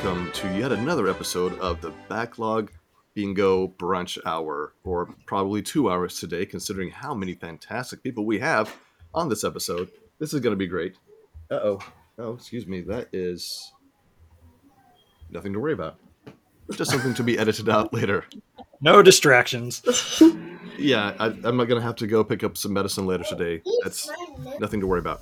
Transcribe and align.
Greetings 0.00 0.16
and 0.16 0.26
welcome 0.26 0.50
to 0.52 0.58
yet 0.58 0.72
another 0.72 1.08
episode 1.08 1.58
of 1.58 1.80
the 1.80 1.92
Backlog 2.08 2.70
Bingo 3.14 3.68
Brunch 3.68 4.18
Hour, 4.24 4.72
or 4.84 5.14
probably 5.26 5.62
two 5.62 5.90
hours 5.90 6.18
today, 6.18 6.46
considering 6.46 6.90
how 6.90 7.14
many 7.14 7.34
fantastic 7.34 8.02
people 8.02 8.24
we 8.24 8.38
have 8.38 8.74
on 9.14 9.28
this 9.28 9.44
episode. 9.44 9.90
This 10.18 10.32
is 10.32 10.40
going 10.40 10.52
to 10.52 10.56
be 10.56 10.66
great. 10.66 10.96
Uh 11.50 11.54
oh. 11.54 11.78
Oh, 12.18 12.34
excuse 12.34 12.66
me. 12.66 12.80
That 12.82 13.08
is 13.12 13.72
nothing 15.30 15.52
to 15.52 15.60
worry 15.60 15.72
about. 15.72 15.96
Just 16.72 16.90
something 16.90 17.14
to 17.14 17.22
be 17.22 17.38
edited 17.38 17.68
out 17.68 17.92
later. 17.92 18.24
No 18.80 19.02
distractions. 19.02 19.82
Yeah, 20.78 21.14
I, 21.18 21.26
I'm 21.26 21.58
not 21.58 21.64
going 21.64 21.78
to 21.78 21.86
have 21.86 21.96
to 21.96 22.06
go 22.06 22.24
pick 22.24 22.42
up 22.42 22.56
some 22.56 22.72
medicine 22.72 23.04
later 23.04 23.24
today. 23.24 23.60
That's 23.82 24.10
nothing 24.60 24.80
to 24.80 24.86
worry 24.86 25.00
about. 25.00 25.20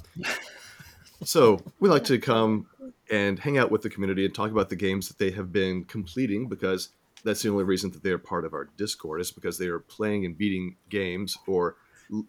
So, 1.25 1.59
we 1.81 1.89
like 1.89 2.05
to 2.05 2.21
come 2.21 2.69
and 3.11 3.39
hang 3.39 3.59
out 3.59 3.71
with 3.71 3.83
the 3.83 3.91
community 3.91 4.25
and 4.25 4.35
talk 4.35 4.51
about 4.51 4.69
the 4.69 4.77
games 4.77 5.09
that 5.09 5.19
they 5.19 5.31
have 5.31 5.53
been 5.53 5.85
completing 5.85 6.49
because 6.49 6.91
that's 7.25 7.43
the 7.43 7.49
only 7.49 7.65
reason 7.65 7.91
that 7.91 8.03
they 8.03 8.11
are 8.11 8.19
part 8.19 8.45
of 8.45 8.53
our 8.53 8.69
Discord 8.77 9.21
is 9.21 9.31
because 9.31 9.59
they 9.59 9.67
are 9.67 9.79
playing 9.79 10.25
and 10.25 10.37
beating 10.37 10.77
games 10.89 11.37
or 11.47 11.77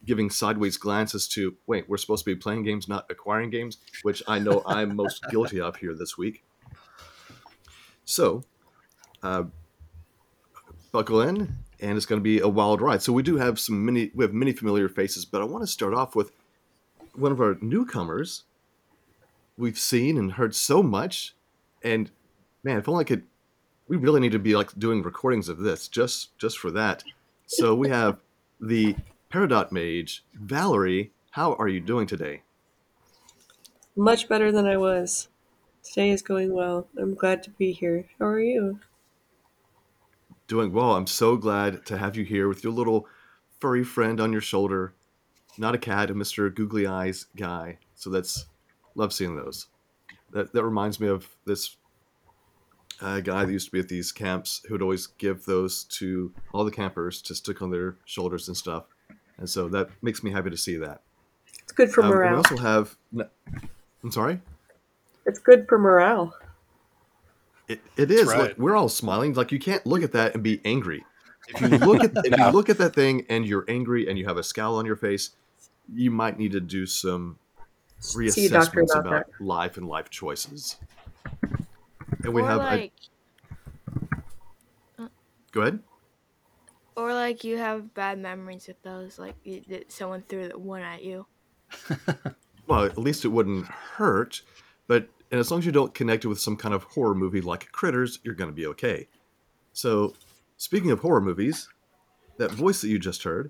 giving 0.05 0.29
sideways 0.29 0.77
glances 0.77 1.27
to, 1.29 1.55
wait, 1.67 1.87
we're 1.89 1.97
supposed 1.97 2.25
to 2.25 2.31
be 2.31 2.35
playing 2.35 2.63
games, 2.63 2.87
not 2.87 3.05
acquiring 3.09 3.49
games, 3.49 3.77
which 4.03 4.21
I 4.27 4.39
know 4.39 4.61
I'm 4.65 4.95
most 4.95 5.23
guilty 5.31 5.61
of 5.61 5.77
here 5.77 5.93
this 5.93 6.17
week. 6.17 6.43
So, 8.05 8.43
uh, 9.23 9.43
buckle 10.91 11.21
in, 11.21 11.55
and 11.79 11.95
it's 11.95 12.05
going 12.05 12.19
to 12.19 12.23
be 12.23 12.39
a 12.39 12.47
wild 12.47 12.81
ride. 12.81 13.01
So 13.01 13.13
we 13.13 13.23
do 13.23 13.37
have 13.37 13.59
some 13.59 13.85
many, 13.85 14.11
we 14.13 14.25
have 14.25 14.33
many 14.33 14.51
familiar 14.51 14.89
faces, 14.89 15.25
but 15.25 15.41
I 15.41 15.45
want 15.45 15.63
to 15.63 15.67
start 15.67 15.93
off 15.93 16.15
with 16.15 16.31
one 17.13 17.31
of 17.31 17.39
our 17.39 17.57
newcomers. 17.61 18.43
We've 19.59 19.77
seen 19.77 20.17
and 20.17 20.31
heard 20.31 20.55
so 20.55 20.81
much, 20.81 21.35
and 21.83 22.09
man, 22.63 22.77
if 22.77 22.87
only 22.87 23.01
I 23.01 23.03
could, 23.03 23.23
we 23.89 23.97
really 23.97 24.21
need 24.21 24.31
to 24.31 24.39
be 24.39 24.55
like 24.55 24.71
doing 24.79 25.03
recordings 25.03 25.49
of 25.49 25.57
this 25.57 25.89
just 25.89 26.37
just 26.37 26.57
for 26.57 26.71
that. 26.71 27.03
So 27.45 27.75
we 27.75 27.89
have 27.89 28.19
the 28.61 28.95
Peridot 29.29 29.73
Mage, 29.73 30.23
Valerie. 30.33 31.11
How 31.31 31.55
are 31.55 31.67
you 31.67 31.81
doing 31.81 32.07
today? 32.07 32.43
Much 33.97 34.29
better 34.29 34.49
than 34.49 34.65
I 34.65 34.77
was. 34.77 35.27
Today 35.83 36.11
is 36.11 36.21
going 36.21 36.53
well. 36.53 36.87
I'm 36.97 37.13
glad 37.13 37.43
to 37.43 37.49
be 37.49 37.73
here. 37.73 38.05
How 38.17 38.27
are 38.27 38.39
you? 38.39 38.79
Doing 40.47 40.71
well. 40.71 40.95
I'm 40.95 41.05
so 41.05 41.35
glad 41.35 41.85
to 41.87 41.97
have 41.97 42.15
you 42.15 42.23
here 42.23 42.47
with 42.47 42.63
your 42.63 42.71
little 42.71 43.07
furry 43.59 43.83
friend 43.83 44.21
on 44.21 44.31
your 44.31 44.39
shoulder. 44.39 44.93
Not 45.57 45.75
a 45.75 45.77
cat, 45.77 46.11
a 46.11 46.15
Mr. 46.15 46.55
Googly 46.55 46.87
Eyes 46.87 47.25
guy. 47.35 47.79
So 47.95 48.09
that's 48.09 48.45
love 48.99 49.13
seeing 49.13 49.35
those. 49.35 49.67
That 50.31 50.53
that 50.53 50.63
reminds 50.63 50.99
me 50.99 51.07
of 51.07 51.27
this 51.45 51.77
uh, 53.01 53.21
guy 53.21 53.45
that 53.45 53.51
used 53.51 53.67
to 53.67 53.71
be 53.71 53.79
at 53.79 53.87
these 53.87 54.11
camps 54.11 54.61
who 54.67 54.73
would 54.75 54.81
always 54.81 55.07
give 55.07 55.45
those 55.45 55.85
to 55.85 56.31
all 56.53 56.63
the 56.63 56.71
campers 56.71 57.21
to 57.23 57.33
stick 57.33 57.61
on 57.61 57.71
their 57.71 57.95
shoulders 58.05 58.47
and 58.47 58.55
stuff. 58.55 58.83
And 59.37 59.49
so 59.49 59.69
that 59.69 59.89
makes 60.01 60.21
me 60.21 60.31
happy 60.31 60.49
to 60.49 60.57
see 60.57 60.75
that. 60.77 61.01
It's 61.63 61.71
good 61.71 61.89
for 61.89 62.03
Um, 62.03 62.11
and 62.11 62.31
we 62.31 62.37
also 62.37 62.57
have. 62.57 62.95
I'm 64.03 64.11
sorry. 64.11 64.39
It's 65.25 65.39
good 65.39 65.67
for 65.67 65.79
morale. 65.79 66.35
It, 67.67 67.81
it 67.97 68.11
is. 68.11 68.27
right. 68.27 68.39
Like, 68.39 68.57
we're 68.57 68.75
all 68.75 68.89
smiling. 68.89 69.33
Like 69.33 69.51
you 69.51 69.59
can't 69.59 69.85
look 69.85 70.03
at 70.03 70.11
that 70.11 70.33
and 70.33 70.43
be 70.43 70.59
angry. 70.65 71.05
If 71.47 71.61
you 71.61 71.67
look 71.77 72.03
at 72.03 72.11
if 72.25 72.37
you 72.37 72.49
look 72.49 72.69
at 72.69 72.77
that 72.79 72.93
thing 72.93 73.25
and 73.29 73.45
you're 73.45 73.65
angry 73.67 74.09
and 74.09 74.19
you 74.19 74.25
have 74.27 74.37
a 74.37 74.43
scowl 74.43 74.75
on 74.75 74.85
your 74.85 74.95
face, 74.95 75.31
you 75.93 76.11
might 76.11 76.37
need 76.37 76.51
to 76.51 76.59
do 76.59 76.85
some 76.85 77.37
See 77.48 77.48
a 77.48 77.48
doctor 77.48 77.48
reassessments 78.01 78.95
about 78.95 79.07
about 79.07 79.25
life 79.39 79.77
and 79.77 79.87
life 79.87 80.09
choices. 80.09 80.77
And 82.23 82.33
we 82.33 82.41
or 82.41 82.47
have. 82.47 82.59
I- 82.61 82.75
like, 82.75 82.93
uh, 84.97 85.07
go 85.51 85.61
ahead. 85.61 85.79
or 86.95 87.13
like 87.13 87.43
you 87.43 87.57
have 87.57 87.93
bad 87.93 88.19
memories 88.19 88.67
of 88.69 88.75
those, 88.83 89.19
like 89.19 89.35
you, 89.43 89.61
that 89.69 89.91
someone 89.91 90.23
threw 90.27 90.47
the 90.47 90.57
one 90.57 90.81
at 90.81 91.03
you. 91.03 91.25
Well, 92.67 92.85
at 92.85 92.99
least 92.99 93.25
it 93.25 93.29
wouldn't 93.29 93.65
hurt. 93.65 94.43
But 94.85 95.09
and 95.31 95.39
as 95.39 95.49
long 95.49 95.59
as 95.59 95.65
you 95.65 95.71
don't 95.71 95.91
connect 95.91 96.23
it 96.23 96.27
with 96.27 96.39
some 96.39 96.55
kind 96.55 96.71
of 96.75 96.83
horror 96.83 97.15
movie 97.15 97.41
like 97.41 97.71
Critters, 97.71 98.19
you're 98.23 98.35
going 98.35 98.51
to 98.51 98.55
be 98.55 98.67
okay. 98.67 99.07
So, 99.73 100.13
speaking 100.57 100.91
of 100.91 100.99
horror 100.99 101.19
movies, 101.19 101.67
that 102.37 102.51
voice 102.51 102.81
that 102.81 102.89
you 102.89 102.99
just 102.99 103.23
heard. 103.23 103.49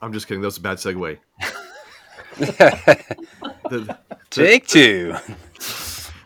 I'm 0.00 0.10
just 0.14 0.26
kidding. 0.26 0.40
That 0.40 0.46
was 0.46 0.56
a 0.56 0.62
bad 0.62 0.78
segue. 0.78 1.18
The, 3.68 3.98
Take 4.30 4.68
two. 4.68 5.16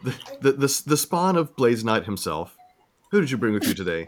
the, 0.03 0.15
the, 0.43 0.53
the, 0.53 0.83
the 0.87 0.97
spawn 0.97 1.37
of 1.37 1.57
Blaze 1.57 1.83
Knight 1.83 2.05
himself. 2.05 2.55
Who 3.11 3.21
did 3.21 3.31
you 3.31 3.39
bring 3.39 3.55
with 3.55 3.67
you 3.67 3.73
today? 3.73 4.07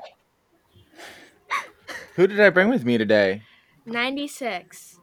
Who 2.16 2.26
did 2.26 2.38
I 2.40 2.50
bring 2.50 2.68
with 2.68 2.84
me 2.84 2.98
today? 2.98 3.42
Ninety 3.86 4.28
six. 4.28 4.98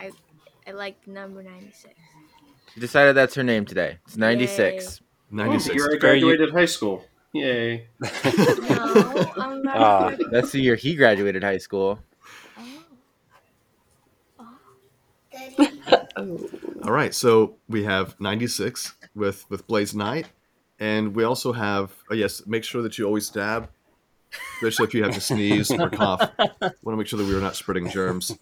I 0.00 0.10
I 0.66 0.72
like 0.72 1.04
the 1.04 1.12
number 1.12 1.42
ninety 1.44 1.70
six. 1.72 1.94
She 2.74 2.80
decided 2.80 3.14
that's 3.14 3.36
her 3.36 3.44
name 3.44 3.64
today. 3.66 3.98
It's 4.04 4.16
96. 4.16 5.00
Oh, 5.00 5.36
96. 5.36 5.68
the 5.68 5.74
year 5.74 5.92
I 5.92 5.96
graduated 5.96 6.50
high 6.50 6.64
school. 6.64 7.04
Yay. 7.32 7.86
No, 8.00 9.32
I'm 9.36 9.62
not. 9.62 9.76
Ah, 9.76 10.16
That's 10.32 10.50
the 10.50 10.60
year 10.60 10.74
he 10.74 10.96
graduated 10.96 11.44
high 11.44 11.58
school. 11.58 12.00
Oh. 16.16 16.48
All 16.84 16.92
right, 16.92 17.14
so 17.14 17.56
we 17.68 17.84
have 17.84 18.18
96 18.20 18.94
with 19.14 19.44
with 19.50 19.66
Blaze 19.66 19.94
Knight, 19.94 20.28
and 20.78 21.14
we 21.14 21.24
also 21.24 21.52
have. 21.52 21.92
Oh 22.10 22.14
yes, 22.14 22.46
make 22.46 22.64
sure 22.64 22.82
that 22.82 22.98
you 22.98 23.04
always 23.06 23.28
dab, 23.30 23.68
especially 24.56 24.86
if 24.86 24.94
you 24.94 25.02
have 25.04 25.14
to 25.14 25.20
sneeze 25.20 25.70
or 25.70 25.90
cough. 26.00 26.30
Want 26.38 26.74
to 26.84 26.96
make 26.96 27.06
sure 27.06 27.18
that 27.18 27.26
we 27.26 27.34
are 27.34 27.40
not 27.40 27.56
spreading 27.56 27.88
germs. 27.88 28.36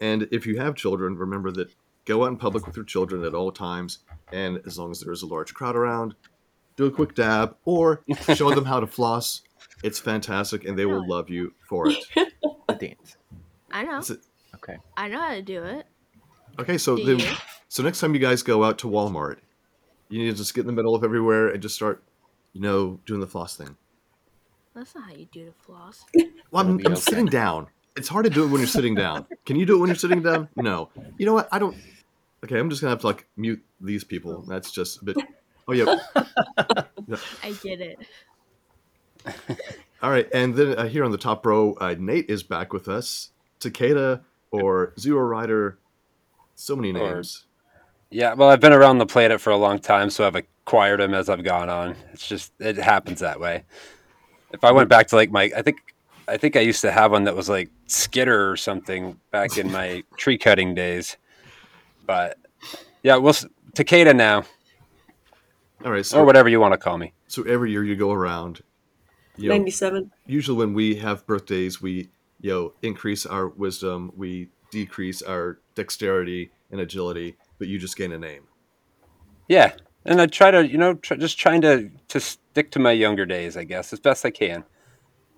And 0.00 0.28
if 0.30 0.46
you 0.46 0.58
have 0.60 0.74
children, 0.76 1.16
remember 1.16 1.50
that 1.52 1.68
go 2.04 2.24
out 2.24 2.28
in 2.28 2.36
public 2.36 2.66
with 2.66 2.76
your 2.76 2.84
children 2.84 3.24
at 3.24 3.34
all 3.34 3.50
times, 3.50 3.98
and 4.32 4.60
as 4.66 4.78
long 4.78 4.90
as 4.90 5.00
there 5.00 5.12
is 5.12 5.22
a 5.22 5.26
large 5.26 5.52
crowd 5.54 5.74
around, 5.76 6.14
do 6.76 6.86
a 6.86 6.90
quick 6.90 7.14
dab 7.14 7.56
or 7.64 8.02
show 8.34 8.54
them 8.54 8.64
how 8.64 8.78
to 8.80 8.86
floss. 8.86 9.42
It's 9.82 9.98
fantastic, 9.98 10.64
and 10.64 10.78
they 10.78 10.86
will 10.86 11.06
love 11.08 11.28
you 11.30 11.52
for 11.68 11.88
it. 11.88 11.96
The 12.68 12.74
dance. 12.74 13.16
I 13.72 13.82
know. 13.84 13.98
It- 13.98 14.20
Okay. 14.54 14.76
I 14.96 15.08
know 15.08 15.20
how 15.20 15.34
to 15.34 15.42
do 15.42 15.62
it. 15.62 15.86
Okay, 16.58 16.78
so 16.78 16.96
Do 16.96 17.16
then, 17.16 17.36
so 17.68 17.82
next 17.82 18.00
time 18.00 18.14
you 18.14 18.20
guys 18.20 18.42
go 18.42 18.64
out 18.64 18.78
to 18.78 18.88
Walmart, 18.88 19.38
you 20.08 20.18
need 20.18 20.30
to 20.30 20.36
just 20.36 20.54
get 20.54 20.62
in 20.62 20.66
the 20.66 20.72
middle 20.72 20.94
of 20.94 21.04
everywhere 21.04 21.48
and 21.48 21.62
just 21.62 21.74
start, 21.74 22.02
you 22.52 22.60
know, 22.60 22.98
doing 23.06 23.20
the 23.20 23.26
floss 23.26 23.56
thing. 23.56 23.76
That's 24.74 24.94
not 24.94 25.04
how 25.04 25.14
you 25.14 25.26
do 25.32 25.46
the 25.46 25.52
floss. 25.52 26.04
Well, 26.14 26.26
I'm, 26.52 26.66
That'll 26.66 26.78
be 26.78 26.86
I'm 26.86 26.92
okay. 26.92 27.00
sitting 27.00 27.26
down. 27.26 27.66
It's 27.96 28.08
hard 28.08 28.24
to 28.24 28.30
do 28.30 28.44
it 28.44 28.48
when 28.48 28.60
you're 28.60 28.68
sitting 28.68 28.94
down. 28.94 29.26
Can 29.44 29.56
you 29.56 29.66
do 29.66 29.76
it 29.76 29.78
when 29.78 29.88
you're 29.88 29.96
sitting 29.96 30.22
down? 30.22 30.48
No. 30.56 30.88
You 31.18 31.26
know 31.26 31.34
what? 31.34 31.48
I 31.50 31.58
don't. 31.58 31.76
Okay, 32.44 32.58
I'm 32.58 32.70
just 32.70 32.80
gonna 32.80 32.90
have 32.90 33.00
to 33.00 33.06
like 33.08 33.26
mute 33.36 33.62
these 33.80 34.04
people. 34.04 34.42
That's 34.42 34.70
just 34.70 35.02
a 35.02 35.04
bit. 35.04 35.16
Oh 35.66 35.72
yeah. 35.72 35.98
I 37.42 37.52
get 37.62 37.80
it. 37.80 37.98
All 40.00 40.10
right, 40.10 40.28
and 40.32 40.54
then 40.54 40.78
uh, 40.78 40.86
here 40.86 41.04
on 41.04 41.10
the 41.10 41.18
top 41.18 41.44
row, 41.44 41.74
uh, 41.80 41.96
Nate 41.98 42.30
is 42.30 42.44
back 42.44 42.72
with 42.72 42.86
us. 42.88 43.30
Takeda 43.58 44.20
or 44.52 44.94
Zero 44.98 45.24
Rider, 45.24 45.78
so 46.58 46.74
many 46.76 46.90
Or- 46.90 47.14
names. 47.14 47.44
Yeah, 48.10 48.32
well, 48.34 48.48
I've 48.48 48.60
been 48.60 48.72
around 48.72 48.98
the 48.98 49.06
planet 49.06 49.38
for 49.40 49.50
a 49.50 49.56
long 49.56 49.78
time, 49.78 50.08
so 50.08 50.26
I've 50.26 50.34
acquired 50.34 51.00
them 51.00 51.12
as 51.12 51.28
I've 51.28 51.44
gone 51.44 51.68
on. 51.68 51.94
It's 52.14 52.26
just 52.26 52.52
it 52.58 52.76
happens 52.78 53.20
that 53.20 53.38
way. 53.38 53.64
If 54.50 54.64
I 54.64 54.72
went 54.72 54.88
back 54.88 55.08
to 55.08 55.16
like 55.16 55.30
my, 55.30 55.50
I 55.54 55.60
think, 55.60 55.76
I 56.26 56.38
think 56.38 56.56
I 56.56 56.60
used 56.60 56.80
to 56.80 56.90
have 56.90 57.12
one 57.12 57.24
that 57.24 57.36
was 57.36 57.50
like 57.50 57.68
Skitter 57.86 58.50
or 58.50 58.56
something 58.56 59.20
back 59.30 59.58
in 59.58 59.70
my 59.70 60.02
tree 60.16 60.38
cutting 60.38 60.74
days. 60.74 61.18
But 62.06 62.38
yeah, 63.02 63.16
we'll 63.16 63.30
s- 63.30 63.44
Takeda 63.76 64.16
now, 64.16 64.44
All 65.84 65.92
right, 65.92 66.04
so 66.04 66.20
or 66.20 66.24
whatever 66.24 66.48
you 66.48 66.60
want 66.60 66.72
to 66.72 66.78
call 66.78 66.96
me. 66.96 67.12
so 67.28 67.42
every 67.42 67.70
year 67.70 67.84
you 67.84 67.94
go 67.94 68.10
around. 68.12 68.62
You 69.36 69.50
know, 69.50 69.54
97. 69.56 70.10
usually 70.26 70.56
when 70.56 70.72
we 70.72 70.96
have 70.96 71.26
birthdays, 71.26 71.80
we 71.82 72.08
you 72.40 72.50
know 72.50 72.72
increase 72.80 73.26
our 73.26 73.48
wisdom, 73.48 74.12
we 74.16 74.48
decrease 74.70 75.20
our 75.20 75.58
dexterity 75.74 76.50
and 76.70 76.80
agility, 76.80 77.36
but 77.58 77.68
you 77.68 77.78
just 77.78 77.96
gain 77.96 78.12
a 78.12 78.18
name. 78.18 78.42
Yeah, 79.48 79.72
and 80.04 80.20
I 80.20 80.26
try 80.26 80.50
to, 80.50 80.66
you 80.66 80.78
know, 80.78 80.94
try, 80.94 81.16
just 81.16 81.38
trying 81.38 81.60
to 81.62 81.90
to 82.08 82.20
stick 82.20 82.70
to 82.72 82.78
my 82.78 82.92
younger 82.92 83.24
days, 83.26 83.56
I 83.56 83.64
guess, 83.64 83.92
as 83.92 84.00
best 84.00 84.24
I 84.24 84.30
can. 84.30 84.64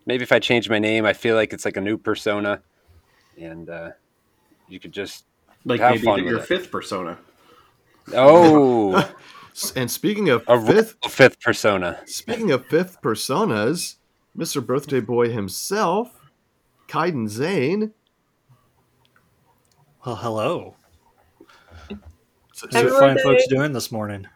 Maybe 0.06 0.23
if 0.23 0.32
I 0.32 0.38
change 0.38 0.69
my 0.69 0.79
name, 0.79 1.05
I 1.06 1.12
feel 1.12 1.37
like 1.37 1.53
it's 1.53 1.65
like 1.65 1.77
a 1.77 1.81
new 1.81 1.97
persona, 1.99 2.62
and 3.41 3.69
uh, 3.71 3.91
you 4.69 4.81
could 4.81 4.93
just 4.93 5.25
Like 5.65 5.81
Have 5.81 5.93
maybe 5.93 6.05
fun 6.06 6.25
your 6.25 6.35
with 6.38 6.43
it. 6.44 6.47
fifth 6.49 6.71
persona. 6.71 7.19
oh 8.15 9.09
And 9.77 9.91
speaking 9.91 10.29
of 10.31 10.43
a 10.49 10.59
fifth, 10.61 10.97
real 11.03 11.11
fifth 11.11 11.41
persona. 11.41 12.00
speaking 12.06 12.50
of 12.50 12.67
fifth 12.67 13.00
personas, 13.03 13.97
Mr. 14.37 14.65
Birthday 14.65 15.00
Boy 15.00 15.31
himself, 15.31 16.31
Kaidan 16.88 17.27
Xain. 17.29 17.93
Well, 20.05 20.17
hello. 20.17 20.77
So, 22.61 22.67
How's 22.67 22.75
so- 22.75 22.81
you 22.81 22.95
Everyone 22.95 23.17
fine 23.17 23.25
folks 23.25 23.47
doing 23.49 23.73
this 23.73 23.91
morning? 23.91 24.27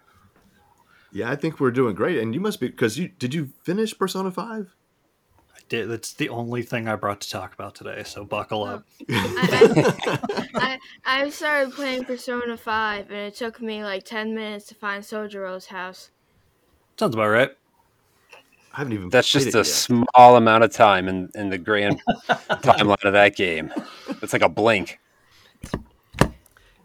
Yeah, 1.12 1.30
I 1.30 1.36
think 1.36 1.60
we're 1.60 1.70
doing 1.70 1.94
great, 1.94 2.18
and 2.18 2.34
you 2.34 2.40
must 2.40 2.58
be 2.58 2.68
because 2.68 2.98
you 2.98 3.08
did 3.08 3.34
you 3.34 3.50
finish 3.64 3.96
Persona 3.96 4.30
Five? 4.30 4.74
I 5.54 5.58
did. 5.68 5.90
That's 5.90 6.14
the 6.14 6.30
only 6.30 6.62
thing 6.62 6.88
I 6.88 6.96
brought 6.96 7.20
to 7.20 7.28
talk 7.28 7.52
about 7.52 7.74
today. 7.74 8.02
So 8.02 8.24
buckle 8.24 8.62
oh. 8.62 8.76
up. 8.76 8.86
I, 9.10 10.78
I 11.04 11.28
started 11.28 11.74
playing 11.74 12.06
Persona 12.06 12.56
5, 12.56 13.10
and 13.10 13.18
it 13.18 13.34
took 13.34 13.60
me 13.60 13.84
like 13.84 14.04
10 14.04 14.34
minutes 14.34 14.66
to 14.68 14.74
find 14.74 15.04
Sojiro's 15.04 15.66
house. 15.66 16.10
Sounds 16.98 17.14
about 17.14 17.28
right. 17.28 17.50
I 18.72 18.78
haven't 18.78 18.94
even. 18.94 19.10
That's 19.10 19.30
just 19.30 19.48
it 19.48 19.54
a 19.54 19.58
yet. 19.58 19.66
small 19.66 20.36
amount 20.36 20.64
of 20.64 20.72
time 20.72 21.08
in, 21.08 21.28
in 21.34 21.50
the 21.50 21.58
grand 21.58 22.00
timeline 22.28 23.04
of 23.04 23.12
that 23.12 23.36
game. 23.36 23.70
It's 24.22 24.32
like 24.32 24.42
a 24.42 24.48
blink. 24.48 24.98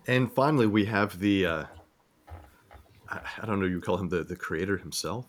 And 0.09 0.33
finally, 0.33 0.65
we 0.65 0.85
have 0.85 1.19
the. 1.19 1.45
Uh, 1.45 1.63
I, 3.07 3.19
I 3.43 3.45
don't 3.45 3.59
know. 3.59 3.67
You 3.67 3.79
call 3.79 3.97
him 3.97 4.09
the 4.09 4.23
the 4.23 4.35
creator 4.35 4.75
himself, 4.75 5.27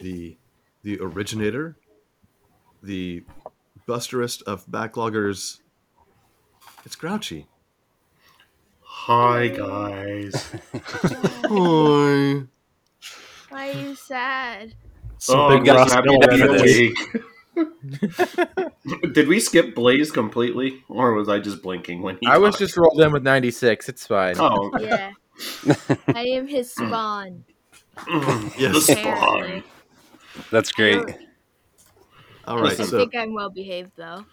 the 0.00 0.36
the 0.82 0.98
originator, 1.00 1.76
the 2.82 3.22
busterest 3.86 4.42
of 4.42 4.66
backloggers. 4.66 5.60
It's 6.84 6.96
Grrouchie. 6.96 7.46
Hi 8.80 9.46
guys. 9.46 10.56
Hi. 10.74 12.42
Why 13.48 13.68
are 13.68 13.72
you 13.72 13.94
sad? 13.94 14.74
Some 15.18 15.38
oh, 15.38 15.60
big 15.60 17.22
I'm 17.56 17.72
just 17.90 18.18
Ross 18.18 18.34
happy 18.36 18.36
Miller 18.36 18.52
to 18.52 18.52
be 18.52 18.56
reference. 18.56 18.92
awake. 19.02 19.12
Did 19.14 19.28
we 19.28 19.40
skip 19.40 19.74
Blaze 19.74 20.10
completely, 20.10 20.82
or 20.88 21.12
was 21.14 21.28
I 21.28 21.38
just 21.38 21.62
blinking 21.62 22.02
when 22.02 22.18
he? 22.20 22.26
I 22.26 22.38
was 22.38 22.56
just 22.58 22.76
rolled 22.76 23.00
in 23.00 23.12
with 23.12 23.22
96. 23.22 23.88
It's 23.88 24.06
fine. 24.06 24.36
Oh, 24.38 24.70
Yeah. 24.80 25.12
I 26.14 26.24
am 26.24 26.46
his 26.46 26.70
spawn. 26.72 27.44
Mm, 27.96 28.58
yes. 28.58 28.84
spawn. 28.86 29.62
That's 30.50 30.72
great. 30.72 31.04
All 32.46 32.66
I 32.66 32.74
So 32.74 32.84
think 32.98 33.14
I'm 33.16 33.34
well 33.34 33.50
behaved 33.50 33.92
though. 33.96 34.24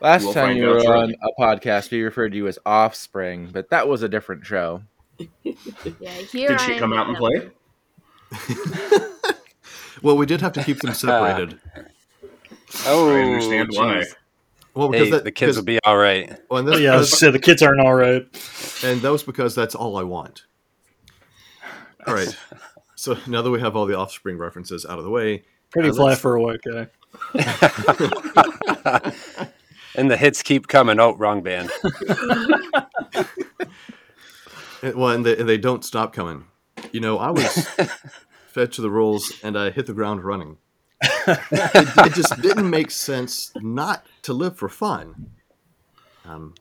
Last 0.00 0.24
We'll 0.24 0.32
time 0.32 0.56
you 0.56 0.68
were 0.68 0.80
shortly. 0.80 1.14
on 1.20 1.28
a 1.36 1.40
podcast, 1.42 1.90
we 1.90 2.02
referred 2.02 2.30
to 2.30 2.36
you 2.36 2.46
as 2.46 2.58
Offspring, 2.64 3.48
but 3.52 3.68
that 3.70 3.88
was 3.88 4.02
a 4.02 4.08
different 4.08 4.46
show. 4.46 4.82
Yeah, 5.42 5.52
here 6.32 6.48
Did 6.50 6.60
she 6.60 6.74
am 6.74 6.78
come 6.78 6.92
out 6.92 7.08
and 7.08 7.16
play? 7.16 7.50
well, 10.02 10.16
we 10.16 10.24
did 10.26 10.40
have 10.40 10.52
to 10.52 10.62
keep 10.64 10.78
them 10.80 10.94
separated. 10.94 11.58
Oh, 12.86 13.14
I 13.14 13.20
understand 13.22 13.68
why. 13.72 14.04
Well, 14.74 14.88
because 14.88 15.06
Hey, 15.08 15.10
that, 15.12 15.24
the 15.24 15.30
kids 15.32 15.50
because- 15.52 15.56
will 15.58 15.64
be 15.64 15.78
all 15.84 15.96
right. 15.98 16.32
well, 16.50 16.60
and, 16.60 16.68
that's, 16.72 16.80
yeah, 16.80 16.94
I 16.94 16.96
was 16.96 17.10
that's- 17.10 17.32
the 17.32 17.38
kids 17.38 17.62
aren't 17.62 17.80
all 17.80 17.94
right. 17.94 18.22
and 18.84 19.00
that 19.02 19.12
was 19.12 19.22
because 19.22 19.54
that's 19.54 19.74
all 19.74 19.96
I 19.98 20.02
want. 20.02 20.44
All 22.06 22.14
right. 22.14 22.36
So 22.96 23.16
now 23.28 23.42
that 23.42 23.50
we 23.50 23.60
have 23.60 23.76
all 23.76 23.86
the 23.86 23.96
offspring 23.96 24.36
references 24.38 24.84
out 24.84 24.98
of 24.98 25.04
the 25.04 25.10
way, 25.10 25.44
Pretty 25.70 25.90
Uh, 25.90 25.94
fly 25.94 26.14
for 26.16 26.34
a 26.34 26.42
white 26.42 26.60
guy. 26.62 26.88
and 29.94 30.10
the 30.10 30.16
hits 30.16 30.42
keep 30.42 30.66
coming. 30.66 30.98
Oh, 30.98 31.14
wrong 31.14 31.42
band. 31.42 31.70
and- 34.82 34.94
well, 34.96 35.10
and 35.10 35.24
they, 35.24 35.36
and 35.36 35.48
they 35.48 35.58
don't 35.58 35.84
stop 35.84 36.12
coming. 36.12 36.46
You 36.90 37.00
know, 37.00 37.18
I 37.18 37.30
was 37.30 37.68
fed 38.48 38.72
to 38.72 38.82
the 38.82 38.90
rules 38.90 39.32
and 39.42 39.56
I 39.56 39.70
hit 39.70 39.86
the 39.86 39.92
ground 39.94 40.24
running. 40.24 40.56
It, 41.02 42.06
it 42.06 42.14
just 42.14 42.40
didn't 42.40 42.68
make 42.68 42.90
sense 42.90 43.52
not 43.56 44.06
to 44.22 44.32
live 44.32 44.56
for 44.56 44.68
fun. 44.68 45.30
Um, 46.24 46.54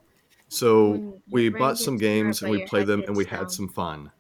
so 0.50 1.22
we 1.30 1.50
bought 1.50 1.78
some 1.78 1.98
games 1.98 2.42
and 2.42 2.52
we 2.52 2.66
played 2.66 2.88
them 2.88 3.02
and 3.02 3.16
gets 3.16 3.18
we 3.18 3.26
had 3.26 3.52
some 3.52 3.70
fun. 3.70 4.12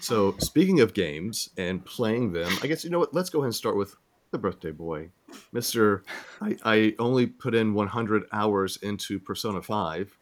So 0.00 0.36
speaking 0.38 0.80
of 0.80 0.94
games 0.94 1.50
and 1.56 1.84
playing 1.84 2.32
them, 2.32 2.52
I 2.62 2.66
guess 2.66 2.84
you 2.84 2.90
know 2.90 2.98
what? 3.00 3.14
Let's 3.14 3.30
go 3.30 3.40
ahead 3.40 3.46
and 3.46 3.54
start 3.54 3.76
with 3.76 3.96
the 4.30 4.38
birthday 4.38 4.70
boy, 4.70 5.10
Mister. 5.52 6.02
I, 6.40 6.56
I 6.64 6.94
only 6.98 7.26
put 7.26 7.54
in 7.54 7.74
100 7.74 8.24
hours 8.32 8.78
into 8.82 9.18
Persona 9.18 9.62
5. 9.62 10.16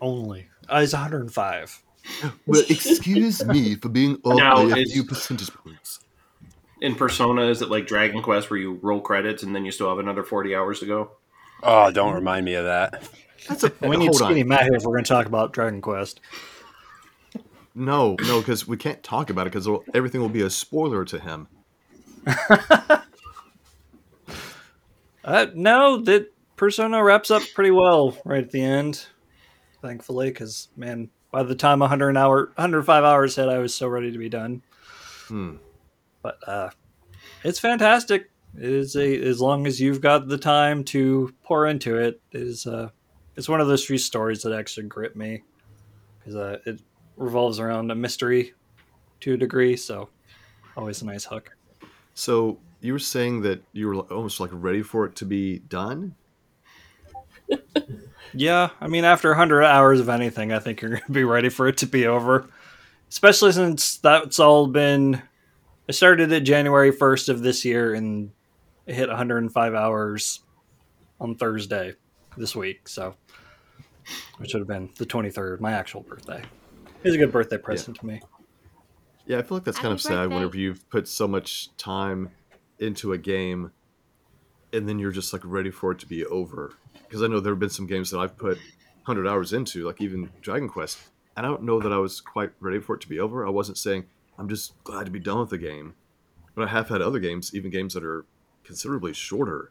Only. 0.00 0.48
Uh, 0.70 0.80
it's 0.82 0.92
105. 0.92 1.82
Well, 2.46 2.62
excuse 2.68 3.44
me 3.44 3.74
for 3.74 3.90
being 3.90 4.16
off 4.24 4.38
Now, 4.38 4.68
by 4.68 4.78
a 4.78 4.84
few 4.84 5.04
percentage 5.04 5.52
points. 5.52 6.00
In 6.80 6.94
Persona, 6.94 7.42
is 7.46 7.62
it 7.62 7.68
like 7.68 7.86
Dragon 7.86 8.22
Quest 8.22 8.50
where 8.50 8.58
you 8.58 8.78
roll 8.82 9.00
credits 9.00 9.42
and 9.42 9.54
then 9.54 9.64
you 9.64 9.70
still 9.70 9.88
have 9.88 9.98
another 9.98 10.22
forty 10.22 10.54
hours 10.54 10.80
to 10.80 10.86
go? 10.86 11.12
Oh, 11.62 11.90
don't 11.90 12.14
remind 12.14 12.44
me 12.46 12.54
of 12.54 12.64
that. 12.64 13.02
That's 13.48 13.64
a 13.64 13.72
We 13.82 13.96
need 13.96 14.06
hold 14.06 14.16
Skinny 14.16 14.42
on. 14.42 14.48
Matt 14.48 14.62
here 14.62 14.74
if 14.74 14.82
we're 14.84 14.92
going 14.92 15.04
to 15.04 15.08
talk 15.08 15.26
about 15.26 15.52
Dragon 15.52 15.82
Quest. 15.82 16.20
No, 17.74 18.16
no, 18.22 18.40
because 18.40 18.66
we 18.66 18.76
can't 18.76 19.02
talk 19.02 19.30
about 19.30 19.46
it 19.46 19.52
because 19.52 19.68
everything 19.94 20.20
will 20.20 20.28
be 20.28 20.42
a 20.42 20.50
spoiler 20.50 21.04
to 21.04 21.18
him. 21.18 21.48
Uh, 25.22 25.46
no, 25.54 25.98
that 25.98 26.32
Persona 26.56 27.02
wraps 27.02 27.30
up 27.30 27.42
pretty 27.54 27.70
well 27.70 28.16
right 28.24 28.42
at 28.42 28.50
the 28.50 28.62
end, 28.62 29.06
thankfully, 29.82 30.30
because, 30.30 30.68
man, 30.76 31.10
by 31.30 31.42
the 31.42 31.54
time 31.54 31.80
100 31.80 32.16
hour, 32.16 32.46
105 32.56 33.04
hours 33.04 33.36
hit, 33.36 33.48
I 33.48 33.58
was 33.58 33.74
so 33.74 33.86
ready 33.86 34.10
to 34.10 34.18
be 34.18 34.28
done. 34.28 34.62
Hmm. 35.28 35.56
But 36.22 36.38
uh, 36.46 36.70
it's 37.44 37.58
fantastic. 37.58 38.30
It 38.56 38.64
is 38.64 38.96
a 38.96 39.20
as 39.22 39.40
long 39.40 39.66
as 39.66 39.80
you've 39.80 40.00
got 40.00 40.28
the 40.28 40.38
time 40.38 40.84
to 40.84 41.34
pour 41.42 41.66
into 41.66 41.96
it. 41.96 42.20
it 42.32 42.40
is 42.40 42.66
uh, 42.66 42.90
it's 43.36 43.48
one 43.48 43.60
of 43.60 43.68
those 43.68 43.84
few 43.84 43.98
stories 43.98 44.42
that 44.42 44.52
actually 44.52 44.86
grip 44.86 45.16
me 45.16 45.42
because 46.18 46.36
uh, 46.36 46.58
it 46.66 46.80
revolves 47.16 47.58
around 47.58 47.90
a 47.90 47.94
mystery 47.94 48.54
to 49.20 49.34
a 49.34 49.36
degree. 49.36 49.76
So 49.76 50.08
always 50.76 51.02
a 51.02 51.06
nice 51.06 51.24
hook. 51.24 51.56
So 52.14 52.58
you 52.80 52.92
were 52.92 52.98
saying 52.98 53.42
that 53.42 53.62
you 53.72 53.88
were 53.88 54.00
almost 54.00 54.40
like 54.40 54.50
ready 54.52 54.82
for 54.82 55.06
it 55.06 55.16
to 55.16 55.24
be 55.24 55.58
done. 55.58 56.16
Yeah, 58.32 58.70
I 58.80 58.86
mean, 58.86 59.04
after 59.04 59.30
100 59.30 59.64
hours 59.64 60.00
of 60.00 60.08
anything, 60.08 60.52
I 60.52 60.58
think 60.58 60.80
you're 60.80 60.90
going 60.90 61.02
to 61.02 61.12
be 61.12 61.24
ready 61.24 61.48
for 61.48 61.66
it 61.68 61.78
to 61.78 61.86
be 61.86 62.06
over. 62.06 62.48
Especially 63.08 63.52
since 63.52 63.96
that's 63.96 64.38
all 64.38 64.66
been. 64.66 65.22
I 65.90 65.92
started 65.92 66.30
it 66.30 66.42
January 66.42 66.92
1st 66.92 67.30
of 67.30 67.42
this 67.42 67.64
year 67.64 67.94
and 67.94 68.30
it 68.86 68.94
hit 68.94 69.08
105 69.08 69.74
hours 69.74 70.38
on 71.20 71.34
Thursday 71.34 71.96
this 72.36 72.54
week. 72.54 72.86
So, 72.86 73.16
which 74.38 74.54
would 74.54 74.60
have 74.60 74.68
been 74.68 74.90
the 74.98 75.04
23rd, 75.04 75.58
my 75.58 75.72
actual 75.72 76.02
birthday. 76.02 76.44
It 76.84 77.02
was 77.02 77.16
a 77.16 77.18
good 77.18 77.32
birthday 77.32 77.58
present 77.58 77.98
to 77.98 78.06
me. 78.06 78.22
Yeah, 79.26 79.38
I 79.38 79.42
feel 79.42 79.56
like 79.56 79.64
that's 79.64 79.78
kind 79.78 79.88
Happy 79.88 79.94
of 79.94 80.02
sad 80.02 80.10
birthday. 80.10 80.34
whenever 80.36 80.56
you've 80.58 80.88
put 80.90 81.08
so 81.08 81.26
much 81.26 81.76
time 81.76 82.30
into 82.78 83.12
a 83.12 83.18
game 83.18 83.72
and 84.72 84.88
then 84.88 85.00
you're 85.00 85.10
just 85.10 85.32
like 85.32 85.42
ready 85.44 85.72
for 85.72 85.90
it 85.90 85.98
to 85.98 86.06
be 86.06 86.24
over. 86.26 86.74
Because 87.02 87.20
I 87.20 87.26
know 87.26 87.40
there 87.40 87.50
have 87.52 87.58
been 87.58 87.68
some 87.68 87.88
games 87.88 88.12
that 88.12 88.20
I've 88.20 88.38
put 88.38 88.58
100 89.06 89.26
hours 89.26 89.52
into, 89.52 89.88
like 89.88 90.00
even 90.00 90.30
Dragon 90.40 90.68
Quest, 90.68 91.00
and 91.36 91.44
I 91.44 91.48
don't 91.48 91.64
know 91.64 91.80
that 91.80 91.92
I 91.92 91.98
was 91.98 92.20
quite 92.20 92.52
ready 92.60 92.78
for 92.78 92.94
it 92.94 93.00
to 93.00 93.08
be 93.08 93.18
over. 93.18 93.44
I 93.44 93.50
wasn't 93.50 93.76
saying 93.76 94.04
I'm 94.40 94.48
just 94.48 94.82
glad 94.84 95.04
to 95.04 95.12
be 95.12 95.20
done 95.20 95.38
with 95.38 95.50
the 95.50 95.58
game, 95.58 95.94
but 96.54 96.66
I 96.66 96.70
have 96.70 96.88
had 96.88 97.02
other 97.02 97.18
games, 97.18 97.54
even 97.54 97.70
games 97.70 97.92
that 97.92 98.02
are 98.02 98.24
considerably 98.64 99.12
shorter, 99.12 99.70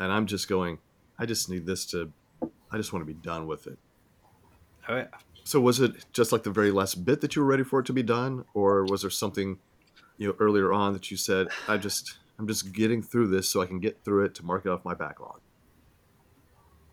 and 0.00 0.10
I'm 0.12 0.26
just 0.26 0.48
going, 0.48 0.78
I 1.16 1.26
just 1.26 1.48
need 1.48 1.64
this 1.64 1.86
to, 1.86 2.12
I 2.72 2.76
just 2.76 2.92
want 2.92 3.06
to 3.06 3.06
be 3.06 3.18
done 3.20 3.46
with 3.46 3.68
it. 3.68 3.78
Oh, 4.88 4.96
yeah. 4.96 5.06
So 5.44 5.60
was 5.60 5.78
it 5.78 6.06
just 6.12 6.32
like 6.32 6.42
the 6.42 6.50
very 6.50 6.72
last 6.72 7.04
bit 7.04 7.20
that 7.20 7.36
you 7.36 7.42
were 7.42 7.48
ready 7.48 7.62
for 7.62 7.78
it 7.78 7.86
to 7.86 7.92
be 7.92 8.02
done, 8.02 8.44
or 8.52 8.84
was 8.84 9.02
there 9.02 9.10
something, 9.10 9.60
you 10.18 10.26
know, 10.26 10.34
earlier 10.40 10.72
on 10.72 10.92
that 10.92 11.12
you 11.12 11.16
said, 11.16 11.46
I 11.68 11.76
just, 11.76 12.18
I'm 12.36 12.48
just 12.48 12.72
getting 12.72 13.02
through 13.02 13.28
this 13.28 13.48
so 13.48 13.62
I 13.62 13.66
can 13.66 13.78
get 13.78 14.04
through 14.04 14.24
it 14.24 14.34
to 14.34 14.44
mark 14.44 14.66
it 14.66 14.70
off 14.70 14.84
my 14.84 14.94
backlog? 14.94 15.38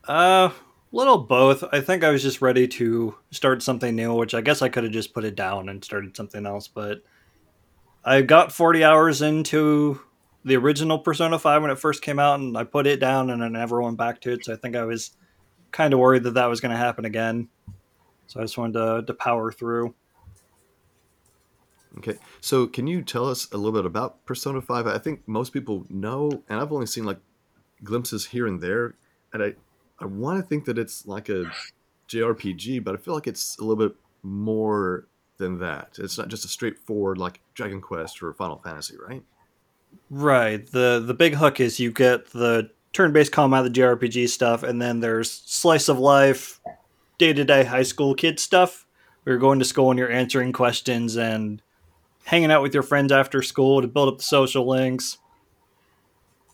Uh, 0.08 0.52
little 0.92 1.18
both. 1.18 1.64
I 1.72 1.82
think 1.82 2.04
I 2.04 2.12
was 2.12 2.22
just 2.22 2.42
ready 2.42 2.68
to 2.68 3.16
start 3.32 3.62
something 3.62 3.96
new, 3.96 4.14
which 4.14 4.34
I 4.34 4.42
guess 4.42 4.62
I 4.62 4.70
could 4.70 4.84
have 4.84 4.94
just 4.94 5.14
put 5.14 5.26
it 5.26 5.36
down 5.36 5.70
and 5.70 5.84
started 5.84 6.16
something 6.16 6.46
else. 6.46 6.68
But 6.68 7.04
I 8.04 8.22
got 8.22 8.52
40 8.52 8.84
hours 8.84 9.22
into 9.22 10.02
the 10.46 10.56
original 10.56 11.00
Persona 11.00 11.38
5 11.38 11.62
when 11.62 11.72
it 11.72 11.80
first 11.80 12.02
came 12.02 12.20
out, 12.20 12.40
and 12.40 12.58
I 12.58 12.64
put 12.64 12.88
it 12.88 13.00
down 13.00 13.30
and 13.30 13.44
I 13.44 13.50
never 13.50 13.82
went 13.82 13.98
back 13.98 14.22
to 14.22 14.32
it. 14.32 14.46
So 14.46 14.54
I 14.54 14.56
think 14.56 14.76
I 14.76 14.86
was 14.86 15.12
kind 15.72 15.94
of 15.94 16.00
worried 16.00 16.24
that 16.24 16.36
that 16.36 16.46
was 16.46 16.62
going 16.62 16.72
to 16.72 16.78
happen 16.78 17.06
again. 17.06 17.50
So 18.28 18.40
I 18.40 18.44
just 18.44 18.58
wanted 18.58 18.74
to, 18.74 19.04
to 19.06 19.14
power 19.14 19.52
through. 19.52 19.94
Okay, 21.98 22.18
so 22.42 22.68
can 22.68 22.86
you 22.86 23.02
tell 23.02 23.28
us 23.28 23.52
a 23.52 23.58
little 23.58 23.72
bit 23.72 23.86
about 23.86 24.24
Persona 24.26 24.62
Five? 24.62 24.86
I 24.86 25.00
think 25.00 25.28
most 25.28 25.52
people 25.52 25.86
know, 25.90 26.44
and 26.48 26.60
I've 26.60 26.72
only 26.72 26.86
seen 26.86 27.06
like 27.06 27.18
glimpses 27.84 28.28
here 28.28 28.46
and 28.46 28.62
there, 28.62 28.96
and 29.34 29.42
I, 29.42 29.56
I 30.00 30.06
want 30.06 30.40
to 30.40 30.48
think 30.48 30.66
that 30.66 30.78
it's 30.78 31.06
like 31.08 31.30
a 31.30 31.52
JRPG, 32.08 32.84
but 32.84 32.96
I 32.96 32.98
feel 32.98 33.14
like 33.14 33.28
it's 33.28 33.58
a 33.58 33.62
little 33.64 33.88
bit 33.88 33.96
more 34.24 35.08
than 35.38 35.60
that. 35.60 35.98
It's 36.00 36.18
not 36.18 36.28
just 36.28 36.46
a 36.46 36.48
straightforward 36.48 37.18
like 37.18 37.42
Dragon 37.54 37.82
Quest 37.82 38.22
or 38.22 38.34
Final 38.34 38.58
Fantasy, 38.58 38.96
right? 38.98 39.24
Right. 40.10 40.66
The 40.66 41.04
the 41.06 41.14
big 41.14 41.36
hook 41.36 41.60
is 41.60 41.80
you 41.80 41.92
get 41.92 42.32
the 42.32 42.70
turn-based 42.94 43.32
combat, 43.32 43.64
the 43.64 43.70
JRPG 43.70 44.30
stuff, 44.30 44.64
and 44.64 44.82
then 44.82 45.00
there's 45.00 45.32
slice 45.32 45.88
of 45.90 46.00
life, 46.00 46.60
day-to-day 47.18 47.64
high 47.64 47.84
school 47.84 48.16
kid 48.16 48.40
stuff. 48.40 48.86
You're 49.26 49.38
going 49.38 49.60
to 49.60 49.66
school 49.66 49.92
and 49.92 50.00
you're 50.00 50.12
answering 50.12 50.54
questions 50.54 51.16
and 51.16 51.62
hanging 52.24 52.52
out 52.52 52.62
with 52.62 52.74
your 52.74 52.84
friends 52.84 53.12
after 53.12 53.42
school 53.42 53.82
to 53.82 53.88
build 53.88 54.10
up 54.10 54.18
the 54.18 54.24
social 54.24 54.68
links, 54.68 55.18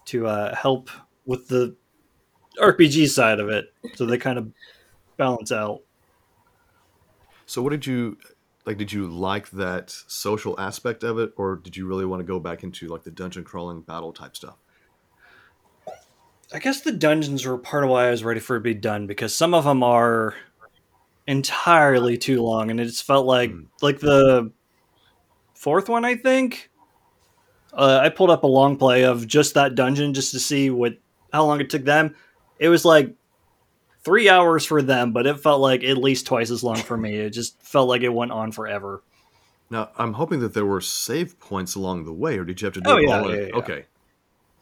to 0.06 0.28
uh, 0.28 0.56
help 0.56 0.90
with 1.26 1.48
the 1.48 1.76
RPG 2.60 3.10
side 3.10 3.40
of 3.40 3.50
it, 3.50 3.74
so 3.96 4.06
they 4.06 4.18
kind 4.18 4.38
of 4.38 4.52
balance 5.18 5.52
out. 5.52 5.82
So 7.46 7.62
what 7.62 7.70
did 7.72 7.86
you 7.86 8.18
like 8.66 8.78
did 8.78 8.92
you 8.92 9.08
like 9.08 9.50
that 9.52 9.92
social 10.08 10.60
aspect 10.60 11.04
of 11.04 11.20
it 11.20 11.34
or 11.36 11.58
did 11.58 11.76
you 11.76 11.86
really 11.86 12.06
want 12.06 12.22
to 12.22 12.24
go 12.24 12.40
back 12.40 12.64
into 12.64 12.88
like 12.88 13.04
the 13.04 13.12
dungeon 13.12 13.44
crawling 13.44 13.82
battle 13.82 14.14
type 14.14 14.36
stuff? 14.36 14.56
I 16.54 16.60
guess 16.60 16.82
the 16.82 16.92
dungeons 16.92 17.46
were 17.46 17.58
part 17.58 17.84
of 17.84 17.90
why 17.90 18.08
I 18.08 18.12
was 18.12 18.24
ready 18.24 18.40
for 18.40 18.56
it 18.56 18.60
to 18.60 18.64
be 18.64 18.74
done 18.76 19.08
because 19.08 19.36
some 19.36 19.54
of 19.54 19.64
them 19.66 19.82
are 19.84 20.36
entirely 21.28 22.18
too 22.18 22.42
long, 22.44 22.70
and 22.70 22.80
it 22.80 22.86
just 22.86 23.04
felt 23.04 23.26
like 23.26 23.52
Hmm. 23.52 23.64
like 23.82 24.00
the 24.00 24.52
fourth 25.56 25.90
one. 25.90 26.06
I 26.06 26.16
think 26.16 26.70
uh, 27.74 28.00
I 28.04 28.10
pulled 28.10 28.30
up 28.30 28.44
a 28.44 28.48
long 28.48 28.78
play 28.78 29.04
of 29.04 29.28
just 29.28 29.56
that 29.56 29.76
dungeon 29.76 30.14
just 30.14 30.32
to 30.32 30.40
see 30.40 30.70
what 30.70 30.98
how 31.32 31.46
long 31.46 31.60
it 31.60 31.70
took 31.70 31.84
them. 31.86 32.16
It 32.60 32.70
was 32.70 32.86
like 32.86 33.14
three 34.04 34.30
hours 34.30 34.66
for 34.66 34.82
them, 34.82 35.12
but 35.14 35.26
it 35.28 35.40
felt 35.40 35.62
like 35.62 35.84
at 35.84 35.98
least 35.98 36.26
twice 36.26 36.50
as 36.52 36.64
long 36.64 36.76
for 36.78 36.98
me. 36.98 37.16
It 37.16 37.32
just 37.32 37.62
felt 37.62 37.88
like 37.90 38.02
it 38.02 38.10
went 38.14 38.32
on 38.32 38.52
forever. 38.52 39.04
Now, 39.70 39.90
I'm 39.98 40.14
hoping 40.14 40.40
that 40.42 40.54
there 40.54 40.66
were 40.66 40.82
save 40.82 41.40
points 41.40 41.76
along 41.76 42.06
the 42.06 42.14
way 42.14 42.38
or 42.38 42.44
did 42.46 42.62
you 42.62 42.66
have 42.66 42.74
to 42.76 42.82
do 42.82 42.90
Oh, 42.90 42.98
it 42.98 43.08
yeah, 43.08 43.18
all 43.20 43.30
in- 43.30 43.40
yeah, 43.40 43.46
yeah. 43.48 43.56
Okay. 43.56 43.86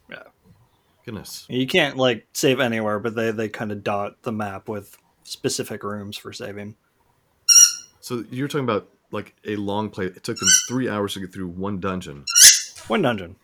Yeah. 0.10 0.24
Goodness. 1.06 1.46
You 1.50 1.68
can't 1.68 1.98
like 1.98 2.28
save 2.34 2.60
anywhere, 2.60 3.00
but 3.00 3.16
they 3.16 3.32
they 3.32 3.50
kind 3.50 3.72
of 3.72 3.84
dot 3.84 4.22
the 4.22 4.32
map 4.32 4.70
with 4.70 4.98
specific 5.24 5.84
rooms 5.84 6.16
for 6.18 6.32
saving. 6.32 6.76
So 8.00 8.24
you're 8.32 8.48
talking 8.48 8.64
about 8.64 8.90
like 9.12 9.36
a 9.46 9.56
long 9.58 9.90
play. 9.90 10.06
It 10.06 10.24
took 10.24 10.38
them 10.38 10.48
3 10.70 10.88
hours 10.88 11.14
to 11.16 11.20
get 11.20 11.34
through 11.34 11.50
one 11.50 11.80
dungeon. 11.80 12.24
One 12.88 13.02
dungeon. 13.02 13.36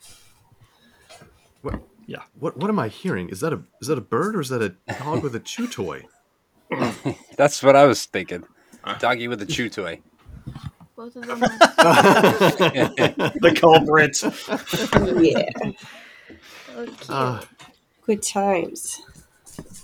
What 2.39 2.57
what 2.57 2.69
am 2.69 2.79
I 2.79 2.87
hearing? 2.87 3.29
Is 3.29 3.39
that 3.41 3.53
a 3.53 3.61
is 3.81 3.87
that 3.87 3.97
a 3.97 4.01
bird 4.01 4.35
or 4.35 4.41
is 4.41 4.49
that 4.49 4.61
a 4.61 4.75
dog 4.99 5.23
with 5.23 5.35
a 5.35 5.39
chew 5.51 5.67
toy? 5.67 6.03
That's 7.37 7.61
what 7.63 7.75
I 7.75 7.85
was 7.85 8.05
thinking. 8.05 8.43
Doggy 8.99 9.27
with 9.27 9.41
a 9.41 9.45
chew 9.45 9.69
toy. 9.69 9.99
Both 10.95 11.15
of 11.17 11.25
them. 11.27 11.43
Are- 11.43 11.49
The 13.39 13.53
culprit. 13.55 14.17
Yeah. 15.21 15.49
so 16.73 16.85
cute. 16.85 17.05
Ah, 17.09 17.43
Good 18.05 18.23
times. 18.23 19.01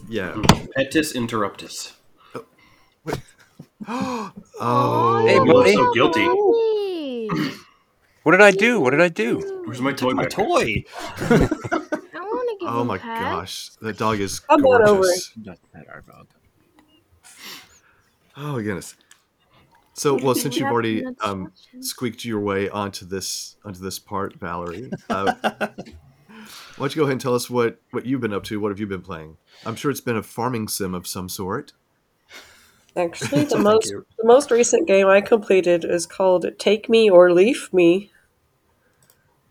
yeah. 0.09 0.35
Petis 0.75 1.13
interruptus. 1.13 1.93
Oh. 3.87 4.31
Hey, 5.27 5.35
you 5.35 5.45
buddy. 5.45 5.75
look 5.75 5.85
so 5.87 5.93
guilty. 5.93 6.25
Daddy, 6.25 7.51
What 8.23 8.31
did 8.31 8.41
I 8.41 8.51
do? 8.51 8.79
What 8.79 8.91
did 8.91 9.01
I 9.01 9.09
do? 9.09 9.61
Where's 9.65 9.81
my 9.81 9.91
toy? 9.93 10.11
My 10.11 10.25
toy. 10.25 10.83
I 12.65 12.75
want 12.75 12.75
to 12.75 12.75
give 12.75 12.75
Oh 12.75 12.79
you 12.79 12.85
my 12.85 12.95
a 12.95 12.99
pet. 12.99 13.31
gosh. 13.31 13.69
That 13.81 13.97
dog 13.97 14.19
is 14.19 14.39
Come 14.39 14.65
on 14.65 14.81
over. 14.87 15.01
gorgeous. 15.01 15.31
Not 15.37 15.57
that 15.73 15.87
our 15.89 16.01
dog. 16.01 16.27
Oh 18.35 18.61
goodness. 18.61 18.95
So 19.93 20.15
well, 20.23 20.35
since 20.35 20.57
you've 20.57 20.69
already 20.71 21.03
um, 21.21 21.51
squeaked 21.79 22.25
your 22.25 22.39
way 22.39 22.69
onto 22.69 23.05
this 23.05 23.57
onto 23.63 23.79
this 23.79 23.99
part, 23.99 24.35
Valerie, 24.39 24.91
uh, 25.09 25.33
why 25.43 25.69
don't 26.77 26.95
you 26.95 26.99
go 26.99 27.03
ahead 27.03 27.13
and 27.13 27.21
tell 27.21 27.35
us 27.35 27.49
what 27.49 27.79
what 27.91 28.05
you've 28.05 28.21
been 28.21 28.33
up 28.33 28.43
to? 28.45 28.59
What 28.59 28.69
have 28.69 28.79
you 28.79 28.87
been 28.87 29.01
playing? 29.01 29.37
I'm 29.65 29.75
sure 29.75 29.91
it's 29.91 30.01
been 30.01 30.17
a 30.17 30.23
farming 30.23 30.67
sim 30.67 30.93
of 30.95 31.05
some 31.07 31.29
sort. 31.29 31.73
Actually, 32.95 33.43
the 33.45 33.59
most 33.59 33.91
the 34.17 34.25
most 34.25 34.51
recent 34.51 34.87
game 34.87 35.07
I 35.07 35.21
completed 35.21 35.85
is 35.85 36.05
called 36.05 36.45
Take 36.57 36.89
Me 36.89 37.09
or 37.09 37.31
Leaf 37.31 37.71
Me. 37.73 38.11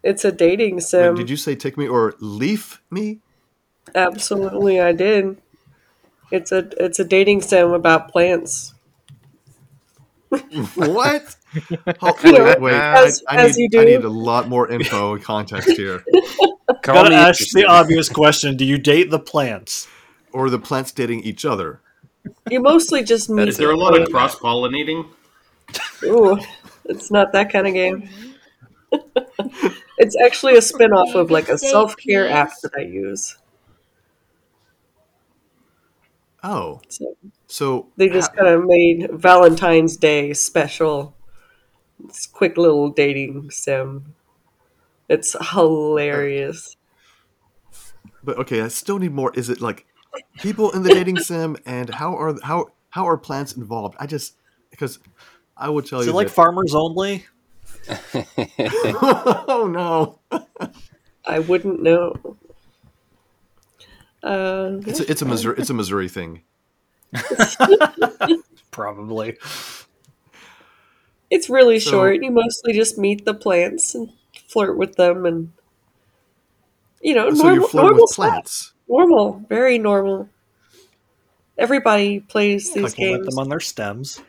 It's 0.02 0.24
a 0.24 0.32
dating 0.32 0.76
Wait, 0.76 0.82
sim. 0.84 1.14
did 1.14 1.30
you 1.30 1.36
say 1.36 1.54
take 1.54 1.76
me 1.78 1.86
or 1.88 2.14
leaf 2.20 2.82
me? 2.90 3.20
Absolutely, 3.94 4.80
I 4.80 4.92
did. 4.92 5.36
It's 6.30 6.50
a 6.52 6.68
it's 6.82 6.98
a 6.98 7.04
dating 7.04 7.42
sim 7.42 7.72
about 7.72 8.08
plants. 8.10 8.74
What? 10.74 11.36
Oh, 12.00 12.16
You 12.24 12.32
wait, 12.44 12.60
wait. 12.62 12.72
as- 12.74 13.22
I, 13.28 13.36
I 13.36 13.44
as 13.44 13.58
need, 13.58 13.74
you 13.74 13.80
I 13.82 13.84
need 13.84 14.04
a 14.04 14.08
lot 14.08 14.48
more 14.48 14.70
info 14.70 15.12
and 15.14 15.22
context 15.22 15.68
here. 15.76 16.02
Call 16.82 16.94
Gotta 17.04 17.14
ask 17.14 17.50
the 17.52 17.66
obvious 17.66 18.08
question: 18.08 18.56
Do 18.56 18.64
you 18.64 18.78
date 18.78 19.10
the 19.10 19.18
plants? 19.18 19.86
Or 20.32 20.48
the 20.48 20.58
plants 20.58 20.92
dating 20.92 21.24
each 21.24 21.44
other. 21.44 21.80
You 22.50 22.60
mostly 22.60 23.02
just 23.04 23.28
meet. 23.28 23.48
Is 23.48 23.58
there 23.58 23.70
a 23.70 23.76
lot 23.76 24.00
of 24.00 24.08
cross 24.10 24.34
pollinating? 24.34 25.06
Ooh, 26.04 26.38
it's 26.86 27.10
not 27.10 27.32
that 27.32 27.52
kind 27.52 27.66
of 27.66 27.74
game. 27.74 28.08
It's 30.02 30.16
actually 30.26 30.56
a 30.56 30.62
spin-off 30.62 31.14
of 31.14 31.30
like 31.30 31.48
a 31.48 31.56
self-care 31.56 32.28
app 32.28 32.52
that 32.62 32.72
I 32.76 32.82
use. 32.82 33.36
Oh, 36.44 36.80
So 36.88 37.14
so 37.46 37.88
they 37.96 38.08
just 38.08 38.34
kind 38.34 38.48
of 38.48 38.64
made 38.64 39.10
Valentine's 39.12 39.96
Day 39.96 40.32
special. 40.32 41.14
It's 42.04 42.26
a 42.26 42.30
quick 42.30 42.56
little 42.56 42.88
dating 42.90 43.50
sim. 43.52 44.14
It's 45.08 45.36
hilarious. 45.52 46.76
But 48.24 48.38
okay, 48.38 48.60
I 48.62 48.68
still 48.68 48.98
need 48.98 49.12
more. 49.12 49.32
Is 49.34 49.50
it 49.50 49.60
like 49.60 49.86
people 50.38 50.72
in 50.72 50.82
the 50.82 50.88
dating 50.88 51.18
sim, 51.28 51.56
and 51.64 51.90
how 51.90 52.16
are 52.16 52.34
how 52.42 52.72
how 52.90 53.06
are 53.06 53.16
plants 53.16 53.52
involved? 53.56 53.94
I 54.00 54.06
just 54.06 54.34
because 54.70 54.98
I 55.56 55.68
will 55.68 55.82
tell 55.82 56.00
Is 56.00 56.06
you 56.06 56.12
it 56.12 56.16
like 56.16 56.26
that- 56.28 56.34
farmers 56.34 56.74
only? 56.74 57.26
oh 59.48 59.68
no, 59.70 60.18
I 61.24 61.38
wouldn't 61.40 61.82
know. 61.82 62.36
Uh, 64.22 64.78
it's 64.86 65.00
a, 65.00 65.10
it's 65.10 65.22
a 65.22 65.24
Missouri 65.24 65.56
it's 65.58 65.70
a 65.70 65.74
Missouri 65.74 66.08
thing. 66.08 66.42
Probably. 68.70 69.36
it's 71.30 71.50
really 71.50 71.80
So- 71.80 71.90
short. 71.90 72.22
You 72.22 72.30
mostly 72.30 72.72
just 72.72 72.98
meet 72.98 73.24
the 73.24 73.34
plants 73.34 73.94
and 73.94 74.12
flirt 74.48 74.76
with 74.78 74.96
them, 74.96 75.26
and 75.26 75.52
you 77.00 77.14
know, 77.14 77.30
so 77.30 77.42
normal, 77.42 77.54
you're 77.54 77.82
normal 77.82 78.00
with 78.02 78.10
stuff. 78.10 78.16
plants. 78.30 78.72
Normal, 78.88 79.44
very 79.48 79.78
normal. 79.78 80.28
Everybody 81.58 82.20
plays 82.20 82.72
these 82.72 82.94
Compliment 82.94 83.24
games. 83.24 83.34
them 83.34 83.38
on 83.38 83.48
their 83.48 83.60
stems. 83.60 84.20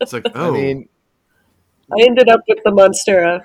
It's 0.00 0.12
like 0.12 0.26
oh, 0.34 0.48
I 0.48 0.50
mean, 0.50 0.88
I 1.92 2.02
ended 2.04 2.28
up 2.28 2.40
with 2.48 2.58
the 2.64 2.70
Monstera. 2.70 3.42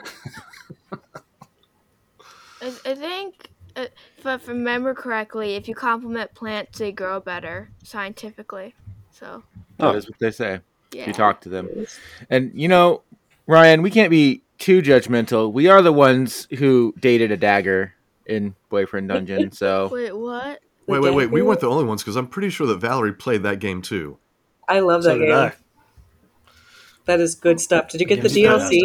I, 2.61 2.67
I 2.85 2.95
think, 2.95 3.49
uh, 3.75 3.85
if 4.17 4.25
I 4.25 4.39
remember 4.47 4.93
correctly, 4.93 5.55
if 5.55 5.67
you 5.67 5.75
compliment 5.75 6.33
plants, 6.33 6.79
they 6.79 6.91
grow 6.91 7.19
better 7.19 7.69
scientifically. 7.83 8.73
So, 9.11 9.43
that 9.77 9.85
Oh. 9.87 9.91
is 9.97 10.07
what 10.09 10.19
they 10.19 10.31
say. 10.31 10.61
yeah. 10.91 11.07
You 11.07 11.13
talk 11.13 11.41
to 11.41 11.49
them. 11.49 11.69
And 12.29 12.51
you 12.55 12.67
know, 12.67 13.01
Ryan, 13.45 13.81
we 13.81 13.91
can't 13.91 14.09
be 14.09 14.43
too 14.57 14.81
judgmental. 14.81 15.51
We 15.51 15.67
are 15.67 15.81
the 15.81 15.93
ones 15.93 16.47
who 16.57 16.93
dated 16.99 17.31
a 17.31 17.37
dagger 17.37 17.93
in 18.25 18.55
Boyfriend 18.69 19.09
Dungeon, 19.09 19.51
so 19.53 19.89
Wait, 19.91 20.15
what? 20.17 20.59
wait 20.87 20.99
wait 21.01 21.13
wait. 21.13 21.31
We 21.31 21.41
weren't 21.41 21.59
the 21.59 21.69
only 21.69 21.83
ones 21.85 22.01
because 22.03 22.15
I'm 22.15 22.27
pretty 22.27 22.49
sure 22.49 22.65
that 22.67 22.77
Valerie 22.77 23.13
played 23.13 23.43
that 23.43 23.59
game 23.59 23.81
too. 23.81 24.17
I 24.67 24.79
love 24.79 25.03
So 25.03 25.09
that 25.09 25.19
did 25.19 25.27
game. 25.27 25.51
I. 27.07 27.13
That 27.15 27.21
is 27.21 27.35
good 27.35 27.59
stuff. 27.59 27.89
Did 27.89 28.01
you 28.01 28.07
get 28.07 28.21
the 28.21 28.29
DLC? 28.29 28.79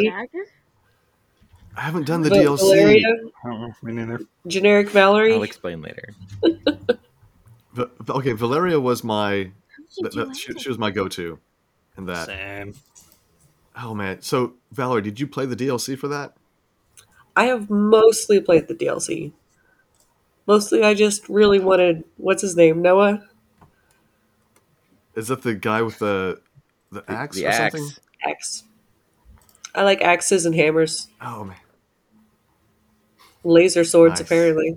I 1.74 1.80
haven't 1.80 2.06
done 2.06 2.22
the 2.22 2.28
Va- 2.28 2.36
DLC. 2.36 2.58
Valeria, 2.58 3.06
I 3.44 3.48
don't 3.48 3.60
know, 3.62 3.74
me 3.82 3.92
neither. 3.94 4.20
generic 4.46 4.90
Valerie. 4.90 5.34
I'll 5.34 5.42
explain 5.42 5.80
later. 5.80 6.10
Va- 7.72 7.90
okay, 8.10 8.32
Valeria 8.32 8.78
was 8.78 9.02
my 9.02 9.50
that, 10.02 10.12
that- 10.14 10.36
she, 10.36 10.52
she 10.58 10.68
was 10.68 10.78
my 10.78 10.90
go-to 10.90 11.38
in 11.96 12.04
that. 12.06 12.26
Same. 12.26 12.74
Oh 13.82 13.94
man, 13.94 14.20
so 14.20 14.52
Valerie, 14.70 15.00
did 15.00 15.18
you 15.18 15.26
play 15.26 15.46
the 15.46 15.56
DLC 15.56 15.98
for 15.98 16.08
that? 16.08 16.34
I 17.34 17.44
have 17.46 17.70
mostly 17.70 18.38
played 18.40 18.68
the 18.68 18.74
DLC. 18.74 19.32
Mostly, 20.46 20.82
I 20.82 20.92
just 20.92 21.26
really 21.30 21.58
wanted 21.58 22.04
what's 22.18 22.42
his 22.42 22.54
name, 22.54 22.82
Noah 22.82 23.26
Is 25.14 25.28
that 25.28 25.40
the 25.42 25.54
guy 25.54 25.80
with 25.80 25.98
the 25.98 26.40
the 26.90 27.02
axe 27.10 27.36
the 27.36 27.46
or 27.46 27.48
axe. 27.48 27.78
something? 27.78 27.96
Axe. 28.26 28.64
I 29.74 29.82
like 29.84 30.02
axes 30.02 30.44
and 30.46 30.54
hammers, 30.54 31.08
Oh 31.20 31.44
man, 31.44 31.56
laser 33.44 33.84
swords. 33.84 34.20
Nice. 34.20 34.28
Apparently, 34.28 34.76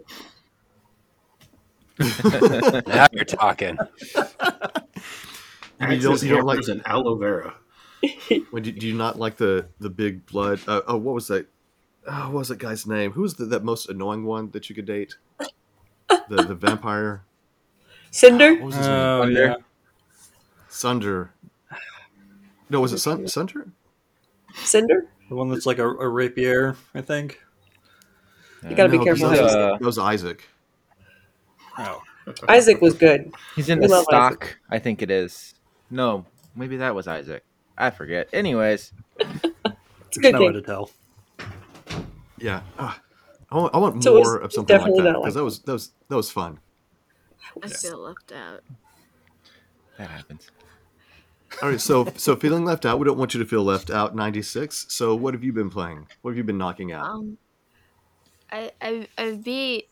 Now 2.87 3.07
you're 3.11 3.25
talking. 3.25 3.77
You 5.77 5.99
don't- 5.99 6.23
you 6.23 6.29
don't 6.29 6.45
like- 6.45 6.55
hammers, 6.55 6.69
and 6.69 6.81
aloe 6.87 7.15
vera. 7.15 7.55
When 8.51 8.63
do, 8.63 8.71
do 8.71 8.87
you 8.87 8.93
not 8.95 9.19
like 9.19 9.35
the 9.35 9.67
the 9.79 9.89
big 9.89 10.25
blood? 10.25 10.61
Uh, 10.67 10.81
oh, 10.87 10.95
what 10.97 11.13
was 11.13 11.27
that? 11.27 11.47
Oh, 12.07 12.27
what 12.29 12.39
was 12.39 12.47
that 12.47 12.59
guy's 12.59 12.87
name? 12.87 13.11
Who 13.11 13.21
was 13.23 13.33
the, 13.33 13.45
that 13.45 13.63
most 13.63 13.89
annoying 13.89 14.23
one 14.23 14.51
that 14.51 14.69
you 14.69 14.75
could 14.75 14.85
date? 14.85 15.17
The 16.07 16.43
the 16.43 16.55
vampire. 16.55 17.23
Cinder. 18.11 18.53
What 18.55 18.63
was 18.67 18.75
his 18.75 18.87
name? 18.87 18.95
Oh, 18.95 19.21
Thunder. 19.23 19.45
yeah. 19.45 19.55
Sunder. 20.69 21.31
No, 22.69 22.81
was 22.81 22.93
it 22.93 22.99
Sun 22.99 23.27
Sunder? 23.27 23.67
Cinder. 24.55 25.05
The 25.29 25.35
one 25.35 25.49
that's 25.49 25.65
like 25.65 25.79
a, 25.79 25.87
a 25.87 26.07
rapier, 26.07 26.75
I 26.93 27.01
think. 27.01 27.39
You 28.67 28.75
gotta 28.75 28.89
be 28.89 28.99
careful. 28.99 29.29
That 29.29 29.43
was, 29.43 29.53
Uh, 29.55 29.69
that 29.77 29.81
was 29.85 29.97
Isaac. 29.99 30.47
Oh, 31.77 32.01
Isaac 32.47 32.81
was 32.81 32.93
good. 32.95 33.31
He's 33.55 33.69
in 33.69 33.79
We 33.79 33.87
the 33.87 33.91
love 33.93 34.03
stock, 34.05 34.57
I 34.71 34.79
think 34.79 35.01
it 35.01 35.11
is. 35.11 35.53
No, 35.91 36.25
maybe 36.55 36.77
that 36.77 36.95
was 36.95 37.07
Isaac. 37.07 37.43
I 37.77 37.89
forget. 37.91 38.29
Anyways, 38.33 38.91
It's 39.19 39.43
a 39.43 39.43
there's 39.63 40.17
good 40.21 40.33
no 40.33 40.39
way 40.39 40.45
game. 40.47 40.53
to 40.53 40.61
tell. 40.61 40.89
Yeah. 42.39 42.61
Ah, 42.79 42.99
I 43.51 43.55
want, 43.57 43.75
I 43.75 43.77
want 43.77 44.03
So 44.03 44.15
more 44.15 44.37
of 44.37 44.51
something 44.53 44.75
like 44.79 44.85
that 44.85 44.93
because 44.95 45.23
like- 45.23 45.33
that 45.33 45.43
was 45.43 45.59
that 45.59 45.73
was 45.73 45.91
that 46.09 46.15
was 46.15 46.31
fun. 46.31 46.59
I 47.63 47.67
feel 47.67 47.99
left 47.99 48.31
out. 48.31 48.61
that 49.97 50.09
happens. 50.09 50.49
All 51.61 51.69
right, 51.69 51.79
so 51.79 52.05
so 52.17 52.35
feeling 52.35 52.65
left 52.65 52.85
out, 52.85 52.99
we 52.99 53.05
don't 53.05 53.17
want 53.17 53.33
you 53.33 53.39
to 53.39 53.45
feel 53.45 53.63
left 53.63 53.89
out. 53.89 54.15
Ninety 54.15 54.41
six. 54.41 54.85
So 54.89 55.15
what 55.15 55.33
have 55.33 55.43
you 55.43 55.53
been 55.53 55.69
playing? 55.69 56.07
What 56.21 56.31
have 56.31 56.37
you 56.37 56.43
been 56.43 56.57
knocking 56.57 56.91
out? 56.91 57.05
Um, 57.05 57.37
I 58.51 58.71
I 58.81 59.07
I 59.17 59.31
beat 59.31 59.89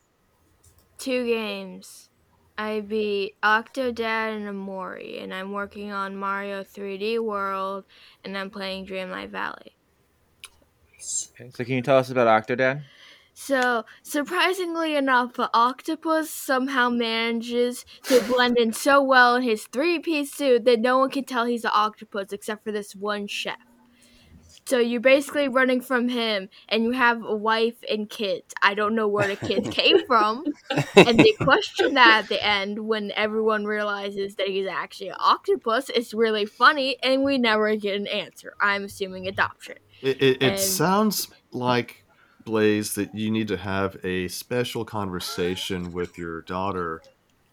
two 0.97 1.25
games. 1.25 2.09
I 2.57 2.81
beat 2.81 3.35
Octodad 3.41 4.35
and 4.35 4.45
Omori, 4.45 5.23
and 5.23 5.33
I'm 5.33 5.51
working 5.53 5.91
on 5.91 6.15
Mario 6.15 6.63
3D 6.63 7.19
World, 7.19 7.85
and 8.23 8.37
I'm 8.37 8.51
playing 8.51 8.85
Dreamlight 8.85 9.29
Valley. 9.29 9.75
Okay, 11.33 11.49
so 11.49 11.63
can 11.63 11.73
you 11.73 11.81
tell 11.81 11.97
us 11.97 12.11
about 12.11 12.27
Octodad? 12.27 12.83
So, 13.35 13.83
surprisingly 14.03 14.95
enough, 14.95 15.33
the 15.33 15.49
octopus 15.53 16.29
somehow 16.29 16.89
manages 16.89 17.83
to 18.03 18.21
blend 18.21 18.57
in 18.57 18.73
so 18.73 19.01
well 19.01 19.35
in 19.35 19.43
his 19.43 19.65
three 19.65 19.99
piece 19.99 20.31
suit 20.31 20.65
that 20.65 20.79
no 20.79 20.99
one 20.99 21.09
can 21.09 21.23
tell 21.25 21.45
he's 21.45 21.65
an 21.65 21.71
octopus 21.73 22.31
except 22.31 22.63
for 22.63 22.71
this 22.71 22.95
one 22.95 23.25
chef. 23.27 23.57
So, 24.65 24.77
you're 24.77 25.01
basically 25.01 25.49
running 25.49 25.81
from 25.81 26.07
him, 26.09 26.47
and 26.69 26.83
you 26.83 26.91
have 26.91 27.23
a 27.23 27.35
wife 27.35 27.75
and 27.89 28.07
kids. 28.09 28.53
I 28.61 28.75
don't 28.75 28.93
know 28.95 29.07
where 29.07 29.27
the 29.27 29.35
kids 29.35 29.67
came 29.71 30.05
from. 30.05 30.45
And 30.95 31.19
they 31.19 31.31
question 31.31 31.95
that 31.95 32.23
at 32.23 32.29
the 32.29 32.41
end 32.41 32.87
when 32.87 33.11
everyone 33.11 33.65
realizes 33.65 34.35
that 34.35 34.47
he's 34.47 34.67
actually 34.67 35.09
an 35.09 35.17
octopus. 35.19 35.89
It's 35.89 36.13
really 36.13 36.45
funny, 36.45 36.97
and 37.01 37.23
we 37.23 37.39
never 37.39 37.75
get 37.75 37.95
an 37.95 38.07
answer. 38.07 38.53
I'm 38.61 38.85
assuming 38.85 39.27
adoption. 39.27 39.77
It, 40.01 40.21
it, 40.21 40.43
it 40.43 40.43
and- 40.43 40.59
sounds 40.59 41.29
like 41.51 42.02
Blaze 42.45 42.95
that 42.95 43.13
you 43.15 43.31
need 43.31 43.47
to 43.49 43.57
have 43.57 43.97
a 44.03 44.27
special 44.27 44.85
conversation 44.85 45.91
with 45.91 46.17
your 46.17 46.41
daughter. 46.41 47.01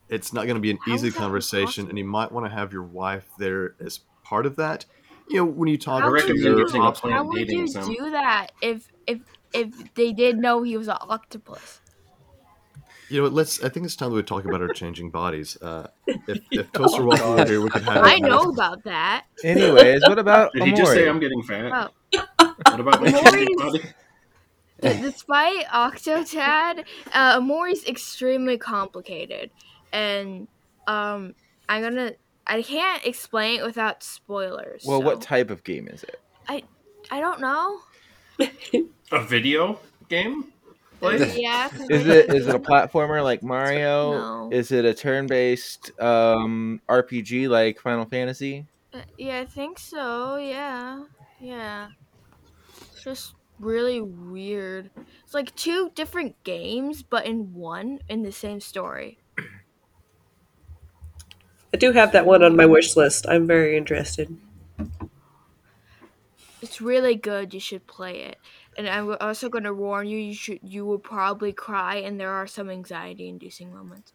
It's 0.09 0.33
not 0.33 0.45
going 0.45 0.57
to 0.57 0.61
be 0.61 0.71
an 0.71 0.79
How 0.85 0.95
easy 0.95 1.09
is 1.09 1.15
that 1.15 1.21
conversation, 1.21 1.89
and 1.89 1.97
you 1.97 2.05
might 2.05 2.33
want 2.33 2.47
to 2.47 2.51
have 2.51 2.73
your 2.73 2.83
wife 2.83 3.29
there 3.39 3.75
as 3.81 4.01
part 4.25 4.47
of 4.47 4.57
that. 4.57 4.85
You 5.29 5.37
know, 5.37 5.45
when 5.45 5.69
you 5.69 5.79
talk 5.79 6.03
How 6.03 6.07
to 6.09 6.13
would 6.13 6.27
your 6.37 6.59
using 6.59 6.81
op- 6.81 6.99
How 6.99 7.25
would 7.25 7.49
you 7.49 7.69
sim. 7.69 7.87
do 7.93 8.11
that 8.11 8.49
if 8.61 8.89
if 9.07 9.21
if 9.55 9.95
they 9.95 10.13
did 10.13 10.39
know 10.39 10.63
he 10.63 10.77
was 10.77 10.89
an 10.89 10.97
octopus? 11.01 11.81
you 13.11 13.21
know, 13.21 13.29
let's. 13.29 13.63
I 13.63 13.69
think 13.69 13.85
it's 13.87 13.97
time 13.97 14.11
that 14.11 14.17
we 14.17 14.23
talk 14.23 14.45
about 14.45 14.63
our 14.63 14.69
changing 14.73 15.11
bodies. 15.11 15.61
Uh, 15.61 15.89
if, 16.07 16.39
if 16.53 16.73
Toaster 16.73 17.05
Waffle 17.05 17.35
were 17.35 17.45
here, 17.45 17.61
we 17.61 17.69
could 17.69 17.83
have. 17.83 18.05
I 18.05 18.19
know 18.19 18.43
about 18.43 18.85
that. 18.85 19.25
Anyways, 19.45 20.03
what 20.03 20.19
about 20.19 20.53
Did 20.53 20.63
he 20.63 20.73
just 20.73 20.93
say 20.93 21.09
I'm 21.09 21.19
getting 21.19 21.43
fat? 21.43 21.91
Oh. 22.15 22.25
What 22.71 22.81
about 22.81 23.01
my 23.03 23.09
Omori's- 23.09 23.31
changing 23.33 23.57
body? 23.57 23.83
D- 24.81 25.01
Despite 25.01 25.67
Octodad, 25.67 26.85
uh, 27.13 27.39
Omori's 27.41 27.85
extremely 27.87 28.59
complicated, 28.59 29.51
and 29.93 30.49
um, 30.87 31.35
I'm 31.69 31.83
gonna. 31.83 32.13
I 32.47 32.63
can't 32.63 33.05
explain 33.07 33.61
it 33.61 33.65
without 33.65 34.03
spoilers. 34.03 34.85
Well, 34.87 35.03
what 35.03 35.21
type 35.23 35.51
of 35.51 35.63
game 35.63 35.87
is 35.89 36.03
it? 36.03 36.21
I 36.49 36.63
I 37.11 37.21
don't 37.21 37.41
know. 37.41 37.81
A 39.13 39.25
video 39.25 39.79
game? 40.09 40.53
Blaze? 41.01 41.37
Yeah. 41.37 41.69
'cause 41.69 41.87
Is 41.91 42.07
it 42.07 42.33
is 42.35 42.47
it 42.47 42.55
a 42.55 42.59
platformer 42.59 43.23
like 43.23 43.43
Mario? 43.43 44.13
No. 44.13 44.49
Is 44.53 44.71
it 44.73 44.85
a 44.85 44.93
turn-based 44.95 45.99
um, 46.01 46.81
RPG 46.89 47.49
like 47.49 47.81
Final 47.81 48.05
Fantasy? 48.05 48.67
Uh, 48.93 49.01
Yeah, 49.19 49.41
I 49.41 49.47
think 49.47 49.79
so. 49.79 50.37
Yeah, 50.37 51.05
yeah. 51.41 51.89
Just 53.03 53.35
really 53.61 54.01
weird. 54.01 54.91
It's 55.25 55.35
like 55.35 55.55
two 55.55 55.91
different 55.95 56.43
games, 56.45 57.03
but 57.03 57.27
in 57.27 57.53
one 57.55 58.01
in 58.09 58.23
the 58.23 58.33
same 58.33 58.61
story. 58.61 59.19
I 61.73 61.77
do 61.77 61.93
have 61.93 62.13
that 62.13 62.27
one 62.27 62.43
on 62.43 62.57
my 62.57 62.67
wish 62.67 62.97
list. 62.97 63.27
I'm 63.29 63.47
very 63.47 63.77
interested. 63.77 64.37
It's 66.63 66.81
really 66.81 67.17
good. 67.17 67.55
You 67.55 67.61
should 67.61 67.87
play 67.87 68.23
it. 68.23 68.39
And 68.77 68.89
I'm 68.89 69.17
also 69.21 69.49
going 69.49 69.65
to 69.65 69.75
warn 69.75 70.07
you. 70.09 70.19
You 70.19 70.35
should. 70.35 70.61
You 70.63 70.85
will 70.85 70.99
probably 70.99 71.53
cry, 71.53 71.97
and 71.97 72.21
there 72.21 72.31
are 72.31 72.47
some 72.47 72.71
anxiety-inducing 72.71 73.73
moments. 73.73 74.13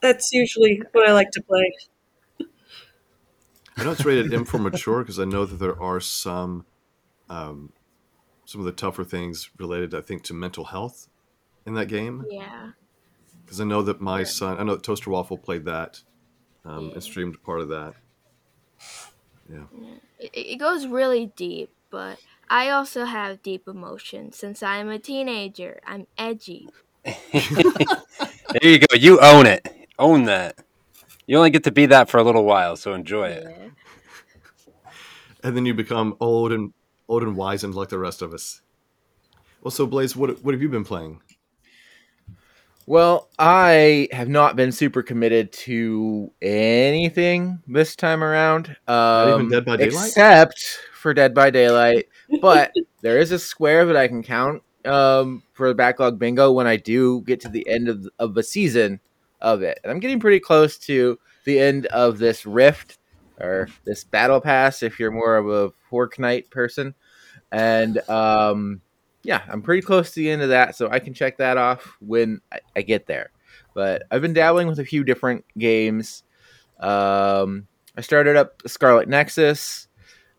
That's 0.00 0.32
usually 0.32 0.82
what 0.92 1.08
I 1.08 1.12
like 1.12 1.30
to 1.32 1.42
play. 1.42 1.72
I 3.76 3.84
know 3.84 3.92
it's 3.92 4.04
rated 4.04 4.32
M 4.32 4.44
for 4.44 4.58
mature 4.58 5.00
because 5.00 5.18
I 5.18 5.24
know 5.24 5.44
that 5.44 5.56
there 5.56 5.80
are 5.80 6.00
some, 6.00 6.66
um, 7.28 7.72
some 8.52 8.60
of 8.60 8.66
the 8.66 8.72
tougher 8.72 9.02
things 9.02 9.48
related, 9.58 9.94
I 9.94 10.02
think, 10.02 10.22
to 10.24 10.34
mental 10.34 10.64
health 10.66 11.08
in 11.64 11.72
that 11.74 11.86
game. 11.86 12.26
Yeah. 12.30 12.72
Because 13.44 13.60
I 13.60 13.64
know 13.64 13.80
that 13.82 13.98
my 14.00 14.24
son, 14.24 14.58
I 14.58 14.62
know 14.62 14.74
that 14.74 14.82
Toaster 14.84 15.08
Waffle 15.10 15.38
played 15.38 15.64
that 15.64 16.02
um, 16.66 16.88
Yeah. 16.88 16.92
and 16.94 17.02
streamed 17.02 17.42
part 17.42 17.60
of 17.60 17.68
that. 17.70 17.94
It, 20.18 20.30
it 20.34 20.56
goes 20.58 20.86
really 20.86 21.32
deep, 21.34 21.70
but 21.90 22.18
I 22.50 22.68
also 22.70 23.04
have 23.06 23.42
deep 23.42 23.66
emotions 23.66 24.36
since 24.36 24.62
I'm 24.62 24.88
a 24.90 24.98
teenager. 24.98 25.80
I'm 25.86 26.06
edgy. 26.18 26.68
There 28.60 28.70
you 28.70 28.78
go. 28.80 28.94
You 28.96 29.18
own 29.20 29.46
it. 29.46 29.66
Own 29.98 30.24
that. 30.24 30.58
You 31.26 31.38
only 31.38 31.48
get 31.48 31.64
to 31.64 31.70
be 31.70 31.86
that 31.86 32.10
for 32.10 32.18
a 32.18 32.22
little 32.22 32.44
while, 32.44 32.76
so 32.76 32.92
enjoy 32.92 33.28
it. 33.30 33.46
And 35.42 35.56
then 35.56 35.64
you 35.64 35.72
become 35.72 36.16
old 36.20 36.52
and 36.52 36.74
old 37.08 37.22
and 37.22 37.36
wizened 37.36 37.74
like 37.74 37.88
the 37.88 37.98
rest 37.98 38.22
of 38.22 38.32
us. 38.32 38.62
Well, 39.62 39.70
so 39.70 39.86
Blaze, 39.86 40.16
what 40.16 40.42
what 40.42 40.54
have 40.54 40.62
you 40.62 40.68
been 40.68 40.84
playing? 40.84 41.20
Well, 42.86 43.28
I 43.38 44.08
have 44.10 44.28
not 44.28 44.56
been 44.56 44.72
super 44.72 45.02
committed 45.02 45.52
to 45.52 46.32
anything 46.42 47.60
this 47.68 47.94
time 47.94 48.24
around. 48.24 48.76
Um, 48.88 49.34
even 49.34 49.48
Dead 49.50 49.64
by 49.64 49.76
Daylight? 49.76 50.08
Except 50.08 50.78
for 50.94 51.14
Dead 51.14 51.32
by 51.32 51.50
Daylight. 51.50 52.08
But 52.40 52.72
there 53.02 53.18
is 53.18 53.30
a 53.30 53.38
square 53.38 53.86
that 53.86 53.96
I 53.96 54.08
can 54.08 54.24
count 54.24 54.62
um, 54.84 55.44
for 55.52 55.68
the 55.68 55.74
backlog 55.74 56.18
bingo 56.18 56.50
when 56.50 56.66
I 56.66 56.76
do 56.76 57.20
get 57.22 57.40
to 57.42 57.48
the 57.48 57.66
end 57.68 57.88
of, 57.88 58.08
of 58.18 58.34
the 58.34 58.42
season 58.42 58.98
of 59.40 59.62
it. 59.62 59.78
And 59.84 59.92
I'm 59.92 60.00
getting 60.00 60.20
pretty 60.20 60.40
close 60.40 60.76
to 60.78 61.18
the 61.44 61.60
end 61.60 61.86
of 61.86 62.18
this 62.18 62.44
rift 62.46 62.98
or 63.40 63.68
this 63.84 64.04
battle 64.04 64.40
pass 64.40 64.82
if 64.82 64.98
you're 64.98 65.10
more 65.10 65.36
of 65.36 65.48
a 65.48 65.72
Fortnite 65.90 66.50
person. 66.50 66.94
And 67.50 67.98
um, 68.08 68.80
yeah, 69.22 69.42
I'm 69.48 69.62
pretty 69.62 69.82
close 69.82 70.10
to 70.10 70.20
the 70.20 70.30
end 70.30 70.42
of 70.42 70.48
that, 70.50 70.76
so 70.76 70.88
I 70.90 70.98
can 70.98 71.14
check 71.14 71.38
that 71.38 71.56
off 71.56 71.96
when 72.00 72.40
I, 72.52 72.58
I 72.76 72.82
get 72.82 73.06
there. 73.06 73.30
But 73.74 74.04
I've 74.10 74.22
been 74.22 74.32
dabbling 74.32 74.68
with 74.68 74.78
a 74.78 74.84
few 74.84 75.04
different 75.04 75.44
games. 75.56 76.24
Um, 76.80 77.66
I 77.96 78.00
started 78.00 78.36
up 78.36 78.62
Scarlet 78.66 79.08
Nexus, 79.08 79.88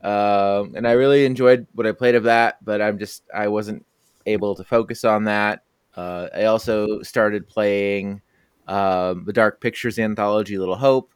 um, 0.02 0.74
and 0.76 0.88
I 0.88 0.92
really 0.94 1.26
enjoyed 1.26 1.68
what 1.74 1.88
I 1.88 1.92
played 1.92 2.16
of 2.16 2.24
that. 2.24 2.64
But 2.64 2.82
I'm 2.82 2.98
just 2.98 3.24
I 3.34 3.48
wasn't 3.48 3.86
able 4.26 4.56
to 4.56 4.64
focus 4.64 5.04
on 5.04 5.26
that. 5.26 5.64
Uh, 5.96 6.28
I 6.36 6.46
also 6.46 7.02
started 7.04 7.48
playing 7.48 8.22
um, 8.68 9.24
the 9.26 9.34
Dark 9.34 9.62
Pictures 9.62 10.00
anthology, 10.00 10.58
Little 10.58 10.76
Hope. 10.76 11.13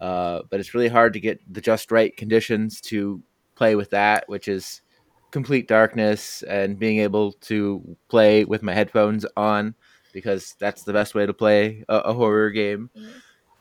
Uh, 0.00 0.42
but 0.50 0.60
it's 0.60 0.74
really 0.74 0.88
hard 0.88 1.12
to 1.12 1.20
get 1.20 1.40
the 1.52 1.60
just 1.60 1.90
right 1.90 2.16
conditions 2.16 2.80
to 2.80 3.22
play 3.54 3.74
with 3.74 3.90
that, 3.90 4.28
which 4.28 4.48
is 4.48 4.82
complete 5.30 5.68
darkness 5.68 6.42
and 6.44 6.78
being 6.78 7.00
able 7.00 7.32
to 7.32 7.96
play 8.08 8.44
with 8.44 8.62
my 8.62 8.72
headphones 8.72 9.26
on 9.36 9.74
because 10.12 10.54
that's 10.58 10.84
the 10.84 10.92
best 10.92 11.14
way 11.14 11.26
to 11.26 11.34
play 11.34 11.84
a, 11.88 11.96
a 11.96 12.14
horror 12.14 12.50
game. 12.50 12.90
Yeah. 12.94 13.08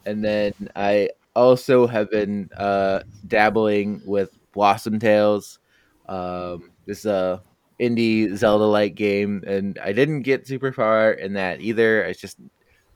And 0.06 0.23
then 0.23 0.54
I 0.76 1.10
also 1.36 1.88
have 1.88 2.10
been 2.10 2.50
uh, 2.56 3.02
dabbling 3.28 4.02
with 4.06 4.32
Blossom 4.54 5.00
Tales. 5.00 5.60
Um, 6.08 6.71
this 6.86 7.00
is 7.00 7.06
a 7.06 7.43
indie 7.80 8.36
Zelda-like 8.36 8.95
game, 8.95 9.43
and 9.45 9.78
I 9.80 9.91
didn't 9.91 10.21
get 10.21 10.47
super 10.47 10.71
far 10.71 11.12
in 11.12 11.34
that 11.34 11.62
either. 11.62 12.06
I 12.06 12.13
just 12.13 12.38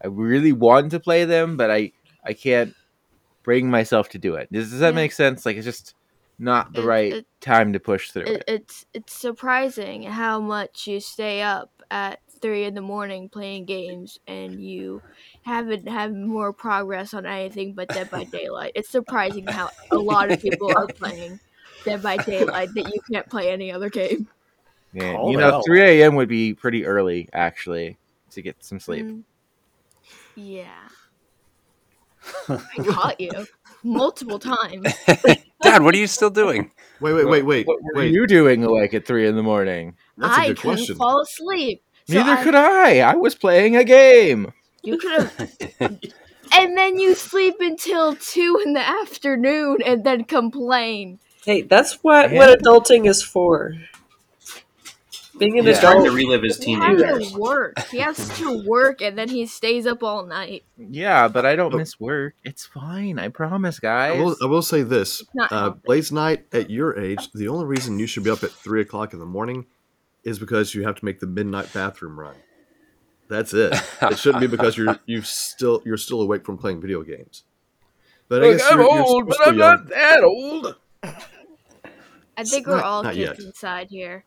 I 0.03 0.07
really 0.07 0.53
want 0.53 0.91
to 0.91 0.99
play 0.99 1.25
them, 1.25 1.57
but 1.57 1.69
I 1.69 1.91
I 2.23 2.33
can't 2.33 2.73
bring 3.43 3.69
myself 3.69 4.09
to 4.09 4.17
do 4.17 4.35
it. 4.35 4.51
Does, 4.51 4.69
does 4.71 4.79
that 4.79 4.89
Yeah. 4.89 4.95
make 4.95 5.11
sense? 5.11 5.45
Like 5.45 5.57
it's 5.57 5.65
just 5.65 5.95
not 6.39 6.73
the 6.73 6.81
It- 6.81 6.85
right 6.85 7.13
it- 7.13 7.25
time 7.39 7.73
to 7.73 7.79
push 7.79 8.11
through 8.11 8.23
It, 8.23 8.29
it. 8.29 8.43
it's 8.47 8.85
it's 8.93 9.13
surprising 9.13 10.03
how 10.03 10.39
much 10.39 10.87
you 10.87 10.99
stay 10.99 11.41
up 11.41 11.71
at 11.91 12.19
three 12.41 12.63
in 12.63 12.73
the 12.73 12.81
morning 12.81 13.29
playing 13.29 13.65
games 13.65 14.19
and 14.27 14.59
you 14.59 15.01
haven't 15.43 15.87
had 15.87 16.15
more 16.15 16.51
progress 16.53 17.13
on 17.13 17.25
anything 17.25 17.73
but 17.73 17.87
Dead 17.89 18.09
by 18.09 18.23
Daylight. 18.31 18.71
It's 18.75 18.89
surprising 18.89 19.45
how 19.47 19.69
a 19.91 19.97
lot 19.97 20.31
of 20.31 20.41
people 20.41 20.75
are 20.75 20.87
playing. 20.99 21.39
Dead 21.83 22.01
by 22.01 22.17
Daylight 22.17 22.69
that 22.75 22.93
you 22.93 23.01
can't 23.11 23.27
play 23.29 23.51
any 23.51 23.71
other 23.71 23.89
game. 23.89 24.27
Yeah, 24.93 25.13
Call 25.15 25.31
you 25.31 25.37
know, 25.37 25.55
out. 25.55 25.65
3 25.65 25.81
a.m. 25.81 26.15
would 26.15 26.27
be 26.29 26.53
pretty 26.53 26.85
early 26.85 27.29
actually 27.33 27.97
to 28.31 28.41
get 28.41 28.63
some 28.63 28.79
sleep. 28.79 29.05
Mm. 29.05 29.23
Yeah. 30.35 30.65
I 32.49 32.83
caught 32.87 33.19
you 33.19 33.31
multiple 33.83 34.39
times. 34.39 34.93
Dad, 35.63 35.83
what 35.83 35.93
are 35.95 35.97
you 35.97 36.07
still 36.07 36.29
doing? 36.29 36.71
Wait, 36.99 37.13
wait, 37.13 37.27
wait, 37.27 37.43
wait, 37.45 37.67
What 37.67 37.79
were 37.81 38.01
wait. 38.01 38.11
you 38.13 38.27
doing 38.27 38.63
awake 38.63 38.93
at 38.93 39.05
three 39.05 39.27
in 39.27 39.35
the 39.35 39.43
morning? 39.43 39.95
That's 40.17 40.37
a 40.37 40.39
I 40.41 40.47
good 40.49 40.57
couldn't 40.57 40.77
question. 40.77 40.95
fall 40.95 41.21
asleep. 41.21 41.83
So 42.07 42.15
Neither 42.15 42.31
I- 42.31 42.43
could 42.43 42.55
I. 42.55 42.99
I 42.99 43.15
was 43.15 43.35
playing 43.35 43.75
a 43.75 43.83
game. 43.83 44.53
You 44.83 44.97
could 44.97 45.11
have. 45.11 45.51
and 46.53 46.77
then 46.77 46.99
you 46.99 47.15
sleep 47.15 47.55
until 47.59 48.15
two 48.15 48.61
in 48.65 48.73
the 48.73 48.87
afternoon 48.87 49.77
and 49.85 50.03
then 50.03 50.23
complain. 50.25 51.19
Hey, 51.45 51.61
that's 51.61 52.03
what 52.03 52.31
Yeah. 52.31 52.37
what 52.39 52.59
adulting 52.59 53.07
is 53.07 53.23
for. 53.23 53.73
Being 55.37 55.59
an 55.59 55.65
He's 55.65 55.79
trying 55.79 56.03
to 56.03 56.11
relive 56.11 56.43
his 56.43 56.61
He 56.61 56.73
has 56.73 56.97
teenagers. 56.97 57.31
to 57.31 57.39
work. 57.39 57.79
He 57.89 57.99
has 57.99 58.37
to 58.39 58.63
work 58.67 59.01
and 59.01 59.17
then 59.17 59.29
he 59.29 59.45
stays 59.45 59.87
up 59.87 60.03
all 60.03 60.25
night. 60.25 60.63
Yeah, 60.77 61.27
but 61.29 61.45
I 61.45 61.55
don't 61.55 61.75
miss 61.75 61.99
work. 61.99 62.33
It's 62.43 62.65
fine. 62.65 63.17
I 63.17 63.29
promise, 63.29 63.79
I 63.79 63.81
guys. 63.81 64.19
will, 64.19 64.35
I 64.41 64.45
will 64.45 64.61
say 64.61 64.83
this: 64.83 65.23
Not 65.33 65.51
uh, 65.51 65.59
helping. 65.61 65.81
Blaze 65.85 66.11
Knight 66.11 66.45
at 66.51 66.69
your 66.69 66.99
age, 66.99 67.31
the 67.33 67.47
only 67.47 67.65
reason 67.65 67.97
you 67.97 68.07
should 68.07 68.23
be 68.23 68.29
up 68.29 68.43
at 68.43 68.51
three 68.51 68.81
o'clock 68.81 69.13
in 69.13 69.19
the 69.19 69.25
morning 69.25 69.65
is 70.23 70.37
because 70.37 70.75
you 70.75 70.83
have 70.83 70.95
to 70.95 71.05
make 71.05 71.19
the 71.19 71.27
midnight 71.27 71.71
bathroom 71.73 72.19
run. 72.19 72.35
That's 73.29 73.53
it. 73.53 73.73
It 74.01 74.17
shouldn't 74.19 74.41
be 74.41 74.47
because 74.47 74.77
you're 74.77 74.99
you 75.05 75.21
still 75.21 75.81
you're 75.85 75.97
still 75.97 76.21
awake 76.21 76.45
from 76.45 76.57
playing 76.57 76.81
video 76.81 77.01
games. 77.03 77.43
But 78.27 78.43
I 78.43 78.47
Look, 78.47 78.57
guess 78.59 78.71
I'm 78.71 78.79
you're, 78.79 78.89
you're 78.93 79.03
old, 79.03 79.27
but 79.27 79.35
still 79.35 79.47
I'm 79.49 79.57
young. 79.57 79.69
not 79.75 79.87
that 79.89 80.23
old. 80.23 80.75
I 82.37 82.43
think 82.43 82.67
we're 82.67 82.75
Not- 82.77 82.85
all 82.85 83.03
not 83.03 83.13
kids 83.13 83.39
yet. 83.39 83.47
inside 83.47 83.87
here. 83.89 84.25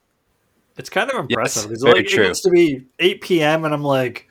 It's 0.76 0.90
kind 0.90 1.10
of 1.10 1.16
impressive. 1.20 1.70
It's 1.70 1.82
very 1.82 2.00
like 2.00 2.06
true. 2.08 2.24
it 2.24 2.28
gets 2.28 2.40
to 2.42 2.50
be 2.50 2.84
8 2.98 3.20
p.m. 3.20 3.64
and 3.64 3.72
I'm 3.72 3.82
like 3.84 4.28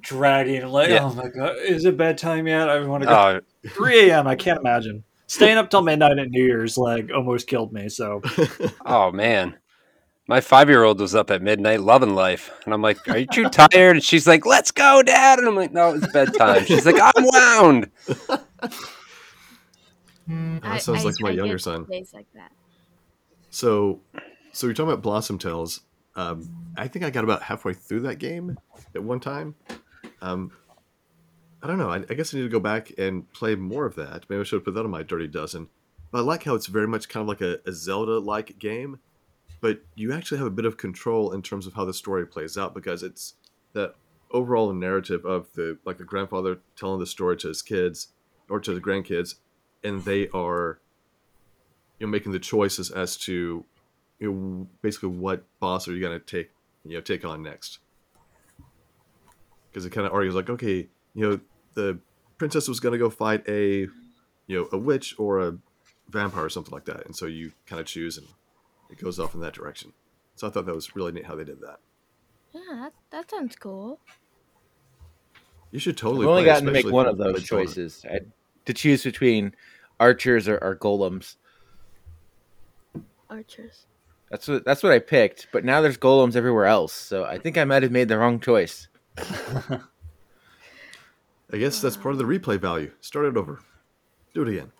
dragging. 0.00 0.66
like, 0.66 0.90
Yeah. 0.90 1.04
oh 1.04 1.14
my 1.14 1.28
god, 1.28 1.56
is 1.58 1.84
it 1.84 1.96
bedtime 1.96 2.46
yet? 2.46 2.68
I 2.68 2.80
want 2.84 3.02
to 3.04 3.08
go. 3.08 3.40
Oh, 3.64 3.68
3 3.70 4.10
a.m. 4.10 4.26
I 4.26 4.34
can't 4.34 4.60
imagine. 4.60 5.04
Staying 5.28 5.56
up 5.56 5.70
till 5.70 5.80
midnight 5.82 6.18
at 6.18 6.28
New 6.28 6.44
Year's 6.44 6.76
like 6.76 7.10
almost 7.14 7.46
killed 7.46 7.72
me. 7.72 7.88
So 7.88 8.20
oh 8.86 9.10
man. 9.12 9.56
My 10.28 10.40
five 10.40 10.68
year 10.68 10.84
old 10.84 11.00
was 11.00 11.16
up 11.16 11.30
at 11.32 11.42
midnight 11.42 11.80
loving 11.80 12.14
life. 12.14 12.50
And 12.64 12.72
I'm 12.72 12.80
like, 12.80 13.08
Are 13.08 13.18
you 13.18 13.26
too 13.26 13.48
tired? 13.48 13.96
And 13.96 14.04
she's 14.04 14.26
like, 14.26 14.46
Let's 14.46 14.70
go, 14.70 15.02
Dad. 15.02 15.38
And 15.40 15.48
I'm 15.48 15.56
like, 15.56 15.72
No, 15.72 15.94
it's 15.94 16.06
bedtime. 16.12 16.64
She's 16.64 16.86
like, 16.86 16.96
I'm 17.00 17.24
wound. 17.24 17.90
Mm, 20.28 20.62
that 20.62 20.80
sounds 20.82 21.04
like 21.04 21.16
my 21.20 21.30
younger 21.30 21.58
son. 21.58 21.84
Days 21.90 22.12
like 22.14 22.26
that. 22.34 22.52
So, 23.50 24.00
so 24.52 24.66
you're 24.66 24.74
talking 24.74 24.92
about 24.92 25.02
Blossom 25.02 25.38
Tales. 25.38 25.80
Um, 26.14 26.72
I 26.76 26.88
think 26.88 27.04
I 27.04 27.10
got 27.10 27.24
about 27.24 27.42
halfway 27.42 27.72
through 27.72 28.00
that 28.00 28.16
game 28.16 28.58
at 28.94 29.02
one 29.02 29.20
time. 29.20 29.54
Um, 30.20 30.52
I 31.62 31.66
don't 31.66 31.78
know. 31.78 31.90
I, 31.90 32.04
I 32.10 32.14
guess 32.14 32.34
I 32.34 32.38
need 32.38 32.44
to 32.44 32.48
go 32.48 32.60
back 32.60 32.92
and 32.98 33.30
play 33.32 33.54
more 33.54 33.86
of 33.86 33.94
that. 33.94 34.24
Maybe 34.28 34.40
I 34.40 34.44
should 34.44 34.56
have 34.56 34.64
put 34.64 34.74
that 34.74 34.84
on 34.84 34.90
my 34.90 35.02
dirty 35.02 35.28
dozen. 35.28 35.68
But 36.10 36.18
I 36.18 36.20
like 36.22 36.44
how 36.44 36.54
it's 36.54 36.66
very 36.66 36.86
much 36.86 37.08
kind 37.08 37.22
of 37.22 37.28
like 37.28 37.40
a, 37.40 37.60
a 37.66 37.72
Zelda-like 37.72 38.58
game, 38.58 38.98
but 39.60 39.80
you 39.94 40.12
actually 40.12 40.38
have 40.38 40.46
a 40.46 40.50
bit 40.50 40.66
of 40.66 40.76
control 40.76 41.32
in 41.32 41.40
terms 41.40 41.66
of 41.66 41.74
how 41.74 41.84
the 41.84 41.94
story 41.94 42.26
plays 42.26 42.58
out 42.58 42.74
because 42.74 43.02
it's 43.02 43.34
that 43.72 43.94
overall 44.30 44.72
narrative 44.72 45.24
of 45.24 45.52
the 45.54 45.78
like 45.84 45.98
the 45.98 46.04
grandfather 46.04 46.58
telling 46.76 47.00
the 47.00 47.06
story 47.06 47.36
to 47.38 47.48
his 47.48 47.62
kids 47.62 48.08
or 48.48 48.60
to 48.60 48.74
the 48.74 48.80
grandkids, 48.80 49.36
and 49.82 50.04
they 50.04 50.28
are 50.28 50.80
you 51.98 52.06
know 52.06 52.10
making 52.10 52.32
the 52.32 52.38
choices 52.38 52.90
as 52.90 53.16
to 53.16 53.64
you 54.22 54.32
know 54.32 54.68
basically 54.82 55.08
what 55.08 55.42
boss 55.58 55.88
are 55.88 55.92
you 55.92 56.00
going 56.00 56.18
to 56.18 56.24
take 56.24 56.52
you 56.84 56.94
know 56.94 57.00
take 57.00 57.24
on 57.24 57.42
next 57.42 57.78
because 59.68 59.84
it 59.84 59.90
kind 59.90 60.06
of 60.06 60.12
argues 60.12 60.34
like 60.34 60.48
okay 60.48 60.86
you 61.14 61.28
know 61.28 61.40
the 61.74 61.98
princess 62.38 62.68
was 62.68 62.78
going 62.78 62.92
to 62.92 62.98
go 62.98 63.10
fight 63.10 63.42
a 63.48 63.88
you 64.46 64.60
know 64.60 64.68
a 64.70 64.78
witch 64.78 65.16
or 65.18 65.40
a 65.40 65.56
vampire 66.08 66.44
or 66.44 66.48
something 66.48 66.72
like 66.72 66.84
that 66.84 67.04
and 67.04 67.16
so 67.16 67.26
you 67.26 67.50
kind 67.66 67.80
of 67.80 67.86
choose 67.86 68.16
and 68.16 68.26
it 68.90 68.98
goes 68.98 69.18
off 69.18 69.34
in 69.34 69.40
that 69.40 69.54
direction 69.54 69.92
so 70.36 70.46
i 70.46 70.50
thought 70.50 70.66
that 70.66 70.74
was 70.74 70.94
really 70.94 71.10
neat 71.10 71.26
how 71.26 71.34
they 71.34 71.44
did 71.44 71.60
that 71.60 71.80
Yeah, 72.52 72.60
that, 72.70 72.92
that 73.10 73.30
sounds 73.30 73.56
cool. 73.56 73.98
you 75.72 75.80
should 75.80 75.96
totally. 75.96 76.26
I've 76.26 76.30
only 76.30 76.42
play, 76.42 76.52
gotten 76.52 76.66
to 76.66 76.72
make 76.72 76.86
one 76.86 77.06
of 77.06 77.18
those 77.18 77.42
choices. 77.42 78.04
I, 78.08 78.20
to 78.66 78.74
choose 78.74 79.02
between 79.02 79.54
archers 79.98 80.46
or, 80.46 80.58
or 80.58 80.76
golems. 80.76 81.36
Archers. 83.30 83.86
That's 84.32 84.48
what 84.48 84.64
that's 84.64 84.82
what 84.82 84.90
I 84.90 84.98
picked. 84.98 85.46
But 85.52 85.64
now 85.64 85.80
there's 85.80 85.96
golems 85.96 86.34
everywhere 86.34 86.66
else, 86.66 86.92
so 86.92 87.24
I 87.24 87.38
think 87.38 87.56
I 87.56 87.64
might 87.64 87.84
have 87.84 87.92
made 87.92 88.08
the 88.08 88.18
wrong 88.18 88.40
choice. 88.40 88.88
i 91.54 91.58
guess 91.58 91.82
that's 91.82 91.98
part 91.98 92.12
of 92.12 92.18
the 92.18 92.24
replay 92.24 92.58
value 92.58 92.90
start 93.02 93.26
it 93.26 93.36
over 93.36 93.60
do 94.32 94.40
it 94.40 94.48
again 94.48 94.72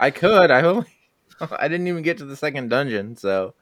I 0.00 0.10
could. 0.10 0.50
I 0.50 0.62
only. 0.62 0.86
I 1.40 1.68
didn't 1.68 1.88
even 1.88 2.02
get 2.02 2.18
to 2.18 2.24
the 2.24 2.36
second 2.36 2.68
dungeon, 2.68 3.16
so 3.16 3.54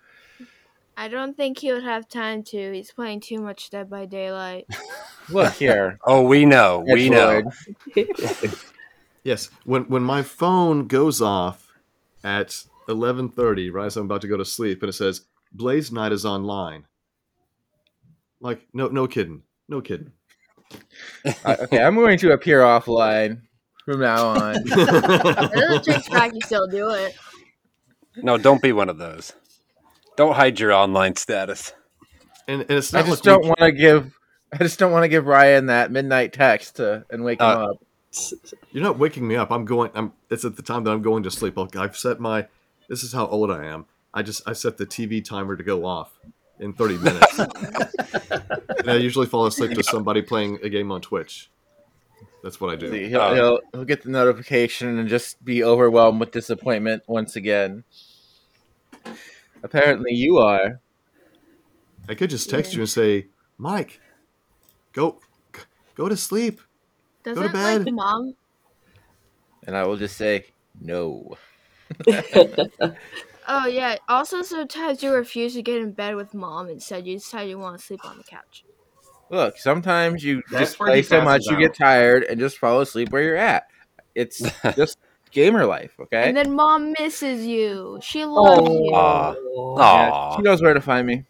I 0.97 1.09
don't 1.09 1.37
think 1.37 1.59
he 1.59 1.73
would 1.73 1.83
have 1.83 2.09
time 2.09 2.43
to. 2.45 2.73
He's 2.73 2.93
playing 2.93 3.21
too 3.21 3.41
much 3.41 3.71
Dead 3.71 3.91
by 3.91 4.07
Daylight. 4.07 4.67
look 5.29 5.55
here. 5.55 5.99
Oh, 6.05 6.23
we 6.23 6.45
know. 6.45 6.85
We 6.87 7.11
know. 7.11 7.43
Yes, 9.23 9.51
when 9.65 9.85
when 9.85 10.03
my 10.03 10.23
phone 10.23 10.87
goes 10.87 11.21
off 11.21 11.73
at 12.23 12.65
eleven 12.89 13.29
thirty, 13.29 13.71
right 13.71 13.87
as 13.87 13.97
I'm 13.97 14.07
about 14.07 14.21
to 14.23 14.29
go 14.29 14.37
to 14.37 14.45
sleep, 14.45 14.83
and 14.83 14.91
it 14.91 14.95
says 14.95 15.23
Blaze 15.55 15.93
Knight 15.93 16.13
is 16.13 16.25
online. 16.27 16.85
Like, 18.41 18.67
no, 18.75 18.89
no 18.89 19.07
kidding, 19.07 19.43
no 19.69 19.81
kidding. 19.81 20.13
Uh, 21.45 21.57
okay, 21.61 21.83
I'm 21.83 21.95
going 21.95 22.19
to 22.19 22.33
appear 22.33 22.61
offline 22.61 23.41
from 23.85 24.01
now 24.01 24.27
on. 24.29 24.57
It 24.67 25.53
doesn't 25.53 25.85
take 25.85 26.11
back. 26.11 26.33
You 26.35 26.41
still 26.43 26.67
do 26.67 26.91
it. 26.91 27.15
No, 28.17 28.37
don't 28.39 28.61
be 28.63 28.73
one 28.73 28.89
of 28.89 28.99
those. 28.99 29.33
Don't 30.17 30.35
hide 30.35 30.59
your 30.61 30.73
online 30.73 31.17
status. 31.17 31.73
and, 32.49 32.63
and 32.63 32.71
it's 32.71 32.93
I 32.93 33.03
just 33.03 33.11
like 33.11 33.23
don't 33.23 33.47
want 33.47 33.61
to 33.61 33.73
give. 33.73 34.13
I 34.53 34.59
just 34.59 34.79
don't 34.79 34.93
want 34.93 35.05
to 35.05 35.09
give 35.09 35.27
Ryan 35.27 35.67
that 35.67 35.91
midnight 35.91 36.33
text 36.33 36.77
to, 36.77 37.05
and 37.11 37.25
wake 37.25 37.41
him 37.41 37.47
Uh, 37.47 37.71
up. 37.73 37.77
You're 38.71 38.85
not 38.85 38.99
waking 38.99 39.27
me 39.27 39.35
up. 39.37 39.51
I'm 39.51 39.65
going. 39.65 39.91
I'm. 39.95 40.13
It's 40.31 40.45
at 40.45 40.57
the 40.57 40.63
time 40.63 40.85
that 40.85 40.91
I'm 40.93 41.03
going 41.03 41.23
to 41.25 41.31
sleep. 41.31 41.59
I'll, 41.59 41.69
I've 41.77 41.97
set 41.97 42.21
my. 42.21 42.47
This 42.89 43.03
is 43.03 43.13
how 43.13 43.27
old 43.27 43.51
I 43.51 43.65
am. 43.67 43.87
I 44.15 44.23
just 44.23 44.49
I 44.49 44.53
set 44.55 44.77
the 44.79 44.87
TV 44.87 45.23
timer 45.23 45.57
to 45.57 45.65
go 45.65 45.85
off 45.85 46.19
in 46.61 46.73
30 46.73 46.99
minutes. 46.99 47.39
and 47.39 48.91
I 48.91 48.95
usually 48.95 49.27
fall 49.27 49.45
asleep 49.47 49.73
to 49.73 49.83
somebody 49.83 50.23
playing 50.23 50.61
a 50.63 50.69
game 50.69 50.91
on 50.93 51.01
Twitch. 51.01 51.51
That's 52.43 52.61
what 52.61 52.71
I 52.73 52.77
do. 52.77 52.91
See, 52.91 53.09
he'll, 53.09 53.21
Oh. 53.21 53.35
he'll 53.35 53.61
he'll 53.73 53.85
get 53.85 54.03
the 54.03 54.11
notification 54.11 54.99
and 54.99 55.09
just 55.09 55.45
be 55.45 55.65
overwhelmed 55.65 56.21
with 56.21 56.31
disappointment 56.31 57.03
once 57.07 57.35
again. 57.37 57.83
Apparently, 59.63 60.13
you 60.13 60.39
are. 60.39 60.81
I 62.09 62.15
could 62.15 62.31
just 62.31 62.51
text 62.51 62.75
you 62.75 62.81
and 62.81 62.89
say, 62.89 63.27
Mike, 63.57 63.99
go, 64.93 65.21
go 65.95 66.09
to 66.09 66.17
sleep. 66.17 66.61
Go 67.23 67.35
to 67.35 67.49
bed. 67.49 67.85
like 67.87 67.95
mom? 67.95 68.35
And 69.67 69.75
I 69.75 69.85
will 69.87 69.97
just 69.97 70.17
say 70.19 70.45
no. 70.79 71.39
Oh 73.47 73.67
yeah. 73.67 73.97
Also, 74.09 74.43
sometimes 74.43 75.03
you 75.03 75.13
refuse 75.13 75.55
to 75.55 75.63
get 75.63 75.81
in 75.81 75.93
bed 75.93 76.17
with 76.17 76.35
mom. 76.35 76.69
Instead, 76.69 77.07
you 77.07 77.17
decide 77.17 77.49
you 77.49 77.59
want 77.59 77.79
to 77.79 77.85
sleep 77.85 78.01
on 78.05 78.17
the 78.17 78.25
couch. 78.25 78.65
Look, 79.31 79.59
sometimes 79.59 80.23
you 80.23 80.43
That's 80.51 80.71
just 80.71 80.79
play 80.79 81.03
so 81.03 81.23
much 81.23 81.43
passes 81.43 81.47
you 81.47 81.57
out. 81.57 81.61
get 81.61 81.75
tired 81.75 82.25
and 82.25 82.39
just 82.39 82.59
fall 82.59 82.81
asleep 82.81 83.11
where 83.11 83.23
you're 83.23 83.37
at. 83.37 83.65
It's 84.15 84.43
just 84.77 84.99
gamer 85.31 85.67
life, 85.67 85.95
okay? 85.99 86.29
And 86.29 86.37
then 86.37 86.55
mom 86.55 86.95
misses 86.99 87.45
you. 87.45 87.99
She 88.03 88.25
loves 88.25 88.69
you. 88.69 88.91
Aw. 88.95 89.35
Yeah, 89.79 90.37
she 90.37 90.43
knows 90.43 90.63
where 90.63 90.75
to 90.75 90.81
find 90.81 91.07
me. 91.07 91.25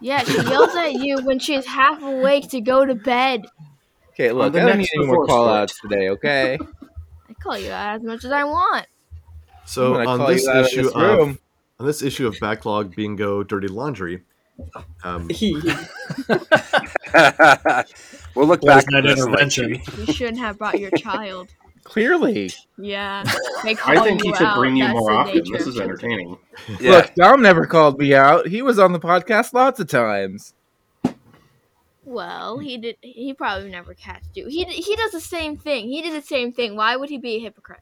Yeah, 0.00 0.22
she 0.24 0.36
yells 0.36 0.74
at 0.76 0.94
you 0.94 1.18
when 1.24 1.38
she's 1.38 1.66
half 1.66 2.02
awake 2.02 2.48
to 2.50 2.60
go 2.60 2.86
to 2.86 2.94
bed. 2.94 3.44
Okay, 4.10 4.32
look, 4.32 4.54
I 4.54 4.60
don't 4.60 4.78
need 4.78 4.88
any 4.94 5.06
more 5.06 5.26
call 5.26 5.48
outs 5.48 5.78
today, 5.80 6.08
okay? 6.10 6.58
I 7.28 7.34
call 7.42 7.58
you 7.58 7.70
out 7.70 7.96
as 7.96 8.02
much 8.02 8.24
as 8.24 8.32
I 8.32 8.44
want. 8.44 8.86
So 9.66 9.94
I'm 9.96 10.08
on 10.08 10.18
call 10.18 10.28
this 10.28 10.44
you 10.44 10.50
out 10.50 10.56
of 10.56 10.66
issue 10.66 10.82
this 10.82 10.92
of 10.92 11.00
room. 11.00 11.38
On 11.80 11.86
this 11.86 12.02
issue 12.02 12.26
of 12.26 12.38
backlog 12.40 12.94
bingo 12.94 13.42
dirty 13.42 13.66
laundry, 13.68 14.22
um, 15.02 15.28
we'll 18.34 18.46
look 18.46 18.60
back 18.60 18.84
at 18.84 18.90
Night 18.90 19.04
this 19.04 19.18
intervention. 19.18 19.80
You 19.96 20.12
shouldn't 20.12 20.38
have 20.38 20.58
brought 20.58 20.78
your 20.78 20.90
child. 20.90 21.48
Clearly. 21.82 22.52
Yeah, 22.76 23.24
they 23.64 23.74
call 23.74 23.98
I 23.98 24.04
think 24.04 24.22
you 24.22 24.32
he 24.32 24.36
should 24.36 24.54
bring 24.54 24.76
you 24.76 24.84
That's 24.84 24.98
more 24.98 25.12
often. 25.12 25.42
This 25.50 25.66
is 25.66 25.80
entertaining. 25.80 26.36
yeah. 26.78 26.90
Look, 26.90 27.14
Dom 27.14 27.40
never 27.40 27.64
called 27.66 27.98
me 27.98 28.14
out. 28.14 28.46
He 28.46 28.60
was 28.60 28.78
on 28.78 28.92
the 28.92 29.00
podcast 29.00 29.54
lots 29.54 29.80
of 29.80 29.88
times. 29.88 30.52
Well, 32.04 32.58
he 32.58 32.76
did. 32.76 32.96
He 33.00 33.32
probably 33.32 33.70
never 33.70 33.94
catched 33.94 34.36
you. 34.36 34.48
He 34.48 34.64
he 34.64 34.94
does 34.96 35.12
the 35.12 35.20
same 35.20 35.56
thing. 35.56 35.88
He 35.88 36.02
did 36.02 36.12
the 36.12 36.26
same 36.26 36.52
thing. 36.52 36.76
Why 36.76 36.96
would 36.96 37.08
he 37.08 37.16
be 37.16 37.36
a 37.36 37.40
hypocrite? 37.40 37.80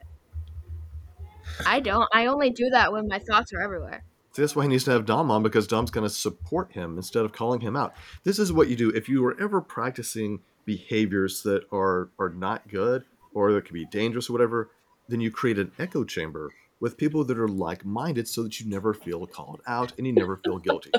I 1.66 1.80
don't. 1.80 2.08
I 2.12 2.26
only 2.26 2.50
do 2.50 2.68
that 2.70 2.92
when 2.92 3.08
my 3.08 3.18
thoughts 3.18 3.52
are 3.52 3.60
everywhere. 3.60 4.04
See, 4.32 4.42
that's 4.42 4.54
why 4.54 4.62
he 4.64 4.68
needs 4.68 4.84
to 4.84 4.90
have 4.92 5.06
Dom 5.06 5.30
on 5.30 5.42
because 5.42 5.66
Dom's 5.66 5.90
going 5.90 6.06
to 6.08 6.14
support 6.14 6.72
him 6.72 6.96
instead 6.96 7.24
of 7.24 7.32
calling 7.32 7.60
him 7.60 7.74
out. 7.76 7.94
This 8.24 8.38
is 8.38 8.52
what 8.52 8.68
you 8.68 8.76
do 8.76 8.90
if 8.90 9.08
you 9.08 9.24
are 9.26 9.40
ever 9.40 9.60
practicing 9.60 10.40
behaviors 10.64 11.42
that 11.42 11.62
are 11.72 12.10
are 12.18 12.28
not 12.30 12.68
good 12.68 13.04
or 13.34 13.52
that 13.52 13.64
could 13.64 13.74
be 13.74 13.86
dangerous 13.86 14.28
or 14.28 14.32
whatever. 14.34 14.70
Then 15.08 15.20
you 15.20 15.30
create 15.30 15.58
an 15.58 15.72
echo 15.78 16.04
chamber 16.04 16.50
with 16.80 16.96
people 16.96 17.24
that 17.24 17.38
are 17.38 17.48
like-minded, 17.48 18.28
so 18.28 18.42
that 18.44 18.60
you 18.60 18.68
never 18.68 18.94
feel 18.94 19.26
called 19.26 19.60
out 19.66 19.92
and 19.98 20.06
you 20.06 20.12
never 20.12 20.36
feel 20.36 20.58
guilty. 20.68 20.92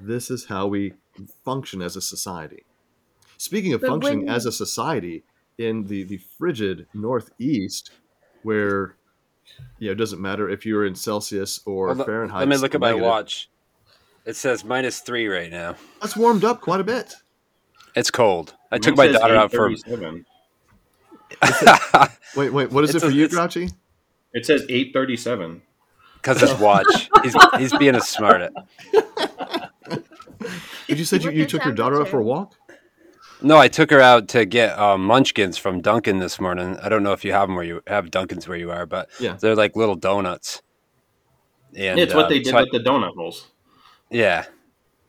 this 0.00 0.30
is 0.30 0.46
how 0.46 0.66
we 0.66 0.94
function 1.44 1.82
as 1.82 1.94
a 1.96 2.00
society. 2.00 2.64
Speaking 3.36 3.74
of 3.74 3.82
But 3.82 3.88
functioning 3.90 4.20
when- 4.26 4.34
as 4.34 4.46
a 4.46 4.52
society 4.52 5.24
in 5.58 5.84
the 5.88 6.04
the 6.04 6.16
frigid 6.38 6.86
Northeast, 6.94 7.90
where 8.42 8.96
you 9.78 9.88
know, 9.88 9.92
it 9.92 9.96
doesn't 9.96 10.20
matter 10.20 10.48
if 10.48 10.64
you're 10.66 10.84
in 10.86 10.94
Celsius 10.94 11.60
or 11.66 11.88
Well, 11.94 12.04
Fahrenheit. 12.04 12.40
Let 12.40 12.48
me 12.48 12.56
look 12.56 12.74
at 12.74 12.80
my 12.80 12.94
watch. 12.94 13.48
It 14.24 14.34
says 14.36 14.64
minus 14.64 15.00
three 15.00 15.28
right 15.28 15.50
now. 15.50 15.76
That's 16.00 16.16
warmed 16.16 16.44
up 16.44 16.60
quite 16.60 16.80
a 16.80 16.84
bit. 16.84 17.14
It's 17.94 18.10
cold. 18.10 18.54
I 18.72 18.78
took 18.78 18.96
my 18.96 19.06
daughter 19.08 19.36
out 19.36 19.52
for. 19.52 19.70
8:37. 19.70 20.24
Wait, 22.36 22.50
wait, 22.52 22.70
what 22.70 22.84
is 22.84 22.90
It's 22.94 22.96
it 23.02 23.06
for 23.06 23.12
a- 23.12 23.14
you, 23.14 23.24
it's- 23.24 23.38
Grrouchie? 23.38 23.72
It 24.32 24.44
says 24.44 24.66
eight 24.68 24.92
thirty-seven. 24.92 25.62
Because 26.16 26.40
his 26.40 26.52
watch. 26.60 27.08
He's, 27.22 27.34
he's 27.58 27.76
being 27.78 27.94
a 27.94 28.00
smart. 28.00 28.52
Did 30.88 30.98
you 30.98 31.04
said 31.04 31.24
you, 31.24 31.30
you 31.30 31.46
took 31.46 31.64
your 31.64 31.72
daughter 31.74 32.00
out 32.00 32.08
for 32.08 32.18
a 32.18 32.22
walk? 32.22 32.54
No, 33.46 33.58
I 33.58 33.68
took 33.68 33.92
her 33.92 34.00
out 34.00 34.26
to 34.30 34.44
get 34.44 34.76
um, 34.76 35.04
munchkins 35.04 35.56
from 35.56 35.80
Dunkin' 35.80 36.18
this 36.18 36.40
morning. 36.40 36.76
I 36.82 36.88
don't 36.88 37.04
know 37.04 37.12
if 37.12 37.24
you 37.24 37.30
have 37.32 37.46
them 37.48 37.54
where 37.54 37.64
you 37.64 37.80
have 37.86 38.06
Dunkins 38.06 38.48
where 38.48 38.58
you 38.58 38.72
are, 38.72 38.86
but 38.86 39.08
Yeah. 39.20 39.36
they're 39.40 39.54
like 39.54 39.76
little 39.76 39.94
donuts. 39.94 40.62
And 41.76 42.00
it's 42.00 42.12
what 42.12 42.24
uh, 42.24 42.28
they 42.30 42.38
did 42.38 42.48
so 42.48 42.56
I- 42.58 42.62
with 42.62 42.72
the 42.72 42.80
donut 42.80 43.14
holes. 43.14 43.46
Yeah. 44.10 44.46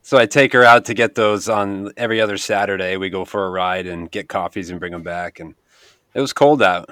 So 0.03 0.19
I 0.19 0.27
take 0.27 0.53
her 0.53 0.63
out 0.63 0.85
to 0.85 0.93
get 0.93 1.15
those 1.15 1.49
on 1.49 1.91
every 1.97 2.21
other 2.21 2.37
Saturday. 2.37 2.95
We 2.95 3.09
go 3.09 3.25
for 3.25 3.43
a 3.47 3.49
ride 3.49 3.87
and 3.87 4.09
get 4.11 4.29
coffees 4.29 4.69
and 4.69 4.79
bring 4.79 4.91
them 4.91 5.01
back. 5.03 5.39
And 5.39 5.55
it 6.13 6.21
was 6.21 6.31
cold 6.31 6.61
out. 6.61 6.91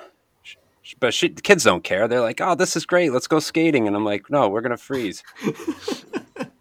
But 0.99 1.13
she, 1.13 1.27
the 1.27 1.43
kids 1.43 1.63
don't 1.63 1.83
care. 1.83 2.07
They're 2.07 2.21
like, 2.21 2.41
oh, 2.41 2.55
this 2.55 2.75
is 2.75 2.87
great. 2.87 3.11
Let's 3.11 3.27
go 3.27 3.37
skating. 3.39 3.85
And 3.85 3.95
I'm 3.95 4.03
like, 4.03 4.31
no, 4.31 4.49
we're 4.49 4.61
going 4.61 4.71
to 4.71 4.77
freeze. 4.77 5.23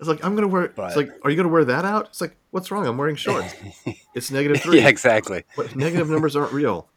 It's 0.00 0.08
like 0.08 0.24
I'm 0.24 0.34
gonna 0.34 0.48
wear. 0.48 0.68
But- 0.74 0.88
It's 0.88 0.96
like, 0.96 1.12
are 1.22 1.30
you 1.30 1.36
gonna 1.36 1.48
wear 1.50 1.64
that 1.66 1.84
out? 1.84 2.06
It's 2.06 2.20
like, 2.20 2.34
what's 2.50 2.70
wrong? 2.72 2.86
I'm 2.86 2.96
wearing 2.98 3.16
shorts. 3.16 3.54
It's 4.14 4.30
negative 4.32 4.60
three. 4.60 4.80
yeah, 4.80 4.88
exactly. 4.88 5.44
But 5.56 5.76
negative 5.76 6.10
numbers 6.10 6.34
aren't 6.34 6.52
real. 6.52 6.88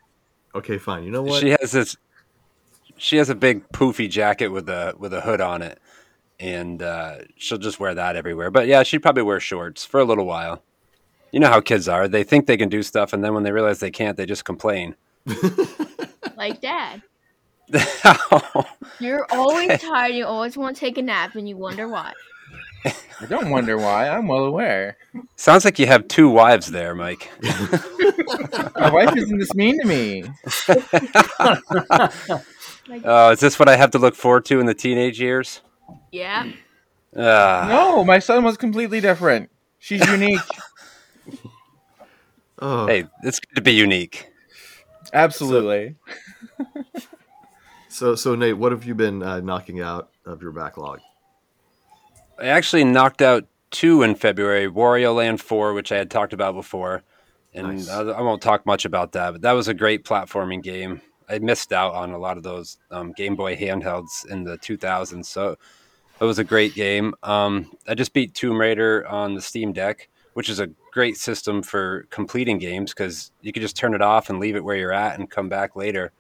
Okay, 0.56 0.80
fine. 0.80 1.04
You 1.04 1.12
know 1.12 1.22
what? 1.22 1.40
She 1.42 1.50
has 1.50 1.72
this. 1.72 1.96
She 2.98 3.18
has 3.18 3.30
a 3.30 3.36
big 3.36 3.68
poofy 3.72 4.10
jacket 4.10 4.48
with 4.48 4.68
a 4.70 4.96
with 4.98 5.14
a 5.14 5.22
hood 5.22 5.42
on 5.42 5.62
it, 5.62 5.80
and 6.40 6.82
uh, 6.82 7.18
she'll 7.38 7.58
just 7.60 7.80
wear 7.80 7.94
that 7.94 8.16
everywhere. 8.16 8.50
But 8.50 8.66
yeah, 8.68 8.82
she'd 8.84 9.00
probably 9.00 9.22
wear 9.24 9.40
shorts 9.40 9.86
for 9.86 10.00
a 10.00 10.06
little 10.06 10.26
while. 10.26 10.64
You 11.32 11.40
know 11.40 11.50
how 11.50 11.60
kids 11.62 11.88
are; 11.88 12.08
they 12.08 12.24
think 12.24 12.48
they 12.48 12.58
can 12.58 12.70
do 12.70 12.82
stuff, 12.84 13.14
and 13.14 13.24
then 13.24 13.34
when 13.34 13.44
they 13.44 13.52
realize 13.52 13.80
they 13.80 13.92
can't, 13.92 14.16
they 14.18 14.26
just 14.26 14.46
complain. 14.46 14.96
Like 16.36 16.62
dad. 16.62 17.04
You're 19.00 19.26
always 19.32 19.80
tired. 19.82 20.14
You 20.16 20.26
always 20.26 20.58
want 20.58 20.76
to 20.76 20.80
take 20.80 20.98
a 20.98 21.02
nap, 21.02 21.36
and 21.36 21.48
you 21.48 21.56
wonder 21.58 21.88
why. 21.88 22.14
I 22.86 23.26
don't 23.30 23.50
wonder 23.50 23.78
why. 23.78 24.10
I'm 24.10 24.28
well 24.28 24.44
aware. 24.46 24.98
Sounds 25.36 25.64
like 25.66 25.80
you 25.80 25.86
have 25.88 26.08
two 26.08 26.30
wives 26.30 26.68
there, 26.68 26.94
Mike. 26.96 27.30
My 28.76 28.90
wife 28.92 29.16
isn't 29.16 29.38
this 29.38 29.54
mean 29.54 29.80
to 29.82 29.88
me. 29.88 30.24
Oh, 33.06 33.32
is 33.32 33.40
this 33.40 33.58
what 33.58 33.70
I 33.70 33.78
have 33.78 33.92
to 33.92 33.98
look 33.98 34.14
forward 34.14 34.44
to 34.46 34.60
in 34.60 34.66
the 34.66 34.74
teenage 34.74 35.18
years? 35.20 35.62
Yeah. 36.12 36.52
Ah, 37.18 37.66
No, 37.70 38.04
my 38.04 38.20
son 38.20 38.44
was 38.44 38.58
completely 38.58 39.00
different. 39.00 39.50
She's 39.80 40.06
unique. 40.06 40.42
Oh, 42.60 42.88
Hey, 42.88 43.06
it's 43.24 43.40
good 43.40 43.56
to 43.56 43.62
be 43.62 43.72
unique. 43.74 44.28
Absolutely. 45.14 45.96
so 47.90 48.16
so 48.16 48.36
Nate, 48.36 48.58
what 48.58 48.72
have 48.74 48.84
you 48.86 48.96
been 48.96 49.24
uh, 49.24 49.40
knocking 49.40 49.80
out 49.82 50.10
of 50.26 50.42
your 50.42 50.52
backlog? 50.52 51.00
I 52.40 52.48
actually 52.48 52.84
knocked 52.84 53.22
out 53.22 53.46
two 53.72 54.04
in 54.04 54.16
February, 54.16 54.68
Wario 54.70 55.16
Land 55.16 55.42
4, 55.42 55.74
which 55.74 55.92
I 55.92 55.98
had 55.98 56.12
talked 56.12 56.34
about 56.34 56.56
before. 56.56 57.04
And 57.54 57.68
Nice. 57.68 57.90
I, 57.90 58.02
I 58.02 58.22
won't 58.22 58.42
talk 58.42 58.66
much 58.66 58.86
about 58.86 59.12
that, 59.14 59.32
but 59.32 59.42
that 59.42 59.52
was 59.52 59.68
a 59.68 59.74
great 59.74 60.04
platforming 60.04 60.64
game. 60.64 61.02
I 61.30 61.40
missed 61.40 61.72
out 61.72 61.94
on 61.94 62.12
a 62.12 62.18
lot 62.18 62.38
of 62.38 62.44
those 62.44 62.78
um, 62.92 63.14
Game 63.14 63.36
Boy 63.36 63.56
handhelds 63.56 64.26
in 64.30 64.44
the 64.44 64.58
2000s, 64.58 65.26
so 65.26 65.56
it 66.20 66.24
was 66.26 66.40
a 66.40 66.44
great 66.44 66.74
game. 66.76 67.14
Um, 67.24 67.72
I 67.88 67.96
just 67.96 68.14
beat 68.14 68.34
Tomb 68.34 68.60
Raider 68.60 69.08
on 69.08 69.36
the 69.36 69.42
Steam 69.42 69.72
Deck, 69.74 70.10
which 70.34 70.50
is 70.50 70.60
a 70.60 70.70
great 70.92 71.18
system 71.18 71.64
for 71.64 72.06
completing 72.10 72.58
games 72.58 72.94
because 72.94 73.32
you 73.42 73.52
can 73.52 73.62
just 73.62 73.76
turn 73.76 73.94
it 73.94 74.02
off 74.02 74.30
and 74.30 74.40
leave 74.40 74.56
it 74.56 74.64
where 74.64 74.76
you're 74.76 74.94
at 74.94 75.18
and 75.18 75.30
come 75.30 75.50
back 75.50 75.76
later. 75.76 76.12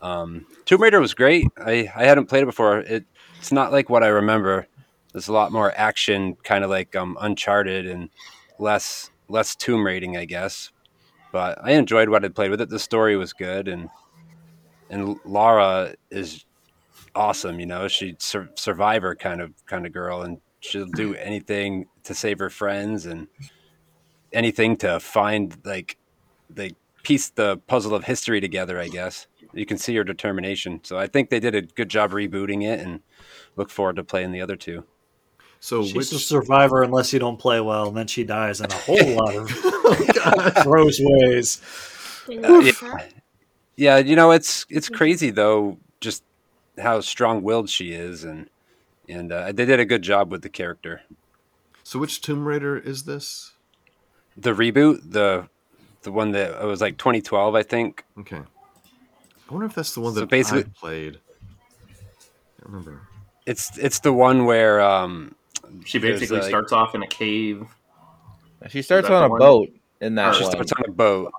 Um, 0.00 0.46
Tomb 0.64 0.82
Raider 0.82 1.00
was 1.00 1.14
great. 1.14 1.46
I, 1.56 1.90
I 1.94 2.04
hadn't 2.04 2.26
played 2.26 2.42
it 2.42 2.46
before. 2.46 2.78
It, 2.80 3.04
it's 3.38 3.52
not 3.52 3.72
like 3.72 3.88
what 3.88 4.02
I 4.02 4.08
remember. 4.08 4.66
There's 5.12 5.28
a 5.28 5.32
lot 5.32 5.52
more 5.52 5.72
action, 5.76 6.36
kind 6.42 6.64
of 6.64 6.70
like 6.70 6.96
um, 6.96 7.16
Uncharted, 7.20 7.86
and 7.86 8.10
less 8.58 9.10
less 9.28 9.54
Tomb 9.54 9.84
Raiding, 9.84 10.16
I 10.16 10.24
guess. 10.24 10.70
But 11.32 11.58
I 11.62 11.72
enjoyed 11.72 12.08
what 12.08 12.24
I 12.24 12.28
played 12.28 12.50
with 12.50 12.60
it. 12.60 12.68
The 12.68 12.78
story 12.78 13.16
was 13.16 13.32
good, 13.32 13.68
and 13.68 13.88
and 14.90 15.18
Lara 15.24 15.94
is 16.10 16.44
awesome. 17.14 17.60
You 17.60 17.66
know, 17.66 17.88
she's 17.88 18.16
sur- 18.18 18.50
survivor 18.54 19.14
kind 19.14 19.40
of 19.40 19.52
kind 19.66 19.86
of 19.86 19.92
girl, 19.92 20.22
and 20.22 20.40
she'll 20.60 20.86
do 20.86 21.14
anything 21.14 21.86
to 22.04 22.14
save 22.14 22.38
her 22.38 22.50
friends 22.50 23.06
and 23.06 23.28
anything 24.32 24.76
to 24.78 25.00
find 25.00 25.56
like 25.64 25.96
the 26.48 26.74
piece 27.02 27.30
the 27.30 27.58
puzzle 27.66 27.94
of 27.94 28.04
history 28.04 28.40
together. 28.40 28.78
I 28.78 28.88
guess 28.88 29.26
you 29.52 29.66
can 29.66 29.78
see 29.78 29.94
her 29.96 30.04
determination. 30.04 30.80
So 30.84 30.98
I 30.98 31.06
think 31.06 31.30
they 31.30 31.40
did 31.40 31.54
a 31.54 31.62
good 31.62 31.88
job 31.88 32.12
rebooting 32.12 32.62
it, 32.62 32.80
and 32.80 33.00
look 33.56 33.70
forward 33.70 33.96
to 33.96 34.04
playing 34.04 34.32
the 34.32 34.40
other 34.40 34.56
two. 34.56 34.84
So 35.64 35.84
She's 35.84 35.94
which 35.94 36.12
a 36.12 36.18
survivor 36.18 36.82
unless 36.82 37.12
you 37.12 37.20
don't 37.20 37.38
play 37.38 37.60
well, 37.60 37.86
and 37.86 37.96
then 37.96 38.08
she 38.08 38.24
dies 38.24 38.60
in 38.60 38.66
a 38.68 38.74
whole 38.74 38.96
lot 39.14 39.36
of 39.36 39.48
oh, 39.54 40.62
gross 40.64 40.98
ways. 41.00 41.62
yeah. 42.28 42.72
yeah, 43.76 43.98
you 43.98 44.16
know 44.16 44.32
it's 44.32 44.66
it's 44.68 44.88
crazy 44.88 45.30
though, 45.30 45.78
just 46.00 46.24
how 46.78 47.00
strong-willed 47.00 47.70
she 47.70 47.92
is, 47.92 48.24
and 48.24 48.50
and 49.08 49.30
uh, 49.30 49.52
they 49.52 49.64
did 49.64 49.78
a 49.78 49.84
good 49.84 50.02
job 50.02 50.32
with 50.32 50.42
the 50.42 50.48
character. 50.48 51.02
So 51.84 52.00
which 52.00 52.20
Tomb 52.22 52.44
Raider 52.44 52.76
is 52.76 53.04
this? 53.04 53.52
The 54.36 54.54
reboot, 54.54 55.12
the 55.12 55.48
the 56.02 56.10
one 56.10 56.32
that 56.32 56.60
it 56.60 56.66
was 56.66 56.80
like 56.80 56.98
2012, 56.98 57.54
I 57.54 57.62
think. 57.62 58.04
Okay. 58.18 58.40
I 58.40 59.52
wonder 59.52 59.66
if 59.66 59.76
that's 59.76 59.94
the 59.94 60.00
one 60.00 60.14
So 60.14 60.20
that 60.20 60.28
basically- 60.28 60.64
I 60.64 60.80
played. 60.80 61.20
I 61.88 62.64
remember. 62.64 63.02
It's 63.46 63.78
it's 63.78 64.00
the 64.00 64.12
one 64.12 64.44
where 64.44 64.80
um, 64.80 65.36
She 65.84 65.98
basically 65.98 66.38
like- 66.38 66.48
starts 66.48 66.72
off 66.72 66.94
in 66.94 67.02
a 67.02 67.06
cave. 67.06 67.66
She 68.68 68.82
starts 68.82 69.08
on 69.10 69.24
a 69.24 69.28
one? 69.28 69.38
boat 69.40 69.70
in 70.00 70.14
that 70.16 70.34
she 70.36 70.42
one. 70.44 70.52
starts 70.52 70.72
on 70.72 70.84
a 70.86 70.92
boat. 70.92 71.32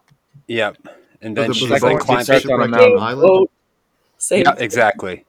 Yep, 0.48 0.78
and 1.22 1.38
then 1.38 1.48
the- 1.50 1.54
she's 1.54 1.68
the 1.70 1.74
like 1.74 1.82
that 1.82 2.00
climbing. 2.02 2.24
starts 2.26 2.46
on 2.48 2.62
a 2.62 2.68
mountain. 2.68 3.00
Island? 3.00 3.28
Boat. 3.28 3.52
Same. 4.18 4.44
Yeah, 4.46 4.56
exactly. 4.58 5.26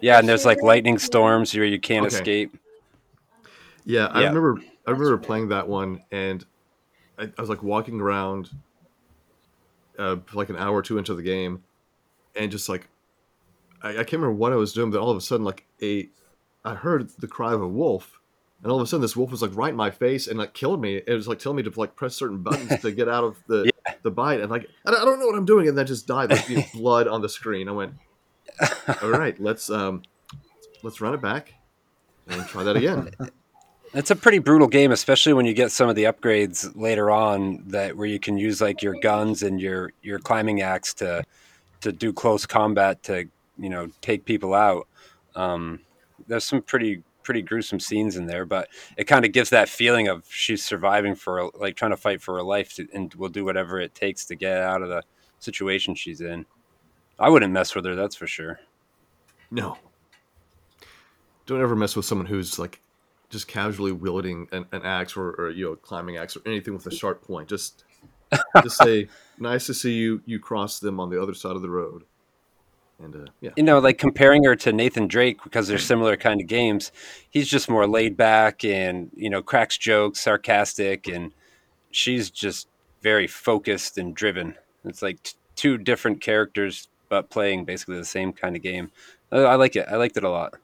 Yeah, 0.00 0.18
and 0.18 0.28
there's 0.28 0.44
like 0.44 0.62
lightning 0.62 0.98
storms 0.98 1.54
where 1.54 1.64
you 1.64 1.80
can't 1.80 2.06
Okay. 2.06 2.14
escape. 2.16 2.56
Yeah, 3.84 4.06
I 4.06 4.20
Yeah. 4.22 4.28
remember. 4.28 4.60
I 4.86 4.90
remember 4.90 5.18
playing 5.18 5.48
that 5.48 5.68
one, 5.68 6.02
and 6.10 6.44
I, 7.18 7.24
I 7.36 7.40
was 7.40 7.48
like 7.50 7.62
walking 7.62 8.00
around, 8.00 8.50
uh, 9.98 10.16
like 10.32 10.48
an 10.50 10.56
hour 10.56 10.76
or 10.76 10.82
two 10.82 10.98
into 10.98 11.14
the 11.14 11.22
game, 11.22 11.62
and 12.36 12.50
just 12.50 12.68
like, 12.68 12.88
I, 13.82 13.90
I 13.90 13.94
can't 13.96 14.12
remember 14.14 14.32
what 14.32 14.52
I 14.52 14.56
was 14.56 14.72
doing, 14.72 14.90
but 14.90 15.00
all 15.00 15.10
of 15.10 15.16
a 15.16 15.20
sudden, 15.20 15.44
like 15.44 15.66
a, 15.82 16.08
I 16.64 16.74
heard 16.74 17.10
the 17.18 17.26
cry 17.28 17.52
of 17.52 17.60
a 17.62 17.68
wolf, 17.68 18.17
and 18.62 18.72
all 18.72 18.80
of 18.80 18.84
a 18.84 18.86
sudden, 18.86 19.02
this 19.02 19.16
wolf 19.16 19.30
was 19.30 19.40
like 19.40 19.54
right 19.54 19.70
in 19.70 19.76
my 19.76 19.90
face 19.90 20.26
and 20.26 20.38
like 20.38 20.52
killed 20.52 20.80
me. 20.80 21.00
It 21.06 21.14
was 21.14 21.28
like 21.28 21.38
telling 21.38 21.56
me 21.56 21.62
to 21.62 21.72
like 21.78 21.94
press 21.94 22.14
certain 22.14 22.38
buttons 22.38 22.80
to 22.80 22.90
get 22.90 23.08
out 23.08 23.24
of 23.24 23.36
the 23.46 23.70
the 24.02 24.10
bite, 24.10 24.40
and 24.40 24.50
like 24.50 24.68
I 24.84 24.90
don't, 24.90 25.00
I 25.00 25.04
don't 25.04 25.20
know 25.20 25.26
what 25.26 25.36
I'm 25.36 25.44
doing, 25.44 25.68
and 25.68 25.78
then 25.78 25.86
just 25.86 26.06
died, 26.06 26.30
like 26.30 26.48
you 26.48 26.58
know, 26.58 26.64
blood 26.74 27.06
on 27.06 27.22
the 27.22 27.28
screen. 27.28 27.68
I 27.68 27.72
went, 27.72 27.94
all 29.02 29.10
right, 29.10 29.40
let's 29.40 29.70
um, 29.70 30.02
let's 30.82 31.00
run 31.00 31.14
it 31.14 31.22
back 31.22 31.54
and 32.26 32.44
try 32.46 32.64
that 32.64 32.76
again. 32.76 33.10
It's 33.94 34.10
a 34.10 34.16
pretty 34.16 34.38
brutal 34.38 34.68
game, 34.68 34.92
especially 34.92 35.32
when 35.32 35.46
you 35.46 35.54
get 35.54 35.72
some 35.72 35.88
of 35.88 35.96
the 35.96 36.04
upgrades 36.04 36.70
later 36.76 37.10
on 37.10 37.62
that 37.68 37.96
where 37.96 38.06
you 38.06 38.20
can 38.20 38.36
use 38.36 38.60
like 38.60 38.82
your 38.82 38.96
guns 39.00 39.42
and 39.42 39.60
your 39.60 39.92
your 40.02 40.18
climbing 40.18 40.62
axe 40.62 40.92
to 40.94 41.24
to 41.80 41.92
do 41.92 42.12
close 42.12 42.44
combat 42.44 43.02
to 43.04 43.28
you 43.56 43.70
know 43.70 43.88
take 44.00 44.24
people 44.24 44.52
out. 44.52 44.88
Um, 45.36 45.80
there's 46.26 46.44
some 46.44 46.60
pretty 46.60 47.02
pretty 47.28 47.42
gruesome 47.42 47.78
scenes 47.78 48.16
in 48.16 48.24
there, 48.24 48.46
but 48.46 48.70
it 48.96 49.04
kind 49.04 49.26
of 49.26 49.32
gives 49.32 49.50
that 49.50 49.68
feeling 49.68 50.08
of 50.08 50.24
she's 50.30 50.64
surviving 50.64 51.14
for 51.14 51.50
like 51.60 51.76
trying 51.76 51.90
to 51.90 51.96
fight 51.98 52.22
for 52.22 52.36
her 52.36 52.42
life 52.42 52.74
to, 52.74 52.88
and 52.94 53.12
will 53.16 53.28
do 53.28 53.44
whatever 53.44 53.78
it 53.78 53.94
takes 53.94 54.24
to 54.24 54.34
get 54.34 54.56
out 54.56 54.80
of 54.80 54.88
the 54.88 55.02
situation 55.38 55.94
she's 55.94 56.22
in. 56.22 56.46
I 57.18 57.28
wouldn't 57.28 57.52
mess 57.52 57.74
with 57.74 57.84
her, 57.84 57.94
that's 57.94 58.16
for 58.16 58.26
sure. 58.26 58.60
No, 59.50 59.76
don't 61.44 61.60
ever 61.60 61.76
mess 61.76 61.94
with 61.94 62.06
someone 62.06 62.26
who's 62.26 62.58
like 62.58 62.80
just 63.28 63.46
casually 63.46 63.92
wielding 63.92 64.48
an, 64.50 64.64
an 64.72 64.80
axe 64.86 65.14
or, 65.14 65.32
or 65.32 65.50
you 65.50 65.66
know 65.66 65.76
climbing 65.76 66.16
axe 66.16 66.34
or 66.34 66.40
anything 66.46 66.72
with 66.72 66.86
a 66.86 66.90
sharp 66.90 67.22
point. 67.22 67.46
Just 67.46 67.84
just 68.62 68.78
say, 68.78 69.08
"Nice 69.38 69.66
to 69.66 69.74
see 69.74 69.92
you. 69.92 70.22
You 70.24 70.38
cross 70.38 70.78
them 70.78 70.98
on 70.98 71.10
the 71.10 71.20
other 71.22 71.34
side 71.34 71.56
of 71.56 71.60
the 71.60 71.68
road." 71.68 72.04
And 73.00 73.14
uh, 73.14 73.30
yeah, 73.40 73.50
You 73.56 73.62
know, 73.62 73.78
like 73.78 73.98
comparing 73.98 74.44
her 74.44 74.56
to 74.56 74.72
Nathan 74.72 75.06
Drake 75.06 75.42
because 75.44 75.68
they're 75.68 75.78
similar 75.78 76.16
kind 76.16 76.40
of 76.40 76.46
games. 76.46 76.90
He's 77.30 77.48
just 77.48 77.70
more 77.70 77.86
laid 77.86 78.16
back 78.16 78.64
and 78.64 79.10
you 79.14 79.30
know 79.30 79.42
cracks 79.42 79.78
jokes, 79.78 80.20
sarcastic, 80.20 81.06
and 81.06 81.32
she's 81.90 82.30
just 82.30 82.68
very 83.02 83.26
focused 83.26 83.98
and 83.98 84.14
driven. 84.14 84.56
It's 84.84 85.02
like 85.02 85.22
t- 85.22 85.36
two 85.54 85.78
different 85.78 86.20
characters 86.20 86.88
but 87.08 87.30
playing 87.30 87.64
basically 87.64 87.96
the 87.96 88.04
same 88.04 88.32
kind 88.32 88.56
of 88.56 88.62
game. 88.62 88.90
I, 89.32 89.38
I 89.38 89.54
like 89.54 89.76
it. 89.76 89.86
I 89.90 89.96
liked 89.96 90.16
it 90.16 90.24
a 90.24 90.30
lot. 90.30 90.54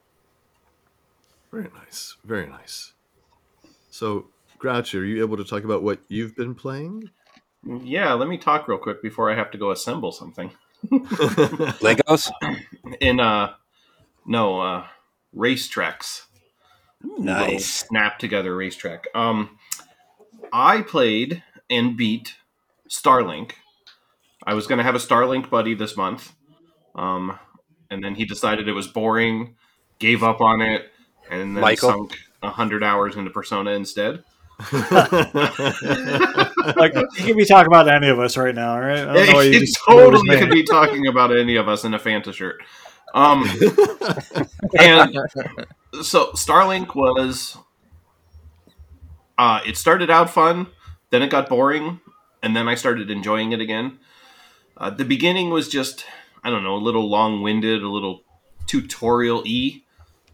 very 1.50 1.70
nice, 1.74 2.16
very 2.24 2.46
nice. 2.46 2.92
So, 3.90 4.26
Grrouchie, 4.58 4.98
are 4.98 5.04
you 5.04 5.22
able 5.22 5.36
to 5.36 5.44
talk 5.44 5.64
about 5.64 5.82
what 5.82 6.00
you've 6.08 6.34
been 6.34 6.54
playing? 6.54 7.10
Yeah, 7.64 8.12
let 8.14 8.28
me 8.28 8.36
talk 8.38 8.68
real 8.68 8.78
quick 8.78 9.00
before 9.02 9.30
I 9.30 9.36
have 9.36 9.50
to 9.52 9.58
go 9.58 9.70
assemble 9.70 10.12
something. 10.12 10.50
Legos. 11.80 12.30
In 13.00 13.20
uh, 13.20 13.54
no, 14.26 14.60
uh, 14.60 14.86
racetracks. 15.34 16.22
Nice. 17.02 17.66
snap 17.66 18.18
together 18.18 18.56
racetrack. 18.56 19.06
Um, 19.14 19.58
I 20.52 20.82
played 20.82 21.42
and 21.68 21.96
beat 21.96 22.34
Starlink. 22.88 23.52
I 24.46 24.54
was 24.54 24.66
going 24.66 24.78
to 24.78 24.84
have 24.84 24.94
a 24.94 24.98
Starlink 24.98 25.50
buddy 25.50 25.74
this 25.74 25.96
month, 25.96 26.32
um, 26.94 27.38
and 27.90 28.02
then 28.02 28.14
he 28.14 28.24
decided 28.24 28.68
it 28.68 28.72
was 28.72 28.86
boring, 28.86 29.56
gave 29.98 30.22
up 30.22 30.40
on 30.40 30.60
it, 30.60 30.90
and 31.30 31.56
then 31.56 31.62
Michael? 31.62 31.90
sunk 31.90 32.18
hundred 32.42 32.84
hours 32.84 33.16
into 33.16 33.30
Persona 33.30 33.70
instead. 33.72 34.22
Like 36.76 36.94
you 36.94 37.24
could 37.24 37.36
be 37.36 37.44
talking 37.44 37.66
about 37.66 37.88
any 37.88 38.08
of 38.08 38.18
us 38.18 38.36
right 38.36 38.54
now, 38.54 38.78
right? 38.78 38.98
I 38.98 39.12
don't 39.12 39.26
know 39.26 39.34
why 39.34 39.42
you 39.44 39.66
totally 39.86 40.36
could 40.36 40.50
be 40.50 40.62
talking 40.62 41.06
about 41.06 41.36
any 41.36 41.56
of 41.56 41.68
us 41.68 41.84
in 41.84 41.94
a 41.94 41.98
Fanta 41.98 42.32
shirt. 42.32 42.62
Um, 43.14 43.44
and 44.78 45.16
so 46.02 46.32
Starlink 46.32 46.94
was 46.94 47.56
uh, 49.38 49.60
it 49.66 49.76
started 49.76 50.10
out 50.10 50.30
fun, 50.30 50.68
then 51.10 51.22
it 51.22 51.30
got 51.30 51.48
boring, 51.48 52.00
and 52.42 52.56
then 52.56 52.68
I 52.68 52.74
started 52.74 53.10
enjoying 53.10 53.52
it 53.52 53.60
again. 53.60 53.98
Uh, 54.76 54.90
the 54.90 55.04
beginning 55.04 55.50
was 55.50 55.68
just 55.68 56.04
I 56.42 56.50
don't 56.50 56.62
know, 56.62 56.74
a 56.74 56.76
little 56.76 57.08
long 57.08 57.40
winded, 57.42 57.82
a 57.82 57.88
little 57.88 58.22
tutorial 58.66 59.42
y. 59.44 59.82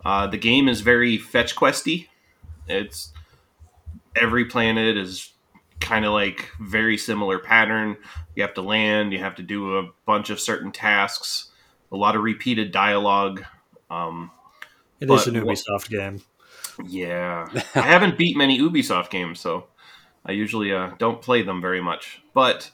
Uh, 0.04 0.26
the 0.26 0.38
game 0.38 0.68
is 0.68 0.80
very 0.80 1.18
fetch 1.18 1.54
questy. 1.54 2.08
It's 2.66 3.12
every 4.16 4.44
planet 4.44 4.96
is 4.96 5.32
kind 5.80 6.04
of 6.04 6.12
like 6.12 6.50
very 6.60 6.96
similar 6.98 7.38
pattern. 7.38 7.96
You 8.36 8.42
have 8.42 8.54
to 8.54 8.62
land, 8.62 9.12
you 9.12 9.18
have 9.18 9.36
to 9.36 9.42
do 9.42 9.78
a 9.78 9.90
bunch 10.06 10.30
of 10.30 10.38
certain 10.40 10.72
tasks, 10.72 11.50
a 11.90 11.96
lot 11.96 12.16
of 12.16 12.22
repeated 12.22 12.70
dialogue. 12.72 13.44
Um, 13.90 14.30
It 15.00 15.10
is 15.10 15.26
an 15.26 15.34
what- 15.44 15.56
Ubisoft 15.56 15.88
game. 15.88 16.22
yeah, 16.86 17.48
I 17.74 17.80
haven't 17.82 18.16
beat 18.18 18.36
many 18.36 18.58
Ubisoft 18.60 19.10
games, 19.10 19.40
so 19.40 19.66
I 20.24 20.32
usually 20.32 20.72
uh, 20.72 20.90
don't 20.98 21.20
play 21.20 21.42
them 21.42 21.60
very 21.60 21.80
much. 21.80 22.22
But 22.34 22.70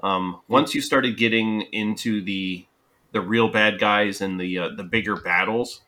um, 0.00 0.40
once 0.48 0.74
you 0.74 0.80
started 0.80 1.16
getting 1.16 1.62
into 1.72 2.20
the 2.22 2.66
the 3.12 3.20
real 3.22 3.48
bad 3.48 3.78
guys 3.80 4.20
and 4.20 4.38
the 4.38 4.58
uh, 4.58 4.68
the 4.76 4.84
bigger 4.84 5.16
battles, 5.16 5.80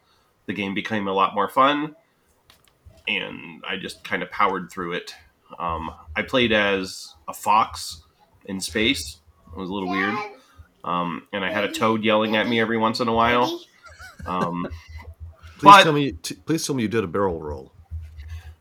the 0.47 0.53
game 0.55 0.73
became 0.75 1.07
a 1.07 1.13
lot 1.13 1.35
more 1.35 1.49
fun, 1.49 1.95
and 3.07 3.63
I 3.69 3.77
just 3.77 4.05
kind 4.05 4.23
of 4.23 4.31
powered 4.31 4.71
through 4.71 4.93
it. 4.95 5.15
Um, 5.59 5.91
I 6.17 6.23
played 6.23 6.53
as 6.53 7.15
a 7.29 7.35
fox 7.35 8.03
in 8.47 8.61
space. 8.61 9.21
It 9.53 9.59
was 9.59 9.69
a 9.69 9.73
little 9.73 9.89
weird, 9.91 10.15
um, 10.85 11.27
and 11.33 11.45
I 11.45 11.53
had 11.53 11.65
a 11.65 11.73
toad 11.73 12.05
yelling 12.05 12.37
at 12.37 12.49
me 12.49 12.61
every 12.61 12.79
once 12.79 13.01
in 13.01 13.09
a 13.09 13.13
while. 13.13 13.61
Um, 14.27 14.67
please 15.59 15.63
But- 15.63 15.83
tell 15.83 15.93
me, 15.93 16.13
t- 16.13 16.37
please 16.47 16.65
tell 16.67 16.77
me 16.77 16.83
you 16.83 16.89
did 16.89 17.05
a 17.05 17.09
barrel 17.09 17.41
roll. 17.41 17.73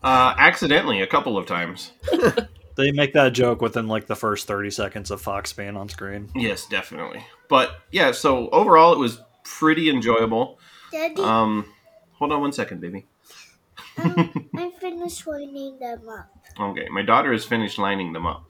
uh, 0.04 0.34
accidentally, 0.38 1.02
a 1.02 1.08
couple 1.08 1.38
of 1.38 1.46
times. 1.46 1.92
They 2.76 2.94
make 2.94 3.12
that 3.12 3.34
joke 3.34 3.62
within 3.62 3.90
like 3.90 4.08
the 4.08 4.16
first 4.16 4.48
thirty 4.48 4.70
seconds 4.72 5.12
of 5.12 5.20
Fox 5.22 5.52
being 5.52 5.76
on 5.76 5.90
screen. 5.90 6.30
Yes, 6.34 6.66
definitely. 6.66 7.22
But 7.50 7.72
yeah, 7.92 8.14
so 8.14 8.48
overall, 8.52 8.94
it 8.94 9.00
was 9.00 9.20
pretty 9.44 9.90
enjoyable. 9.90 10.60
Daddy, 10.90 11.22
Um, 11.22 11.66
hold 12.14 12.32
on 12.32 12.40
one 12.40 12.54
second, 12.54 12.80
baby. 12.80 13.06
I 13.98 14.72
finished 14.80 15.28
lining 15.28 15.78
them 15.80 16.08
up. 16.08 16.39
Okay, 16.60 16.90
my 16.90 17.02
daughter 17.02 17.32
has 17.32 17.46
finished 17.46 17.78
lining 17.78 18.14
them 18.14 18.26
up, 18.26 18.46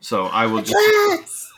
so 0.00 0.26
I 0.26 0.46
will 0.46 0.62
just 0.62 0.72
Yes! 0.72 1.52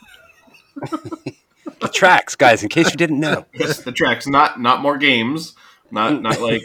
The 1.80 1.88
tracks, 1.88 2.34
guys. 2.36 2.62
In 2.62 2.68
case 2.68 2.90
you 2.90 2.96
didn't 2.96 3.20
know. 3.20 3.46
yes, 3.54 3.82
the 3.82 3.92
tracks. 3.92 4.26
Not 4.26 4.60
not 4.60 4.82
more 4.82 4.98
games. 4.98 5.54
Not 5.90 6.20
not 6.22 6.40
like 6.40 6.62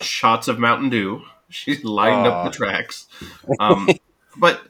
shots 0.00 0.48
of 0.48 0.58
Mountain 0.58 0.90
Dew. 0.90 1.22
She's 1.48 1.84
lined 1.84 2.26
up 2.26 2.44
the 2.44 2.56
tracks. 2.56 3.06
Um, 3.58 3.88
but 4.36 4.60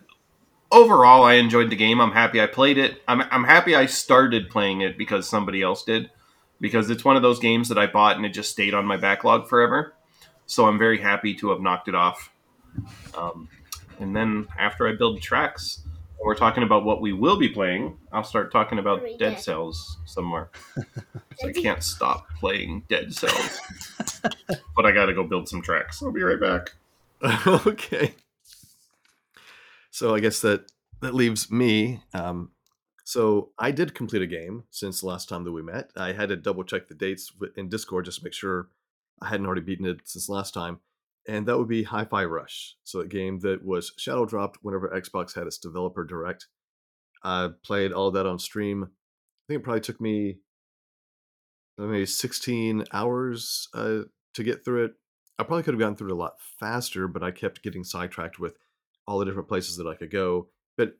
overall, 0.71 1.23
I 1.23 1.35
enjoyed 1.35 1.71
the 1.71 1.77
game. 1.77 2.01
I'm 2.01 2.13
happy 2.13 2.41
I 2.41 2.47
played 2.47 2.79
it. 2.79 3.03
I'm 3.09 3.23
I'm 3.31 3.45
happy 3.45 3.75
I 3.75 3.87
started 3.87 4.51
playing 4.51 4.83
it 4.83 4.97
because 4.99 5.29
somebody 5.29 5.63
else 5.63 5.83
did. 5.83 6.11
Because 6.61 6.91
it's 6.91 7.05
one 7.05 7.17
of 7.17 7.23
those 7.23 7.39
games 7.39 7.69
that 7.71 7.79
I 7.79 7.87
bought 7.87 8.17
and 8.17 8.27
it 8.27 8.31
just 8.31 8.51
stayed 8.51 8.75
on 8.75 8.85
my 8.85 8.99
backlog 8.99 9.49
forever. 9.49 9.95
So 10.45 10.67
I'm 10.67 10.79
very 10.79 11.01
happy 11.01 11.35
to 11.37 11.51
have 11.51 11.61
knocked 11.61 11.89
it 11.89 11.95
off. 11.95 12.31
Um, 13.17 13.49
and 14.01 14.15
then 14.17 14.49
after 14.59 14.89
I 14.89 14.93
build 14.97 15.21
tracks, 15.23 15.83
and 15.85 16.27
we're 16.27 16.35
talking 16.35 16.63
about 16.63 16.85
what 16.85 17.01
we 17.01 17.13
will 17.13 17.39
be 17.39 17.49
playing. 17.49 17.97
I'll 18.13 18.25
start 18.25 18.51
talking 18.53 18.79
about 18.79 19.03
Dead 19.19 19.19
good. 19.37 19.41
Cells 19.41 19.99
some 20.07 20.25
more. 20.25 20.51
'Cause 20.75 21.45
I 21.49 21.53
can't 21.53 21.83
stop 21.83 22.27
playing 22.39 22.85
Dead 22.89 23.15
Cells. 23.15 23.61
but 24.77 24.85
I 24.87 24.93
got 24.93 25.07
to 25.07 25.15
go 25.15 25.25
build 25.25 25.49
some 25.49 25.63
tracks. 25.63 26.03
I'll 26.03 26.13
be 26.13 26.23
right 26.23 26.41
back. 26.41 26.75
okay. 27.67 28.15
So 29.91 30.15
I 30.15 30.21
guess 30.21 30.41
that 30.41 30.71
that 31.01 31.15
leaves 31.15 31.51
me. 31.51 32.03
Um, 32.15 32.51
so 33.05 33.51
I 33.59 33.71
did 33.71 33.95
complete 33.95 34.23
a 34.23 34.27
game 34.27 34.65
since 34.71 35.01
the 35.01 35.07
last 35.07 35.29
time 35.29 35.45
that 35.45 35.53
we 35.53 35.63
met. 35.63 35.91
I 35.97 36.13
had 36.13 36.29
to 36.29 36.37
double 36.37 36.65
check 36.65 36.89
the 36.89 36.95
dates 36.95 37.33
in 37.57 37.69
Discord 37.69 38.05
just 38.05 38.19
to 38.19 38.25
make 38.25 38.35
sure 38.35 38.69
I 39.23 39.29
hadn't 39.29 39.47
already 39.47 39.63
beaten 39.63 39.87
it 39.87 40.01
since 40.05 40.29
last 40.29 40.55
time, 40.55 40.81
and 41.29 41.47
that 41.47 41.59
would 41.59 41.69
be 41.69 41.83
Hi-Fi 41.83 42.25
Rush. 42.25 42.77
So 42.85 43.01
a 43.01 43.07
game 43.07 43.41
that 43.41 43.65
was 43.65 43.93
shadow 43.99 44.25
dropped 44.25 44.59
whenever 44.63 44.89
Xbox 44.89 45.35
had 45.35 45.47
its 45.47 45.59
developer 45.59 46.05
direct. 46.05 46.47
I 47.23 47.51
played 47.65 47.93
all 47.93 48.11
that 48.13 48.27
on 48.27 48.39
stream. 48.39 48.85
I 48.85 48.89
think 49.49 49.61
it 49.61 49.65
probably 49.65 49.81
took 49.81 50.01
me 50.01 50.39
uh, 51.79 51.85
maybe 51.85 52.07
16 52.07 52.85
hours 52.93 53.69
uh, 53.75 54.01
to 54.35 54.43
get 54.43 54.65
through 54.65 54.87
it. 54.87 54.93
I 55.39 55.43
probably 55.43 55.63
could 55.63 55.75
have 55.75 55.81
gotten 55.81 55.97
through 55.97 56.09
it 56.09 56.15
a 56.15 56.17
lot 56.17 56.35
faster, 56.59 57.09
but 57.09 57.23
I 57.23 57.31
kept 57.31 57.63
getting 57.63 57.85
sidetracked 57.85 58.39
with 58.39 58.57
all 59.07 59.19
the 59.19 59.25
different 59.25 59.49
places 59.49 59.77
that 59.77 59.87
I 59.87 59.95
could 59.95 60.11
go. 60.11 60.49
But 60.77 60.95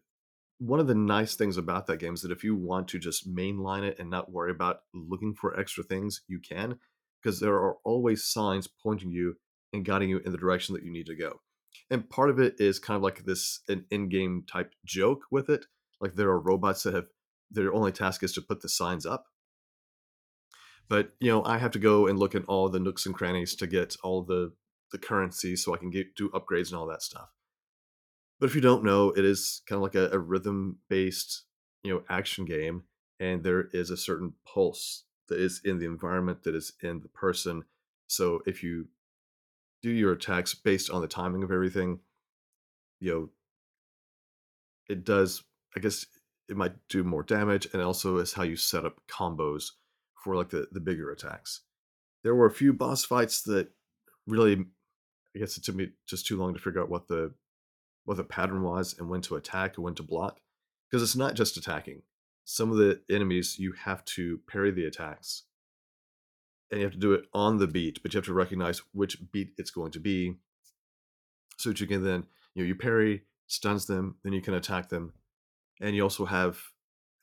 one 0.59 0.81
of 0.81 0.87
the 0.87 0.95
nice 0.95 1.35
things 1.35 1.57
about 1.57 1.87
that 1.87 1.99
game 1.99 2.15
is 2.15 2.23
that 2.23 2.33
if 2.33 2.45
you 2.45 2.55
want 2.55 2.89
to 2.89 2.99
just 2.99 3.29
mainline 3.29 3.83
it 3.83 3.99
and 3.99 4.11
not 4.11 4.33
worry 4.33 4.51
about 4.51 4.81
looking 4.95 5.35
for 5.35 5.59
extra 5.59 5.85
things, 5.85 6.23
you 6.29 6.39
can, 6.39 6.79
because 7.23 7.41
there 7.41 7.55
are 7.55 7.77
always 7.85 8.27
signs 8.27 8.67
pointing 8.67 9.11
you 9.11 9.37
and 9.73 9.85
guiding 9.85 10.09
you 10.09 10.19
in 10.19 10.33
the 10.33 10.39
direction 10.39 10.75
that 10.75 10.85
you 10.85 10.93
need 10.93 11.07
to 11.07 11.17
go. 11.17 11.41
And 11.91 12.09
part 12.09 12.31
of 12.31 12.39
it 12.39 12.55
is 12.59 12.79
kind 12.79 12.97
of 12.97 13.03
like 13.03 13.25
this 13.25 13.61
an 13.69 13.85
in-game 13.91 14.45
type 14.51 14.75
joke 14.85 15.23
with 15.31 15.49
it. 15.49 15.67
Like 16.01 16.15
there 16.15 16.29
are 16.29 16.41
robots 16.41 16.83
that 16.85 16.95
have 16.95 17.07
their 17.51 17.73
only 17.73 17.93
task 17.93 18.23
is 18.23 18.33
to 18.35 18.43
put 18.43 18.63
the 18.63 18.69
signs 18.69 19.05
up. 19.05 19.27
But 20.89 21.11
you 21.21 21.31
know, 21.31 21.45
I 21.45 21.59
have 21.59 21.71
to 21.73 21.79
go 21.79 22.07
and 22.07 22.19
look 22.19 22.35
at 22.35 22.45
all 22.47 22.69
the 22.69 22.81
nooks 22.81 23.07
and 23.07 23.15
crannies 23.15 23.55
to 23.57 23.67
get 23.67 23.97
all 24.03 24.23
the 24.23 24.53
the 24.93 24.99
currency 24.99 25.55
so 25.55 25.73
I 25.73 25.79
can 25.79 25.91
get 25.91 26.17
do 26.17 26.31
upgrades 26.31 26.69
and 26.69 26.77
all 26.77 26.87
that 26.87 27.03
stuff. 27.03 27.29
But 28.41 28.49
if 28.49 28.55
you 28.55 28.61
don't 28.61 28.85
know, 28.85 29.11
it 29.11 29.25
is 29.25 29.63
kind 29.69 29.77
of 29.77 29.83
like 29.83 29.95
a, 29.95 30.11
a 30.11 30.19
rhythm 30.19 30.79
based, 30.89 31.45
you 31.83 31.93
know, 31.93 32.03
action 32.09 32.45
game, 32.45 32.85
and 33.21 33.45
there 33.45 33.69
is 33.73 33.91
a 33.91 33.97
certain 33.97 34.33
pulse 34.47 35.05
that 35.29 35.39
is 35.39 35.61
in 35.65 35.79
the 35.79 35.87
environment 35.87 36.43
that 36.43 36.55
is 36.55 36.73
in 36.83 37.01
the 37.01 37.09
person. 37.09 37.65
So 38.09 38.41
if 38.47 38.63
you 38.63 38.89
do 39.83 39.91
your 39.91 40.13
attacks 40.13 40.55
based 40.55 40.91
on 40.91 41.01
the 41.01 41.09
timing 41.09 41.43
of 41.43 41.51
everything, 41.51 42.01
you 43.01 43.11
know, 43.13 43.29
it 44.89 45.05
does. 45.05 45.43
I 45.77 45.81
guess 45.81 46.07
it 46.49 46.57
might 46.57 46.73
do 46.89 47.05
more 47.05 47.23
damage, 47.23 47.69
and 47.73 47.81
also 47.81 48.19
is 48.19 48.33
how 48.33 48.43
you 48.43 48.57
set 48.57 48.85
up 48.85 49.01
combos 49.09 49.71
for 50.23 50.37
like 50.37 50.51
the 50.51 50.67
the 50.73 50.81
bigger 50.81 51.11
attacks. 51.11 51.63
There 52.23 52.35
were 52.35 52.47
a 52.47 52.53
few 52.53 52.73
boss 52.73 53.05
fights 53.05 53.43
that 53.43 53.69
really, 54.27 54.65
I 55.35 55.39
guess 55.39 55.57
it 55.57 55.65
took 55.65 55.77
me 55.77 55.91
just 56.07 56.27
too 56.27 56.37
long 56.37 56.53
to 56.55 56.61
figure 56.61 56.83
out 56.83 56.91
what 56.91 57.09
the 57.09 57.33
what 58.05 58.17
the 58.17 58.25
pattern 58.25 58.63
was 58.63 58.97
and 58.99 59.09
when 59.09 59.21
to 59.23 59.37
attack 59.37 59.77
and 59.77 59.85
when 59.85 59.95
to 59.95 60.03
block, 60.03 60.41
because 60.91 61.03
it's 61.03 61.17
not 61.17 61.35
just 61.35 61.57
attacking. 61.57 62.03
Some 62.45 62.71
of 62.73 62.79
the 62.79 63.01
enemies 63.09 63.59
you 63.59 63.73
have 63.73 64.05
to 64.07 64.41
parry 64.49 64.73
the 64.73 64.87
attacks, 64.87 65.45
and 66.71 66.81
you 66.81 66.87
have 66.87 66.93
to 66.93 66.99
do 66.99 67.13
it 67.13 67.25
on 67.33 67.59
the 67.59 67.67
beat, 67.67 68.03
but 68.03 68.13
you 68.13 68.19
have 68.19 68.27
to 68.27 68.35
recognize 68.35 68.83
which 68.93 69.19
beat 69.33 69.51
it's 69.59 69.71
going 69.71 69.93
to 69.93 70.01
be, 70.01 70.37
so 71.59 71.71
that 71.71 71.81
you 71.81 71.87
can 71.87 72.03
then 72.03 72.27
you 72.55 72.63
know 72.63 72.69
you 72.69 72.75
parry, 72.75 73.23
stuns 73.47 73.87
them, 73.87 74.17
then 74.23 74.33
you 74.33 74.41
can 74.41 74.55
attack 74.55 74.89
them, 74.89 75.13
and 75.81 75.95
you 75.95 76.03
also 76.03 76.25
have 76.25 76.61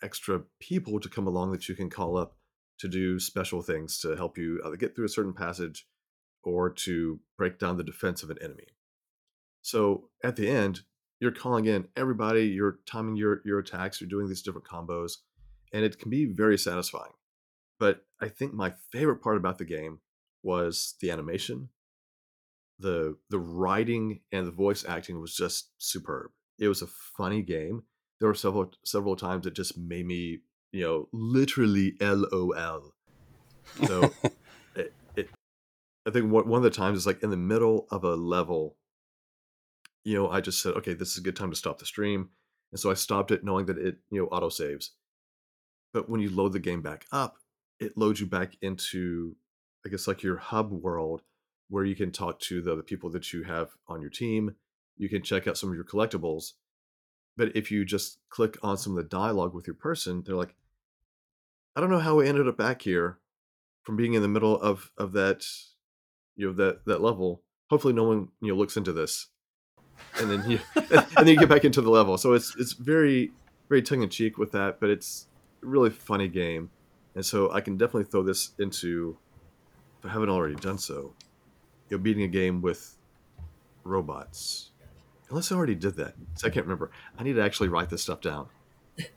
extra 0.03 0.41
people 0.59 0.99
to 0.99 1.09
come 1.09 1.27
along 1.27 1.51
that 1.51 1.67
you 1.67 1.75
can 1.75 1.89
call 1.89 2.17
up 2.17 2.37
to 2.79 2.87
do 2.87 3.19
special 3.19 3.61
things 3.61 3.97
to 3.99 4.15
help 4.15 4.37
you 4.37 4.61
either 4.65 4.75
get 4.75 4.95
through 4.95 5.05
a 5.05 5.09
certain 5.09 5.33
passage 5.33 5.87
or 6.43 6.69
to 6.69 7.19
break 7.37 7.57
down 7.57 7.77
the 7.77 7.83
defense 7.83 8.21
of 8.23 8.29
an 8.29 8.37
enemy. 8.41 8.67
So 9.63 10.09
at 10.23 10.35
the 10.35 10.47
end, 10.47 10.81
you're 11.19 11.31
calling 11.31 11.65
in 11.65 11.87
everybody, 11.95 12.45
you're 12.45 12.79
timing 12.85 13.15
your 13.15 13.41
your 13.43 13.59
attacks, 13.59 13.99
you're 13.99 14.09
doing 14.09 14.27
these 14.27 14.43
different 14.43 14.67
combos, 14.67 15.13
and 15.73 15.83
it 15.83 15.99
can 15.99 16.09
be 16.09 16.25
very 16.25 16.57
satisfying. 16.57 17.11
But 17.79 18.05
I 18.21 18.27
think 18.27 18.53
my 18.53 18.73
favorite 18.91 19.21
part 19.21 19.37
about 19.37 19.57
the 19.57 19.65
game 19.65 19.99
was 20.43 20.95
the 21.01 21.11
animation. 21.11 21.69
The 22.79 23.17
the 23.29 23.39
writing 23.39 24.21
and 24.31 24.47
the 24.47 24.51
voice 24.51 24.85
acting 24.87 25.19
was 25.19 25.35
just 25.35 25.71
superb. 25.77 26.31
It 26.59 26.67
was 26.67 26.81
a 26.81 26.87
funny 26.87 27.41
game. 27.41 27.83
There 28.19 28.29
were 28.29 28.35
several 28.35 28.71
several 28.83 29.15
times 29.15 29.45
it 29.45 29.53
just 29.53 29.77
made 29.77 30.05
me, 30.05 30.39
you 30.71 30.83
know, 30.83 31.09
literally 31.11 31.95
LOL. 31.99 32.93
So 33.85 34.11
it, 34.75 34.93
it 35.15 35.29
I 36.05 36.11
think 36.11 36.31
one 36.31 36.47
one 36.47 36.59
of 36.59 36.63
the 36.63 36.69
times 36.69 36.99
is 36.99 37.07
like 37.07 37.23
in 37.23 37.29
the 37.29 37.37
middle 37.37 37.87
of 37.91 38.03
a 38.03 38.15
level, 38.15 38.77
you 40.03 40.15
know, 40.15 40.29
I 40.29 40.41
just 40.41 40.61
said, 40.61 40.73
okay, 40.75 40.93
this 40.93 41.11
is 41.11 41.17
a 41.17 41.23
good 41.23 41.35
time 41.35 41.49
to 41.49 41.55
stop 41.55 41.79
the 41.79 41.85
stream. 41.85 42.29
And 42.71 42.79
so 42.79 42.91
I 42.91 42.95
stopped 42.95 43.31
it 43.31 43.43
knowing 43.43 43.65
that 43.67 43.77
it, 43.77 43.97
you 44.09 44.21
know, 44.21 44.27
auto 44.27 44.49
saves. 44.49 44.91
But 45.93 46.09
when 46.09 46.21
you 46.21 46.29
load 46.29 46.53
the 46.53 46.59
game 46.59 46.81
back 46.81 47.05
up, 47.11 47.37
it 47.79 47.97
loads 47.97 48.19
you 48.19 48.25
back 48.27 48.57
into, 48.61 49.35
I 49.85 49.89
guess, 49.89 50.07
like 50.07 50.23
your 50.23 50.37
hub 50.37 50.71
world 50.71 51.21
where 51.69 51.85
you 51.85 51.95
can 51.95 52.11
talk 52.11 52.39
to 52.39 52.61
the 52.61 52.71
other 52.71 52.81
people 52.81 53.09
that 53.11 53.33
you 53.33 53.43
have 53.43 53.71
on 53.87 54.01
your 54.01 54.09
team. 54.09 54.55
You 54.97 55.09
can 55.09 55.21
check 55.21 55.47
out 55.47 55.57
some 55.57 55.69
of 55.69 55.75
your 55.75 55.83
collectibles. 55.83 56.53
But 57.35 57.55
if 57.55 57.71
you 57.71 57.85
just 57.85 58.19
click 58.29 58.57
on 58.63 58.77
some 58.77 58.97
of 58.97 59.03
the 59.03 59.09
dialogue 59.09 59.53
with 59.53 59.67
your 59.67 59.75
person, 59.75 60.23
they're 60.25 60.35
like, 60.35 60.55
I 61.75 61.81
don't 61.81 61.91
know 61.91 61.99
how 61.99 62.15
we 62.15 62.27
ended 62.27 62.47
up 62.47 62.57
back 62.57 62.81
here 62.81 63.19
from 63.83 63.95
being 63.95 64.15
in 64.15 64.23
the 64.23 64.27
middle 64.27 64.59
of 64.59 64.91
of 64.97 65.13
that, 65.13 65.45
you 66.35 66.47
know, 66.47 66.53
that 66.53 66.85
that 66.85 67.01
level. 67.01 67.43
Hopefully, 67.69 67.93
no 67.93 68.05
one 68.05 68.29
you 68.41 68.49
know 68.49 68.55
looks 68.55 68.75
into 68.75 68.91
this, 68.91 69.27
and 70.19 70.31
then 70.31 70.49
you 70.49 70.59
and 70.75 71.05
then 71.15 71.27
you 71.27 71.37
get 71.37 71.49
back 71.49 71.63
into 71.63 71.81
the 71.81 71.91
level. 71.91 72.17
So 72.17 72.33
it's 72.33 72.55
it's 72.57 72.73
very 72.73 73.31
very 73.69 73.83
tongue 73.83 74.01
in 74.01 74.09
cheek 74.09 74.39
with 74.39 74.51
that, 74.53 74.79
but 74.79 74.89
it's 74.89 75.27
a 75.61 75.67
really 75.67 75.91
funny 75.91 76.27
game, 76.27 76.71
and 77.17 77.25
so 77.25 77.51
I 77.51 77.61
can 77.61 77.77
definitely 77.77 78.03
throw 78.03 78.21
this 78.21 78.51
into. 78.59 79.17
If 79.97 80.05
I 80.05 80.09
haven't 80.09 80.29
already 80.29 80.53
done 80.53 80.77
so, 80.77 81.15
you 81.89 81.97
know, 81.97 82.03
beating 82.03 82.21
a 82.21 82.27
game 82.27 82.61
with 82.61 82.95
robots. 83.83 84.69
Unless 85.31 85.51
I 85.51 85.55
already 85.55 85.73
did 85.73 85.95
that, 85.95 86.13
so 86.35 86.45
I 86.45 86.51
can't 86.51 86.67
remember. 86.67 86.91
I 87.17 87.23
need 87.23 87.33
to 87.33 87.43
actually 87.43 87.69
write 87.69 87.89
this 87.89 88.03
stuff 88.03 88.21
down. 88.21 88.49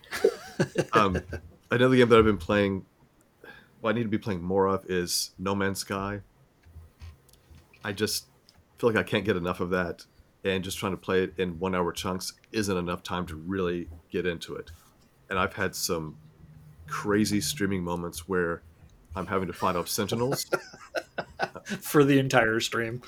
um, 0.94 1.20
another 1.70 1.94
game 1.94 2.08
that 2.08 2.18
I've 2.18 2.24
been 2.24 2.38
playing, 2.38 2.86
what 3.82 3.90
I 3.90 3.92
need 3.92 4.04
to 4.04 4.08
be 4.08 4.16
playing 4.16 4.42
more 4.42 4.66
of 4.66 4.86
is 4.88 5.32
No 5.38 5.54
Man's 5.54 5.80
Sky. 5.80 6.22
I 7.84 7.92
just 7.92 8.28
feel 8.78 8.88
like 8.88 8.98
I 8.98 9.02
can't 9.02 9.26
get 9.26 9.36
enough 9.36 9.60
of 9.60 9.68
that, 9.70 10.06
and 10.42 10.64
just 10.64 10.78
trying 10.78 10.92
to 10.92 10.98
play 10.98 11.24
it 11.24 11.34
in 11.36 11.58
one-hour 11.58 11.92
chunks 11.92 12.32
isn't 12.50 12.76
enough 12.78 13.02
time 13.02 13.26
to 13.26 13.36
really 13.36 13.90
get 14.10 14.24
into 14.24 14.56
it. 14.56 14.70
And 15.28 15.38
I've 15.38 15.52
had 15.52 15.74
some 15.74 16.16
crazy 16.90 17.40
streaming 17.40 17.82
moments 17.82 18.28
where 18.28 18.62
I'm 19.16 19.26
having 19.26 19.46
to 19.46 19.52
fight 19.54 19.76
off 19.76 19.88
sentinels. 19.88 20.46
for 21.80 22.04
the 22.04 22.18
entire 22.18 22.60
stream. 22.60 23.02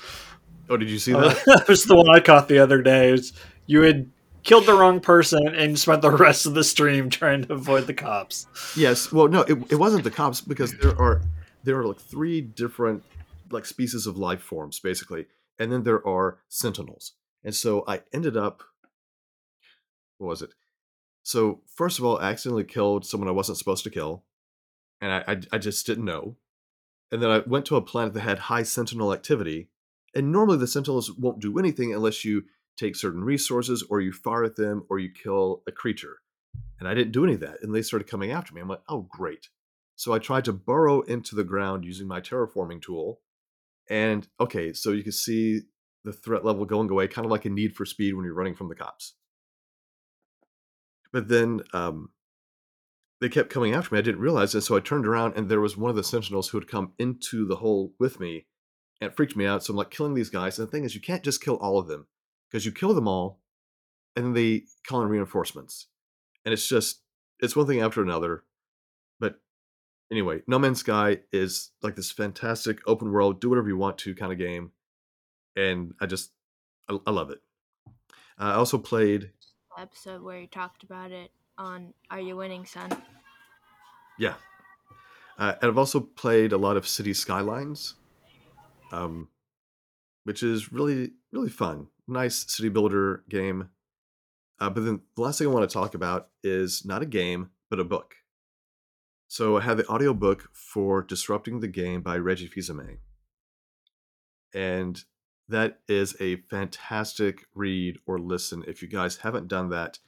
Oh, 0.69 0.77
did 0.77 0.89
you 0.89 0.99
see 0.99 1.13
Uh, 1.13 1.21
that? 1.29 1.43
that 1.45 1.67
was 1.67 1.83
the 1.83 1.95
one 1.95 2.09
I 2.09 2.19
caught 2.19 2.47
the 2.47 2.59
other 2.59 2.81
day. 2.81 3.11
Was- 3.11 3.33
you 3.65 3.81
had 3.81 4.09
killed 4.43 4.65
the 4.65 4.73
wrong 4.73 4.99
person 4.99 5.47
and 5.47 5.77
spent 5.79 6.01
the 6.01 6.11
rest 6.27 6.45
of 6.45 6.53
the 6.53 6.63
stream 6.63 7.09
trying 7.09 7.43
to 7.45 7.53
avoid 7.53 7.87
the 7.87 7.93
cops. 7.93 8.47
Yes. 8.75 9.11
Well, 9.11 9.27
no, 9.27 9.41
it, 9.41 9.57
it 9.71 9.75
wasn't 9.75 10.03
the 10.03 10.11
cops 10.11 10.41
because 10.41 10.73
there 10.79 10.99
are 10.99 11.21
there 11.63 11.79
are 11.79 11.85
like 11.85 11.99
three 11.99 12.41
different 12.41 13.03
like 13.51 13.65
species 13.65 14.05
of 14.07 14.17
life 14.17 14.41
forms 14.41 14.79
basically, 14.79 15.27
and 15.59 15.71
then 15.71 15.83
there 15.83 16.05
are 16.07 16.39
sentinels. 16.49 17.13
And 17.43 17.53
so 17.55 17.83
I 17.87 18.01
ended 18.13 18.35
up, 18.37 18.63
what 20.17 20.27
was 20.27 20.41
it? 20.41 20.53
So 21.23 21.61
first 21.65 21.99
of 21.99 22.05
all, 22.05 22.19
I 22.19 22.29
accidentally 22.29 22.65
killed 22.65 23.05
someone 23.05 23.27
I 23.27 23.31
wasn't 23.31 23.57
supposed 23.57 23.83
to 23.85 23.89
kill, 23.89 24.23
and 25.01 25.11
I 25.11 25.23
I, 25.27 25.41
I 25.53 25.57
just 25.57 25.85
didn't 25.85 26.05
know. 26.05 26.37
And 27.11 27.21
then 27.21 27.29
I 27.29 27.39
went 27.45 27.65
to 27.67 27.75
a 27.75 27.81
planet 27.81 28.13
that 28.13 28.21
had 28.21 28.39
high 28.39 28.63
sentinel 28.63 29.13
activity, 29.13 29.69
and 30.15 30.31
normally 30.31 30.57
the 30.57 30.67
sentinels 30.67 31.11
won't 31.11 31.39
do 31.39 31.57
anything 31.59 31.93
unless 31.93 32.25
you 32.25 32.43
take 32.77 32.95
certain 32.95 33.23
resources 33.23 33.83
or 33.89 34.01
you 34.01 34.11
fire 34.11 34.43
at 34.43 34.55
them 34.55 34.85
or 34.89 34.99
you 34.99 35.09
kill 35.11 35.61
a 35.67 35.71
creature. 35.71 36.17
And 36.79 36.87
I 36.87 36.93
didn't 36.93 37.13
do 37.13 37.23
any 37.23 37.35
of 37.35 37.39
that. 37.41 37.57
And 37.61 37.73
they 37.73 37.81
started 37.81 38.09
coming 38.09 38.31
after 38.31 38.53
me. 38.53 38.61
I'm 38.61 38.67
like, 38.67 38.81
oh, 38.89 39.07
great. 39.09 39.49
So 39.95 40.11
I 40.11 40.19
tried 40.19 40.45
to 40.45 40.53
burrow 40.53 41.01
into 41.01 41.35
the 41.35 41.43
ground 41.43 41.85
using 41.85 42.07
my 42.07 42.19
terraforming 42.19 42.81
tool. 42.81 43.21
And 43.89 44.27
okay, 44.39 44.73
so 44.73 44.91
you 44.91 45.03
can 45.03 45.11
see 45.11 45.61
the 46.03 46.13
threat 46.13 46.43
level 46.43 46.65
going 46.65 46.89
away, 46.89 47.07
kind 47.07 47.25
of 47.25 47.31
like 47.31 47.45
a 47.45 47.49
need 47.49 47.75
for 47.75 47.85
speed 47.85 48.15
when 48.15 48.25
you're 48.25 48.33
running 48.33 48.55
from 48.55 48.69
the 48.69 48.75
cops. 48.75 49.15
But 51.13 51.29
then 51.29 51.61
um, 51.73 52.09
they 53.21 53.29
kept 53.29 53.49
coming 53.49 53.73
after 53.73 53.95
me. 53.95 53.99
I 53.99 54.01
didn't 54.01 54.19
realize 54.19 54.53
it. 54.53 54.61
So 54.61 54.75
I 54.75 54.81
turned 54.81 55.07
around 55.07 55.37
and 55.37 55.47
there 55.47 55.61
was 55.61 55.77
one 55.77 55.89
of 55.89 55.95
the 55.95 56.03
sentinels 56.03 56.49
who 56.49 56.59
had 56.59 56.67
come 56.67 56.91
into 56.99 57.45
the 57.45 57.57
hole 57.57 57.93
with 57.99 58.19
me 58.19 58.47
and 58.99 59.09
it 59.11 59.15
freaked 59.15 59.37
me 59.37 59.45
out. 59.45 59.63
So 59.63 59.71
I'm 59.71 59.77
like 59.77 59.91
killing 59.91 60.15
these 60.15 60.29
guys. 60.29 60.59
And 60.59 60.67
the 60.67 60.71
thing 60.71 60.83
is, 60.83 60.95
you 60.95 61.01
can't 61.01 61.23
just 61.23 61.41
kill 61.41 61.55
all 61.57 61.77
of 61.77 61.87
them 61.87 62.07
because 62.49 62.65
you 62.65 62.71
kill 62.71 62.93
them 62.93 63.07
all 63.07 63.39
and 64.15 64.25
then 64.25 64.33
they 64.33 64.63
call 64.87 65.01
in 65.03 65.07
reinforcements. 65.07 65.87
And 66.43 66.51
it's 66.51 66.67
just, 66.67 67.01
it's 67.39 67.55
one 67.55 67.67
thing 67.67 67.79
after 67.79 68.01
another. 68.01 68.43
But 69.19 69.39
anyway, 70.11 70.41
No 70.47 70.59
Man's 70.59 70.79
Sky 70.79 71.19
is 71.31 71.71
like 71.81 71.95
this 71.95 72.11
fantastic 72.11 72.79
open 72.87 73.11
world, 73.11 73.39
do 73.39 73.49
whatever 73.49 73.67
you 73.67 73.77
want 73.77 73.99
to 73.99 74.15
kind 74.15 74.31
of 74.31 74.39
game. 74.39 74.71
And 75.55 75.93
I 76.01 76.07
just, 76.07 76.31
I, 76.89 76.97
I 77.05 77.11
love 77.11 77.29
it. 77.29 77.39
I 78.37 78.53
also 78.53 78.79
played, 78.79 79.29
Episode 79.77 80.21
where 80.21 80.39
you 80.39 80.47
talked 80.47 80.83
about 80.83 81.11
it 81.11 81.31
on 81.57 81.93
Are 82.09 82.19
You 82.19 82.35
Winning, 82.35 82.65
Son? 82.65 82.89
yeah. 84.19 84.35
Uh, 85.37 85.55
and 85.61 85.71
I've 85.71 85.77
also 85.77 85.99
played 85.99 86.51
a 86.51 86.57
lot 86.57 86.77
of 86.77 86.87
City 86.87 87.13
Skylines, 87.13 87.95
um, 88.91 89.29
which 90.25 90.43
is 90.43 90.71
really, 90.71 91.13
really 91.31 91.49
fun. 91.49 91.87
Nice 92.07 92.45
city 92.53 92.69
builder 92.69 93.23
game. 93.29 93.69
Uh, 94.59 94.69
but 94.69 94.85
then 94.85 95.01
the 95.15 95.21
last 95.21 95.39
thing 95.39 95.47
I 95.47 95.51
want 95.51 95.67
to 95.67 95.73
talk 95.73 95.95
about 95.95 96.29
is 96.43 96.85
not 96.85 97.01
a 97.01 97.07
game, 97.07 97.49
but 97.69 97.79
a 97.79 97.83
book. 97.83 98.15
So 99.27 99.57
I 99.57 99.61
had 99.61 99.77
the 99.77 99.87
audiobook 99.87 100.49
for 100.53 101.01
Disrupting 101.01 101.59
the 101.59 101.67
Game 101.67 102.01
by 102.01 102.17
Reggie 102.17 102.47
Fils-Aimé. 102.47 102.97
And 104.53 105.03
that 105.49 105.79
is 105.87 106.15
a 106.19 106.37
fantastic 106.49 107.45
read 107.53 107.97
or 108.05 108.19
listen. 108.19 108.63
If 108.67 108.81
you 108.81 108.87
guys 108.87 109.17
haven't 109.17 109.47
done 109.47 109.69
that, 109.69 109.99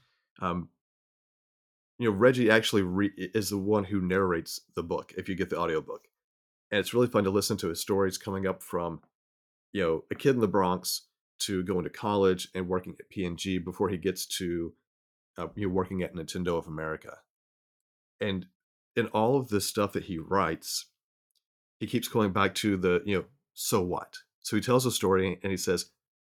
um, 0.42 0.70
you 1.98 2.10
know, 2.10 2.16
Reggie 2.16 2.50
actually 2.50 2.82
re- 2.82 3.14
is 3.18 3.50
the 3.50 3.58
one 3.58 3.86
who 3.86 4.02
narrates 4.02 4.62
the 4.76 4.84
book 4.84 5.14
if 5.18 5.30
you 5.30 5.36
get 5.36 5.50
the 5.50 5.60
audiobook. 5.60 6.08
And 6.72 6.80
it's 6.80 6.94
really 6.94 7.08
fun 7.08 7.24
to 7.26 7.30
listen 7.30 7.58
to 7.58 7.70
his 7.70 7.80
stories 7.80 8.18
coming 8.18 8.48
up 8.48 8.62
from, 8.62 9.02
you 9.72 9.82
know, 9.82 10.04
a 10.12 10.16
kid 10.16 10.36
in 10.36 10.42
the 10.42 10.48
Bronx 10.48 11.08
to 11.40 11.64
going 11.64 11.84
to 11.84 11.90
college 11.90 12.48
and 12.56 12.68
working 12.68 12.96
at 13.00 13.10
P&G 13.10 13.60
before 13.60 13.90
he 13.90 13.98
gets 13.98 14.26
to 14.26 14.74
uh, 15.38 15.48
you 15.56 15.68
know, 15.68 15.74
working 15.74 16.02
at 16.02 16.16
Nintendo 16.16 16.58
of 16.58 16.68
America. 16.68 17.18
And 18.22 18.46
in 18.96 19.08
all 19.08 19.38
of 19.38 19.50
the 19.50 19.62
stuff 19.62 19.94
that 19.94 20.06
he 20.06 20.18
writes, 20.18 20.86
he 21.80 21.88
keeps 21.88 22.08
going 22.08 22.32
back 22.32 22.56
to 22.56 22.78
the, 22.78 23.02
you 23.06 23.18
know, 23.18 23.26
so 23.54 23.82
what? 23.82 24.18
So 24.46 24.56
he 24.56 24.62
tells 24.62 24.86
a 24.86 24.92
story 24.92 25.40
and 25.42 25.50
he 25.50 25.58
says, 25.58 25.88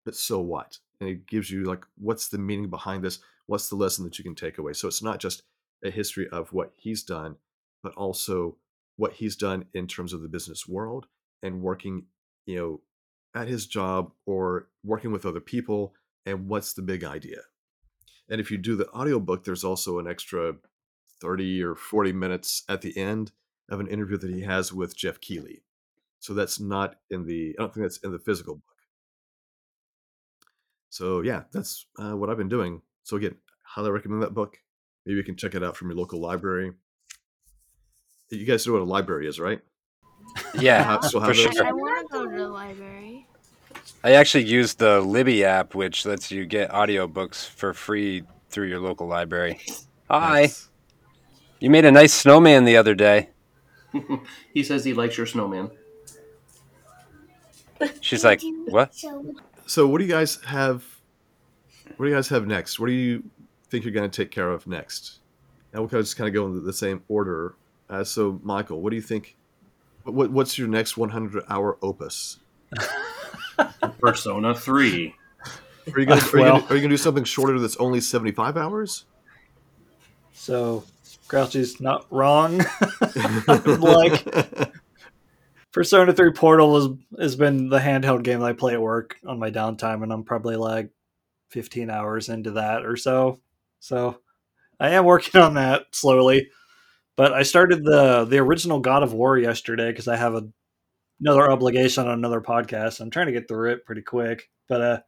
but 0.04 0.14
so 0.14 0.38
what? 0.38 0.78
And 1.00 1.08
he 1.08 1.14
gives 1.14 1.50
you 1.50 1.64
like, 1.64 1.86
what's 1.96 2.28
the 2.28 2.36
meaning 2.36 2.68
behind 2.68 3.02
this? 3.02 3.20
What's 3.46 3.70
the 3.70 3.76
lesson 3.76 4.04
that 4.04 4.18
you 4.18 4.22
can 4.22 4.34
take 4.34 4.58
away? 4.58 4.74
So 4.74 4.86
it's 4.86 5.02
not 5.02 5.18
just 5.18 5.44
a 5.82 5.90
history 5.90 6.28
of 6.28 6.52
what 6.52 6.72
he's 6.76 7.02
done, 7.02 7.36
but 7.82 7.94
also 7.94 8.58
what 8.96 9.14
he's 9.14 9.34
done 9.34 9.64
in 9.72 9.86
terms 9.86 10.12
of 10.12 10.20
the 10.20 10.28
business 10.28 10.68
world 10.68 11.06
and 11.42 11.62
working, 11.62 12.04
you 12.44 12.56
know, 12.56 12.80
at 13.34 13.48
his 13.48 13.66
job 13.66 14.12
or 14.26 14.68
working 14.84 15.10
with 15.10 15.24
other 15.24 15.40
people 15.40 15.94
and 16.26 16.48
what's 16.48 16.74
the 16.74 16.82
big 16.82 17.04
idea. 17.04 17.38
And 18.28 18.42
if 18.42 18.50
you 18.50 18.58
do 18.58 18.76
the 18.76 18.90
audiobook, 18.90 19.44
there's 19.44 19.64
also 19.64 19.98
an 19.98 20.06
extra 20.06 20.56
30 21.22 21.62
or 21.62 21.74
40 21.74 22.12
minutes 22.12 22.62
at 22.68 22.82
the 22.82 22.94
end 22.94 23.32
of 23.70 23.80
an 23.80 23.86
interview 23.86 24.18
that 24.18 24.34
he 24.34 24.42
has 24.42 24.70
with 24.70 24.94
Geoff 24.94 25.18
Keighley. 25.18 25.62
So 26.22 26.34
that's 26.34 26.60
not 26.60 26.94
in 27.10 27.26
the, 27.26 27.52
I 27.58 27.62
don't 27.62 27.74
think 27.74 27.82
that's 27.84 27.98
in 27.98 28.12
the 28.12 28.18
physical 28.20 28.54
book. 28.54 28.76
So 30.88 31.20
yeah, 31.22 31.42
that's 31.52 31.86
uh, 31.98 32.12
what 32.16 32.30
I've 32.30 32.36
been 32.36 32.48
doing. 32.48 32.80
So 33.02 33.16
again, 33.16 33.34
highly 33.64 33.90
recommend 33.90 34.22
that 34.22 34.32
book. 34.32 34.56
Maybe 35.04 35.16
you 35.16 35.24
can 35.24 35.36
check 35.36 35.56
it 35.56 35.64
out 35.64 35.76
from 35.76 35.90
your 35.90 35.96
local 35.98 36.20
library. 36.20 36.74
You 38.30 38.46
guys 38.46 38.64
know 38.64 38.74
what 38.74 38.82
a 38.82 38.84
library 38.84 39.26
is, 39.26 39.40
right? 39.40 39.60
Yeah, 40.54 40.84
Ha- 40.84 41.00
still 41.00 41.20
for 41.20 41.26
have 41.26 41.36
those? 41.36 41.54
sure. 41.54 41.66
I 41.66 41.72
want 41.72 42.08
to 42.08 42.12
go 42.16 42.30
to 42.30 42.36
the 42.36 42.48
library. 42.48 43.26
I 44.04 44.12
actually 44.12 44.44
use 44.44 44.74
the 44.74 45.00
Libby 45.00 45.44
app, 45.44 45.74
which 45.74 46.06
lets 46.06 46.30
you 46.30 46.46
get 46.46 46.70
audiobooks 46.70 47.48
for 47.48 47.74
free 47.74 48.22
through 48.48 48.68
your 48.68 48.78
local 48.78 49.08
library. 49.08 49.58
Hi. 50.08 50.42
Nice. 50.42 50.68
You 51.58 51.68
made 51.68 51.84
a 51.84 51.90
nice 51.90 52.14
snowman 52.14 52.64
the 52.64 52.76
other 52.76 52.94
day. 52.94 53.30
He 54.54 54.62
says 54.62 54.84
he 54.84 54.94
likes 54.94 55.16
your 55.18 55.26
snowman. 55.26 55.70
She's 58.00 58.24
like, 58.24 58.40
"What?" 58.66 58.94
So, 59.66 59.86
what 59.86 59.98
do 59.98 60.04
you 60.04 60.10
guys 60.10 60.38
have? 60.46 60.84
What 61.96 62.06
do 62.06 62.10
you 62.10 62.16
guys 62.16 62.28
have 62.28 62.46
next? 62.46 62.80
What 62.80 62.86
do 62.86 62.92
you 62.92 63.22
think 63.68 63.84
you're 63.84 63.92
going 63.92 64.10
to 64.10 64.22
take 64.22 64.30
care 64.30 64.50
of 64.50 64.66
next? 64.66 65.20
And 65.72 65.80
we'll 65.80 65.88
just 66.02 66.16
kind 66.16 66.28
of 66.28 66.34
go 66.34 66.46
in 66.46 66.64
the 66.64 66.72
same 66.72 67.02
order. 67.08 67.54
Uh, 67.88 68.04
so, 68.04 68.40
Michael, 68.42 68.80
what 68.80 68.90
do 68.90 68.96
you 68.96 69.02
think? 69.02 69.36
What, 70.04 70.30
what's 70.30 70.58
your 70.58 70.68
next 70.68 70.96
100 70.96 71.44
hour 71.48 71.78
opus? 71.82 72.38
Persona 74.00 74.54
3. 74.54 75.14
Are 75.94 76.00
you 76.00 76.06
going 76.06 76.20
to 76.20 76.36
Well- 76.36 76.56
are 76.56 76.60
you 76.60 76.66
going 76.68 76.82
to 76.82 76.88
do 76.88 76.96
something 76.96 77.24
shorter 77.24 77.58
that's 77.58 77.76
only 77.76 78.00
75 78.00 78.56
hours? 78.56 79.04
So 80.32 80.84
Grrouchie's 81.28 81.80
not 81.80 82.06
wrong. 82.10 82.58
like 83.46 84.24
Persona 85.72 86.12
3 86.12 86.32
Portable 86.32 86.74
has 86.74 86.88
has 87.18 87.36
been 87.36 87.68
the 87.68 87.78
handheld 87.78 88.22
game 88.24 88.40
that 88.40 88.46
I 88.46 88.52
play 88.52 88.74
at 88.74 88.80
work 88.82 89.16
on 89.26 89.38
my 89.38 89.50
downtime, 89.50 90.02
and 90.02 90.12
I'm 90.12 90.24
probably 90.24 90.56
like 90.56 90.90
15 91.48 91.90
hours 91.90 92.28
into 92.28 92.52
that 92.52 92.84
or 92.84 92.96
so. 92.96 93.40
So 93.80 94.18
I 94.78 94.90
am 94.90 95.04
working 95.04 95.40
on 95.40 95.54
that 95.54 95.86
slowly. 95.92 96.50
But 97.16 97.32
I 97.32 97.42
started 97.42 97.84
the 97.84 98.24
the 98.24 98.38
original 98.38 98.80
God 98.80 99.02
of 99.02 99.12
War 99.12 99.38
yesterday 99.38 99.90
because 99.90 100.08
I 100.08 100.16
have 100.16 100.34
a, 100.34 100.48
another 101.20 101.50
obligation 101.50 102.06
on 102.06 102.14
another 102.14 102.40
podcast. 102.40 103.00
I'm 103.00 103.10
trying 103.10 103.26
to 103.26 103.32
get 103.32 103.48
through 103.48 103.72
it 103.72 103.84
pretty 103.84 104.02
quick, 104.02 104.50
but 104.68 104.80
uh, 104.80 105.00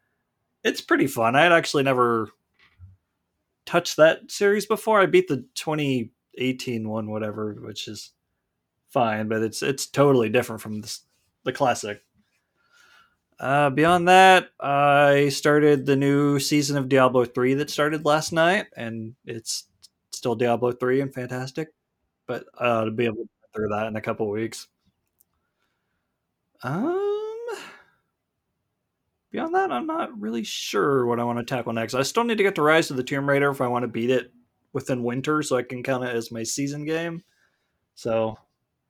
it's 0.62 0.81
pretty 0.81 1.07
fun. 1.07 1.35
I 1.35 1.43
had 1.43 1.53
actually 1.53 1.83
never 1.83 2.29
touched 3.67 3.97
that 3.97 4.31
series 4.31 4.67
before. 4.67 5.01
I 5.01 5.07
beat 5.07 5.29
the 5.29 5.47
2018 5.55 6.89
one, 6.89 7.11
whatever, 7.11 7.55
which 7.61 7.89
is 7.89 8.12
fine, 8.95 9.28
but 9.28 9.42
it's 9.42 9.62
it's 9.62 9.86
totally 9.86 10.30
different 10.30 10.62
from 10.62 10.80
this, 10.80 11.01
the 11.42 11.53
classic. 11.53 12.03
Uh, 13.38 13.68
beyond 13.68 14.09
that, 14.09 14.51
I 14.61 15.28
started 15.28 15.84
the 15.84 15.97
new 15.97 16.38
season 16.38 16.78
of 16.78 16.88
Diablo 16.88 17.24
3 17.24 17.55
that 17.55 17.68
started 17.68 18.05
last 18.05 18.32
night, 18.32 18.66
and 18.76 19.16
it's 19.26 19.64
still 20.12 20.36
Diablo 20.36 20.70
3 20.70 21.01
and 21.01 21.12
fantastic. 21.12 21.74
But 22.26 22.45
uh, 22.57 22.84
to 22.86 22.90
be 22.92 23.05
able 23.05 23.16
to 23.16 23.22
get 23.22 23.55
through 23.55 23.68
that 23.68 23.88
in 23.88 23.97
a 23.97 24.01
couple 24.01 24.30
weeks. 24.30 24.68
Um, 26.62 27.47
beyond 29.32 29.55
that, 29.57 29.72
I'm 29.72 29.86
not 29.86 30.18
really 30.18 30.45
sure 30.45 31.05
what 31.05 31.18
I 31.18 31.24
want 31.24 31.38
to 31.40 31.45
tackle 31.45 31.72
next. 31.72 31.95
I 31.95 32.03
still 32.03 32.24
need 32.24 32.38
to 32.38 32.45
get 32.45 32.55
to 32.55 32.62
Rise 32.62 32.90
of 32.90 32.97
the 32.97 33.03
Tomb 33.03 33.28
Raider 33.28 33.51
if 33.51 33.61
I 33.61 33.66
want 33.66 33.82
to 33.82 33.88
beat 33.88 34.11
it 34.11 34.32
within 34.72 35.03
winter, 35.03 35.42
so 35.42 35.57
I 35.57 35.62
can 35.62 35.82
count 35.82 36.05
it 36.05 36.14
as 36.14 36.30
my 36.30 36.45
season 36.45 36.84
game. 36.84 37.24
So 37.97 38.38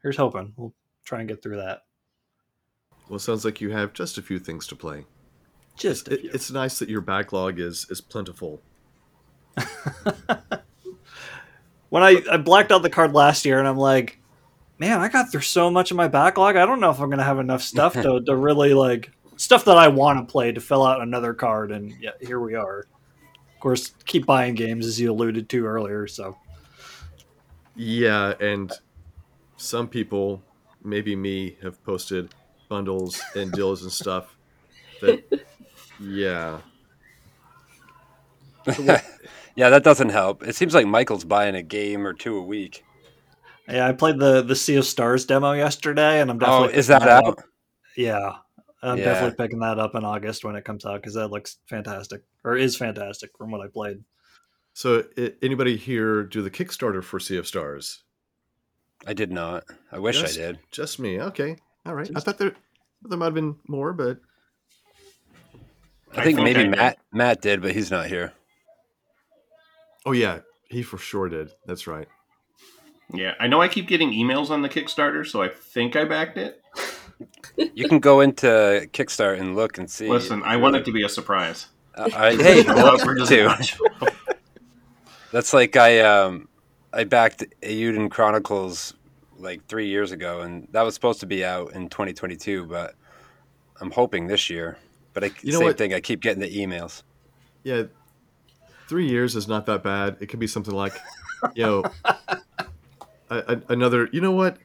here's 0.04 0.18
hoping 0.18 0.54
we'll 0.56 0.74
try 1.06 1.20
and 1.20 1.28
get 1.28 1.42
through 1.42 1.58
that. 1.58 1.82
Well, 3.08 3.16
it 3.16 3.20
sounds 3.20 3.44
like 3.46 3.60
you 3.62 3.70
have 3.70 3.94
just 3.94 4.18
a 4.18 4.22
few 4.22 4.38
things 4.38 4.66
to 4.68 4.76
play. 4.76 5.06
Just 5.76 6.08
a 6.08 6.12
It, 6.12 6.20
few. 6.20 6.30
it's 6.32 6.50
nice 6.50 6.78
that 6.80 6.88
your 6.90 7.00
backlog 7.02 7.60
is 7.60 7.86
is 7.90 8.00
plentiful. 8.00 8.62
when 11.88 12.02
I, 12.02 12.22
I 12.30 12.36
blacked 12.38 12.72
out 12.72 12.82
the 12.82 12.90
card 12.90 13.14
last 13.14 13.44
year 13.44 13.58
and 13.58 13.68
I'm 13.68 13.76
like, 13.76 14.20
man, 14.78 15.00
I 15.00 15.08
got 15.08 15.30
through 15.30 15.42
so 15.42 15.70
much 15.70 15.90
of 15.90 15.96
my 15.96 16.08
backlog. 16.08 16.56
I 16.56 16.66
don't 16.66 16.80
know 16.80 16.90
if 16.90 17.00
I'm 17.00 17.10
gonna 17.10 17.24
have 17.24 17.38
enough 17.38 17.62
stuff 17.62 18.00
to, 18.02 18.20
to 18.24 18.36
really 18.36 18.74
like 18.74 19.12
stuff 19.36 19.64
that 19.66 19.78
I 19.78 19.88
want 19.88 20.26
to 20.26 20.32
play 20.32 20.52
to 20.52 20.60
fill 20.60 20.84
out 20.84 21.00
another 21.02 21.34
card. 21.34 21.72
And 21.72 21.92
yeah, 22.00 22.12
here 22.20 22.40
we 22.40 22.54
are. 22.54 22.80
Of 22.80 23.60
course, 23.60 23.94
keep 24.06 24.26
buying 24.26 24.54
games 24.54 24.86
as 24.86 25.00
you 25.00 25.12
alluded 25.12 25.48
to 25.50 25.66
earlier. 25.66 26.06
So 26.06 26.38
Yeah, 27.74 28.34
and 28.40 28.72
some 29.56 29.88
people, 29.88 30.42
maybe 30.82 31.14
me, 31.16 31.56
have 31.62 31.82
posted 31.84 32.30
bundles 32.68 33.20
and 33.36 33.52
deals 33.52 33.82
and 33.82 33.92
stuff. 33.92 34.36
That, 35.00 35.22
yeah, 36.00 36.60
Yeah, 39.56 39.70
that 39.70 39.84
doesn't 39.84 40.08
help. 40.08 40.42
It 40.42 40.56
seems 40.56 40.74
like 40.74 40.86
Michael's 40.86 41.24
buying 41.24 41.54
a 41.54 41.62
game 41.62 42.06
or 42.06 42.12
two 42.12 42.36
a 42.36 42.42
week. 42.42 42.84
yeah, 43.68 43.86
I 43.86 43.92
played 43.92 44.18
the 44.18 44.42
the 44.42 44.56
Sea 44.56 44.76
of 44.76 44.84
Stars 44.84 45.26
demo 45.26 45.52
yesterday, 45.52 46.20
and 46.20 46.30
I'm 46.30 46.38
definitely 46.38 46.64
Oh, 46.64 46.66
definitely 46.68 46.78
is 46.80 46.86
that 46.88 47.02
picking 47.02 47.16
out? 47.16 47.38
up. 47.38 47.44
Yeah, 47.96 48.32
I'm 48.82 48.98
Yeah. 48.98 49.04
definitely 49.04 49.36
picking 49.36 49.60
that 49.60 49.78
up 49.78 49.94
in 49.94 50.04
August 50.04 50.44
when 50.44 50.56
it 50.56 50.64
comes 50.64 50.84
out 50.84 51.00
because 51.00 51.14
that 51.14 51.28
looks 51.28 51.58
fantastic 51.68 52.22
or 52.42 52.56
is 52.56 52.76
fantastic 52.76 53.30
from 53.38 53.50
what 53.52 53.60
I 53.60 53.68
played. 53.68 54.02
So, 54.72 55.04
anybody 55.40 55.76
here 55.76 56.24
do 56.24 56.42
the 56.42 56.50
Kickstarter 56.50 57.02
for 57.04 57.20
Sea 57.20 57.36
of 57.36 57.46
Stars? 57.46 58.02
I 59.06 59.12
did 59.12 59.30
not. 59.32 59.64
I 59.92 59.98
wish 59.98 60.20
Just- 60.20 60.38
I 60.38 60.42
did. 60.42 60.58
Just 60.70 60.98
me. 60.98 61.20
Okay. 61.20 61.56
All 61.86 61.94
right. 61.94 62.10
I 62.14 62.20
thought 62.20 62.38
there 62.38 62.54
there 63.02 63.18
might 63.18 63.26
have 63.26 63.34
been 63.34 63.56
more, 63.68 63.92
but 63.92 64.18
I 66.16 66.24
think 66.24 66.38
I 66.38 66.44
maybe 66.44 66.62
did. 66.62 66.70
Matt 66.70 66.98
Matt 67.12 67.40
did, 67.42 67.60
but 67.60 67.72
he's 67.72 67.90
not 67.90 68.06
here. 68.06 68.32
oh 70.06 70.12
yeah, 70.12 70.40
he 70.68 70.82
for 70.82 70.96
sure 70.98 71.28
did. 71.28 71.50
That's 71.66 71.86
right. 71.86 72.08
Yeah, 73.12 73.34
I 73.38 73.48
know 73.48 73.60
I 73.60 73.68
keep 73.68 73.86
getting 73.86 74.12
emails 74.12 74.48
on 74.50 74.62
the 74.62 74.68
Kickstarter, 74.68 75.26
so 75.26 75.42
I 75.42 75.48
think 75.48 75.94
I 75.96 76.04
backed 76.04 76.38
it. 76.38 76.62
You 77.74 77.88
can 77.88 78.00
go 78.00 78.20
into 78.20 78.46
Kickstarter 78.92 79.38
and 79.38 79.54
look 79.54 79.76
and 79.78 79.90
see. 79.90 80.08
Listen, 80.08 80.42
I 80.42 80.56
want 80.56 80.76
it 80.76 80.84
to 80.86 80.92
be 80.92 81.04
a 81.04 81.08
surprise. 81.08 81.66
Uh, 81.94 82.08
I- 82.14 82.34
hey, 82.34 82.64
Go 82.64 82.74
that's 82.74 83.02
up 83.02 83.16
just 83.16 83.30
too. 83.30 83.50
That's 85.32 85.52
like 85.52 85.76
I 85.76 86.00
um 86.00 86.48
I 86.94 87.04
backed 87.04 87.44
Eiyuden 87.62 88.10
Chronicles 88.10 88.94
like 89.36 89.66
three 89.66 89.88
years 89.88 90.12
ago, 90.12 90.40
and 90.42 90.68
that 90.70 90.82
was 90.82 90.94
supposed 90.94 91.20
to 91.20 91.26
be 91.26 91.44
out 91.44 91.72
in 91.72 91.88
2022, 91.88 92.66
but 92.66 92.94
I'm 93.80 93.90
hoping 93.90 94.26
this 94.28 94.48
year. 94.48 94.78
But 95.12 95.24
I, 95.24 95.30
You 95.42 95.52
know 95.52 95.58
same 95.58 95.66
what? 95.68 95.78
thing. 95.78 95.92
I 95.92 96.00
keep 96.00 96.20
getting 96.22 96.40
the 96.40 96.56
emails. 96.56 97.02
Yeah, 97.64 97.84
three 98.88 99.08
years 99.08 99.34
is 99.36 99.48
not 99.48 99.66
that 99.66 99.82
bad. 99.82 100.18
It 100.20 100.26
could 100.26 100.38
be 100.38 100.46
something 100.46 100.74
like, 100.74 100.94
you 101.54 101.64
know, 101.64 101.84
a, 102.04 102.36
a, 103.30 103.60
another. 103.70 104.08
You 104.12 104.20
know 104.20 104.32
what? 104.32 104.58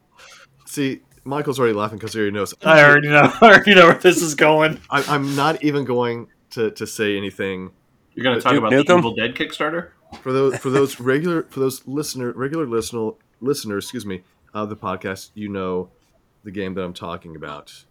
See, 0.65 1.01
Michael's 1.23 1.59
already 1.59 1.73
laughing 1.73 1.97
because 1.97 2.13
he 2.13 2.19
already 2.19 2.35
knows. 2.35 2.53
I 2.63 2.83
already 2.83 3.09
know. 3.09 3.31
I 3.41 3.45
already 3.45 3.73
know 3.75 3.87
where 3.87 3.95
this 3.95 4.21
is 4.21 4.35
going. 4.35 4.79
I, 4.89 5.03
I'm 5.03 5.35
not 5.35 5.63
even 5.63 5.83
going 5.85 6.27
to, 6.51 6.71
to 6.71 6.85
say 6.85 7.17
anything 7.17 7.71
You're 8.13 8.23
going 8.23 8.39
to 8.39 8.39
uh, 8.39 8.43
talk 8.43 8.51
Duke 8.53 8.59
about 8.59 8.71
Nukem? 8.73 8.87
the 8.87 8.97
Evil 8.97 9.15
Dead 9.15 9.35
Kickstarter? 9.35 9.89
For 10.21 10.31
those 10.33 10.57
for 10.57 10.69
those 10.69 10.99
regular 10.99 11.43
for 11.43 11.59
those 11.59 11.85
listener 11.87 12.31
regular 12.31 12.65
listener 12.65 13.11
listeners. 13.41 13.85
Excuse 13.85 14.05
me, 14.05 14.23
of 14.53 14.69
the 14.69 14.75
podcast. 14.75 15.31
You 15.35 15.49
know, 15.49 15.89
the 16.43 16.51
game 16.51 16.73
that 16.75 16.83
I'm 16.83 16.93
talking 16.93 17.35
about. 17.35 17.85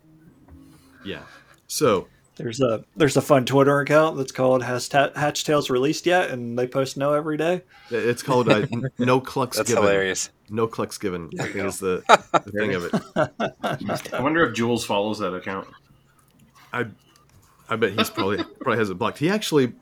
Yeah. 1.05 1.23
So 1.69 2.09
There's 2.37 2.61
a 2.61 2.85
there's 2.97 3.17
a 3.17 3.23
fun 3.23 3.45
Twitter 3.45 3.81
account 3.81 4.17
that's 4.17 4.33
called 4.33 4.63
Has 4.63 4.89
Ta- 4.89 5.13
Hatch 5.15 5.45
Tales 5.45 5.71
released 5.71 6.07
yet, 6.07 6.31
and 6.31 6.59
they 6.59 6.67
post 6.67 6.97
no 6.97 7.13
every 7.13 7.37
day. 7.37 7.63
it's 7.91 8.23
called 8.23 8.49
uh, 8.49 8.67
No 8.99 9.21
Clucks 9.21 9.57
That's 9.59 9.69
Given. 9.69 9.85
hilarious. 9.85 10.31
No 10.51 10.67
Clucks 10.67 10.99
Given. 10.99 11.31
I 11.39 11.45
think 11.45 11.67
is 11.67 11.79
the, 11.79 12.03
the 12.33 12.53
thing 12.53 12.75
of 12.75 12.85
it. 12.85 14.13
I 14.15 14.21
wonder 14.23 14.45
if 14.47 14.55
Jules 14.57 14.85
follows 14.85 15.19
that 15.19 15.35
account. 15.35 15.69
I 16.73 16.87
I 17.69 17.77
bet 17.77 17.93
he's 17.93 18.11
probably 18.11 18.39
probably 18.61 18.79
has 18.79 18.91
it 18.91 18.95
blocked. 18.95 19.19
He 19.19 19.29
actually 19.31 19.75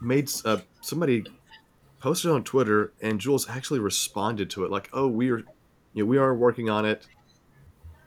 made 0.00 0.30
uh, 0.44 0.58
somebody 0.82 1.24
posted 2.04 2.30
on 2.30 2.44
Twitter, 2.44 2.92
and 3.00 3.18
Jules 3.18 3.48
actually 3.48 3.80
responded 3.80 4.50
to 4.50 4.64
it 4.66 4.70
like, 4.70 4.90
"Oh, 4.92 5.08
we 5.08 5.30
are, 5.30 5.38
you 5.94 6.04
know, 6.04 6.04
we 6.04 6.18
are 6.18 6.34
working 6.34 6.68
on 6.68 6.84
it. 6.84 7.06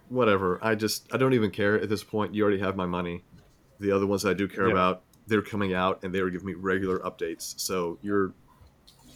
Whatever. 0.09 0.59
I 0.61 0.75
just 0.75 1.11
I 1.11 1.17
don't 1.17 1.33
even 1.33 1.49
care 1.49 1.75
at 1.81 1.89
this 1.89 2.03
point. 2.03 2.35
You 2.35 2.43
already 2.43 2.59
have 2.59 2.75
my 2.75 2.85
money. 2.85 3.23
The 3.79 3.91
other 3.91 4.05
ones 4.05 4.23
I 4.23 4.33
do 4.33 4.47
care 4.47 4.67
Yeah. 4.67 4.73
about, 4.73 5.01
they're 5.25 5.41
coming 5.41 5.73
out, 5.73 6.03
and 6.03 6.13
they 6.13 6.19
are 6.19 6.29
giving 6.29 6.45
me 6.45 6.53
regular 6.53 6.99
updates. 6.99 7.59
So 7.59 7.97
you're, 8.03 8.33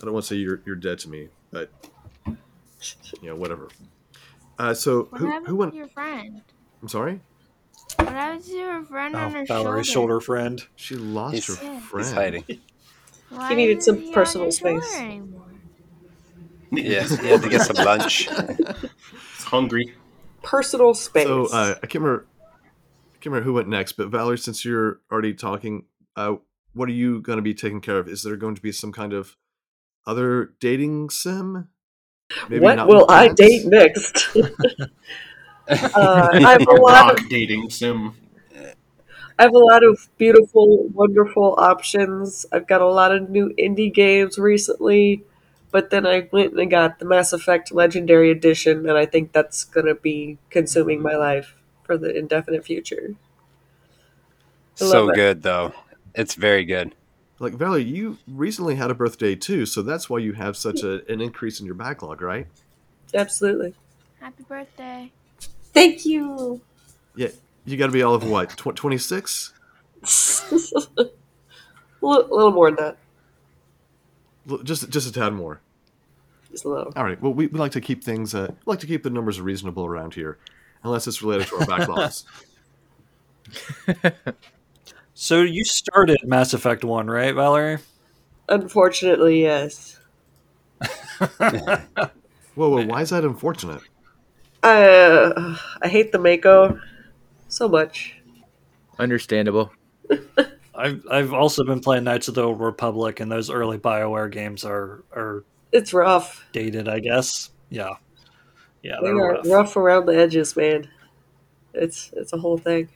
I 0.01 0.03
don't 0.05 0.13
want 0.13 0.25
to 0.25 0.29
say 0.33 0.37
you're 0.37 0.61
you're 0.65 0.75
dead 0.75 0.97
to 0.99 1.09
me, 1.09 1.29
but 1.51 1.69
you 2.25 3.29
know, 3.29 3.35
whatever. 3.35 3.69
Uh, 4.57 4.73
so 4.73 5.03
What 5.11 5.21
who 5.21 5.45
who 5.45 5.55
went? 5.57 5.71
to 5.73 5.77
your 5.77 5.89
friend? 5.89 6.41
I'm 6.81 6.87
sorry. 6.87 7.21
What 7.97 8.09
happened 8.09 8.43
to 8.45 8.51
your 8.51 8.83
friend 8.83 9.15
on 9.15 9.23
Oh, 9.27 9.29
her 9.29 9.45
Valerie's 9.45 9.85
shoulder? 9.87 10.13
shoulder 10.13 10.19
friend. 10.21 10.61
She 10.75 10.95
lost 10.95 11.33
He's- 11.35 11.47
her 11.59 11.63
Yeah. 11.65 11.79
friend. 11.81 12.05
He's 12.05 12.13
hiding. 12.15 12.43
Why 13.31 13.49
He 13.49 13.55
needed 13.55 13.81
some 13.83 13.97
he 13.97 14.13
personal 14.13 14.51
space. 14.51 14.95
anymore? 14.97 15.45
Yeah, 16.71 17.03
he 17.07 17.27
had 17.27 17.41
to 17.41 17.49
get 17.49 17.61
some 17.61 17.83
lunch. 17.85 18.29
It's 19.33 19.43
hungry. 19.43 19.93
Personal 20.43 20.93
space. 20.93 21.25
So 21.25 21.45
uh, 21.47 21.75
I 21.81 21.87
can't 21.87 22.03
remember. 22.03 22.27
I 22.39 23.15
can't 23.15 23.25
remember 23.27 23.45
who 23.45 23.53
went 23.53 23.67
next, 23.67 23.93
but 23.93 24.09
Valerie, 24.09 24.37
since 24.37 24.63
you're 24.63 24.99
already 25.11 25.33
talking, 25.33 25.85
uh, 26.15 26.35
what 26.73 26.89
are 26.89 26.93
you 26.93 27.21
going 27.21 27.37
to 27.37 27.41
be 27.43 27.53
taking 27.53 27.81
care 27.81 27.97
of? 27.97 28.07
Is 28.07 28.23
there 28.23 28.35
going 28.35 28.55
to 28.55 28.61
be 28.61 28.71
some 28.71 28.91
kind 28.91 29.13
of 29.13 29.35
other 30.05 30.53
dating 30.59 31.09
sim? 31.09 31.69
Maybe 32.49 32.61
what 32.61 32.75
not 32.75 32.87
will 32.87 33.05
I 33.09 33.27
date 33.29 33.65
next? 33.65 34.35
Uh, 35.69 36.29
I 36.33 36.51
have 36.51 36.67
a 36.67 36.71
lot 36.81 37.17
of 37.17 37.29
dating 37.29 37.69
sim. 37.69 38.13
I 39.41 39.45
have 39.45 39.55
a 39.55 39.57
lot 39.57 39.83
of 39.83 40.07
beautiful, 40.19 40.87
wonderful 40.93 41.55
options. 41.57 42.45
I've 42.51 42.67
got 42.67 42.79
a 42.79 42.87
lot 42.87 43.11
of 43.11 43.27
new 43.27 43.49
indie 43.57 43.91
games 43.91 44.37
recently, 44.37 45.23
but 45.71 45.89
then 45.89 46.05
I 46.05 46.29
went 46.31 46.53
and 46.53 46.69
got 46.69 46.99
the 46.99 47.05
Mass 47.05 47.33
Effect 47.33 47.71
Legendary 47.71 48.29
Edition, 48.29 48.87
and 48.87 48.95
I 48.99 49.07
think 49.07 49.31
that's 49.31 49.63
going 49.63 49.87
to 49.87 49.95
be 49.95 50.37
consuming 50.51 51.01
my 51.01 51.15
life 51.15 51.55
for 51.81 51.97
the 51.97 52.15
indefinite 52.15 52.63
future. 52.63 53.15
I 54.79 54.85
So 54.85 55.09
good 55.09 55.41
though. 55.41 55.73
It's 56.13 56.35
very 56.35 56.63
good. 56.63 56.93
Like 57.39 57.53
Valerie, 57.53 57.81
you 57.81 58.19
recently 58.27 58.75
had 58.75 58.91
a 58.91 58.93
birthday 58.93 59.33
too, 59.33 59.65
so 59.65 59.81
that's 59.81 60.07
why 60.07 60.19
you 60.19 60.33
have 60.33 60.55
such 60.55 60.83
a, 60.83 61.03
an 61.11 61.19
increase 61.19 61.59
in 61.59 61.65
your 61.65 61.73
backlog, 61.73 62.21
right? 62.21 62.45
Absolutely. 63.11 63.73
Happy 64.19 64.43
birthday. 64.47 65.11
Thank 65.73 66.05
you. 66.05 66.61
Yeah, 67.15 67.29
you 67.65 67.77
got 67.77 67.87
to 67.87 67.91
be 67.91 68.03
all 68.03 68.15
of 68.15 68.29
what 68.29 68.49
twenty 68.57 68.97
six? 68.97 69.53
a 70.03 70.07
little 72.01 72.51
more 72.51 72.71
than 72.71 72.95
that. 74.47 74.63
Just 74.63 74.89
just 74.89 75.07
a 75.07 75.11
tad 75.11 75.33
more. 75.33 75.61
Just 76.51 76.65
a 76.65 76.69
little. 76.69 76.91
All 76.95 77.03
right. 77.03 77.21
Well, 77.21 77.33
we, 77.33 77.47
we 77.47 77.59
like 77.59 77.71
to 77.73 77.81
keep 77.81 78.03
things. 78.03 78.35
Uh, 78.35 78.51
we 78.65 78.71
like 78.71 78.79
to 78.79 78.87
keep 78.87 79.03
the 79.03 79.09
numbers 79.09 79.39
reasonable 79.39 79.85
around 79.85 80.15
here, 80.15 80.37
unless 80.83 81.07
it's 81.07 81.21
related 81.21 81.47
to 81.47 81.57
our 81.57 81.65
backlogs. 81.65 82.23
So 85.21 85.43
you 85.43 85.63
started 85.65 86.17
Mass 86.23 86.55
Effect 86.55 86.83
1, 86.83 87.05
right, 87.05 87.35
Valerie? 87.35 87.77
Unfortunately, 88.49 89.43
yes. 89.43 89.99
whoa, 91.27 91.77
whoa! 92.55 92.85
Why 92.85 93.03
is 93.03 93.11
that 93.11 93.23
unfortunate? 93.23 93.83
Uh, 94.63 95.55
I 95.79 95.87
hate 95.87 96.11
the 96.11 96.17
Mako 96.17 96.79
so 97.51 97.67
much. 97.67 98.15
Understandable. 98.99 99.71
I've 100.75 101.03
I've 101.11 101.33
also 101.33 101.63
been 101.63 101.79
playing 101.81 102.05
Knights 102.05 102.27
of 102.27 102.35
the 102.35 102.43
Old 102.43 102.59
Republic, 102.59 103.19
and 103.19 103.31
those 103.31 103.49
early 103.49 103.77
Bioware 103.77 104.31
games 104.31 104.63
are 104.65 105.03
are 105.15 105.43
It's 105.71 105.93
rough. 105.93 106.45
dated, 106.53 106.87
I 106.87 106.99
guess. 106.99 107.51
Yeah, 107.69 107.95
yeah, 108.83 108.95
They 109.01 109.07
they're 109.07 109.15
rough. 109.15 109.45
rough 109.47 109.75
around 109.77 110.05
the 110.07 110.17
edges, 110.17 110.55
man. 110.55 110.89
It's 111.73 112.11
it's 112.15 112.33
a 112.33 112.37
whole 112.37 112.57
thing. 112.57 112.89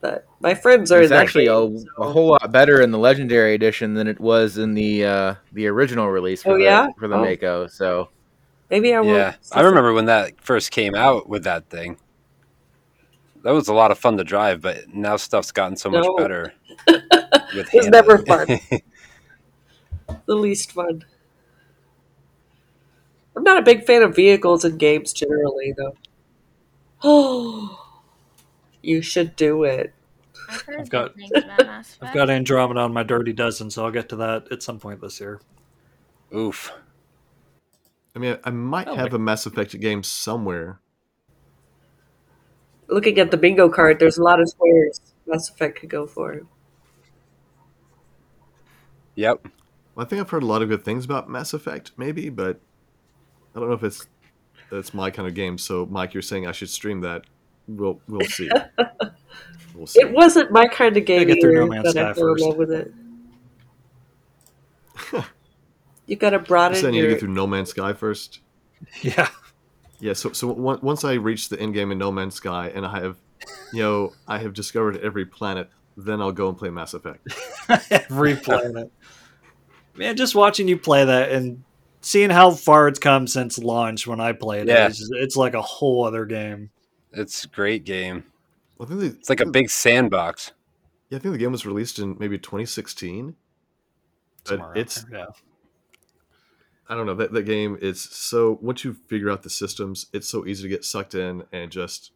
But 0.00 0.26
my 0.40 0.54
friends 0.54 0.92
are 0.92 1.00
It's 1.02 1.10
in 1.10 1.16
actually 1.16 1.46
a, 1.46 1.66
game, 1.66 1.76
a 1.76 1.80
so- 2.04 2.12
whole 2.12 2.26
lot 2.28 2.52
better 2.52 2.80
in 2.80 2.90
the 2.90 2.98
legendary 2.98 3.54
edition 3.54 3.94
than 3.94 4.06
it 4.06 4.20
was 4.20 4.58
in 4.58 4.74
the 4.74 5.04
uh, 5.04 5.34
the 5.52 5.66
original 5.68 6.08
release 6.10 6.42
for 6.42 6.52
Oh, 6.52 6.58
the, 6.58 6.64
yeah? 6.64 6.88
for 6.98 7.08
the 7.08 7.16
Oh. 7.16 7.24
Mako. 7.24 7.66
So 7.68 8.08
Maybe 8.70 8.92
I 8.94 9.00
will. 9.00 9.14
Yeah, 9.14 9.34
I 9.52 9.60
remember 9.62 9.92
when 9.92 10.06
that 10.06 10.40
first 10.40 10.70
came 10.70 10.94
out 10.94 11.28
with 11.28 11.44
that 11.44 11.68
thing. 11.70 11.98
That 13.46 13.52
was 13.54 13.68
a 13.68 13.74
lot 13.74 13.92
of 13.92 13.98
fun 14.00 14.16
to 14.16 14.24
drive, 14.24 14.60
but 14.60 14.92
now 14.92 15.14
stuff's 15.16 15.52
gotten 15.52 15.76
so 15.76 15.88
much 15.88 16.02
No. 16.04 16.16
better. 16.16 16.52
With 17.54 17.68
It's 17.72 17.86
never 17.86 18.18
fun. 18.18 18.48
the 20.26 20.34
least 20.34 20.72
fun. 20.72 21.04
I'm 23.36 23.44
not 23.44 23.56
a 23.58 23.62
big 23.62 23.84
fan 23.84 24.02
of 24.02 24.16
vehicles 24.16 24.64
in 24.64 24.78
games 24.78 25.12
generally, 25.12 25.72
though. 25.76 25.94
Oh, 27.04 27.86
you 28.82 29.00
should 29.00 29.36
do 29.36 29.62
it. 29.62 29.94
I've 30.76 30.88
got- 30.90 31.14
good 31.16 31.28
things 31.30 31.44
about 31.44 31.58
Mass 31.66 31.90
Effect. 31.94 32.02
I've 32.02 32.14
got 32.14 32.30
Andromeda 32.30 32.80
on 32.80 32.92
my 32.92 33.04
dirty 33.04 33.32
dozen, 33.32 33.70
so 33.70 33.84
I'll 33.84 33.92
get 33.92 34.08
to 34.08 34.16
that 34.16 34.50
at 34.50 34.64
some 34.64 34.80
point 34.80 35.00
this 35.00 35.20
year. 35.20 35.40
Oof. 36.34 36.72
I 38.16 38.18
mean, 38.18 38.38
I 38.42 38.50
might 38.50 38.88
Oh, 38.88 38.96
have 38.96 39.04
like- 39.04 39.12
a 39.12 39.18
Mass 39.20 39.46
Effect 39.46 39.78
game 39.78 40.02
somewhere. 40.02 40.80
Looking 42.88 43.18
at 43.18 43.30
the 43.30 43.36
bingo 43.36 43.68
card, 43.68 43.98
there's 43.98 44.18
a 44.18 44.22
lot 44.22 44.40
of 44.40 44.48
squares 44.48 45.00
Mass 45.26 45.48
Effect 45.50 45.80
could 45.80 45.90
go 45.90 46.06
for. 46.06 46.42
Yep. 49.16 49.46
I 49.96 50.04
think 50.04 50.20
I've 50.20 50.30
heard 50.30 50.42
a 50.42 50.46
lot 50.46 50.62
of 50.62 50.68
good 50.68 50.84
things 50.84 51.04
about 51.04 51.28
Mass 51.28 51.52
Effect, 51.54 51.92
maybe, 51.96 52.28
but 52.28 52.60
I 53.54 53.60
don't 53.60 53.68
know 53.68 53.74
if 53.74 53.82
it's 53.82 54.06
that's 54.70 54.92
my 54.92 55.10
kind 55.10 55.26
of 55.26 55.34
game. 55.34 55.56
So, 55.58 55.86
Mike, 55.86 56.12
you're 56.12 56.22
saying 56.22 56.46
I 56.46 56.52
should 56.52 56.68
stream 56.68 57.00
that? 57.00 57.24
We'll 57.66 58.00
we'll 58.08 58.26
see. 58.28 58.50
We'll 59.74 59.86
see. 59.86 60.00
It 60.00 60.10
wasn't 60.10 60.50
my 60.50 60.66
kind 60.68 60.96
of 60.96 61.04
game 61.04 61.26
get 61.26 61.38
through 61.38 61.50
either, 61.50 61.60
No 61.60 61.66
Man's 61.66 61.92
but 61.92 61.98
I 61.98 62.12
Sky 62.12 62.14
fell 62.14 62.28
in 62.28 62.38
first. 62.38 62.44
love 62.44 62.56
with 62.56 62.70
it. 62.72 62.94
you 66.06 66.16
got 66.16 66.30
to 66.30 66.38
You 66.38 66.42
broaden 66.42 66.78
said 66.78 66.88
I 66.88 66.90
need 66.92 66.98
to 67.02 67.02
your. 67.02 67.10
get 67.10 67.20
through 67.20 67.34
No 67.34 67.46
Man's 67.46 67.70
Sky 67.70 67.92
first. 67.92 68.40
Yeah, 69.02 69.28
Yeah. 70.00 70.12
So 70.12 70.32
so 70.32 70.50
on- 70.68 70.80
once 70.82 71.04
I 71.04 71.14
reach 71.14 71.48
the 71.48 71.58
end 71.60 71.74
game 71.74 71.90
in 71.92 71.98
No 71.98 72.12
Man's 72.12 72.34
Sky, 72.34 72.70
and 72.74 72.84
I 72.86 73.00
have, 73.00 73.16
you 73.72 73.82
know, 73.82 74.12
I 74.28 74.38
have 74.38 74.52
discovered 74.52 74.98
every 74.98 75.24
planet, 75.26 75.70
then 75.96 76.20
I'll 76.20 76.32
go 76.32 76.48
and 76.48 76.56
play 76.58 76.70
Mass 76.70 76.94
Effect. 76.94 77.26
every 77.90 78.36
planet. 78.36 78.92
Man, 79.94 80.16
just 80.16 80.34
watching 80.34 80.68
you 80.68 80.76
play 80.76 81.04
that 81.04 81.32
and 81.32 81.64
seeing 82.02 82.30
how 82.30 82.50
far 82.50 82.86
it's 82.88 82.98
come 82.98 83.26
since 83.26 83.58
launch 83.58 84.06
when 84.06 84.20
I 84.20 84.32
played 84.32 84.68
Yeah. 84.68 84.84
it, 84.86 84.90
it's, 84.90 85.08
it's 85.12 85.36
like 85.36 85.54
a 85.54 85.62
whole 85.62 86.04
other 86.04 86.26
game. 86.26 86.70
It's 87.12 87.44
a 87.44 87.48
great 87.48 87.84
game. 87.84 88.24
I 88.78 88.84
think 88.84 89.00
they, 89.00 89.06
It's 89.06 89.30
like 89.30 89.40
a 89.40 89.46
big 89.46 89.70
sandbox. 89.70 90.52
Yeah, 91.08 91.16
I 91.16 91.20
think 91.20 91.32
the 91.32 91.38
game 91.38 91.52
was 91.52 91.64
released 91.64 91.98
in 91.98 92.16
maybe 92.18 92.36
2016. 92.36 93.34
But 94.44 94.60
it's 94.76 95.04
yeah. 95.10 95.24
I 96.88 96.94
don't 96.94 97.06
know 97.06 97.14
that 97.14 97.32
that 97.32 97.42
game 97.42 97.76
is 97.80 98.00
so 98.00 98.58
once 98.62 98.84
you 98.84 98.94
figure 98.94 99.30
out 99.30 99.42
the 99.42 99.50
systems, 99.50 100.06
it's 100.12 100.28
so 100.28 100.46
easy 100.46 100.62
to 100.62 100.68
get 100.68 100.84
sucked 100.84 101.14
in 101.14 101.44
and 101.52 101.70
just 101.70 102.12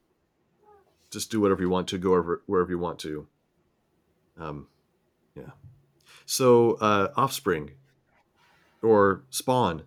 just 1.10 1.30
do 1.30 1.40
whatever 1.40 1.60
you 1.60 1.68
want 1.68 1.88
to, 1.88 1.98
go 1.98 2.10
wherever 2.10 2.42
wherever 2.46 2.70
you 2.70 2.78
want 2.78 2.98
to. 3.00 3.26
Um, 4.38 4.68
yeah. 5.34 5.50
So 6.24 6.74
uh, 6.74 7.08
Offspring 7.16 7.72
or 8.82 9.22
Spawn, 9.30 9.82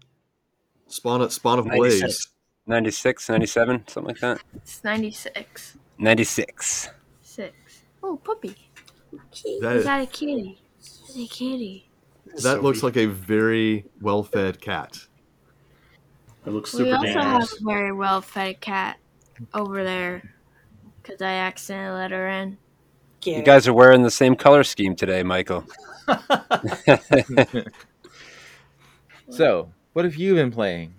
Spawn 0.87 1.29
Spawn 1.29 1.59
of 1.59 1.65
Blaze. 1.65 2.01
96. 2.01 2.29
96, 2.65 3.29
97, 3.29 3.83
something 3.87 4.07
like 4.07 4.19
that. 4.21 4.41
It's 4.55 4.83
96. 4.85 5.77
96. 5.97 6.89
Six. 7.21 7.53
Oh, 8.01 8.15
puppy. 8.17 8.55
That 9.11 9.75
Is 9.75 9.79
is, 9.79 9.83
that 9.85 10.01
a 10.01 10.05
kitty? 10.05 10.61
It's 10.79 11.17
a 11.17 11.27
kitty. 11.27 11.89
That 12.41 12.63
looks 12.63 12.83
like 12.83 12.97
a 12.97 13.05
very 13.05 13.85
well 14.01 14.23
fed 14.23 14.59
cat. 14.61 15.07
It 16.45 16.49
looks 16.51 16.71
super. 16.71 16.83
We 16.83 16.91
super 16.91 17.19
also 17.19 17.21
have 17.21 17.43
a 17.43 17.63
very 17.63 17.91
well 17.91 18.21
fed 18.21 18.59
cat 18.59 18.97
over 19.53 19.83
there 19.83 20.33
because 21.01 21.21
I 21.21 21.33
accidentally 21.33 21.99
let 21.99 22.11
her 22.11 22.27
in. 22.27 22.57
Yeah. 23.21 23.37
You 23.37 23.43
guys 23.43 23.67
are 23.67 23.73
wearing 23.73 24.03
the 24.03 24.11
same 24.11 24.35
color 24.35 24.63
scheme 24.63 24.95
today, 24.95 25.23
Michael. 25.23 25.65
so 29.29 29.71
what 29.93 30.03
have 30.05 30.15
you 30.15 30.35
been 30.35 30.51
playing? 30.51 30.93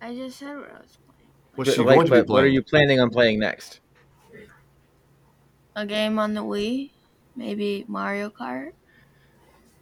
I 0.00 0.14
just 0.14 0.38
said 0.38 0.56
what 0.56 0.70
I 0.70 0.78
was 0.80 0.98
playing. 1.06 1.30
What's 1.56 1.74
she 1.74 1.82
Like, 1.82 1.96
going 1.96 2.06
to 2.06 2.12
be 2.12 2.18
but 2.20 2.28
what 2.28 2.44
are 2.44 2.48
you 2.48 2.62
planning 2.62 3.00
on 3.00 3.10
playing 3.10 3.40
next? 3.40 3.80
A 5.74 5.84
game 5.84 6.20
on 6.20 6.34
the 6.34 6.42
Wii, 6.42 6.90
maybe 7.34 7.84
Mario 7.88 8.30
Kart. 8.30 8.72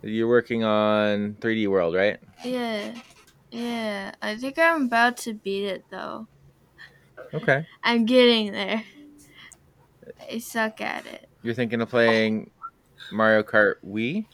You're 0.02 0.28
working 0.28 0.64
on 0.64 1.34
3D 1.40 1.68
World, 1.68 1.94
right? 1.94 2.18
Yeah, 2.44 2.94
yeah. 3.50 4.12
I 4.20 4.36
think 4.36 4.58
I'm 4.58 4.86
about 4.86 5.16
to 5.18 5.34
beat 5.34 5.64
it 5.66 5.84
though. 5.90 6.26
Okay. 7.32 7.66
I'm 7.84 8.04
getting 8.04 8.52
there. 8.52 8.84
I 10.30 10.38
suck 10.38 10.80
at 10.80 11.06
it. 11.06 11.28
You're 11.42 11.54
thinking 11.54 11.80
of 11.80 11.88
playing 11.88 12.50
Mario 13.12 13.42
Kart 13.42 13.74
Wii, 13.86 14.26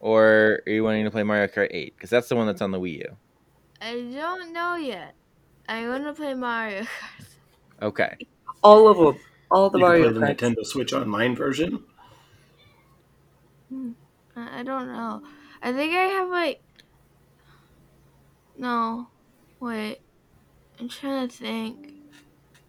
or 0.00 0.60
are 0.66 0.72
you 0.72 0.84
wanting 0.84 1.04
to 1.04 1.10
play 1.10 1.22
Mario 1.22 1.46
Kart 1.46 1.68
8? 1.70 1.94
Because 1.96 2.10
that's 2.10 2.28
the 2.28 2.36
one 2.36 2.46
that's 2.46 2.62
on 2.62 2.70
the 2.70 2.80
Wii 2.80 2.98
U. 2.98 3.16
I 3.80 3.92
don't 3.94 4.52
know 4.52 4.76
yet. 4.76 5.14
I 5.68 5.88
want 5.88 6.04
to 6.04 6.12
play 6.12 6.34
Mario 6.34 6.82
Kart. 6.82 7.26
Okay. 7.82 8.16
All 8.62 8.88
of 8.88 8.98
them. 8.98 9.22
All 9.50 9.70
the 9.70 9.78
you 9.78 9.84
can 9.84 9.90
Mario 9.90 10.12
play 10.12 10.34
the 10.34 10.34
Nintendo 10.34 10.66
Switch 10.66 10.92
Online 10.92 11.34
version. 11.34 11.82
I 13.72 13.92
I 14.34 14.62
don't 14.62 14.88
know. 14.88 15.22
I 15.62 15.72
think 15.72 15.92
I 15.94 16.04
have 16.04 16.28
like. 16.28 16.62
No, 18.56 19.10
wait. 19.60 20.02
I'm 20.78 20.88
trying 20.88 21.28
to 21.28 21.36
think. 21.36 21.94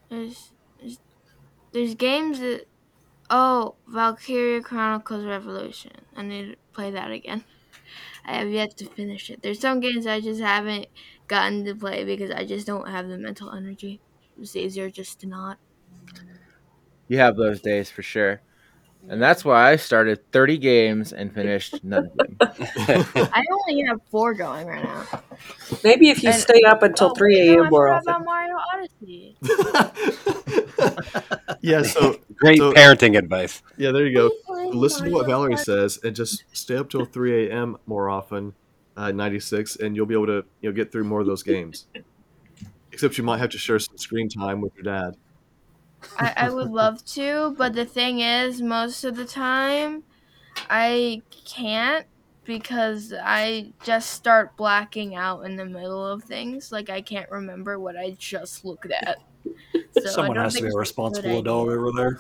There's, 0.10 0.54
there's, 0.80 1.00
there's 1.74 1.96
games 1.96 2.40
that. 2.40 2.68
Oh, 3.32 3.78
Valkyria 3.88 4.62
Chronicles 4.62 5.26
Revolution. 5.26 5.94
I 6.16 6.24
need 6.24 6.52
to 6.52 6.58
play 6.74 6.92
that 6.92 7.12
again. 7.12 7.46
I 8.26 8.36
have 8.40 8.50
yet 8.52 8.78
to 8.78 8.88
finish 8.88 9.30
it. 9.32 9.42
There's 9.44 9.62
some 9.62 9.80
games 9.82 10.08
I 10.08 10.22
just 10.22 10.42
haven't 10.42 10.88
gotten 11.28 11.66
to 11.66 11.76
play 11.76 12.06
because 12.06 12.32
I 12.32 12.46
just 12.46 12.68
don't 12.68 12.90
have 12.90 13.08
the 13.10 13.18
mental 13.18 13.52
energy. 13.52 14.02
It's 14.38 14.56
easier 14.56 14.92
just 14.92 15.22
to 15.22 15.28
not. 15.28 15.60
You 17.08 17.18
have 17.20 17.36
those 17.36 17.62
days 17.62 17.92
for 17.92 18.02
sure. 18.02 18.42
And 19.10 19.22
that's 19.22 19.44
why 19.44 19.72
I 19.72 19.76
started 19.76 20.32
30 20.32 20.58
games 20.60 21.12
and 21.12 21.34
finished 21.34 21.84
none 21.84 22.06
of 22.08 22.16
them. 22.18 22.38
I 22.42 23.44
only 23.52 23.84
have 23.88 24.00
four 24.10 24.34
going 24.34 24.68
right 24.68 24.84
now. 24.84 25.06
Maybe 25.84 26.10
if 26.10 26.24
you 26.24 26.30
And- 26.30 26.40
stay 26.40 26.62
up 26.64 26.82
until 26.84 27.10
Oh, 27.10 27.14
3 27.16 27.36
wait, 27.36 27.48
no, 27.48 27.52
I 27.52 27.56
a.m. 27.64 27.70
more 27.72 27.88
forgot 27.88 27.98
often. 27.98 28.10
about 28.10 28.26
Mario 28.26 28.56
Odyssey. 28.74 29.36
Yeah. 31.64 31.84
So 31.84 32.18
Great 32.36 32.58
So- 32.58 32.74
parenting 32.74 33.16
advice. 33.18 33.62
yeah, 33.78 33.92
there 33.92 34.06
you 34.06 34.16
go. 34.16 34.32
Listen 34.72 35.06
to 35.06 35.12
what 35.12 35.28
Valerie 35.28 35.58
says 35.58 36.00
and 36.04 36.16
just 36.16 36.44
stay 36.54 36.76
up 36.76 36.90
till 36.90 37.06
3 37.06 37.48
a.m. 37.50 37.78
more 37.86 38.10
often, 38.10 38.54
uh, 38.98 39.12
96, 39.12 39.76
and 39.76 39.96
you'll 39.96 40.08
be 40.08 40.16
able 40.16 40.26
to 40.28 40.44
you 40.62 40.70
know 40.70 40.72
get 40.72 40.92
through 40.92 41.04
more 41.04 41.20
of 41.20 41.28
those 41.28 41.44
games. 41.44 41.86
Except 42.92 43.16
you 43.18 43.24
might 43.24 43.38
have 43.38 43.52
to 43.52 43.58
share 43.60 43.78
some 43.80 43.98
screen 43.98 44.28
time 44.28 44.60
with 44.62 44.74
your 44.76 44.84
dad. 44.84 45.16
I, 46.18 46.34
I 46.38 46.50
would 46.50 46.72
love 46.72 47.04
to, 47.06 47.56
but 47.58 47.74
the 47.74 47.86
thing 47.86 48.20
is, 48.20 48.62
most 48.62 49.04
of 49.04 49.16
the 49.16 49.26
time, 49.26 50.04
I 50.70 51.22
can't 51.46 52.06
because 52.44 53.14
I 53.22 53.74
just 53.84 54.12
start 54.12 54.58
blacking 54.58 55.16
out 55.16 55.42
in 55.46 55.56
the 55.56 55.66
middle 55.66 56.06
of 56.06 56.24
things. 56.24 56.72
Like 56.72 56.90
I 56.90 57.02
can't 57.02 57.30
remember 57.30 57.80
what 57.80 57.98
I 57.98 58.16
just 58.18 58.66
looked 58.66 58.92
at. 58.92 59.20
So 60.00 60.10
Someone 60.10 60.38
has 60.38 60.56
to 60.56 60.64
be 60.64 60.70
a 60.70 60.76
responsible 60.78 61.40
adult 61.40 61.70
over 61.70 61.92
there. 61.92 62.20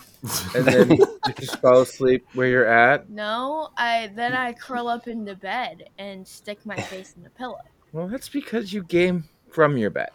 And 0.55 0.65
then 0.65 0.91
you 0.97 1.33
just 1.39 1.59
fall 1.61 1.81
asleep 1.81 2.25
where 2.33 2.47
you're 2.47 2.65
at. 2.65 3.09
No, 3.09 3.69
I 3.77 4.11
then 4.15 4.33
I 4.33 4.53
curl 4.53 4.87
up 4.87 5.07
in 5.07 5.25
the 5.25 5.35
bed 5.35 5.89
and 5.97 6.27
stick 6.27 6.65
my 6.65 6.75
face 6.75 7.13
in 7.15 7.23
the 7.23 7.29
pillow. 7.29 7.61
Well, 7.91 8.07
that's 8.07 8.29
because 8.29 8.73
you 8.73 8.83
game 8.83 9.25
from 9.49 9.77
your 9.77 9.89
bed, 9.89 10.11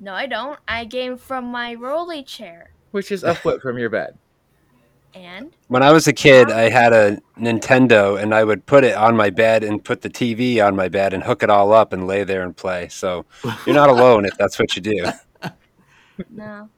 No, 0.00 0.14
I 0.14 0.26
don't. 0.26 0.58
I 0.66 0.84
game 0.84 1.16
from 1.16 1.46
my 1.46 1.74
rolly 1.74 2.22
chair. 2.22 2.73
Which 2.94 3.10
is 3.10 3.24
a 3.24 3.34
foot 3.34 3.60
from 3.60 3.76
your 3.76 3.90
bed. 3.90 4.16
And 5.16 5.50
When 5.66 5.82
I 5.82 5.90
was 5.90 6.06
a 6.06 6.12
kid, 6.12 6.48
I 6.48 6.68
had 6.70 6.92
a 6.92 7.18
Nintendo, 7.36 8.20
and 8.22 8.32
I 8.32 8.44
would 8.44 8.66
put 8.66 8.84
it 8.84 8.94
on 8.94 9.16
my 9.16 9.30
bed 9.30 9.64
and 9.64 9.82
put 9.82 10.02
the 10.02 10.08
TV 10.08 10.64
on 10.64 10.76
my 10.76 10.86
bed 10.88 11.12
and 11.12 11.24
hook 11.24 11.42
it 11.42 11.50
all 11.50 11.72
up 11.72 11.92
and 11.92 12.06
lay 12.06 12.22
there 12.22 12.42
and 12.44 12.56
play. 12.56 12.86
So 12.88 13.24
you're 13.66 13.74
not 13.74 13.90
alone 13.90 14.24
if 14.26 14.36
that's 14.38 14.60
what 14.60 14.76
you 14.76 14.82
do. 14.82 15.06
no. 16.30 16.68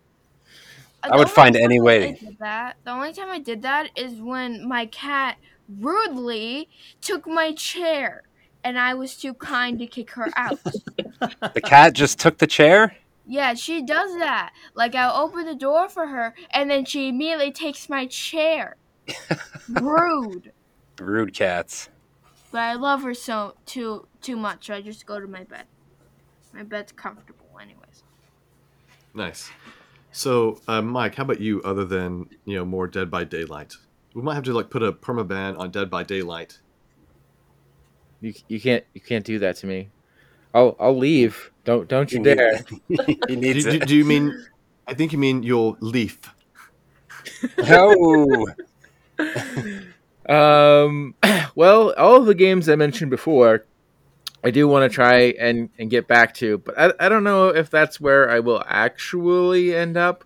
I 1.02 1.10
The 1.10 1.16
would 1.18 1.30
find 1.30 1.54
any 1.54 1.80
way 1.80 2.14
to- 2.14 2.24
did 2.24 2.38
that. 2.38 2.76
The 2.84 2.92
only 2.92 3.12
time 3.12 3.28
I 3.28 3.38
did 3.38 3.60
that 3.62 3.90
is 3.94 4.14
when 4.20 4.66
my 4.66 4.86
cat 4.86 5.36
rudely 5.78 6.70
took 7.02 7.26
my 7.26 7.52
chair, 7.52 8.22
and 8.64 8.78
I 8.78 8.94
was 8.94 9.16
too 9.16 9.34
kind 9.34 9.78
to 9.80 9.86
kick 9.86 10.10
her 10.12 10.28
out. 10.34 10.58
The 10.64 11.60
cat 11.62 11.92
just 11.92 12.18
took 12.18 12.38
the 12.38 12.46
chair. 12.46 12.96
Yeah, 13.26 13.54
she 13.54 13.82
does 13.82 14.14
that. 14.18 14.52
Like 14.74 14.94
I'll 14.94 15.24
open 15.24 15.46
the 15.46 15.54
door 15.54 15.88
for 15.88 16.06
her, 16.06 16.34
and 16.50 16.70
then 16.70 16.84
she 16.84 17.08
immediately 17.08 17.52
takes 17.52 17.88
my 17.88 18.06
chair. 18.06 18.76
Rude. 19.68 20.52
Rude 21.00 21.34
cats. 21.34 21.88
But 22.52 22.60
I 22.60 22.74
love 22.74 23.02
her 23.02 23.14
so 23.14 23.54
too 23.66 24.06
too 24.22 24.36
much. 24.36 24.66
So 24.66 24.74
I 24.74 24.80
just 24.80 25.06
go 25.06 25.20
to 25.20 25.26
my 25.26 25.44
bed. 25.44 25.64
My 26.52 26.62
bed's 26.62 26.92
comfortable, 26.92 27.46
anyways. 27.60 28.04
Nice. 29.12 29.50
So, 30.12 30.60
uh, 30.66 30.80
Mike, 30.80 31.16
how 31.16 31.24
about 31.24 31.40
you? 31.40 31.60
Other 31.62 31.84
than 31.84 32.30
you 32.44 32.56
know 32.56 32.64
more 32.64 32.86
Dead 32.86 33.10
by 33.10 33.24
Daylight, 33.24 33.74
we 34.14 34.22
might 34.22 34.34
have 34.34 34.44
to 34.44 34.54
like 34.54 34.70
put 34.70 34.82
a 34.82 34.92
permaban 34.92 35.58
on 35.58 35.70
Dead 35.70 35.90
by 35.90 36.04
Daylight. 36.04 36.60
You 38.20 38.32
you 38.48 38.60
can't 38.60 38.84
you 38.94 39.00
can't 39.00 39.24
do 39.24 39.38
that 39.40 39.56
to 39.56 39.66
me. 39.66 39.90
I'll 40.54 40.76
I'll 40.80 40.96
leave. 40.96 41.50
Don't 41.66 41.86
don't 41.88 42.10
you 42.10 42.18
He 42.18 42.24
need- 42.24 42.36
dare. 42.38 42.60
he 43.06 43.14
Do, 43.28 43.36
needs 43.36 43.64
do, 43.64 43.70
it. 43.72 43.86
do 43.86 43.94
you 43.94 44.04
mean? 44.06 44.32
I 44.86 44.94
think 44.94 45.12
you 45.12 45.18
mean 45.18 45.42
you'll 45.42 45.76
leaf. 45.80 46.18
No. 47.58 48.46
Um, 50.28 51.14
well, 51.54 51.94
all 51.96 52.16
of 52.16 52.26
the 52.26 52.34
games 52.34 52.68
I 52.68 52.74
mentioned 52.74 53.10
before, 53.12 53.64
I 54.42 54.50
do 54.50 54.66
want 54.66 54.90
to 54.90 54.94
try 54.94 55.34
and, 55.38 55.70
and 55.78 55.88
get 55.88 56.08
back 56.08 56.34
to, 56.34 56.58
but 56.58 56.76
I, 56.76 56.92
I 56.98 57.08
don't 57.08 57.22
know 57.22 57.48
if 57.50 57.70
that's 57.70 58.00
where 58.00 58.28
I 58.28 58.40
will 58.40 58.60
actually 58.66 59.74
end 59.74 59.96
up. 59.96 60.24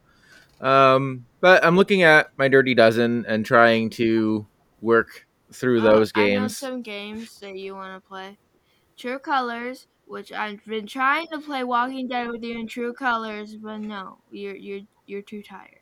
Um, 0.61 1.26
but 1.41 1.62
I'm 1.64 1.76
looking 1.76 2.03
at 2.03 2.30
my 2.38 2.49
Dirty 2.49 2.74
Dozen 2.74 3.26
and 3.28 3.45
trying 3.45 3.91
to 3.91 4.47
work 4.80 5.26
through 5.53 5.80
Oh, 5.80 5.82
those 5.82 6.12
I 6.14 6.20
know 6.20 6.26
games. 6.41 6.57
some 6.57 6.80
games 6.80 7.38
that 7.41 7.57
you 7.57 7.74
want 7.74 8.03
to 8.03 8.09
play. 8.09 8.38
True 8.97 9.18
Colors, 9.18 9.86
which 10.11 10.33
I've 10.33 10.65
been 10.65 10.89
trying 10.89 11.29
to 11.29 11.39
play 11.39 11.63
Walking 11.63 12.09
Dead 12.09 12.29
with 12.29 12.43
you 12.43 12.59
in 12.59 12.67
True 12.67 12.93
Colors, 12.93 13.55
but 13.55 13.79
no, 13.79 14.19
you're 14.33 14.57
you're 14.57 14.81
you're 15.07 15.23
too 15.23 15.41
tired. 15.41 15.79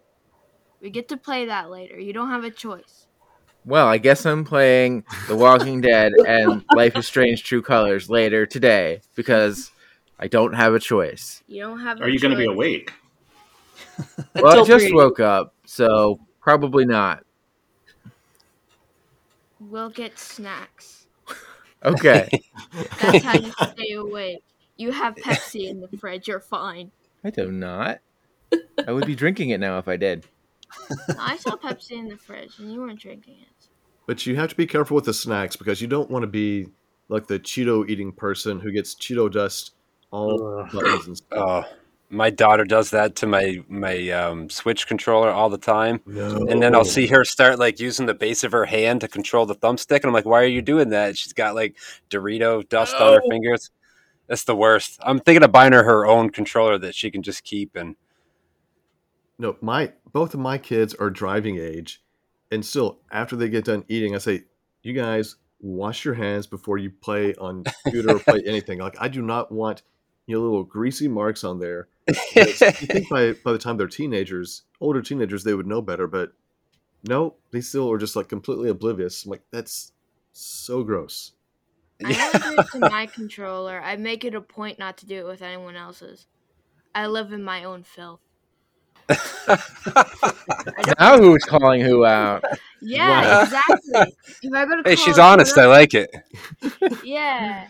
We 0.83 0.91
get 0.91 1.09
to 1.09 1.17
play 1.17 1.47
that 1.47 1.71
later. 1.71 1.99
You 1.99 2.13
don't 2.13 2.29
have 2.29 2.45
a 2.45 2.51
choice. 2.51 3.07
Well, 3.65 3.87
I 3.87 3.97
guess 3.99 4.27
I'm 4.27 4.45
playing 4.45 5.05
The 5.29 5.37
Walking 5.37 5.81
Dead 5.81 6.13
and 6.27 6.63
Life 6.75 6.97
is 6.97 7.07
Strange 7.07 7.43
True 7.43 7.63
Colors 7.63 8.09
later 8.11 8.45
today 8.47 9.01
because 9.15 9.73
I 10.19 10.29
don't 10.29 10.53
have 10.53 10.75
a 10.75 10.79
choice. 10.79 11.43
You 11.47 11.63
don't 11.63 11.81
have. 11.81 11.99
A 12.01 12.05
Are 12.05 12.09
you 12.09 12.21
going 12.21 12.33
to 12.33 12.39
be 12.39 12.47
awake? 12.47 12.93
Well, 14.35 14.63
I 14.63 14.65
just 14.65 14.87
three. 14.87 14.93
woke 14.93 15.21
up, 15.21 15.55
so 15.65 16.21
probably 16.41 16.85
not. 16.85 17.25
We'll 19.59 19.91
get 19.91 20.19
snacks. 20.19 20.98
Okay. 21.85 22.29
That's 23.01 23.25
how 23.25 23.39
you 23.39 23.53
stay 23.53 23.93
awake. 23.93 24.43
You 24.77 24.93
have 24.93 25.15
Pepsi 25.17 25.69
in 25.69 25.81
the 25.81 25.89
fridge. 25.99 26.29
You're 26.29 26.41
fine. 26.41 26.93
I 27.25 27.31
do 27.31 27.51
not. 27.51 28.01
I 28.87 28.93
would 28.93 29.07
be 29.07 29.15
drinking 29.15 29.51
it 29.51 29.61
now 29.61 29.79
if 29.79 29.89
I 29.89 29.97
did. 29.97 30.27
I 31.19 31.37
saw 31.37 31.57
Pepsi 31.57 31.93
in 31.93 32.09
the 32.09 32.17
fridge, 32.17 32.59
and 32.59 32.73
you 32.73 32.81
weren't 32.81 33.01
drinking 33.01 33.39
it. 33.41 33.69
But 34.07 34.25
you 34.27 34.37
have 34.37 34.51
to 34.51 34.57
be 34.57 34.67
careful 34.67 34.95
with 34.95 35.05
the 35.05 35.15
snacks 35.15 35.57
because 35.57 35.83
you 35.83 35.89
don't 35.89 36.11
want 36.11 36.23
to 36.23 36.29
be 36.29 36.69
like 37.09 37.27
the 37.27 37.39
Cheeto 37.39 37.89
eating 37.89 38.13
person 38.13 38.61
who 38.61 38.73
gets 38.73 38.95
Cheeto 38.95 39.31
dust 39.31 39.73
all 40.11 40.61
Ugh. 40.61 40.73
buttons 40.73 41.07
and 41.07 41.17
stuff. 41.17 41.67
Oh, 41.69 41.77
my 42.11 42.31
daughter 42.31 42.65
does 42.65 42.91
that 42.91 43.17
to 43.17 43.27
my 43.27 43.59
my 43.69 44.09
um, 44.11 44.49
Switch 44.49 44.87
controller 44.87 45.31
all 45.31 45.49
the 45.51 45.59
time, 45.59 46.01
No. 46.07 46.47
and 46.49 46.63
then 46.63 46.75
I'll 46.75 46.85
see 46.85 47.07
her 47.09 47.25
start 47.25 47.59
like 47.59 47.81
using 47.81 48.07
the 48.07 48.15
base 48.15 48.45
of 48.45 48.53
her 48.53 48.65
hand 48.65 49.01
to 49.03 49.09
control 49.09 49.47
the 49.47 49.55
thumbstick, 49.55 49.97
and 49.97 50.07
I'm 50.07 50.13
like, 50.13 50.25
"Why 50.25 50.43
are 50.43 50.47
you 50.47 50.63
doing 50.63 50.89
that?" 50.91 51.17
She's 51.17 51.33
got 51.33 51.55
like 51.55 51.77
Dorito 52.11 52.67
dust 52.69 52.95
on 52.95 53.15
her 53.15 53.23
fingers. 53.31 53.71
That's 54.27 54.45
the 54.45 54.57
worst. 54.57 54.99
I'm 55.03 55.21
thinking 55.21 55.43
of 55.43 55.53
buying 55.53 55.73
her 55.73 55.83
her 55.85 56.07
own 56.07 56.31
controller 56.31 56.79
that 56.79 56.95
she 56.95 57.11
can 57.11 57.23
just 57.23 57.45
keep 57.45 57.77
and 57.77 57.97
No, 59.39 59.57
my 59.61 59.93
both 60.13 60.35
of 60.35 60.41
my 60.41 60.59
kids 60.59 60.95
are 60.95 61.11
driving 61.11 61.59
age, 61.59 62.03
and 62.51 62.65
still 62.65 62.99
after 63.11 63.37
they 63.37 63.49
get 63.49 63.65
done 63.67 63.85
eating, 63.89 64.15
I 64.15 64.19
say, 64.19 64.45
"You 64.83 64.93
guys 64.95 65.37
wash 65.61 66.05
your 66.05 66.15
hands 66.15 66.47
before 66.47 66.79
you 66.79 66.91
play 66.91 67.35
on 67.35 67.65
computer 67.85 68.17
or 68.17 68.19
play 68.19 68.43
anything." 68.47 68.79
Like 68.79 68.97
I 69.01 69.09
do 69.09 69.23
not 69.23 69.53
want 69.53 69.83
you 70.27 70.37
know 70.37 70.43
little 70.43 70.65
greasy 70.65 71.09
marks 71.09 71.45
on 71.45 71.59
there. 71.61 71.89
Because 72.09 72.61
you 72.81 72.87
think 72.87 73.09
by 73.11 73.33
by 73.45 73.53
the 73.53 73.59
time 73.59 73.77
they're 73.77 73.87
teenagers, 73.89 74.63
older 74.81 75.03
teenagers, 75.03 75.45
they 75.45 75.55
would 75.55 75.67
know 75.67 75.83
better, 75.83 76.07
but 76.07 76.33
no, 77.07 77.35
they 77.53 77.61
still 77.61 77.91
are 77.91 77.99
just 77.99 78.17
like 78.17 78.29
completely 78.29 78.69
oblivious. 78.71 79.25
I'm 79.25 79.31
like 79.31 79.43
that's 79.51 79.93
so 80.33 80.83
gross. 80.85 81.33
I 82.05 82.13
don't 82.13 82.43
do 82.57 82.61
it 82.63 82.67
to 82.73 82.79
my 82.91 83.07
controller. 83.07 83.81
I 83.83 83.97
make 83.97 84.25
it 84.25 84.35
a 84.35 84.41
point 84.41 84.79
not 84.79 84.97
to 84.99 85.07
do 85.07 85.17
it 85.19 85.27
with 85.27 85.43
anyone 85.43 85.77
else's. 85.77 86.27
I 86.95 87.07
live 87.07 87.33
in 87.33 87.43
my 87.43 87.65
own 87.65 87.83
filth. 87.83 88.21
Now 90.99 91.19
who's 91.19 91.45
calling 91.45 91.81
who 91.81 92.05
out? 92.05 92.45
Yeah, 92.81 93.23
Wow. 93.23 93.43
exactly. 93.43 94.15
If 94.43 94.53
I 94.55 94.65
go 94.67 94.83
hey, 94.85 94.97
she's 94.97 95.19
it 95.19 95.23
honest. 95.23 95.57
I 95.59 95.67
like 95.67 95.95
it. 95.95 96.11
Yeah, 97.05 97.69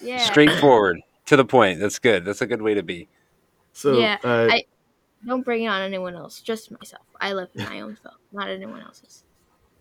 yeah. 0.00 0.18
Straightforward, 0.18 1.00
to 1.26 1.36
the 1.36 1.44
point. 1.44 1.80
That's 1.80 1.98
good. 1.98 2.24
That's 2.24 2.42
a 2.42 2.46
good 2.46 2.62
way 2.62 2.74
to 2.74 2.82
be. 2.82 3.08
So 3.72 3.98
Yeah, 3.98 4.18
uh, 4.24 4.48
I- 4.50 4.64
Don't 5.26 5.44
bring 5.44 5.64
it 5.64 5.68
on 5.68 5.82
anyone 5.82 6.14
else. 6.14 6.40
Just 6.40 6.70
myself. 6.70 7.04
I 7.20 7.32
live 7.34 7.50
in 7.54 7.64
my 7.64 7.80
own 7.82 7.96
filth, 7.96 8.14
not 8.32 8.48
anyone 8.48 8.80
else's. 8.82 9.24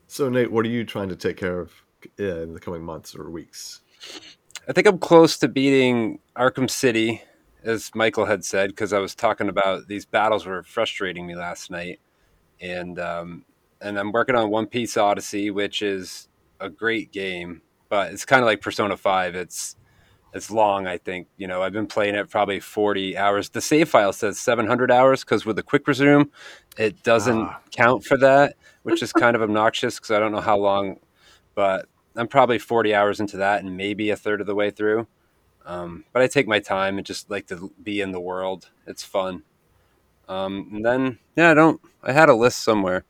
so 0.07 0.27
Nate, 0.29 0.51
what 0.51 0.65
are 0.65 0.69
you 0.69 0.83
trying 0.83 1.09
to 1.09 1.15
take 1.15 1.37
care 1.37 1.59
of 1.59 1.71
uh, 2.19 2.41
in 2.41 2.53
the 2.53 2.59
coming 2.59 2.83
months 2.83 3.15
or 3.15 3.29
weeks? 3.29 3.81
I 4.67 4.73
think 4.73 4.85
I'm 4.87 4.99
close 4.99 5.37
to 5.39 5.47
beating 5.47 6.19
Arkham 6.35 6.69
City, 6.69 7.21
as 7.63 7.89
Michael 7.95 8.25
had 8.25 8.43
said, 8.43 8.69
because 8.71 8.91
I 8.93 8.99
was 8.99 9.15
talking 9.15 9.49
about 9.49 9.87
these 9.87 10.05
battles 10.05 10.45
were 10.45 10.63
frustrating 10.63 11.25
me 11.25 11.35
last 11.35 11.71
night, 11.71 11.99
and 12.61 12.99
um, 12.99 13.45
and 13.81 13.97
I'm 13.97 14.11
working 14.11 14.35
on 14.35 14.49
One 14.49 14.65
Piece 14.67 14.97
Odyssey, 14.97 15.51
which 15.51 15.81
is 15.81 16.27
a 16.59 16.69
great 16.69 17.11
game, 17.13 17.61
but 17.87 18.11
it's 18.11 18.25
kind 18.25 18.41
of 18.41 18.45
like 18.45 18.61
Persona 18.61 18.97
Five. 18.97 19.35
It's 19.35 19.75
it's 20.33 20.51
long. 20.51 20.87
I 20.87 20.97
think 20.97 21.27
you 21.37 21.47
know 21.47 21.61
I've 21.63 21.73
been 21.73 21.87
playing 21.87 22.15
it 22.15 22.29
probably 22.29 22.59
40 22.59 23.17
hours. 23.17 23.49
The 23.49 23.61
save 23.61 23.89
file 23.89 24.13
says 24.13 24.39
700 24.39 24.91
hours 24.91 25.23
because 25.23 25.45
with 25.45 25.55
the 25.55 25.63
quick 25.63 25.87
resume, 25.87 26.25
it 26.77 27.01
doesn't 27.03 27.41
Ah. 27.41 27.59
count 27.71 28.03
for 28.05 28.17
that, 28.17 28.55
which 28.83 29.01
is 29.01 29.11
kind 29.13 29.35
of 29.35 29.41
obnoxious 29.41 29.95
because 29.97 30.11
I 30.11 30.19
don't 30.19 30.31
know 30.31 30.41
how 30.41 30.57
long, 30.57 30.99
but 31.55 31.87
I'm 32.15 32.27
probably 32.27 32.59
40 32.59 32.93
hours 32.93 33.19
into 33.19 33.37
that 33.37 33.63
and 33.63 33.77
maybe 33.77 34.09
a 34.09 34.15
third 34.15 34.41
of 34.41 34.47
the 34.47 34.55
way 34.55 34.71
through. 34.71 35.07
Um, 35.65 36.05
but 36.13 36.21
I 36.21 36.27
take 36.27 36.47
my 36.47 36.59
time 36.59 36.97
and 36.97 37.05
just 37.05 37.29
like 37.29 37.47
to 37.47 37.71
be 37.83 38.01
in 38.01 38.11
the 38.11 38.19
world. 38.19 38.69
It's 38.87 39.03
fun. 39.03 39.43
Um, 40.27 40.69
and 40.73 40.85
then, 40.85 41.19
yeah, 41.35 41.51
I 41.51 41.53
don't, 41.53 41.81
I 42.03 42.11
had 42.11 42.29
a 42.29 42.35
list 42.35 42.59
somewhere. 42.59 43.03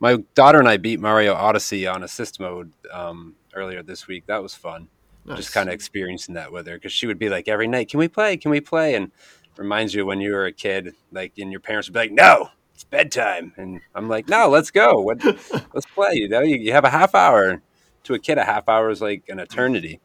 My 0.00 0.16
daughter 0.34 0.58
and 0.58 0.68
I 0.68 0.76
beat 0.78 1.00
Mario 1.00 1.34
Odyssey 1.34 1.86
on 1.86 2.02
assist 2.02 2.40
mode 2.40 2.72
um, 2.92 3.36
earlier 3.54 3.82
this 3.82 4.06
week. 4.08 4.26
That 4.26 4.42
was 4.42 4.54
fun. 4.54 4.88
Nice. 5.24 5.36
Just 5.38 5.52
kind 5.54 5.68
of 5.68 5.74
experiencing 5.74 6.34
that 6.34 6.50
with 6.52 6.66
her 6.66 6.74
because 6.74 6.92
she 6.92 7.06
would 7.06 7.18
be 7.18 7.28
like 7.28 7.46
every 7.48 7.68
night, 7.68 7.88
"Can 7.88 7.98
we 7.98 8.08
play? 8.08 8.36
Can 8.36 8.50
we 8.50 8.60
play?" 8.60 8.94
And 8.94 9.12
reminds 9.56 9.94
you 9.94 10.04
when 10.04 10.20
you 10.20 10.32
were 10.32 10.46
a 10.46 10.52
kid, 10.52 10.94
like, 11.12 11.32
and 11.38 11.50
your 11.52 11.60
parents 11.60 11.88
would 11.88 11.94
be 11.94 12.00
like, 12.00 12.12
"No, 12.12 12.48
it's 12.74 12.84
bedtime," 12.84 13.52
and 13.56 13.80
I'm 13.94 14.08
like, 14.08 14.28
"No, 14.28 14.48
let's 14.48 14.70
go. 14.70 15.00
What, 15.00 15.22
let's 15.74 15.86
play." 15.94 16.14
You 16.14 16.28
know, 16.28 16.40
you, 16.40 16.56
you 16.56 16.72
have 16.72 16.84
a 16.84 16.90
half 16.90 17.14
hour. 17.14 17.62
To 18.04 18.14
a 18.14 18.18
kid, 18.18 18.36
a 18.36 18.44
half 18.44 18.68
hour 18.68 18.90
is 18.90 19.00
like 19.00 19.22
an 19.28 19.38
eternity. 19.38 20.00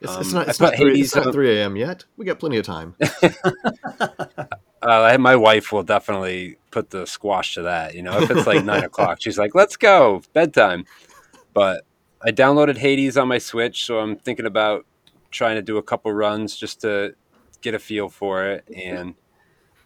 It's, 0.00 0.16
it's 0.16 0.28
Um, 0.28 0.34
not. 0.34 0.48
It's 0.48 0.60
not, 0.60 0.74
three, 0.76 0.98
it's 0.98 1.14
not 1.14 1.30
3 1.34 1.58
a.m. 1.58 1.76
yet. 1.76 2.06
We 2.16 2.24
got 2.24 2.38
plenty 2.38 2.56
of 2.56 2.64
time. 2.64 2.96
Uh, 4.82 5.14
my 5.20 5.36
wife 5.36 5.72
will 5.72 5.82
definitely 5.82 6.56
put 6.70 6.88
the 6.88 7.06
squash 7.06 7.52
to 7.52 7.60
that. 7.62 7.94
You 7.94 8.02
know, 8.02 8.18
if 8.18 8.30
it's 8.30 8.46
like 8.46 8.64
nine 8.64 8.82
o'clock, 8.90 9.18
she's 9.20 9.38
like, 9.38 9.54
"Let's 9.54 9.76
go, 9.76 10.22
bedtime." 10.32 10.86
But 11.52 11.84
I 12.22 12.30
downloaded 12.30 12.76
Hades 12.76 13.16
on 13.16 13.28
my 13.28 13.38
Switch, 13.38 13.84
so 13.84 13.98
I'm 13.98 14.16
thinking 14.16 14.46
about 14.46 14.86
trying 15.30 15.56
to 15.56 15.62
do 15.62 15.78
a 15.78 15.82
couple 15.82 16.12
runs 16.12 16.56
just 16.56 16.80
to 16.82 17.14
get 17.60 17.74
a 17.74 17.78
feel 17.78 18.08
for 18.08 18.44
it, 18.46 18.64
and 18.74 19.14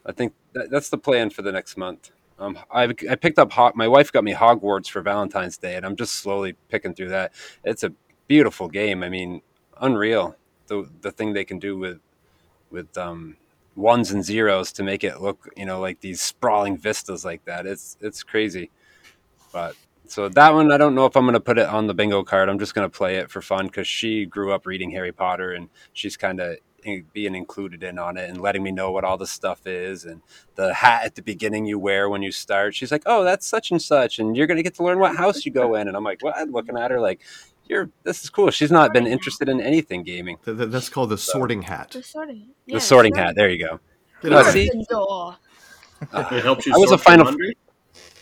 I 0.07 0.13
think 0.13 0.35
that, 0.53 0.71
that's 0.71 0.89
the 0.89 0.99
plan 0.99 1.31
for 1.31 1.43
the 1.43 1.53
next 1.53 1.77
month. 1.77 2.11
Um, 2.39 2.59
I, 2.73 2.85
I 2.85 3.15
picked 3.15 3.39
up 3.39 3.53
my 3.77 3.87
wife 3.87 4.13
got 4.13 4.25
me 4.25 4.35
Hogwarts 4.35 4.89
for 4.89 5.01
Valentine's 5.01 5.57
Day, 5.57 5.77
and 5.77 5.87
I'm 5.87 5.97
just 5.97 6.15
slowly 6.15 6.57
picking 6.69 6.95
through 6.95 7.11
that. 7.11 7.33
It's 7.63 7.85
a 7.85 7.93
beautiful 8.27 8.69
game. 8.69 9.03
I 9.03 9.09
mean, 9.09 9.43
unreal 9.81 10.37
the 10.67 10.89
the 11.01 11.11
thing 11.11 11.33
they 11.33 11.45
can 11.45 11.59
do 11.59 11.77
with 11.77 12.01
with 12.71 12.97
um, 12.99 13.37
ones 13.77 14.11
and 14.11 14.25
zeros 14.25 14.73
to 14.73 14.83
make 14.83 15.05
it 15.05 15.21
look, 15.21 15.49
you 15.57 15.67
know, 15.67 15.81
like 15.81 16.01
these 16.01 16.21
sprawling 16.21 16.77
vistas 16.77 17.25
like 17.25 17.45
that. 17.45 17.67
It's 17.67 17.97
it's 18.01 18.23
crazy. 18.23 18.71
But 19.53 19.77
so 20.07 20.29
that 20.29 20.55
one, 20.55 20.71
I 20.71 20.77
don't 20.77 20.95
know 20.95 21.07
if 21.07 21.17
I'm 21.17 21.25
going 21.25 21.35
to 21.35 21.41
put 21.41 21.59
it 21.59 21.67
on 21.67 21.87
the 21.87 21.95
bingo 21.95 22.23
card. 22.23 22.49
I'm 22.49 22.59
just 22.59 22.75
going 22.75 22.89
to 22.89 22.95
play 22.97 23.17
it 23.17 23.31
for 23.31 23.41
fun 23.41 23.67
because 23.67 23.87
she 23.87 24.27
grew 24.27 24.53
up 24.53 24.67
reading 24.67 24.91
Harry 24.91 25.13
Potter 25.13 25.53
and 25.53 25.69
she's 25.93 26.17
kind 26.17 26.41
of 26.41 26.59
being 27.15 27.35
included 27.35 27.83
in 27.83 27.99
on 27.99 28.19
it 28.19 28.29
and 28.29 28.41
letting 28.43 28.63
me 28.63 28.71
know 28.71 28.91
what 28.91 29.05
all 29.05 29.17
the 29.17 29.27
stuff 29.27 29.67
is 29.67 30.05
and 30.05 30.21
the 30.57 30.75
hat 30.75 31.05
at 31.05 31.15
the 31.15 31.23
beginning 31.23 31.65
you 31.65 31.79
wear 31.79 32.09
when 32.11 32.23
you 32.23 32.31
start. 32.31 32.75
She's 32.75 32.93
like, 32.93 33.05
"Oh, 33.07 33.25
that's 33.25 33.47
such 33.47 33.71
and 33.71 33.81
such," 33.81 34.19
and 34.19 34.37
you're 34.37 34.47
going 34.47 34.59
to 34.59 34.63
get 34.63 34.75
to 34.75 34.85
learn 34.85 34.99
what 34.99 35.17
house 35.17 35.47
you 35.47 35.53
go 35.53 35.75
in. 35.77 35.89
And 35.89 35.97
I'm 35.97 36.05
like, 36.05 36.23
"What?" 36.23 36.51
Looking 36.51 36.77
at 36.77 36.91
her 36.91 37.01
like, 37.01 37.23
"You're 37.67 37.89
this 38.03 38.23
is 38.23 38.29
cool." 38.29 38.51
She's 38.51 38.71
not 38.71 38.93
been 38.93 39.07
interested 39.07 39.49
in 39.49 39.63
anything 39.63 40.03
gaming. 40.03 40.37
Th- 40.45 40.57
th- 40.57 40.69
That's 40.69 40.91
called 40.91 41.09
the 41.09 41.17
sorting 41.19 41.63
hat. 41.63 41.93
The 41.93 42.03
sorting. 42.03 42.49
The 42.67 42.81
sorting 42.81 43.15
hat. 43.15 43.35
There 43.35 43.49
you 43.49 43.67
go. 43.67 43.81
Get 44.23 44.47
see? 44.53 44.65
here. 44.65 44.83
Door. 44.91 45.37
It 46.03 46.43
helps 46.43 46.67
you. 46.67 46.75
I 46.75 46.77
was 46.77 46.91
a 46.93 46.99
sort 46.99 46.99
your 46.99 46.99
final- 46.99 47.25
laundry? 47.25 47.57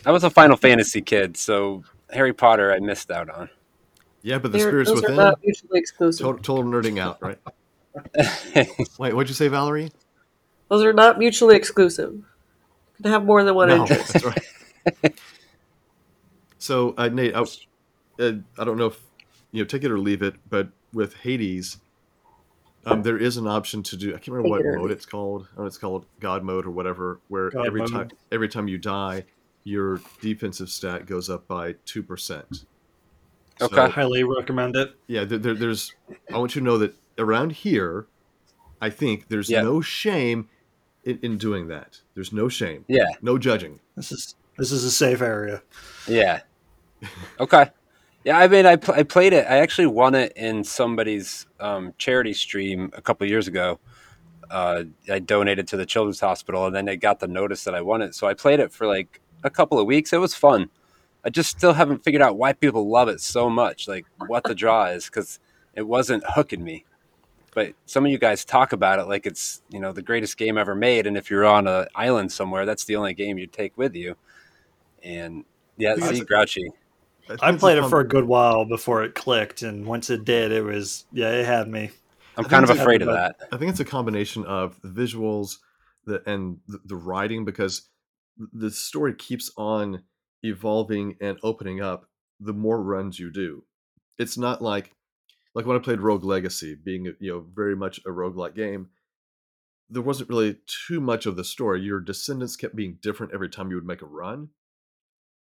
I 0.05 0.11
was 0.11 0.25
a 0.25 0.31
Final 0.31 0.57
Fantasy 0.57 1.01
kid, 1.01 1.37
so 1.37 1.83
Harry 2.11 2.33
Potter 2.33 2.73
I 2.73 2.81
missed 2.81 3.11
out 3.11 3.31
on. 3.31 3.49
Yeah, 4.23 4.39
but 4.39 4.53
the 4.53 4.59
They're- 4.59 4.69
spirits 4.69 4.91
those 4.91 4.99
are 5.01 5.03
within. 5.03 5.17
not 5.17 5.41
mutually 5.43 5.79
exclusive. 5.81 6.25
Total, 6.25 6.43
total 6.43 6.65
nerding 6.65 6.99
out, 7.01 7.19
right? 7.21 7.39
Wait, 8.99 9.15
what'd 9.15 9.29
you 9.29 9.35
say, 9.35 9.49
Valerie? 9.49 9.91
Those 10.69 10.85
are 10.85 10.93
not 10.93 11.19
mutually 11.19 11.57
exclusive. 11.57 12.13
You 12.15 13.03
can 13.03 13.13
have 13.13 13.25
more 13.25 13.43
than 13.45 13.55
one 13.55 13.69
no, 13.69 13.83
interest. 13.83 14.13
that's 14.13 14.25
right. 14.25 15.15
so, 16.59 16.95
uh, 16.97 17.09
Nate, 17.09 17.35
I, 17.35 17.41
was- 17.41 17.67
uh, 18.19 18.33
I 18.59 18.65
don't 18.65 18.77
know 18.79 18.87
if 18.87 19.01
you 19.51 19.63
know 19.63 19.67
take 19.67 19.85
it 19.85 19.91
or 19.91 19.99
leave 19.99 20.23
it, 20.23 20.35
but 20.49 20.69
with 20.93 21.15
Hades, 21.17 21.79
um, 22.87 23.03
there 23.03 23.19
is 23.19 23.37
an 23.37 23.47
option 23.47 23.83
to 23.85 23.97
do. 23.97 24.11
I 24.11 24.13
can't 24.19 24.29
remember 24.29 24.57
Take 24.59 24.67
what 24.67 24.75
it 24.75 24.79
mode 24.79 24.91
it's 24.91 25.07
called. 25.07 25.49
Oh, 25.57 25.67
it's 25.67 25.79
called 25.79 26.07
God 26.21 26.43
mode 26.43 26.65
or 26.67 26.71
whatever. 26.71 27.21
Where 27.29 27.51
God 27.51 27.67
every 27.67 27.81
mode. 27.81 27.91
time 27.93 28.11
every 28.31 28.49
time 28.49 28.69
you 28.69 28.79
die, 28.79 29.25
your 29.65 30.01
defensive 30.21 30.69
stat 30.71 31.07
goes 31.07 31.31
up 31.31 31.47
by 31.49 31.75
two 31.85 32.03
percent. 32.03 32.65
Okay. 33.61 33.89
Highly 33.89 34.25
recommend 34.25 34.77
it. 34.77 34.95
Yeah, 35.07 35.25
there, 35.25 35.39
there, 35.39 35.55
there's. 35.55 35.95
I 36.33 36.39
want 36.39 36.55
you 36.55 36.61
to 36.61 36.65
know 36.65 36.79
that 36.79 36.95
around 37.19 37.53
here, 37.53 38.07
I 38.81 38.91
think 38.91 39.29
there's 39.29 39.49
Yeah. 39.51 39.63
no 39.63 39.81
shame 39.81 40.49
in, 41.05 41.19
in 41.23 41.39
doing 41.39 41.69
that. 41.69 42.01
There's 42.15 42.33
no 42.33 42.49
shame, 42.49 42.85
Yeah, 42.89 43.07
no 43.21 43.39
judging. 43.39 43.79
This 43.97 44.11
is 44.11 44.35
this 44.59 44.73
is 44.73 44.85
a 44.85 44.91
safe 44.91 45.21
area. 45.21 45.63
yeah. 46.09 46.41
Okay. 47.41 47.71
Yeah, 48.25 48.39
I 48.39 48.47
mean, 48.47 48.67
I, 48.67 48.77
pl- 48.77 48.95
I 48.95 49.03
played 49.03 49.33
it. 49.33 49.47
I 49.49 49.57
actually 49.59 49.87
won 49.89 50.15
it 50.15 50.33
in 50.37 50.63
somebody's 50.63 51.47
um, 51.59 51.93
charity 51.99 52.33
stream 52.33 52.93
a 52.95 53.03
couple 53.03 53.27
years 53.27 53.49
ago. 53.49 53.81
Uh, 54.49 54.85
I 55.11 55.19
donated 55.19 55.67
to 55.69 55.77
the 55.77 55.85
children's 55.87 56.21
hospital, 56.21 56.67
and 56.67 56.75
then 56.77 56.85
they 56.85 56.97
got 56.97 57.19
the 57.19 57.27
notice 57.27 57.65
that 57.65 57.75
I 57.75 57.81
won 57.81 58.01
it. 58.03 58.15
So 58.15 58.29
I 58.29 58.35
played 58.35 58.61
it 58.61 58.73
for 58.73 58.87
like 58.87 59.21
a 59.43 59.51
couple 59.51 59.79
of 59.79 59.87
weeks. 59.87 60.13
It 60.13 60.21
was 60.21 60.35
fun. 60.35 60.71
I 61.25 61.31
just 61.31 61.51
still 61.51 61.73
haven't 61.73 62.03
figured 62.03 62.23
out 62.23 62.37
why 62.37 62.53
people 62.53 62.89
love 62.89 63.09
it 63.09 63.21
so 63.21 63.49
much, 63.49 63.87
like 63.87 64.07
what 64.27 64.45
the 64.45 64.55
draw 64.55 64.87
is, 64.87 65.07
because 65.07 65.39
it 65.75 65.83
wasn't 65.83 66.25
hooking 66.27 66.65
me. 66.65 66.85
But 67.55 67.75
some 67.87 68.05
of 68.05 68.11
you 68.11 68.19
guys 68.19 68.45
talk 68.45 68.73
about 68.73 68.99
it 68.99 69.05
like 69.05 69.27
it's 69.27 69.63
you 69.71 69.79
know 69.79 69.93
the 69.93 70.03
greatest 70.03 70.37
game 70.37 70.57
ever 70.59 70.75
made, 70.75 71.07
and 71.07 71.17
if 71.17 71.31
you're 71.31 71.45
on 71.45 71.67
an 71.67 71.87
island 71.95 72.33
somewhere, 72.33 72.67
that's 72.67 72.85
the 72.85 72.97
only 72.97 73.15
game 73.15 73.39
you 73.39 73.47
take 73.47 73.77
with 73.77 73.95
you. 73.95 74.17
And 75.03 75.45
yeah, 75.77 75.95
Because- 75.95 76.19
see, 76.19 76.25
Grrouchie. 76.25 76.69
I 77.41 77.53
played 77.53 77.79
it 77.79 77.89
for 77.89 78.01
a 78.01 78.07
good 78.07 78.25
while 78.25 78.65
before 78.65 79.05
it 79.05 79.15
clicked, 79.15 79.63
and 79.63 79.87
once 79.87 80.11
it 80.11 80.25
did, 80.25 80.51
it 80.51 80.63
was 80.63 81.07
yeah, 81.13 81.31
it 81.31 81.47
had 81.47 81.69
me. 81.69 81.91
I'm 82.37 82.45
kind 82.45 82.65
of 82.65 82.69
think 82.69 82.79
it's 82.79 82.83
afraid 82.83 83.03
of 83.03 83.09
that. 83.09 83.37
I 83.53 83.57
think 83.57 83.71
it's 83.71 83.81
a 83.81 83.85
combination 83.85 84.45
of 84.45 84.79
the 84.83 84.89
visuals, 84.89 85.59
the 86.05 86.23
and 86.29 86.59
the, 86.67 86.81
the 86.85 86.97
writing 86.97 87.45
because 87.45 87.83
the 88.37 88.71
story 88.71 89.15
keeps 89.15 89.51
on 89.57 90.05
evolving 90.43 91.17
and 91.21 91.39
opening 91.43 91.81
up 91.81 92.07
the 92.41 92.53
more 92.53 92.83
runs 92.83 93.19
you 93.19 93.31
do. 93.31 93.65
It's 94.19 94.37
not 94.37 94.63
like 94.63 94.93
like 95.55 95.67
when 95.67 95.77
I 95.77 95.81
played 95.81 96.01
Rogue 96.01 96.25
Legacy, 96.25 96.75
being 96.75 97.05
you 97.21 97.33
know 97.33 97.47
very 97.55 97.77
much 97.77 97.99
a 97.99 98.11
roguelike 98.11 98.55
game. 98.55 98.89
There 99.91 100.03
wasn't 100.03 100.31
really 100.31 100.59
too 100.87 101.01
much 101.01 101.27
of 101.27 101.37
the 101.37 101.45
story. 101.45 101.83
Your 101.83 102.01
descendants 102.01 102.57
kept 102.57 102.75
being 102.75 102.99
different 103.03 103.35
every 103.35 103.51
time 103.51 103.69
you 103.69 103.77
would 103.77 103.87
make 103.87 104.01
a 104.01 104.07
run. 104.07 104.49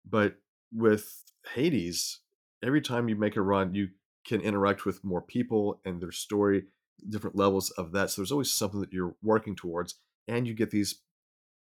But 0.05 0.35
with 0.73 1.23
Hades, 1.53 2.19
every 2.63 2.81
time 2.81 3.07
you 3.07 3.15
make 3.15 3.37
a 3.37 3.41
run, 3.41 3.73
you 3.73 3.89
can 4.25 4.41
interact 4.41 4.85
with 4.85 5.03
more 5.03 5.21
people 5.21 5.79
and 5.85 6.01
their 6.01 6.11
story, 6.11 6.65
different 7.07 7.35
levels 7.35 7.69
of 7.71 7.93
that. 7.93 8.09
So 8.09 8.21
there's 8.21 8.31
always 8.31 8.51
something 8.51 8.81
that 8.81 8.91
you're 8.91 9.15
working 9.23 9.55
towards, 9.55 9.95
and 10.27 10.47
you 10.47 10.53
get 10.53 10.71
these. 10.71 10.99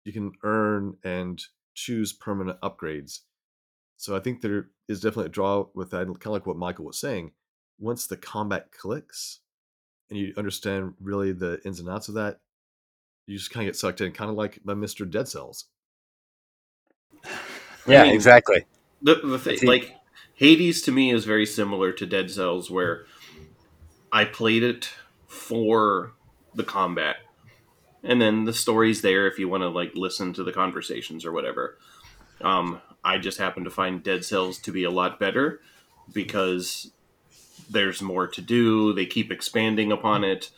You 0.07 0.13
can 0.13 0.31
earn 0.43 0.95
and 1.03 1.43
choose 1.73 2.13
permanent 2.13 2.61
upgrades. 2.61 3.19
So 3.97 4.15
I 4.15 4.21
think 4.21 4.39
there 4.39 4.69
is 4.87 5.01
definitely 5.01 5.25
a 5.25 5.29
draw 5.29 5.65
with 5.75 5.89
that, 5.91 6.05
kind 6.05 6.27
of 6.27 6.31
like 6.31 6.47
what 6.47 6.55
Michael 6.55 6.85
was 6.85 6.97
saying. 6.97 7.33
Once 7.77 8.07
the 8.07 8.15
combat 8.15 8.71
clicks, 8.71 9.41
and 10.09 10.17
you 10.17 10.33
understand 10.37 10.93
really 11.01 11.33
the 11.33 11.59
ins 11.65 11.81
and 11.81 11.89
outs 11.89 12.07
of 12.07 12.13
that, 12.13 12.39
you 13.25 13.37
just 13.37 13.51
kind 13.51 13.67
of 13.67 13.73
get 13.73 13.77
sucked 13.77 13.99
in, 13.99 14.13
kind 14.13 14.31
of 14.31 14.37
like 14.37 14.61
my 14.63 14.73
Mister 14.73 15.03
Dead 15.03 15.27
Cells. 15.27 15.65
Yeah, 17.85 18.03
mean- 18.03 18.15
exactly. 18.15 18.65
The, 19.01 19.15
the 19.15 19.39
thing, 19.39 19.59
like 19.63 19.95
Hades 20.35 20.81
to 20.83 20.91
me 20.93 21.11
is 21.11 21.25
very 21.25 21.45
similar 21.45 21.91
to 21.91 22.05
Dead 22.05 22.31
Cells, 22.31 22.71
where 22.71 23.05
I 24.11 24.23
played 24.23 24.63
it 24.63 24.89
for 25.25 26.13
the 26.53 26.63
combat, 26.63 27.17
and 28.03 28.21
then 28.21 28.45
the 28.45 28.53
story's 28.53 29.01
there 29.01 29.27
if 29.27 29.39
you 29.39 29.47
want 29.49 29.63
to 29.63 29.69
like 29.69 29.95
listen 29.95 30.33
to 30.33 30.43
the 30.43 30.51
conversations 30.51 31.25
or 31.25 31.31
whatever. 31.31 31.77
Um, 32.41 32.81
I 33.03 33.17
just 33.17 33.39
happen 33.39 33.63
to 33.63 33.69
find 33.69 34.03
Dead 34.03 34.25
Cells 34.25 34.59
to 34.59 34.71
be 34.71 34.83
a 34.83 34.91
lot 34.91 35.19
better 35.19 35.61
because 36.13 36.91
there's 37.69 38.01
more 38.01 38.27
to 38.27 38.41
do. 38.41 38.93
They 38.93 39.05
keep 39.05 39.31
expanding 39.31 39.91
upon 39.91 40.23
it. 40.23 40.49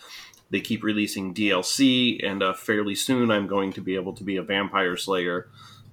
They 0.51 0.61
keep 0.61 0.83
releasing 0.83 1.33
DLC, 1.33 2.25
and 2.25 2.41
uh, 2.41 2.53
fairly 2.53 2.95
soon 2.95 3.29
I'm 3.29 3.45
going 3.47 3.71
to 3.73 3.81
be 3.81 3.95
able 3.95 4.13
to 4.13 4.23
be 4.23 4.37
a 4.37 4.41
vampire 4.41 4.97
slayer 4.97 5.47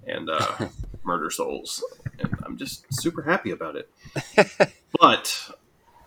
and 0.07 0.31
uh, 0.31 0.69
murder 1.05 1.31
souls. 1.31 1.85
And 2.19 2.35
I'm 2.43 2.57
just 2.57 2.87
super 2.91 3.23
happy 3.23 3.51
about 3.51 3.77
it. 3.77 3.91
but 5.01 5.51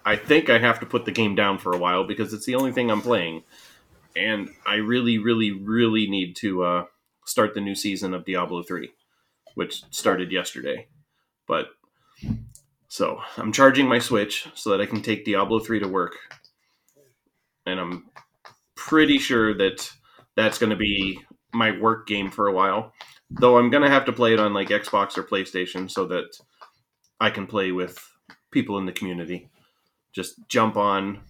I 0.04 0.16
think 0.16 0.50
I 0.50 0.58
have 0.58 0.80
to 0.80 0.86
put 0.86 1.06
the 1.06 1.12
game 1.12 1.36
down 1.36 1.60
for 1.60 1.74
a 1.74 1.78
while 1.78 2.04
because 2.04 2.34
it's 2.34 2.46
the 2.46 2.56
only 2.56 2.72
thing 2.72 2.90
I'm 2.90 3.02
playing. 3.02 3.44
And 4.16 4.50
I 4.66 4.76
really, 4.76 5.18
really, 5.18 5.52
really 5.52 6.10
need 6.10 6.36
to 6.38 6.64
uh, 6.64 6.86
start 7.26 7.54
the 7.54 7.62
new 7.62 7.76
season 7.76 8.14
of 8.14 8.26
Diablo 8.26 8.64
3, 8.64 8.90
which 9.56 9.84
started 9.92 10.32
yesterday. 10.32 10.88
But 11.48 11.68
so 12.88 13.22
I'm 13.38 13.52
charging 13.52 13.88
my 13.88 14.00
Switch 14.00 14.48
so 14.56 14.72
that 14.72 14.82
I 14.82 14.86
can 14.86 15.02
take 15.02 15.26
Diablo 15.26 15.60
3 15.60 15.80
to 15.80 15.88
work. 15.88 16.16
And 17.66 17.80
I'm 17.80 18.10
pretty 18.76 19.20
sure 19.20 19.54
that 19.56 19.92
that's 20.36 20.58
going 20.58 20.72
to 20.72 20.76
be 20.76 21.22
my 21.54 21.78
work 21.80 22.08
game 22.08 22.32
for 22.32 22.48
a 22.48 22.54
while. 22.54 22.94
Though 23.30 23.58
I'm 23.58 23.70
going 23.70 23.84
to 23.84 23.90
have 23.90 24.06
to 24.06 24.14
play 24.14 24.34
it 24.34 24.40
on 24.40 24.54
like 24.54 24.70
Xbox 24.70 25.18
or 25.18 25.24
PlayStation 25.24 25.90
so 25.90 26.06
that 26.06 26.36
I 27.20 27.30
can 27.30 27.46
play 27.46 27.72
with 27.72 28.00
people 28.52 28.80
in 28.80 28.86
the 28.86 28.92
community. 28.92 29.50
Just 30.14 30.36
jump 30.48 30.78
on. 30.78 31.22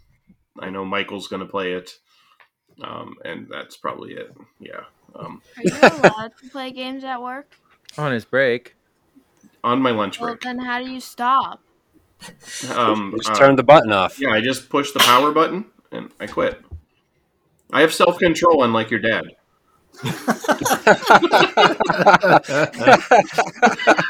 I 0.60 0.70
know 0.70 0.86
Michael's 0.86 1.28
going 1.28 1.42
to 1.42 1.46
play 1.46 1.74
it. 1.74 1.92
Um, 2.82 3.16
and 3.26 3.48
that's 3.50 3.78
probably 3.78 4.14
it. 4.14 4.34
Yeah. 4.60 4.82
Um, 5.16 5.42
Are 5.58 5.64
you 5.64 5.72
allowed 5.82 6.32
to 6.42 6.50
play 6.50 6.72
games 6.72 7.04
at 7.04 7.22
work? 7.22 7.56
on 7.98 8.12
his 8.12 8.26
break. 8.26 8.76
on 9.64 9.82
my 9.82 9.90
lunch 9.92 10.20
Well, 10.20 10.30
break. 10.32 10.42
then 10.42 10.60
how 10.60 10.80
do 10.80 10.90
you 10.90 11.00
stop? 11.00 11.62
Um, 12.76 13.14
Just 13.18 13.32
uh, 13.32 13.36
turn 13.36 13.56
the 13.56 13.64
button 13.64 13.92
off. 13.92 14.20
Yeah, 14.20 14.30
I 14.32 14.42
just 14.42 14.70
push 14.70 14.92
the 14.92 15.00
power 15.00 15.32
button 15.32 15.66
and 15.92 16.12
I 16.20 16.28
quit. 16.28 16.62
I 17.72 17.82
have 17.82 17.94
self 17.94 18.20
control, 18.20 18.64
unlike 18.64 18.90
your 18.92 19.00
dad. 19.00 19.24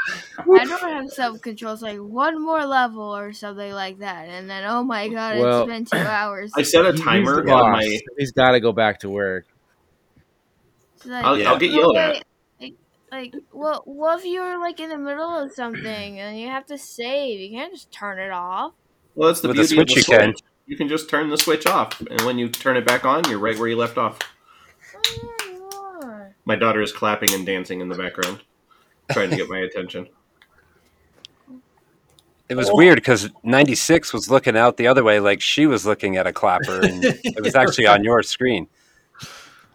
I 0.55 0.65
don't 0.65 0.79
have 0.81 1.09
self 1.09 1.41
control. 1.41 1.73
It's 1.73 1.81
like 1.81 1.97
one 1.97 2.41
more 2.41 2.65
level 2.65 3.15
or 3.15 3.33
something 3.33 3.71
like 3.73 3.99
that, 3.99 4.29
and 4.29 4.49
then 4.49 4.63
oh 4.65 4.83
my 4.83 5.07
god, 5.07 5.39
Well- 5.39 5.61
it's 5.63 5.67
been 5.69 5.85
two 5.85 5.97
hours. 6.07 6.51
I 6.57 6.61
set 6.63 6.85
a 6.85 6.93
timer 6.93 7.43
the 7.43 7.51
on 7.51 7.71
boss. 7.73 7.81
my. 7.83 7.99
He's 8.17 8.31
got 8.31 8.51
to 8.51 8.59
go 8.59 8.71
back 8.71 8.99
to 9.01 9.09
work. 9.09 9.45
It's 10.97 11.05
like, 11.05 11.23
I'll, 11.25 11.37
Yeah. 11.37 11.51
I'll 11.51 11.57
get 11.59 11.71
yelled 11.71 11.97
at. 11.97 12.23
Like, 12.59 12.73
like, 13.11 13.33
what? 13.51 13.87
What 13.87 14.19
if 14.19 14.25
you're 14.25 14.59
like 14.59 14.79
in 14.79 14.89
the 14.89 14.97
middle 14.97 15.29
of 15.39 15.51
something 15.53 16.19
and 16.19 16.39
you 16.39 16.47
have 16.47 16.65
to 16.67 16.77
save? 16.77 17.39
You 17.39 17.57
can't 17.57 17.73
just 17.73 17.91
turn 17.91 18.19
it 18.19 18.31
off. 18.31 18.73
Well, 19.15 19.27
that's 19.29 19.41
the 19.41 19.47
With 19.49 19.57
a 19.57 19.61
beauty 19.61 19.79
of 19.81 19.87
the 19.87 19.93
switch 19.93 20.05
switch. 20.05 20.09
you 20.19 20.25
can. 20.25 20.33
You 20.67 20.77
can 20.77 20.87
just 20.87 21.09
turn 21.09 21.29
the 21.31 21.37
switch 21.37 21.65
off, 21.65 21.99
and 21.99 22.21
when 22.21 22.37
you 22.37 22.47
turn 22.47 22.77
it 22.77 22.85
back 22.85 23.03
on, 23.03 23.27
you're 23.27 23.39
right 23.39 23.57
where 23.57 23.67
you 23.67 23.75
left 23.75 23.97
off. 23.97 24.19
Oh, 24.95 24.99
yeah, 25.41 25.51
you 25.51 25.69
are. 26.03 26.35
My 26.45 26.55
daughter 26.55 26.79
is 26.81 26.91
clapping 26.91 27.33
and 27.33 27.43
dancing 27.43 27.81
in 27.81 27.89
the 27.89 27.95
background, 27.95 28.41
trying 29.11 29.31
to 29.31 29.35
get 29.35 29.49
my 29.49 29.57
attention. 29.59 30.07
It 32.49 32.55
was 32.55 32.69
weird 32.73 32.95
because 32.95 33.29
96 33.43 34.11
was 34.11 34.29
looking 34.29 34.57
out 34.57 34.77
the 34.77 34.87
other 34.87 35.03
way 35.03 35.19
like 35.19 35.39
she 35.41 35.67
was 35.67 35.85
looking 35.85 36.17
at 36.17 36.25
a 36.25 36.33
clapper 36.33 36.81
and 36.83 37.03
it 37.05 37.41
was 37.43 37.53
actually 37.55 37.85
on 37.85 38.03
your 38.03 38.23
screen. 38.23 38.67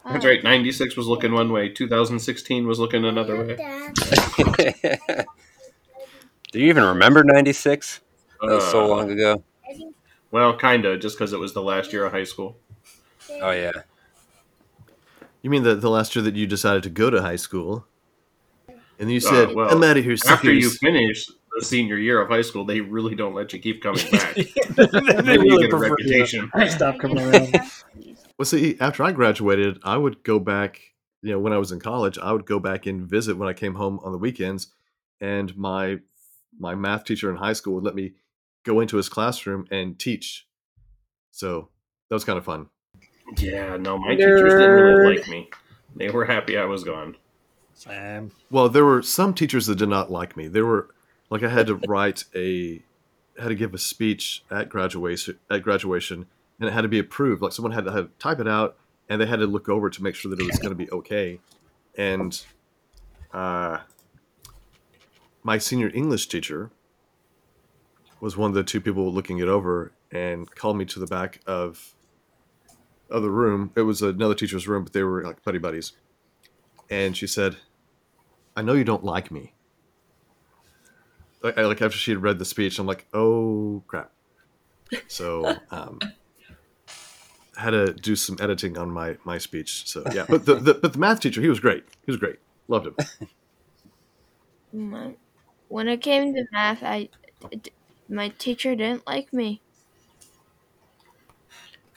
That's 0.05 0.25
Oh, 0.25 0.29
right. 0.29 0.43
96 0.45 0.97
was 0.97 1.07
looking 1.07 1.33
one 1.33 1.51
way. 1.53 1.69
2016 1.71 2.67
was 2.67 2.79
looking 2.79 3.05
another 3.05 3.43
way. 3.43 3.57
Do 6.53 6.61
you 6.61 6.69
even 6.69 6.85
remember 6.85 7.25
96? 7.25 8.01
That 8.43 8.47
was 8.51 8.71
so 8.71 8.85
Uh, 8.85 8.89
long 8.89 9.11
ago. 9.11 9.43
Well, 10.31 10.57
kinda, 10.57 10.99
just 10.99 11.17
because 11.17 11.33
it 11.33 11.39
was 11.39 11.55
the 11.55 11.63
last 11.63 11.93
year 11.93 12.05
of 12.05 12.13
high 12.13 12.25
school. 12.25 12.59
Oh, 13.41 13.53
yeah. 13.53 13.73
You 15.43 15.49
mean 15.51 15.63
the, 15.63 15.75
the 15.75 15.91
last 15.91 16.15
year 16.17 16.23
that 16.25 16.35
you 16.35 16.47
decided 16.47 16.83
to 16.83 16.91
go 16.91 17.09
to 17.09 17.23
high 17.23 17.37
school? 17.37 17.87
And 18.69 18.79
then 18.99 19.11
you 19.11 19.19
Uh, 19.19 19.21
said, 19.21 19.55
well, 19.55 19.71
I'm 19.71 19.83
out 19.85 19.97
of 19.97 20.05
here. 20.05 20.17
After 20.27 20.53
you 20.53 20.69
suckers." 20.69 21.31
Finish 21.55 21.65
the 21.65 21.77
senior 21.77 21.97
year 21.97 22.21
of 22.21 22.29
high 22.29 22.43
school, 22.43 22.65
they 22.65 22.81
really 22.81 23.15
don't 23.15 23.35
let 23.35 23.53
you 23.53 23.59
keep 23.59 23.83
coming 23.83 24.05
back. 24.11 24.35
they 24.77 25.23
Maybe 25.23 25.43
really 25.43 25.65
get 25.65 25.73
a 25.73 25.77
reputation. 25.77 26.51
to 26.57 26.71
stop 26.71 26.99
coming 26.99 27.19
around. 27.19 27.55
Well, 28.37 28.47
see, 28.47 28.77
after 28.81 29.05
I 29.05 29.13
graduated, 29.13 29.79
I 29.85 29.97
would 29.97 30.25
go 30.25 30.41
back. 30.41 30.81
You 31.23 31.31
know, 31.31 31.39
when 31.39 31.53
I 31.53 31.59
was 31.59 31.71
in 31.71 31.79
college, 31.79 32.19
I 32.19 32.33
would 32.33 32.47
go 32.47 32.59
back 32.59 32.85
and 32.85 33.09
visit 33.09 33.37
when 33.39 33.49
I 33.49 33.53
came 33.53 33.77
home 33.77 34.01
on 34.03 34.11
the 34.11 34.19
weekends, 34.19 34.73
and 35.21 35.57
my 35.57 36.01
my 36.59 36.75
math 36.75 37.05
teacher 37.05 37.31
in 37.31 37.37
high 37.37 37.53
school 37.53 37.75
would 37.75 37.85
let 37.85 37.95
me 37.95 38.15
go 38.65 38.81
into 38.81 38.97
his 38.97 39.09
classroom 39.09 39.69
and 39.71 40.01
teach. 40.01 40.49
So 41.31 41.69
that 42.11 42.17
was 42.17 42.25
kind 42.25 42.37
of 42.37 42.45
fun. 42.45 42.67
Yeah, 43.39 43.77
no, 43.77 43.99
my 43.99 44.17
teachers 44.17 44.53
didn't 44.53 44.71
really 44.71 45.17
like 45.17 45.29
me. 45.29 45.49
They 45.95 46.11
were 46.11 46.25
happy 46.25 46.59
I 46.59 46.65
was 46.65 46.83
gone. 46.83 47.15
Sam. 47.75 48.33
Well, 48.51 48.69
there 48.69 48.85
were 48.85 49.03
some 49.03 49.33
teachers 49.33 49.67
that 49.67 49.79
did 49.79 49.89
not 49.89 50.11
like 50.11 50.37
me. 50.37 50.49
There 50.49 50.67
were 50.67 50.94
like 51.31 51.43
I 51.43 51.49
had 51.49 51.67
to 51.67 51.75
write 51.75 52.25
a 52.35 52.83
had 53.39 53.49
to 53.49 53.55
give 53.55 53.75
a 53.75 53.79
speech 53.79 54.45
at 54.51 54.69
graduation 54.69 55.39
at 55.51 55.63
graduation 55.63 56.27
and 56.61 56.69
it 56.69 56.73
had 56.73 56.83
to 56.83 56.89
be 56.89 56.99
approved. 56.99 57.43
Like 57.43 57.53
someone 57.53 57.73
had 57.73 57.85
to, 57.85 57.91
to 57.91 58.09
type 58.19 58.41
it 58.41 58.49
out 58.49 58.77
and 59.09 59.21
they 59.21 59.27
had 59.27 59.41
to 59.41 59.47
look 59.47 59.69
over 59.69 59.91
to 59.91 60.03
make 60.03 60.15
sure 60.15 60.31
that 60.31 60.41
it 60.41 60.47
was 60.47 60.59
going 60.59 60.71
to 60.71 60.77
be 60.77 60.91
okay. 60.91 61.41
And 61.97 62.41
uh, 63.33 63.79
my 65.43 65.59
senior 65.59 65.91
English 65.93 66.29
teacher 66.29 66.71
was 68.21 68.37
one 68.37 68.51
of 68.51 68.55
the 68.55 68.65
two 68.65 68.81
people 68.81 69.13
looking 69.13 69.39
it 69.39 69.49
over 69.49 69.93
and 70.11 70.53
called 70.55 70.79
me 70.79 70.85
to 70.87 71.01
the 71.01 71.07
back 71.07 71.41
of 71.47 71.95
of 73.11 73.23
the 73.23 73.31
room. 73.31 73.71
It 73.77 73.83
was 73.83 74.01
another 74.03 74.35
teacher's 74.35 74.67
room, 74.67 74.85
but 74.85 74.93
they 74.93 75.03
were 75.03 75.23
like 75.23 75.45
buddy 75.45 75.59
buddies. 75.59 75.93
And 76.91 77.17
she 77.17 77.27
said, 77.27 77.57
I 78.57 78.63
know 78.63 78.75
you 78.75 78.85
don't 78.85 79.05
like 79.05 79.31
me. 79.31 79.55
Like, 81.45 81.59
I, 81.59 81.67
like 81.67 81.83
after 81.83 81.99
she 81.99 82.11
had 82.11 82.23
read 82.23 82.39
the 82.39 82.47
speech, 82.47 82.79
I'm 82.79 82.87
like, 82.87 83.07
oh 83.13 83.83
crap. 83.87 84.11
So 85.09 85.47
um, 85.71 85.99
I 87.55 87.61
had 87.61 87.71
to 87.73 87.93
do 87.93 88.17
some 88.17 88.39
editing 88.41 88.79
on 88.79 88.91
my 88.91 89.19
my 89.25 89.37
speech. 89.37 89.87
So 89.87 90.03
yeah, 90.15 90.25
but 90.27 90.47
the, 90.47 90.55
the 90.55 90.73
but 90.73 90.95
the 90.95 90.99
math 90.99 91.21
teacher, 91.21 91.43
he 91.43 91.49
was 91.49 91.61
great. 91.61 91.85
He 92.07 92.11
was 92.11 92.17
great. 92.17 92.37
Loved 92.67 92.87
him. 92.87 92.97
When 95.69 95.89
it 95.89 95.99
came 95.99 96.35
to 96.35 96.45
math, 96.51 96.83
I 96.83 97.11
my 98.09 98.31
teacher 98.31 98.75
didn't 98.75 99.07
like 99.07 99.31
me. 99.31 99.61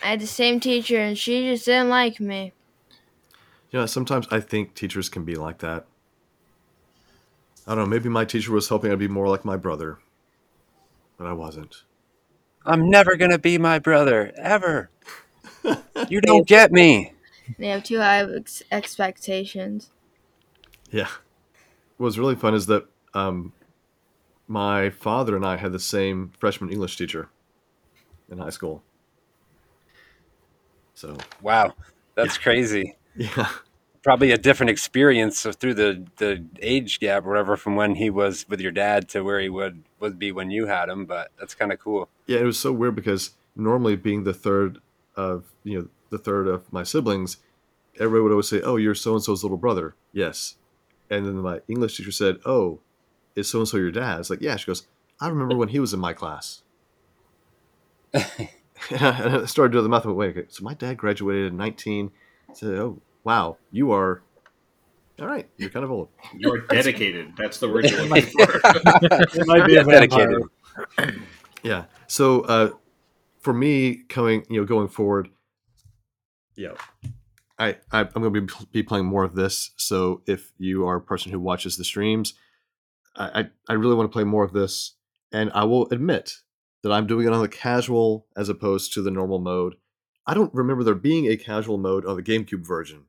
I 0.03 0.07
had 0.11 0.19
the 0.19 0.27
same 0.27 0.59
teacher, 0.59 0.99
and 0.99 1.17
she 1.17 1.49
just 1.49 1.65
didn't 1.65 1.87
like 1.87 2.19
me. 2.19 2.51
You 3.71 3.79
know, 3.79 3.85
sometimes 3.85 4.27
I 4.29 4.41
think 4.41 4.75
teachers 4.75 5.07
can 5.07 5.23
be 5.23 5.35
like 5.35 5.59
that. 5.59 5.87
I 7.67 7.75
don't 7.75 7.83
know. 7.83 7.89
Maybe 7.89 8.09
my 8.09 8.25
teacher 8.25 8.53
was 8.53 8.69
hoping 8.69 8.91
I'd 8.91 8.99
be 8.99 9.07
more 9.07 9.27
like 9.27 9.43
my 9.43 9.57
brother, 9.57 9.99
but 11.17 11.27
I 11.27 11.33
wasn't. 11.33 11.83
I'm 12.65 12.89
never 12.89 13.15
going 13.15 13.31
to 13.31 13.39
be 13.39 13.57
my 13.57 13.79
brother, 13.79 14.33
ever. 14.37 14.89
You 16.09 16.21
don't 16.21 16.47
get 16.47 16.71
me. 16.71 17.11
They 17.57 17.67
have 17.67 17.83
too 17.83 17.99
high 17.99 18.23
ex- 18.23 18.63
expectations. 18.71 19.89
Yeah. 20.91 21.09
What 21.97 22.05
was 22.05 22.19
really 22.19 22.35
fun 22.35 22.53
is 22.53 22.67
that 22.67 22.87
um, 23.13 23.51
my 24.47 24.89
father 24.89 25.35
and 25.35 25.45
I 25.45 25.57
had 25.57 25.73
the 25.73 25.79
same 25.79 26.31
freshman 26.39 26.71
English 26.71 26.95
teacher 26.95 27.29
in 28.29 28.37
high 28.37 28.51
school. 28.51 28.83
So 30.93 31.17
Wow. 31.41 31.73
That's 32.15 32.37
crazy. 32.37 32.95
yeah, 33.15 33.49
Probably 34.07 34.31
a 34.31 34.37
different 34.37 34.69
experience 34.69 35.45
through 35.59 35.73
the, 35.73 36.05
the 36.15 36.45
age 36.61 37.01
gap 37.01 37.25
or 37.25 37.29
whatever 37.31 37.57
from 37.57 37.75
when 37.75 37.95
he 37.95 38.09
was 38.09 38.47
with 38.47 38.61
your 38.61 38.71
dad 38.71 39.09
to 39.09 39.21
where 39.21 39.41
he 39.41 39.49
would, 39.49 39.83
would 39.99 40.17
be 40.17 40.31
when 40.31 40.49
you 40.49 40.65
had 40.65 40.87
him, 40.87 41.05
but 41.05 41.29
that's 41.37 41.53
kind 41.53 41.73
of 41.73 41.79
cool. 41.79 42.07
yeah, 42.25 42.39
it 42.39 42.45
was 42.45 42.57
so 42.57 42.71
weird 42.71 42.95
because 42.95 43.31
normally 43.53 43.97
being 43.97 44.23
the 44.23 44.33
third 44.33 44.77
of 45.17 45.51
you 45.65 45.77
know 45.77 45.87
the 46.09 46.17
third 46.17 46.47
of 46.47 46.71
my 46.71 46.83
siblings, 46.83 47.39
everybody 47.99 48.21
would 48.23 48.31
always 48.31 48.47
say, 48.47 48.61
"Oh, 48.61 48.77
you're 48.77 48.95
so 48.95 49.15
and 49.15 49.21
so's 49.21 49.43
little 49.43 49.57
brother." 49.57 49.93
Yes, 50.13 50.55
and 51.09 51.25
then 51.25 51.35
my 51.39 51.59
English 51.67 51.97
teacher 51.97 52.13
said, 52.13 52.37
"Oh, 52.45 52.79
is 53.35 53.49
so 53.49 53.59
and 53.59 53.67
so 53.67 53.75
your 53.75 53.91
dad?" 53.91 54.21
It's 54.21 54.29
like, 54.29 54.39
"Yeah." 54.39 54.55
She 54.55 54.67
goes, 54.67 54.87
"I 55.19 55.27
remember 55.27 55.57
when 55.57 55.67
he 55.67 55.81
was 55.81 55.93
in 55.93 55.99
my 55.99 56.13
class." 56.13 56.63
and 58.89 59.01
I 59.01 59.45
started 59.45 59.73
doing 59.73 59.83
the 59.83 59.89
math. 59.89 60.05
Wait, 60.05 60.37
okay, 60.37 60.47
so 60.47 60.63
my 60.63 60.75
dad 60.75 60.95
graduated 60.95 61.47
in 61.47 61.57
19. 61.57 62.11
I 62.49 62.53
said, 62.53 62.69
"Oh, 62.75 63.01
wow, 63.27 63.57
you 63.71 63.91
are." 63.91 64.23
All 65.19 65.27
right, 65.27 65.49
you're 65.57 65.69
kind 65.69 65.83
of 65.83 65.91
old. 65.91 66.09
You're 66.37 66.61
dedicated. 66.67 67.33
That's 67.37 67.59
the 67.59 67.67
word 67.67 67.89
you're 67.89 68.05
looking 68.05 68.31
for. 68.31 68.61
It 69.03 69.47
might 69.47 69.65
be 69.65 69.75
a 69.75 69.83
Dedicated. 69.83 70.43
Yeah. 71.63 71.85
So 72.05 72.41
uh, 72.41 72.69
for 73.39 73.51
me, 73.51 74.03
coming, 74.07 74.45
you 74.47 74.61
know, 74.61 74.65
going 74.65 74.87
forward, 74.87 75.29
yeah, 76.55 76.73
I, 77.57 77.77
I 77.91 78.01
I'm 78.01 78.21
going 78.21 78.33
to 78.33 78.41
be 78.41 78.53
be 78.71 78.83
playing 78.83 79.05
more 79.05 79.23
of 79.23 79.33
this. 79.35 79.71
So 79.75 80.21
if 80.27 80.53
you 80.59 80.85
are 80.85 80.97
a 80.97 81.01
person 81.01 81.31
who 81.31 81.39
watches 81.39 81.75
the 81.75 81.83
streams, 81.83 82.35
I 83.15 83.41
I, 83.41 83.49
I 83.69 83.73
really 83.73 83.95
want 83.95 84.09
to 84.09 84.13
play 84.13 84.23
more 84.23 84.43
of 84.43 84.53
this, 84.53 84.93
and 85.33 85.51
I 85.53 85.63
will 85.65 85.89
admit 85.89 86.35
that 86.83 86.91
I'm 86.91 87.07
doing 87.07 87.25
it 87.25 87.33
on 87.33 87.41
the 87.41 87.49
casual 87.49 88.27
as 88.37 88.49
opposed 88.49 88.93
to 88.93 89.01
the 89.01 89.11
normal 89.11 89.39
mode. 89.39 89.75
I 90.27 90.35
don't 90.35 90.53
remember 90.53 90.83
there 90.83 90.95
being 90.95 91.25
a 91.25 91.37
casual 91.37 91.77
mode 91.77 92.05
on 92.05 92.15
the 92.15 92.23
GameCube 92.23 92.65
version, 92.65 93.05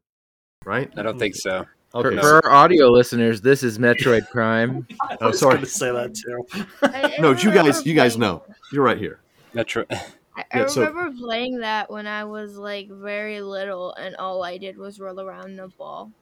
right? 0.68 0.92
I 0.96 1.02
don't 1.02 1.18
think 1.18 1.34
so. 1.34 1.64
For, 1.90 2.08
Okay. 2.08 2.20
for 2.20 2.44
our 2.46 2.50
audio 2.50 2.90
listeners, 2.90 3.40
this 3.40 3.62
is 3.62 3.78
Metroid 3.78 4.28
Prime. 4.30 4.86
I 5.02 5.16
Oh, 5.22 5.32
sorry. 5.32 5.58
to 5.60 5.66
say 5.66 5.90
that 5.90 6.14
too. 6.14 6.46
I, 6.82 7.14
I 7.16 7.16
No, 7.18 7.30
you 7.30 7.48
remember 7.48 7.72
guys, 7.72 7.86
you 7.86 7.94
guys 7.94 8.18
know. 8.18 8.42
You're 8.70 8.84
right 8.84 8.98
here. 8.98 9.20
Metro. 9.54 9.86
I, 9.90 9.96
I 10.36 10.44
Yeah, 10.54 10.66
so- 10.66 10.84
remember 10.84 11.18
playing 11.18 11.60
that 11.60 11.90
when 11.90 12.06
I 12.06 12.24
was 12.24 12.56
like 12.56 12.90
very 12.90 13.40
little, 13.40 13.94
and 13.94 14.14
all 14.16 14.44
I 14.44 14.58
did 14.58 14.76
was 14.76 15.00
roll 15.00 15.18
around 15.18 15.56
the 15.56 15.68
ball. 15.68 16.12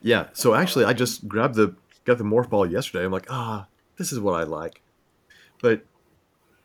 Yeah. 0.00 0.28
So 0.34 0.54
actually, 0.54 0.84
I 0.84 0.92
just 0.92 1.26
grabbed 1.26 1.56
the 1.56 1.74
got 2.04 2.18
the 2.18 2.24
morph 2.24 2.48
ball 2.48 2.64
yesterday. 2.64 3.04
I'm 3.04 3.12
like, 3.12 3.26
ah, 3.28 3.66
this 3.98 4.12
is 4.12 4.20
what 4.20 4.34
I 4.40 4.44
like. 4.44 4.80
But 5.60 5.84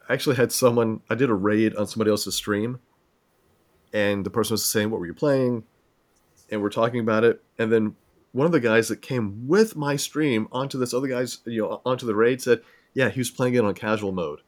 I 0.07 0.13
actually 0.13 0.35
had 0.37 0.51
someone. 0.51 1.01
I 1.09 1.15
did 1.15 1.29
a 1.31 1.33
raid 1.33 1.75
on 1.75 1.87
somebody 1.87 2.11
else's 2.11 2.35
stream, 2.35 2.79
and 3.91 4.23
the 4.25 4.29
person 4.29 4.53
was 4.53 4.63
saying, 4.63 4.91
"What 4.91 4.99
were 4.99 5.07
you 5.07 5.13
playing?" 5.15 5.63
And 6.49 6.61
we're 6.61 6.69
talking 6.69 6.99
about 6.99 7.23
it, 7.23 7.41
and 7.57 7.71
then 7.71 7.95
one 8.31 8.45
of 8.45 8.51
the 8.51 8.59
guys 8.59 8.89
that 8.89 9.01
came 9.01 9.47
with 9.47 9.75
my 9.75 9.95
stream 9.95 10.47
onto 10.51 10.77
this 10.77 10.93
other 10.93 11.07
guy's, 11.07 11.39
you 11.45 11.61
know, 11.61 11.81
onto 11.85 12.05
the 12.05 12.15
raid 12.15 12.41
said, 12.41 12.61
"Yeah, 12.93 13.09
he 13.09 13.19
was 13.19 13.31
playing 13.31 13.55
it 13.55 13.63
on 13.63 13.73
casual 13.73 14.11
mode." 14.11 14.41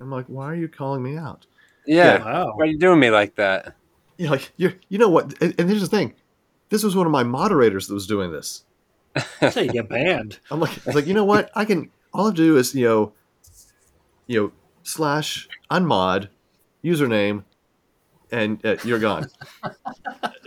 I'm 0.00 0.10
like, 0.10 0.26
"Why 0.26 0.46
are 0.46 0.54
you 0.54 0.68
calling 0.68 1.02
me 1.02 1.16
out?" 1.16 1.46
Yeah. 1.86 2.22
Wow. 2.24 2.52
Why 2.54 2.64
are 2.64 2.68
you 2.68 2.78
doing 2.78 3.00
me 3.00 3.10
like 3.10 3.34
that? 3.36 3.74
You 4.16 4.26
know, 4.26 4.32
like 4.32 4.52
you, 4.56 4.74
you 4.88 4.98
know 4.98 5.08
what? 5.08 5.34
And, 5.42 5.54
and 5.58 5.68
here's 5.68 5.80
the 5.80 5.88
thing: 5.88 6.14
this 6.68 6.82
was 6.82 6.94
one 6.94 7.06
of 7.06 7.12
my 7.12 7.22
moderators 7.22 7.88
that 7.88 7.94
was 7.94 8.06
doing 8.06 8.30
this. 8.30 8.64
That's 9.40 9.56
how 9.56 9.62
you 9.62 9.72
get 9.72 9.88
banned. 9.88 10.38
I'm 10.50 10.60
like, 10.60 10.76
it's 10.76 10.94
like 10.94 11.06
you 11.06 11.14
know 11.14 11.24
what? 11.24 11.50
I 11.54 11.64
can 11.64 11.90
all 12.12 12.24
I 12.24 12.28
have 12.28 12.34
to 12.36 12.42
do 12.42 12.56
is 12.56 12.74
you 12.74 12.84
know, 12.84 13.12
you 14.26 14.40
know, 14.40 14.52
slash 14.82 15.48
unmod 15.70 16.28
username, 16.84 17.44
and 18.32 18.64
uh, 18.64 18.76
you're 18.82 18.98
gone. 18.98 19.28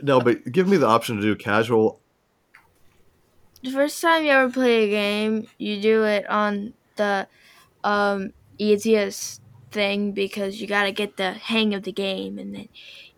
no, 0.02 0.20
but 0.20 0.52
give 0.52 0.68
me 0.68 0.76
the 0.78 0.88
option 0.88 1.16
to 1.16 1.22
do 1.22 1.36
casual. 1.36 2.02
The 3.64 3.72
first 3.72 4.02
time 4.02 4.26
you 4.26 4.32
ever 4.32 4.52
play 4.52 4.86
a 4.86 4.90
game, 4.90 5.48
you 5.58 5.82
do 5.82 6.04
it 6.04 6.30
on 6.30 6.74
the 6.98 7.28
um, 7.84 8.34
easiest 8.58 9.42
thing 9.72 10.12
because 10.12 10.60
you 10.60 10.68
got 10.68 10.84
to 10.84 10.92
get 10.92 11.18
the 11.18 11.32
hang 11.34 11.74
of 11.74 11.84
the 11.84 11.92
game, 11.92 12.38
and 12.38 12.54
then 12.54 12.70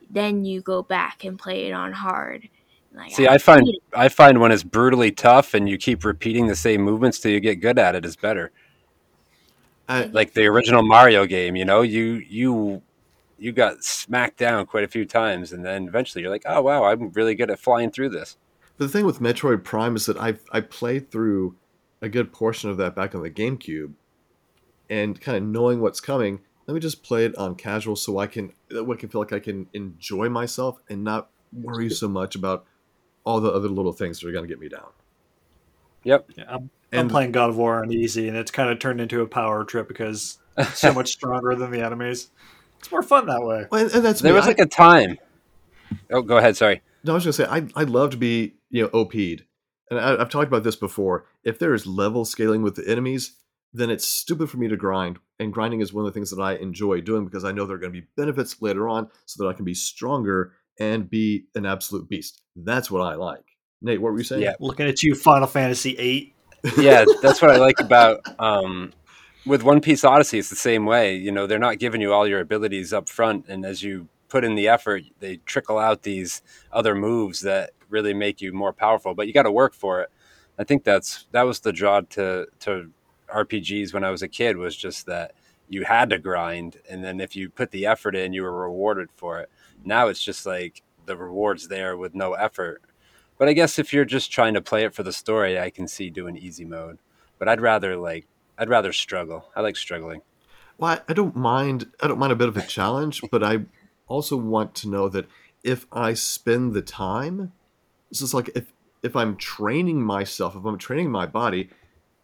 then 0.10 0.46
you 0.46 0.62
go 0.62 0.84
back 0.84 1.24
and 1.24 1.38
play 1.38 1.66
it 1.68 1.74
on 1.74 1.94
hard. 1.94 2.50
Like, 2.94 3.12
See, 3.12 3.28
I 3.28 3.38
find 3.38 3.68
I 3.94 4.10
find 4.10 4.40
when 4.40 4.52
it's 4.52 4.64
brutally 4.64 5.12
tough 5.12 5.54
and 5.54 5.68
you 5.70 5.78
keep 5.78 6.04
repeating 6.04 6.48
the 6.48 6.56
same 6.56 6.82
movements 6.82 7.20
till 7.20 7.32
you 7.32 7.40
get 7.40 7.56
good 7.56 7.78
at 7.78 7.96
it 7.96 8.06
is 8.06 8.16
better. 8.16 8.52
I, 9.90 10.06
Like 10.06 10.34
the 10.34 10.46
original 10.48 10.84
Mario 10.84 11.26
game, 11.26 11.56
you 11.56 11.64
know, 11.64 11.82
you 11.82 12.24
you 12.28 12.82
you 13.38 13.52
got 13.52 13.84
smacked 13.84 14.38
down 14.38 14.66
quite 14.66 14.84
a 14.84 14.88
few 14.88 15.06
times, 15.06 15.52
and 15.52 15.66
then 15.66 15.88
eventually 15.88 16.22
you're 16.22 16.32
like, 16.32 16.44
oh 16.46 16.62
wow, 16.62 16.86
I'm 16.86 17.12
really 17.12 17.36
good 17.36 17.52
at 17.52 17.60
flying 17.60 17.92
through 17.92 18.10
this. 18.10 18.38
But 18.78 18.86
the 18.86 18.90
thing 18.90 19.06
with 19.06 19.20
Metroid 19.20 19.64
Prime 19.64 19.96
is 19.96 20.06
that 20.06 20.18
I 20.18 20.36
I 20.52 20.62
played 20.62 21.12
through 21.12 21.56
a 22.02 22.10
good 22.10 22.32
portion 22.32 22.70
of 22.70 22.78
that 22.78 22.96
back 22.96 23.16
on 23.16 23.24
the 23.24 23.30
GameCube, 23.30 23.94
and 24.90 25.20
kind 25.20 25.38
of 25.38 25.44
knowing 25.44 25.82
what's 25.82 26.00
coming. 26.00 26.42
Let 26.66 26.74
me 26.74 26.82
just 26.82 27.02
play 27.02 27.24
it 27.24 27.34
on 27.38 27.56
casual 27.56 27.96
so 27.96 28.18
I 28.20 28.28
can 28.28 28.52
that 28.70 28.84
way 28.84 28.96
I 28.96 29.00
can 29.00 29.10
feel 29.10 29.22
like 29.22 29.32
I 29.32 29.40
can 29.40 29.68
enjoy 29.74 30.28
myself 30.28 30.80
and 30.90 31.04
not 31.04 31.30
worry 31.54 31.90
so 31.90 32.10
much 32.10 32.36
about 32.36 32.66
all 33.24 33.40
the 33.40 33.52
other 33.52 33.70
little 33.70 33.94
things 33.94 34.20
that 34.20 34.28
are 34.28 34.32
going 34.32 34.44
to 34.44 34.48
get 34.48 34.60
me 34.60 34.70
down. 34.70 34.88
Yep. 36.04 36.32
Yeah, 36.38 36.44
I'm, 36.48 36.70
I'm 36.94 37.00
And 37.00 37.10
playing 37.12 37.34
God 37.34 37.50
of 37.50 37.58
War 37.58 37.82
on 37.82 37.92
easy, 37.92 38.28
and 38.28 38.38
it's 38.38 38.52
kind 38.52 38.70
of 38.70 38.80
turned 38.80 39.02
into 39.02 39.22
a 39.22 39.28
power 39.28 39.66
trip 39.66 39.88
because 39.88 40.38
it's 40.58 40.80
so 40.80 40.94
much 40.94 41.10
stronger 41.10 41.54
than 41.56 41.72
the 41.72 41.82
enemies. 41.82 42.30
It's 42.80 42.92
more 42.92 43.04
fun 43.04 43.26
that 43.28 43.42
way. 43.44 43.66
and, 43.72 43.92
and 43.92 44.06
that's 44.06 44.22
There 44.22 44.32
me. 44.34 44.38
was 44.38 44.46
I- 44.46 44.50
like 44.50 44.60
a 44.60 44.66
time. 44.66 45.18
Oh, 46.12 46.22
go 46.22 46.38
ahead. 46.38 46.58
Sorry. 46.58 46.82
No, 47.04 47.14
I 47.14 47.16
was 47.16 47.24
gonna 47.24 47.34
say 47.34 47.46
I 47.46 47.68
I 47.76 47.84
love 47.84 48.12
to 48.12 48.18
be 48.18 48.56
you 48.70 48.84
know 48.84 48.90
OP'd, 49.00 49.44
and 49.90 50.00
I, 50.00 50.20
I've 50.20 50.30
talked 50.30 50.48
about 50.48 50.64
this 50.64 50.76
before. 50.76 51.26
If 51.44 51.60
there 51.60 51.74
is 51.74 51.88
level 51.88 52.26
scaling 52.26 52.62
with 52.62 52.76
the 52.76 52.88
enemies, 52.90 53.38
then 53.74 53.90
it's 53.90 54.06
stupid 54.08 54.50
for 54.50 54.58
me 54.58 54.68
to 54.68 54.76
grind, 54.76 55.18
and 55.40 55.54
grinding 55.54 55.80
is 55.80 55.94
one 55.94 56.06
of 56.06 56.12
the 56.14 56.18
things 56.18 56.30
that 56.32 56.42
I 56.42 56.56
enjoy 56.56 57.00
doing 57.02 57.24
because 57.26 57.46
I 57.46 57.52
know 57.54 57.66
there 57.66 57.76
are 57.78 57.80
going 57.80 57.94
to 57.94 58.02
be 58.02 58.08
benefits 58.18 58.62
later 58.62 58.90
on, 58.90 59.10
so 59.26 59.44
that 59.44 59.50
I 59.50 59.54
can 59.54 59.64
be 59.64 59.74
stronger 59.74 60.54
and 60.80 61.10
be 61.10 61.46
an 61.56 61.66
absolute 61.66 62.10
beast. 62.10 62.42
That's 62.56 62.92
what 62.92 63.02
I 63.02 63.16
like. 63.16 63.46
Nate, 63.82 64.02
what 64.02 64.12
were 64.12 64.18
you 64.18 64.24
saying? 64.26 64.42
Yeah. 64.42 64.56
Looking 64.60 64.88
at 64.88 65.02
you, 65.04 65.16
Final 65.16 65.48
Fantasy 65.48 65.96
VIII. 65.96 66.36
yeah, 66.78 67.06
that's 67.22 67.42
what 67.42 67.52
I 67.52 67.58
like 67.58 67.80
about 67.80 68.22
um, 68.40 68.92
with 69.48 69.64
One 69.64 69.82
Piece 69.82 70.04
Odyssey. 70.04 70.40
It's 70.40 70.50
the 70.50 70.56
same 70.56 70.86
way. 70.86 71.16
You 71.16 71.32
know, 71.32 71.48
they're 71.48 71.58
not 71.58 71.80
giving 71.80 72.02
you 72.02 72.14
all 72.14 72.28
your 72.28 72.42
abilities 72.42 72.94
up 72.94 73.10
front, 73.10 73.46
and 73.48 73.66
as 73.66 73.82
you 73.82 74.08
put 74.28 74.44
in 74.44 74.56
the 74.56 74.68
effort, 74.68 75.04
they 75.20 75.38
trickle 75.38 75.80
out 75.80 76.04
these 76.04 76.42
other 76.72 76.94
moves 76.94 77.42
that 77.42 77.72
really 77.90 78.14
make 78.14 78.42
you 78.42 78.52
more 78.54 78.74
powerful. 78.74 79.16
But 79.16 79.28
you 79.28 79.34
got 79.34 79.44
to 79.44 79.52
work 79.52 79.74
for 79.74 80.02
it. 80.02 80.10
I 80.60 80.64
think 80.64 80.84
that's 80.84 81.26
that 81.32 81.44
was 81.44 81.62
the 81.62 81.72
draw 81.72 82.02
to 82.02 82.48
to 82.60 82.92
RPGs 83.34 83.94
when 83.94 84.04
I 84.04 84.12
was 84.12 84.22
a 84.22 84.28
kid 84.28 84.58
was 84.58 84.76
just 84.76 85.06
that 85.06 85.34
you 85.70 85.84
had 85.84 86.10
to 86.10 86.20
grind, 86.20 86.78
and 86.90 87.04
then 87.04 87.20
if 87.20 87.36
you 87.36 87.50
put 87.50 87.72
the 87.72 87.86
effort 87.86 88.16
in, 88.16 88.34
you 88.34 88.44
were 88.44 88.62
rewarded 88.62 89.10
for 89.16 89.40
it. 89.40 89.50
Now 89.84 90.08
it's 90.08 90.24
just 90.24 90.46
like 90.46 90.84
the 91.06 91.18
rewards 91.18 91.68
there 91.68 91.96
with 91.96 92.16
no 92.16 92.34
effort. 92.34 92.82
But 93.38 93.48
I 93.48 93.54
guess 93.54 93.78
if 93.78 93.94
you're 93.94 94.06
just 94.06 94.32
trying 94.32 94.56
to 94.56 94.62
play 94.62 94.84
it 94.84 94.96
for 94.96 95.04
the 95.04 95.14
story, 95.14 95.60
I 95.60 95.70
can 95.70 95.88
see 95.88 96.10
doing 96.10 96.38
easy 96.38 96.66
mode. 96.66 96.98
But 97.38 97.48
I'd 97.48 97.62
rather 97.62 97.96
like 97.96 98.26
I'd 98.58 98.70
rather 98.70 98.92
struggle. 98.92 99.50
I 99.56 99.62
like 99.62 99.78
struggling. 99.78 100.22
Well, 100.78 101.00
I, 101.08 101.14
don't 101.14 101.36
mind. 101.36 101.92
I 102.02 102.08
don't 102.08 102.20
mind 102.20 102.32
a 102.32 102.36
bit 102.36 102.50
of 102.50 102.58
a 102.58 102.62
challenge, 102.62 103.22
but 103.32 103.44
I 103.44 103.66
also 104.08 104.38
want 104.38 104.76
to 104.76 104.90
know 104.90 105.10
that 105.10 105.28
if 105.64 105.86
I 105.92 106.14
spend 106.14 106.74
the 106.74 106.82
time, 106.82 107.52
it's 108.10 108.20
just 108.20 108.34
like 108.34 108.50
if 108.56 108.72
if 109.04 109.16
I'm 109.16 109.38
training 109.38 110.02
myself, 110.02 110.56
if 110.56 110.66
I'm 110.66 110.78
training 110.78 111.12
my 111.12 111.26
body, 111.26 111.70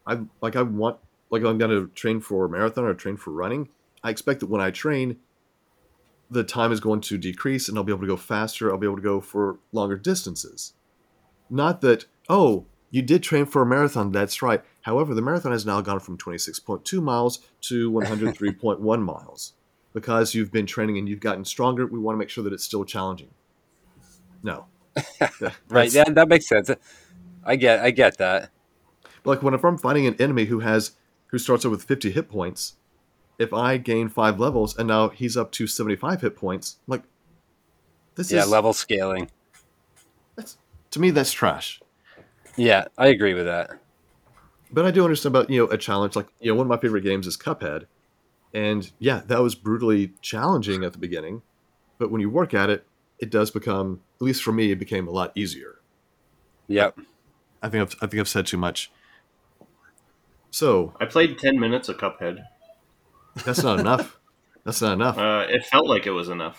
I 0.05 0.19
like 0.41 0.55
I 0.55 0.61
want 0.61 0.97
like 1.29 1.43
I'm 1.43 1.57
going 1.57 1.71
to 1.71 1.87
train 1.95 2.19
for 2.19 2.45
a 2.45 2.49
marathon 2.49 2.85
or 2.85 2.93
train 2.93 3.17
for 3.17 3.31
running. 3.31 3.69
I 4.03 4.09
expect 4.09 4.41
that 4.41 4.49
when 4.49 4.61
I 4.61 4.69
train, 4.69 5.17
the 6.29 6.43
time 6.43 6.71
is 6.71 6.79
going 6.79 7.01
to 7.01 7.17
decrease, 7.17 7.67
and 7.67 7.77
I'll 7.77 7.83
be 7.83 7.91
able 7.91 8.01
to 8.01 8.07
go 8.07 8.17
faster. 8.17 8.71
I'll 8.71 8.77
be 8.77 8.87
able 8.87 8.97
to 8.97 9.01
go 9.01 9.21
for 9.21 9.57
longer 9.71 9.97
distances. 9.97 10.73
Not 11.49 11.81
that 11.81 12.05
oh, 12.29 12.65
you 12.93 13.01
did 13.01 13.23
train 13.23 13.47
for 13.47 13.63
a 13.63 13.65
marathon. 13.65 14.11
That's 14.11 14.43
right. 14.43 14.63
However, 14.83 15.15
the 15.15 15.21
marathon 15.21 15.51
has 15.51 15.65
now 15.65 15.81
gone 15.81 15.99
from 15.99 16.15
26.2 16.15 17.01
miles 17.01 17.39
to 17.61 17.91
103.1 17.91 19.01
miles 19.03 19.53
because 19.93 20.35
you've 20.35 20.51
been 20.51 20.67
training 20.67 20.99
and 20.99 21.09
you've 21.09 21.19
gotten 21.19 21.43
stronger. 21.43 21.87
We 21.87 21.97
want 21.97 22.13
to 22.15 22.19
make 22.19 22.29
sure 22.29 22.43
that 22.43 22.53
it's 22.53 22.63
still 22.63 22.85
challenging. 22.85 23.31
No, 24.43 24.67
Right? 25.69 25.91
Yeah, 25.91 26.03
that 26.07 26.27
makes 26.27 26.47
sense. 26.47 26.69
I 27.43 27.55
get 27.55 27.79
I 27.79 27.89
get 27.89 28.19
that. 28.19 28.51
Like 29.25 29.41
when 29.41 29.55
if 29.55 29.63
I'm 29.65 29.79
fighting 29.79 30.05
an 30.05 30.15
enemy 30.19 30.45
who 30.45 30.59
has 30.59 30.91
who 31.27 31.39
starts 31.39 31.65
out 31.65 31.71
with 31.71 31.83
50 31.83 32.11
hit 32.11 32.29
points, 32.29 32.75
if 33.39 33.53
I 33.53 33.77
gain 33.77 34.07
five 34.07 34.39
levels 34.39 34.77
and 34.77 34.87
now 34.87 35.09
he's 35.09 35.35
up 35.35 35.51
to 35.53 35.65
75 35.65 36.21
hit 36.21 36.35
points, 36.35 36.77
I'm 36.87 36.91
like 36.91 37.03
this 38.13 38.27
is 38.27 38.33
Yeah, 38.33 38.43
is 38.43 38.49
level 38.51 38.73
scaling. 38.73 39.31
to 40.91 40.99
me 40.99 41.09
that's 41.09 41.31
trash. 41.31 41.79
Yeah, 42.57 42.85
I 42.97 43.07
agree 43.07 43.33
with 43.33 43.45
that. 43.45 43.71
But 44.71 44.85
I 44.85 44.91
do 44.91 45.03
understand 45.03 45.35
about 45.35 45.49
you 45.49 45.59
know 45.65 45.71
a 45.71 45.77
challenge 45.77 46.15
like 46.15 46.27
you 46.39 46.51
know 46.51 46.55
one 46.55 46.65
of 46.65 46.69
my 46.69 46.77
favorite 46.77 47.01
games 47.03 47.27
is 47.27 47.37
Cuphead, 47.37 47.85
and 48.53 48.91
yeah, 48.99 49.21
that 49.27 49.41
was 49.41 49.55
brutally 49.55 50.13
challenging 50.21 50.83
at 50.83 50.91
the 50.93 50.97
beginning, 50.99 51.41
but 51.99 52.09
when 52.11 52.21
you 52.21 52.29
work 52.29 52.53
at 52.53 52.69
it, 52.69 52.85
it 53.19 53.29
does 53.29 53.51
become 53.51 54.01
at 54.15 54.21
least 54.21 54.43
for 54.43 54.51
me 54.51 54.71
it 54.71 54.79
became 54.79 55.07
a 55.07 55.11
lot 55.11 55.31
easier. 55.35 55.79
Yep. 56.67 56.97
I 57.61 57.69
think 57.69 57.81
I've, 57.83 57.95
I 58.01 58.07
think 58.07 58.19
I've 58.19 58.27
said 58.27 58.45
too 58.47 58.57
much. 58.57 58.91
So 60.51 60.93
I 60.99 61.05
played 61.05 61.37
10 61.39 61.59
minutes 61.59 61.89
of 61.89 61.97
Cuphead. 61.97 62.45
that's 63.45 63.63
not 63.63 63.79
enough. 63.79 64.19
That's 64.65 64.81
not 64.81 64.93
enough. 64.93 65.17
Uh, 65.17 65.45
it 65.49 65.65
felt 65.65 65.87
like 65.89 66.07
it 66.07 66.11
was 66.11 66.29
enough. 66.29 66.57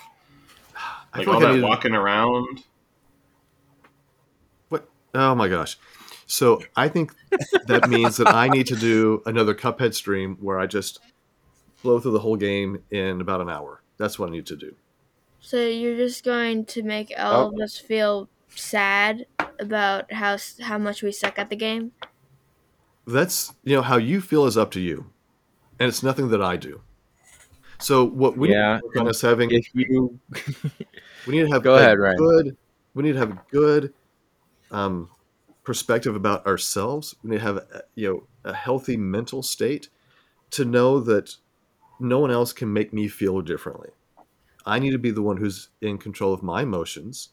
I 1.14 1.18
Like 1.18 1.24
feel 1.24 1.34
all 1.36 1.40
like 1.40 1.48
I 1.48 1.52
that 1.52 1.54
needed- 1.56 1.68
walking 1.68 1.94
around. 1.94 2.62
What? 5.14 5.20
Oh 5.20 5.34
my 5.34 5.48
gosh. 5.48 5.76
So 6.26 6.60
I 6.76 6.88
think 6.88 7.12
that 7.66 7.86
means 7.86 8.16
that 8.16 8.30
I 8.30 8.48
need 8.48 8.66
to 8.68 8.76
do 8.76 9.22
another 9.26 9.54
Cuphead 9.54 9.94
stream 9.94 10.36
where 10.40 10.58
I 10.58 10.66
just 10.66 11.00
blow 11.82 12.00
through 12.00 12.12
the 12.12 12.20
whole 12.20 12.36
game 12.36 12.84
in 12.90 13.20
about 13.20 13.40
an 13.40 13.50
hour. 13.50 13.82
That's 13.98 14.18
what 14.18 14.28
I 14.28 14.32
need 14.32 14.46
to 14.46 14.56
do. 14.56 14.76
So 15.40 15.58
you're 15.66 15.96
just 15.96 16.24
going 16.24 16.64
to 16.66 16.82
make 16.82 17.12
all 17.18 17.48
of 17.48 17.60
us 17.60 17.78
feel 17.78 18.28
sad 18.48 19.26
about 19.60 20.12
how 20.12 20.36
how 20.62 20.78
much 20.78 21.02
we 21.02 21.12
suck 21.12 21.38
at 21.38 21.50
the 21.50 21.56
game? 21.56 21.92
That's 23.06 23.54
you 23.62 23.76
know 23.76 23.82
how 23.82 23.96
you 23.98 24.20
feel 24.20 24.46
is 24.46 24.56
up 24.56 24.70
to 24.72 24.80
you, 24.80 25.12
and 25.80 25.88
it's 25.88 26.02
nothing 26.02 26.28
that 26.30 26.42
I 26.42 26.56
do. 26.56 26.82
So 27.78 28.04
what 28.04 28.36
we 28.38 28.48
Yeah. 28.50 28.74
need 28.74 28.80
to 28.80 28.86
work 28.86 28.96
on 28.96 29.08
is 29.08 29.20
having 29.20 29.50
If 29.50 29.66
you 29.74 30.20
we 31.26 31.36
need 31.36 31.42
to 31.42 31.52
have 31.52 31.64
Go 31.64 31.76
a 31.76 31.78
ahead, 31.78 31.98
Ryan. 31.98 32.16
good 32.16 32.56
we 32.94 33.02
need 33.02 33.12
to 33.12 33.18
have 33.18 33.30
a 33.32 33.42
good 33.50 33.94
um, 34.70 35.08
perspective 35.64 36.14
about 36.14 36.46
ourselves. 36.46 37.14
We 37.22 37.30
need 37.30 37.38
to 37.38 37.42
have 37.42 37.56
a, 37.56 37.82
you 37.94 38.08
know 38.08 38.26
a 38.44 38.54
healthy 38.54 38.96
mental 38.96 39.42
state 39.42 39.88
to 40.50 40.64
know 40.64 41.00
that 41.00 41.36
no 41.98 42.18
one 42.18 42.30
else 42.30 42.52
can 42.52 42.72
make 42.72 42.92
me 42.92 43.08
feel 43.08 43.40
differently. 43.40 43.90
I 44.66 44.78
need 44.78 44.90
to 44.92 44.98
be 44.98 45.10
the 45.10 45.22
one 45.22 45.36
who's 45.36 45.68
in 45.80 45.98
control 45.98 46.32
of 46.32 46.42
my 46.42 46.62
emotions. 46.62 47.30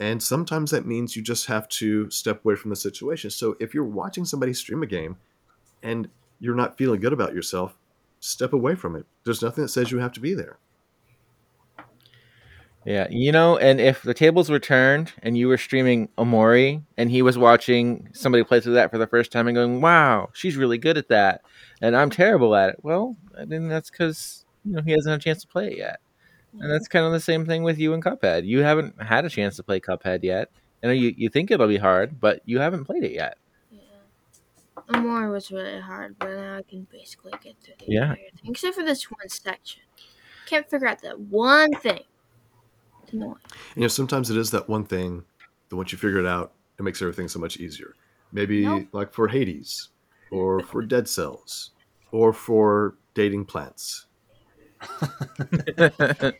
And 0.00 0.22
sometimes 0.22 0.70
that 0.72 0.86
means 0.86 1.14
you 1.14 1.22
just 1.22 1.46
have 1.46 1.68
to 1.68 2.10
step 2.10 2.44
away 2.44 2.56
from 2.56 2.70
the 2.70 2.76
situation. 2.76 3.30
So 3.30 3.56
if 3.60 3.74
you're 3.74 3.84
watching 3.84 4.24
somebody 4.24 4.52
stream 4.52 4.82
a 4.82 4.86
game 4.86 5.16
and 5.82 6.08
you're 6.40 6.56
not 6.56 6.76
feeling 6.76 7.00
good 7.00 7.12
about 7.12 7.34
yourself, 7.34 7.76
step 8.18 8.52
away 8.52 8.74
from 8.74 8.96
it. 8.96 9.06
There's 9.24 9.42
nothing 9.42 9.62
that 9.62 9.68
says 9.68 9.92
you 9.92 9.98
have 9.98 10.12
to 10.12 10.20
be 10.20 10.34
there. 10.34 10.58
Yeah, 12.86 13.06
you 13.10 13.32
know, 13.32 13.56
and 13.56 13.80
if 13.80 14.02
the 14.02 14.12
tables 14.12 14.50
were 14.50 14.58
turned 14.58 15.12
and 15.22 15.38
you 15.38 15.48
were 15.48 15.56
streaming 15.56 16.08
Omori 16.18 16.82
and 16.98 17.10
he 17.10 17.22
was 17.22 17.38
watching 17.38 18.08
somebody 18.12 18.44
play 18.44 18.60
through 18.60 18.74
that 18.74 18.90
for 18.90 18.98
the 18.98 19.06
first 19.06 19.32
time 19.32 19.46
and 19.48 19.54
going, 19.54 19.80
"Wow, 19.80 20.28
she's 20.34 20.56
really 20.56 20.76
good 20.76 20.98
at 20.98 21.08
that," 21.08 21.40
and 21.80 21.96
I'm 21.96 22.10
terrible 22.10 22.54
at 22.54 22.68
it. 22.70 22.76
Well, 22.82 23.16
I 23.38 23.46
think 23.46 23.70
that's 23.70 23.90
because 23.90 24.44
you 24.66 24.72
know 24.76 24.82
he 24.82 24.90
hasn't 24.92 25.12
had 25.12 25.20
a 25.20 25.24
chance 25.24 25.40
to 25.42 25.48
play 25.48 25.68
it 25.68 25.78
yet, 25.78 26.00
and 26.60 26.70
that's 26.70 26.86
kind 26.88 27.06
of 27.06 27.12
the 27.12 27.20
same 27.20 27.46
thing 27.46 27.62
with 27.62 27.78
you 27.78 27.94
and 27.94 28.04
Cuphead. 28.04 28.44
You 28.44 28.60
haven't 28.60 29.00
had 29.02 29.24
a 29.24 29.30
chance 29.30 29.56
to 29.56 29.62
play 29.62 29.80
Cuphead 29.80 30.22
yet. 30.22 30.50
I 30.82 30.88
know 30.88 30.92
you 30.92 31.14
you 31.16 31.30
think 31.30 31.50
it'll 31.50 31.68
be 31.68 31.78
hard, 31.78 32.20
but 32.20 32.42
you 32.44 32.58
haven't 32.58 32.84
played 32.84 33.04
it 33.04 33.12
yet. 33.12 33.38
Yeah. 33.72 33.80
Omori 34.88 35.30
was 35.32 35.50
really 35.50 35.80
hard, 35.80 36.16
but 36.18 36.28
now 36.30 36.58
I 36.58 36.62
can 36.62 36.86
basically 36.92 37.32
get 37.42 37.54
through 37.62 37.74
the 37.78 37.86
Yeah. 37.88 38.02
entire 38.10 38.16
thing, 38.16 38.50
except 38.50 38.74
for 38.76 38.84
this 38.84 39.10
one 39.10 39.28
section. 39.28 39.82
Can't 40.46 40.68
figure 40.68 40.86
out 40.88 41.00
that 41.02 41.18
one 41.18 41.72
thing. 41.72 42.02
Annoying. 43.14 43.36
You 43.74 43.82
know, 43.82 43.88
sometimes 43.88 44.30
it 44.30 44.36
is 44.36 44.50
that 44.50 44.68
one 44.68 44.84
thing 44.84 45.24
that 45.68 45.76
once 45.76 45.92
you 45.92 45.98
figure 45.98 46.18
it 46.20 46.26
out, 46.26 46.52
it 46.78 46.82
makes 46.82 47.00
everything 47.00 47.28
so 47.28 47.38
much 47.38 47.58
easier. 47.58 47.94
Maybe 48.32 48.64
Nope. 48.64 48.88
like 48.92 49.12
for 49.12 49.28
Hades, 49.28 49.88
or 50.30 50.60
for 50.60 50.82
Dead 50.82 51.08
Cells, 51.08 51.70
or 52.10 52.32
for 52.32 52.96
dating 53.14 53.44
plants. 53.46 54.06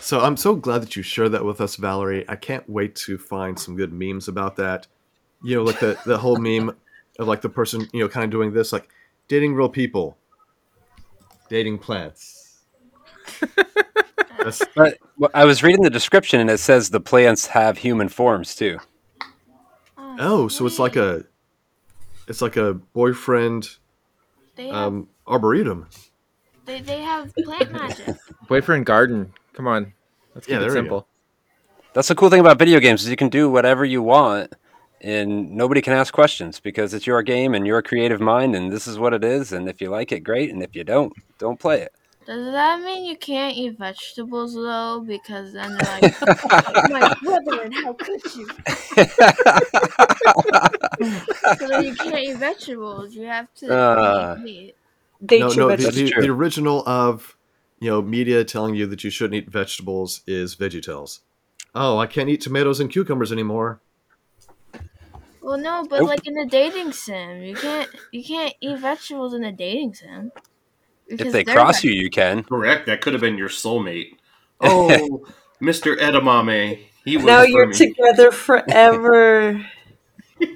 So 0.00 0.18
I'm 0.20 0.36
so 0.36 0.56
glad 0.56 0.80
that 0.82 0.96
you 0.96 1.02
shared 1.02 1.32
that 1.32 1.44
with 1.44 1.60
us, 1.60 1.76
Valerie. 1.76 2.24
I 2.26 2.34
can't 2.34 2.68
wait 2.68 2.94
to 2.96 3.18
find 3.18 3.58
some 3.58 3.76
good 3.76 3.92
memes 3.92 4.28
about 4.28 4.56
that. 4.56 4.86
You 5.42 5.56
know, 5.56 5.62
like 5.62 5.78
the 5.78 5.98
the 6.06 6.16
whole 6.18 6.36
meme 6.36 6.74
of 7.18 7.28
like 7.28 7.42
the 7.42 7.48
person, 7.50 7.86
you 7.92 8.00
know, 8.00 8.08
kind 8.08 8.24
of 8.24 8.30
doing 8.30 8.52
this, 8.52 8.72
like 8.72 8.88
dating 9.28 9.54
real 9.54 9.68
people, 9.68 10.16
dating 11.48 11.78
plants. 11.78 12.60
That's, 14.42 14.62
But 14.74 14.98
well, 15.18 15.30
I 15.34 15.44
was 15.44 15.62
reading 15.62 15.82
the 15.82 15.90
description 15.90 16.40
and 16.40 16.50
it 16.50 16.58
says 16.58 16.90
the 16.90 17.00
plants 17.00 17.46
have 17.46 17.78
human 17.78 18.08
forms 18.08 18.54
too. 18.54 18.78
oh, 19.98 20.48
so 20.48 20.66
it's 20.66 20.78
like 20.78 20.96
a, 20.96 21.24
it's 22.28 22.42
like 22.42 22.56
a 22.56 22.74
boyfriend 22.74 23.68
have, 24.56 24.74
um, 24.74 25.08
arboretum. 25.26 25.88
they, 26.64 26.80
they 26.80 27.00
have 27.00 27.32
plant 27.44 27.72
magic. 27.72 28.16
Boyfriend 28.48 28.86
garden. 28.86 29.32
Come 29.54 29.66
on. 29.66 29.92
Let's 30.34 30.46
keep 30.46 30.52
Yeah, 30.54 30.58
it 30.58 30.60
there 30.60 30.68
we 30.70 30.74
go. 30.74 30.80
simple. 30.82 31.06
That's 31.92 32.08
the 32.08 32.14
cool 32.14 32.30
thing 32.30 32.40
about 32.40 32.58
video 32.58 32.78
games 32.78 33.02
is 33.02 33.08
you 33.08 33.16
can 33.16 33.30
do 33.30 33.50
whatever 33.50 33.84
you 33.84 34.00
want 34.02 34.52
and 35.00 35.50
nobody 35.52 35.80
can 35.80 35.92
ask 35.94 36.12
questions 36.12 36.60
because 36.60 36.92
it's 36.94 37.06
your 37.06 37.22
game 37.22 37.54
and 37.54 37.66
your 37.66 37.82
creative 37.82 38.20
mind 38.20 38.54
and 38.54 38.70
this 38.70 38.86
is 38.86 38.98
what 38.98 39.12
it 39.14 39.24
is 39.24 39.52
and 39.52 39.68
if 39.68 39.80
you 39.80 39.88
like 39.90 40.12
it 40.12 40.20
great 40.20 40.50
and 40.50 40.62
if 40.62 40.76
you 40.76 40.84
don't 40.84 41.12
don't 41.38 41.58
play 41.58 41.80
it. 41.80 41.92
Does 42.26 42.52
that 42.52 42.80
mean 42.82 43.04
you 43.06 43.16
can't 43.16 43.56
eat 43.56 43.78
vegetables 43.78 44.54
though? 44.54 45.02
Because 45.06 45.52
then 45.52 45.76
they're 45.76 46.00
like, 46.00 46.20
my 46.90 47.14
brethren, 47.22 47.72
how 47.72 47.92
could 47.94 48.20
you? 48.36 48.48
So 51.58 51.68
then 51.68 51.84
you 51.84 51.94
can't 51.94 52.18
eat 52.18 52.36
vegetables. 52.36 53.14
You 53.14 53.26
have 53.26 53.52
to 53.54 53.72
Uh. 53.72 54.34
eat 54.38 54.42
meat. 54.42 54.74
Date 55.24 55.40
no, 55.40 55.48
no, 55.48 55.68
the, 55.70 55.76
vegetables. 55.76 55.94
the, 55.96 56.02
That's 56.10 56.26
the 56.26 56.30
original 56.30 56.88
of, 56.88 57.36
you 57.78 57.90
know, 57.90 58.00
media 58.02 58.44
telling 58.44 58.74
you 58.74 58.86
that 58.86 59.04
you 59.04 59.10
shouldn't 59.10 59.34
eat 59.34 59.50
vegetables 59.50 60.22
is 60.26 60.56
VeggieTales. 60.56 61.20
Oh, 61.74 61.98
I 61.98 62.06
can't 62.06 62.28
eat 62.28 62.40
tomatoes 62.40 62.80
and 62.80 62.90
cucumbers 62.90 63.32
anymore. 63.32 63.80
Well, 65.42 65.58
no, 65.58 65.86
but 65.88 66.00
Nope. 66.00 66.08
like 66.08 66.26
in 66.26 66.38
a 66.38 66.46
dating 66.46 66.92
sim, 66.92 67.42
you 67.42 67.54
can't 67.54 67.88
you 68.12 68.22
can't 68.22 68.54
eat 68.60 68.78
vegetables 68.78 69.34
in 69.34 69.44
a 69.44 69.52
dating 69.52 69.94
sim. 69.94 70.32
If 71.10 71.18
Because 71.18 71.32
they 71.32 71.42
they're 71.44 71.54
cross 71.54 71.82
ve- 71.82 71.88
you 71.88 72.02
you 72.04 72.10
can. 72.10 72.44
Correct. 72.44 72.86
That 72.86 73.00
could 73.00 73.12
have 73.12 73.20
been 73.22 73.36
your 73.38 73.48
soulmate. 73.48 74.14
Oh, 74.62 75.26
Mr. 75.62 75.96
Edamame. 75.98 76.80
He 77.06 77.16
was 77.16 77.24
Now 77.24 77.40
you're 77.42 77.66
me. 77.68 77.74
together 77.74 78.30
forever. 78.30 79.64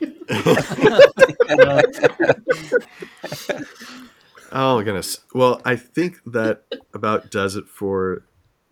Oh 4.57 4.81
goodness. 4.83 5.19
Well, 5.35 5.61
I 5.65 5.75
think 5.77 6.21
that 6.27 6.63
about 6.93 7.31
does 7.31 7.57
it 7.57 7.67
for 7.69 8.25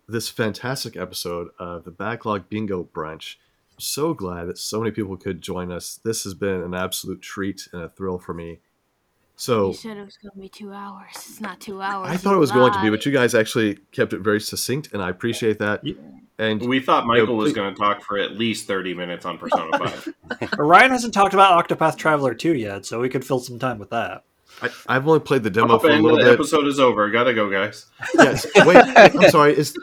this 0.07 0.29
fantastic 0.29 0.95
episode 0.95 1.49
of 1.59 1.83
the 1.83 1.91
Backlog 1.91 2.49
Bingo 2.49 2.83
Brunch. 2.85 3.35
I'm 3.73 3.79
so 3.79 4.13
glad 4.13 4.45
that 4.47 4.57
so 4.57 4.79
many 4.79 4.91
people 4.91 5.17
could 5.17 5.41
join 5.41 5.71
us. 5.71 5.99
This 6.03 6.23
has 6.23 6.33
been 6.35 6.61
an 6.61 6.73
absolute 6.73 7.21
treat 7.21 7.67
and 7.73 7.81
a 7.81 7.89
thrill 7.89 8.17
for 8.19 8.33
me. 8.33 8.59
So 9.35 9.67
You 9.69 9.73
said 9.73 9.97
it 9.97 10.05
was 10.05 10.17
gonna 10.17 10.39
be 10.39 10.49
two 10.49 10.71
hours. 10.71 11.09
It's 11.15 11.41
not 11.41 11.59
two 11.59 11.81
hours. 11.81 12.09
I 12.09 12.17
thought 12.17 12.35
it 12.35 12.39
was 12.39 12.51
going 12.51 12.71
to 12.73 12.81
be, 12.81 12.89
but 12.89 13.05
you 13.05 13.11
guys 13.11 13.33
actually 13.33 13.79
kept 13.91 14.13
it 14.13 14.19
very 14.19 14.39
succinct, 14.39 14.93
and 14.93 15.01
I 15.01 15.09
appreciate 15.09 15.57
that. 15.59 15.83
Ye- 15.83 15.97
And 16.39 16.61
We 16.67 16.79
thought 16.79 17.05
Michael 17.07 17.35
was 17.35 17.49
please- 17.51 17.55
going 17.55 17.73
to 17.73 17.79
talk 17.79 18.03
for 18.03 18.17
at 18.19 18.31
least 18.33 18.67
30 18.67 18.93
minutes 18.93 19.25
on 19.25 19.37
Persona 19.37 19.77
5. 20.39 20.57
Ryan 20.59 20.91
hasn't 20.91 21.13
talked 21.13 21.33
about 21.33 21.67
Octopath 21.67 21.97
Traveler 21.97 22.33
2 22.35 22.53
yet, 22.55 22.85
so 22.85 22.99
we 22.99 23.09
could 23.09 23.25
fill 23.25 23.39
some 23.39 23.57
time 23.59 23.79
with 23.79 23.89
that. 23.89 24.23
I, 24.61 24.69
I've 24.87 25.07
only 25.07 25.19
played 25.19 25.41
the 25.43 25.49
demo 25.49 25.79
for 25.79 25.89
a 25.89 25.93
little 25.95 26.17
the 26.19 26.25
bit. 26.25 26.33
episode 26.33 26.67
is 26.67 26.79
over. 26.79 27.09
Gotta 27.09 27.33
go, 27.33 27.49
guys. 27.49 27.87
Yes. 28.15 28.45
Wait, 28.55 28.77
I'm 28.77 29.29
sorry. 29.31 29.57
Is 29.57 29.75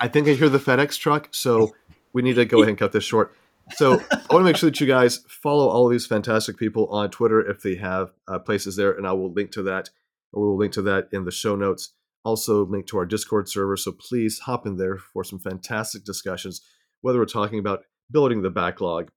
I 0.00 0.08
think 0.08 0.28
I 0.28 0.32
hear 0.34 0.50
the 0.50 0.58
FedEx 0.58 0.98
truck, 0.98 1.28
so 1.30 1.72
we 2.12 2.20
need 2.20 2.34
to 2.34 2.44
go 2.44 2.58
ahead 2.58 2.68
and 2.68 2.76
cut 2.78 2.92
this 2.92 3.04
short. 3.04 3.34
So 3.70 4.00
I 4.10 4.16
want 4.34 4.42
to 4.42 4.44
make 4.44 4.56
sure 4.56 4.70
that 4.70 4.80
you 4.80 4.86
guys 4.86 5.24
follow 5.28 5.68
all 5.68 5.86
of 5.86 5.92
these 5.92 6.06
fantastic 6.06 6.56
people 6.56 6.86
on 6.88 7.10
Twitter 7.10 7.40
if 7.40 7.62
they 7.62 7.76
have 7.76 8.12
uh, 8.28 8.38
places 8.38 8.76
there, 8.76 8.92
and 8.92 9.06
I 9.06 9.12
will 9.12 9.32
link 9.32 9.50
to 9.52 9.62
that, 9.62 9.90
or 10.32 10.42
we 10.42 10.48
will 10.48 10.58
link 10.58 10.72
to 10.74 10.82
that 10.82 11.08
in 11.12 11.24
the 11.24 11.30
show 11.30 11.56
notes. 11.56 11.94
Also, 12.24 12.64
link 12.64 12.86
to 12.86 12.98
our 12.98 13.06
Discord 13.06 13.48
server. 13.48 13.76
So 13.76 13.92
please 13.92 14.40
hop 14.40 14.66
in 14.66 14.76
there 14.76 14.98
for 14.98 15.24
some 15.24 15.38
fantastic 15.38 16.04
discussions, 16.04 16.60
whether 17.00 17.18
we're 17.18 17.24
talking 17.24 17.58
about 17.58 17.84
building 18.10 18.42
the 18.42 18.50
backlog, 18.50 19.10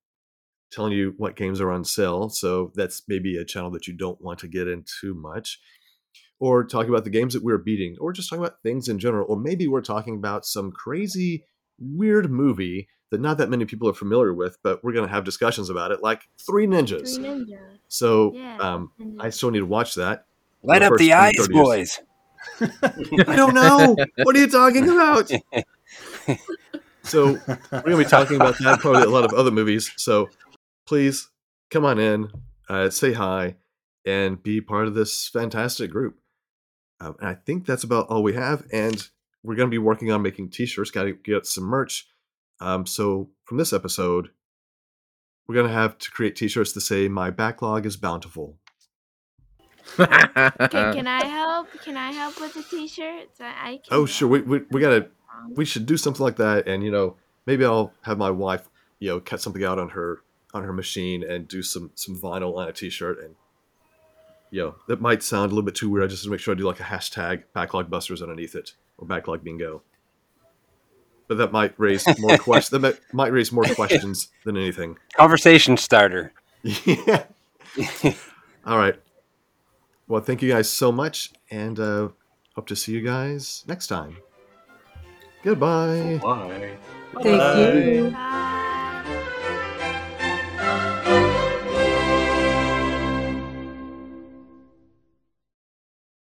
telling 0.71 0.93
you 0.93 1.13
what 1.17 1.35
games 1.35 1.61
are 1.61 1.71
on 1.71 1.83
sale. 1.83 2.29
So 2.29 2.71
that's 2.75 3.03
maybe 3.07 3.37
a 3.37 3.45
channel 3.45 3.71
that 3.71 3.87
you 3.87 3.93
don't 3.93 4.21
want 4.21 4.39
to 4.39 4.47
get 4.47 4.67
in 4.67 4.85
too 5.01 5.13
much. 5.13 5.59
Or 6.39 6.65
talking 6.65 6.89
about 6.89 7.03
the 7.03 7.09
games 7.09 7.33
that 7.33 7.43
we're 7.43 7.57
beating, 7.57 7.95
or 7.99 8.11
just 8.11 8.29
talking 8.29 8.43
about 8.43 8.61
things 8.63 8.89
in 8.89 8.99
general. 8.99 9.25
Or 9.29 9.37
maybe 9.37 9.67
we're 9.67 9.81
talking 9.81 10.15
about 10.15 10.45
some 10.45 10.71
crazy, 10.71 11.45
weird 11.79 12.31
movie 12.31 12.87
that 13.11 13.21
not 13.21 13.37
that 13.37 13.49
many 13.49 13.65
people 13.65 13.87
are 13.89 13.93
familiar 13.93 14.33
with, 14.33 14.57
but 14.63 14.83
we're 14.83 14.93
going 14.93 15.07
to 15.07 15.13
have 15.13 15.23
discussions 15.23 15.69
about 15.69 15.91
it, 15.91 16.01
like 16.01 16.27
Three 16.39 16.67
Ninjas. 16.67 17.15
Three 17.17 17.25
ninja. 17.25 17.59
So 17.87 18.33
Yeah. 18.33 18.57
um. 18.59 18.91
I 19.19 19.29
still 19.29 19.51
need 19.51 19.59
to 19.59 19.65
watch 19.65 19.95
that. 19.95 20.25
Light 20.63 20.79
The 20.79 20.85
up 20.87 20.97
the 20.97 21.13
eyes, 21.13 21.33
years. 21.37 21.47
boys. 21.49 21.99
I 23.27 23.35
don't 23.35 23.53
know. 23.53 23.95
what 24.23 24.35
are 24.35 24.39
you 24.39 24.47
talking 24.49 24.89
about? 24.89 25.31
So 27.03 27.39
we're 27.71 27.81
going 27.81 27.91
to 27.91 27.97
be 27.97 28.05
talking 28.05 28.35
about 28.37 28.57
that, 28.57 28.79
probably 28.79 29.03
a 29.03 29.09
lot 29.09 29.25
of 29.25 29.33
other 29.33 29.51
movies. 29.51 29.91
So 29.95 30.29
please 30.87 31.29
come 31.69 31.85
on 31.85 31.99
in, 31.99 32.31
uh, 32.67 32.89
say 32.89 33.13
hi, 33.13 33.57
and 34.07 34.41
be 34.41 34.59
part 34.59 34.87
of 34.87 34.95
this 34.95 35.27
fantastic 35.27 35.91
group. 35.91 36.17
Um, 36.99 37.15
and 37.19 37.29
I 37.29 37.35
think 37.35 37.67
that's 37.67 37.83
about 37.83 38.07
all 38.07 38.23
we 38.23 38.33
have. 38.33 38.65
And 38.73 39.07
we're 39.43 39.53
going 39.55 39.67
to 39.69 39.71
be 39.71 39.77
working 39.77 40.11
on 40.11 40.23
making 40.23 40.49
t-shirts, 40.49 40.89
got 40.89 41.03
to 41.03 41.13
get 41.13 41.45
some 41.45 41.65
merch. 41.65 42.07
Um, 42.59 42.85
so 42.85 43.29
from 43.45 43.57
this 43.57 43.73
episode, 43.73 44.29
we're 45.47 45.55
going 45.55 45.67
to 45.67 45.73
have 45.73 45.97
to 45.99 46.11
create 46.11 46.35
t-shirts 46.35 46.71
to 46.73 46.81
say, 46.81 47.07
my 47.07 47.29
backlog 47.29 47.85
is 47.85 47.97
bountiful. 47.97 48.57
Can, 49.97 50.07
can 50.69 51.07
I 51.07 51.25
help? 51.25 51.67
Can 51.83 51.95
I 51.95 52.11
help 52.11 52.39
with 52.41 52.53
the 52.55 52.63
t-shirts? 52.63 53.39
I, 53.39 53.45
I 53.45 53.71
can 53.77 53.81
Oh, 53.91 54.05
sure. 54.05 54.27
We, 54.27 54.41
we, 54.41 54.61
we 54.71 54.81
got 54.81 54.89
to 54.89 55.07
we 55.53 55.65
should 55.65 55.85
do 55.85 55.97
something 55.97 56.23
like 56.23 56.37
that 56.37 56.67
and 56.67 56.83
you 56.83 56.91
know 56.91 57.15
maybe 57.45 57.65
i'll 57.65 57.93
have 58.01 58.17
my 58.17 58.31
wife 58.31 58.67
you 58.99 59.09
know 59.09 59.19
cut 59.19 59.41
something 59.41 59.63
out 59.63 59.79
on 59.79 59.89
her 59.89 60.21
on 60.53 60.63
her 60.63 60.73
machine 60.73 61.23
and 61.23 61.47
do 61.47 61.61
some 61.61 61.91
some 61.95 62.19
vinyl 62.19 62.55
on 62.55 62.67
a 62.67 62.73
t-shirt 62.73 63.19
and 63.23 63.35
you 64.51 64.61
know 64.61 64.75
that 64.87 65.01
might 65.01 65.23
sound 65.23 65.45
a 65.45 65.55
little 65.55 65.63
bit 65.65 65.75
too 65.75 65.89
weird 65.89 66.03
i 66.03 66.07
just 66.07 66.23
to 66.23 66.29
make 66.29 66.39
sure 66.39 66.53
i 66.53 66.57
do 66.57 66.63
like 66.65 66.79
a 66.79 66.83
hashtag 66.83 67.43
backlog 67.53 67.89
busters 67.89 68.21
underneath 68.21 68.55
it 68.55 68.73
or 68.97 69.07
backlog 69.07 69.43
bingo 69.43 69.81
but 71.27 71.37
that 71.37 71.51
might 71.51 71.73
raise 71.77 72.05
more 72.19 72.37
questions 72.37 72.69
that 72.69 72.81
might, 72.81 72.99
might 73.13 73.31
raise 73.31 73.51
more 73.51 73.63
questions 73.65 74.29
than 74.43 74.57
anything 74.57 74.97
Conversation 75.17 75.77
starter. 75.77 76.33
yeah 76.63 77.23
all 78.65 78.77
right 78.77 78.95
well 80.07 80.21
thank 80.21 80.41
you 80.41 80.49
guys 80.51 80.69
so 80.69 80.91
much 80.91 81.31
and 81.51 81.79
uh 81.79 82.09
hope 82.55 82.67
to 82.67 82.75
see 82.75 82.93
you 82.93 83.01
guys 83.01 83.63
next 83.67 83.87
time 83.87 84.17
goodbye 85.43 86.19
Bye. 86.23 86.77
Thank 87.21 87.39
Bye. 87.39 87.71
you. 87.71 88.09
Bye. 88.11 88.31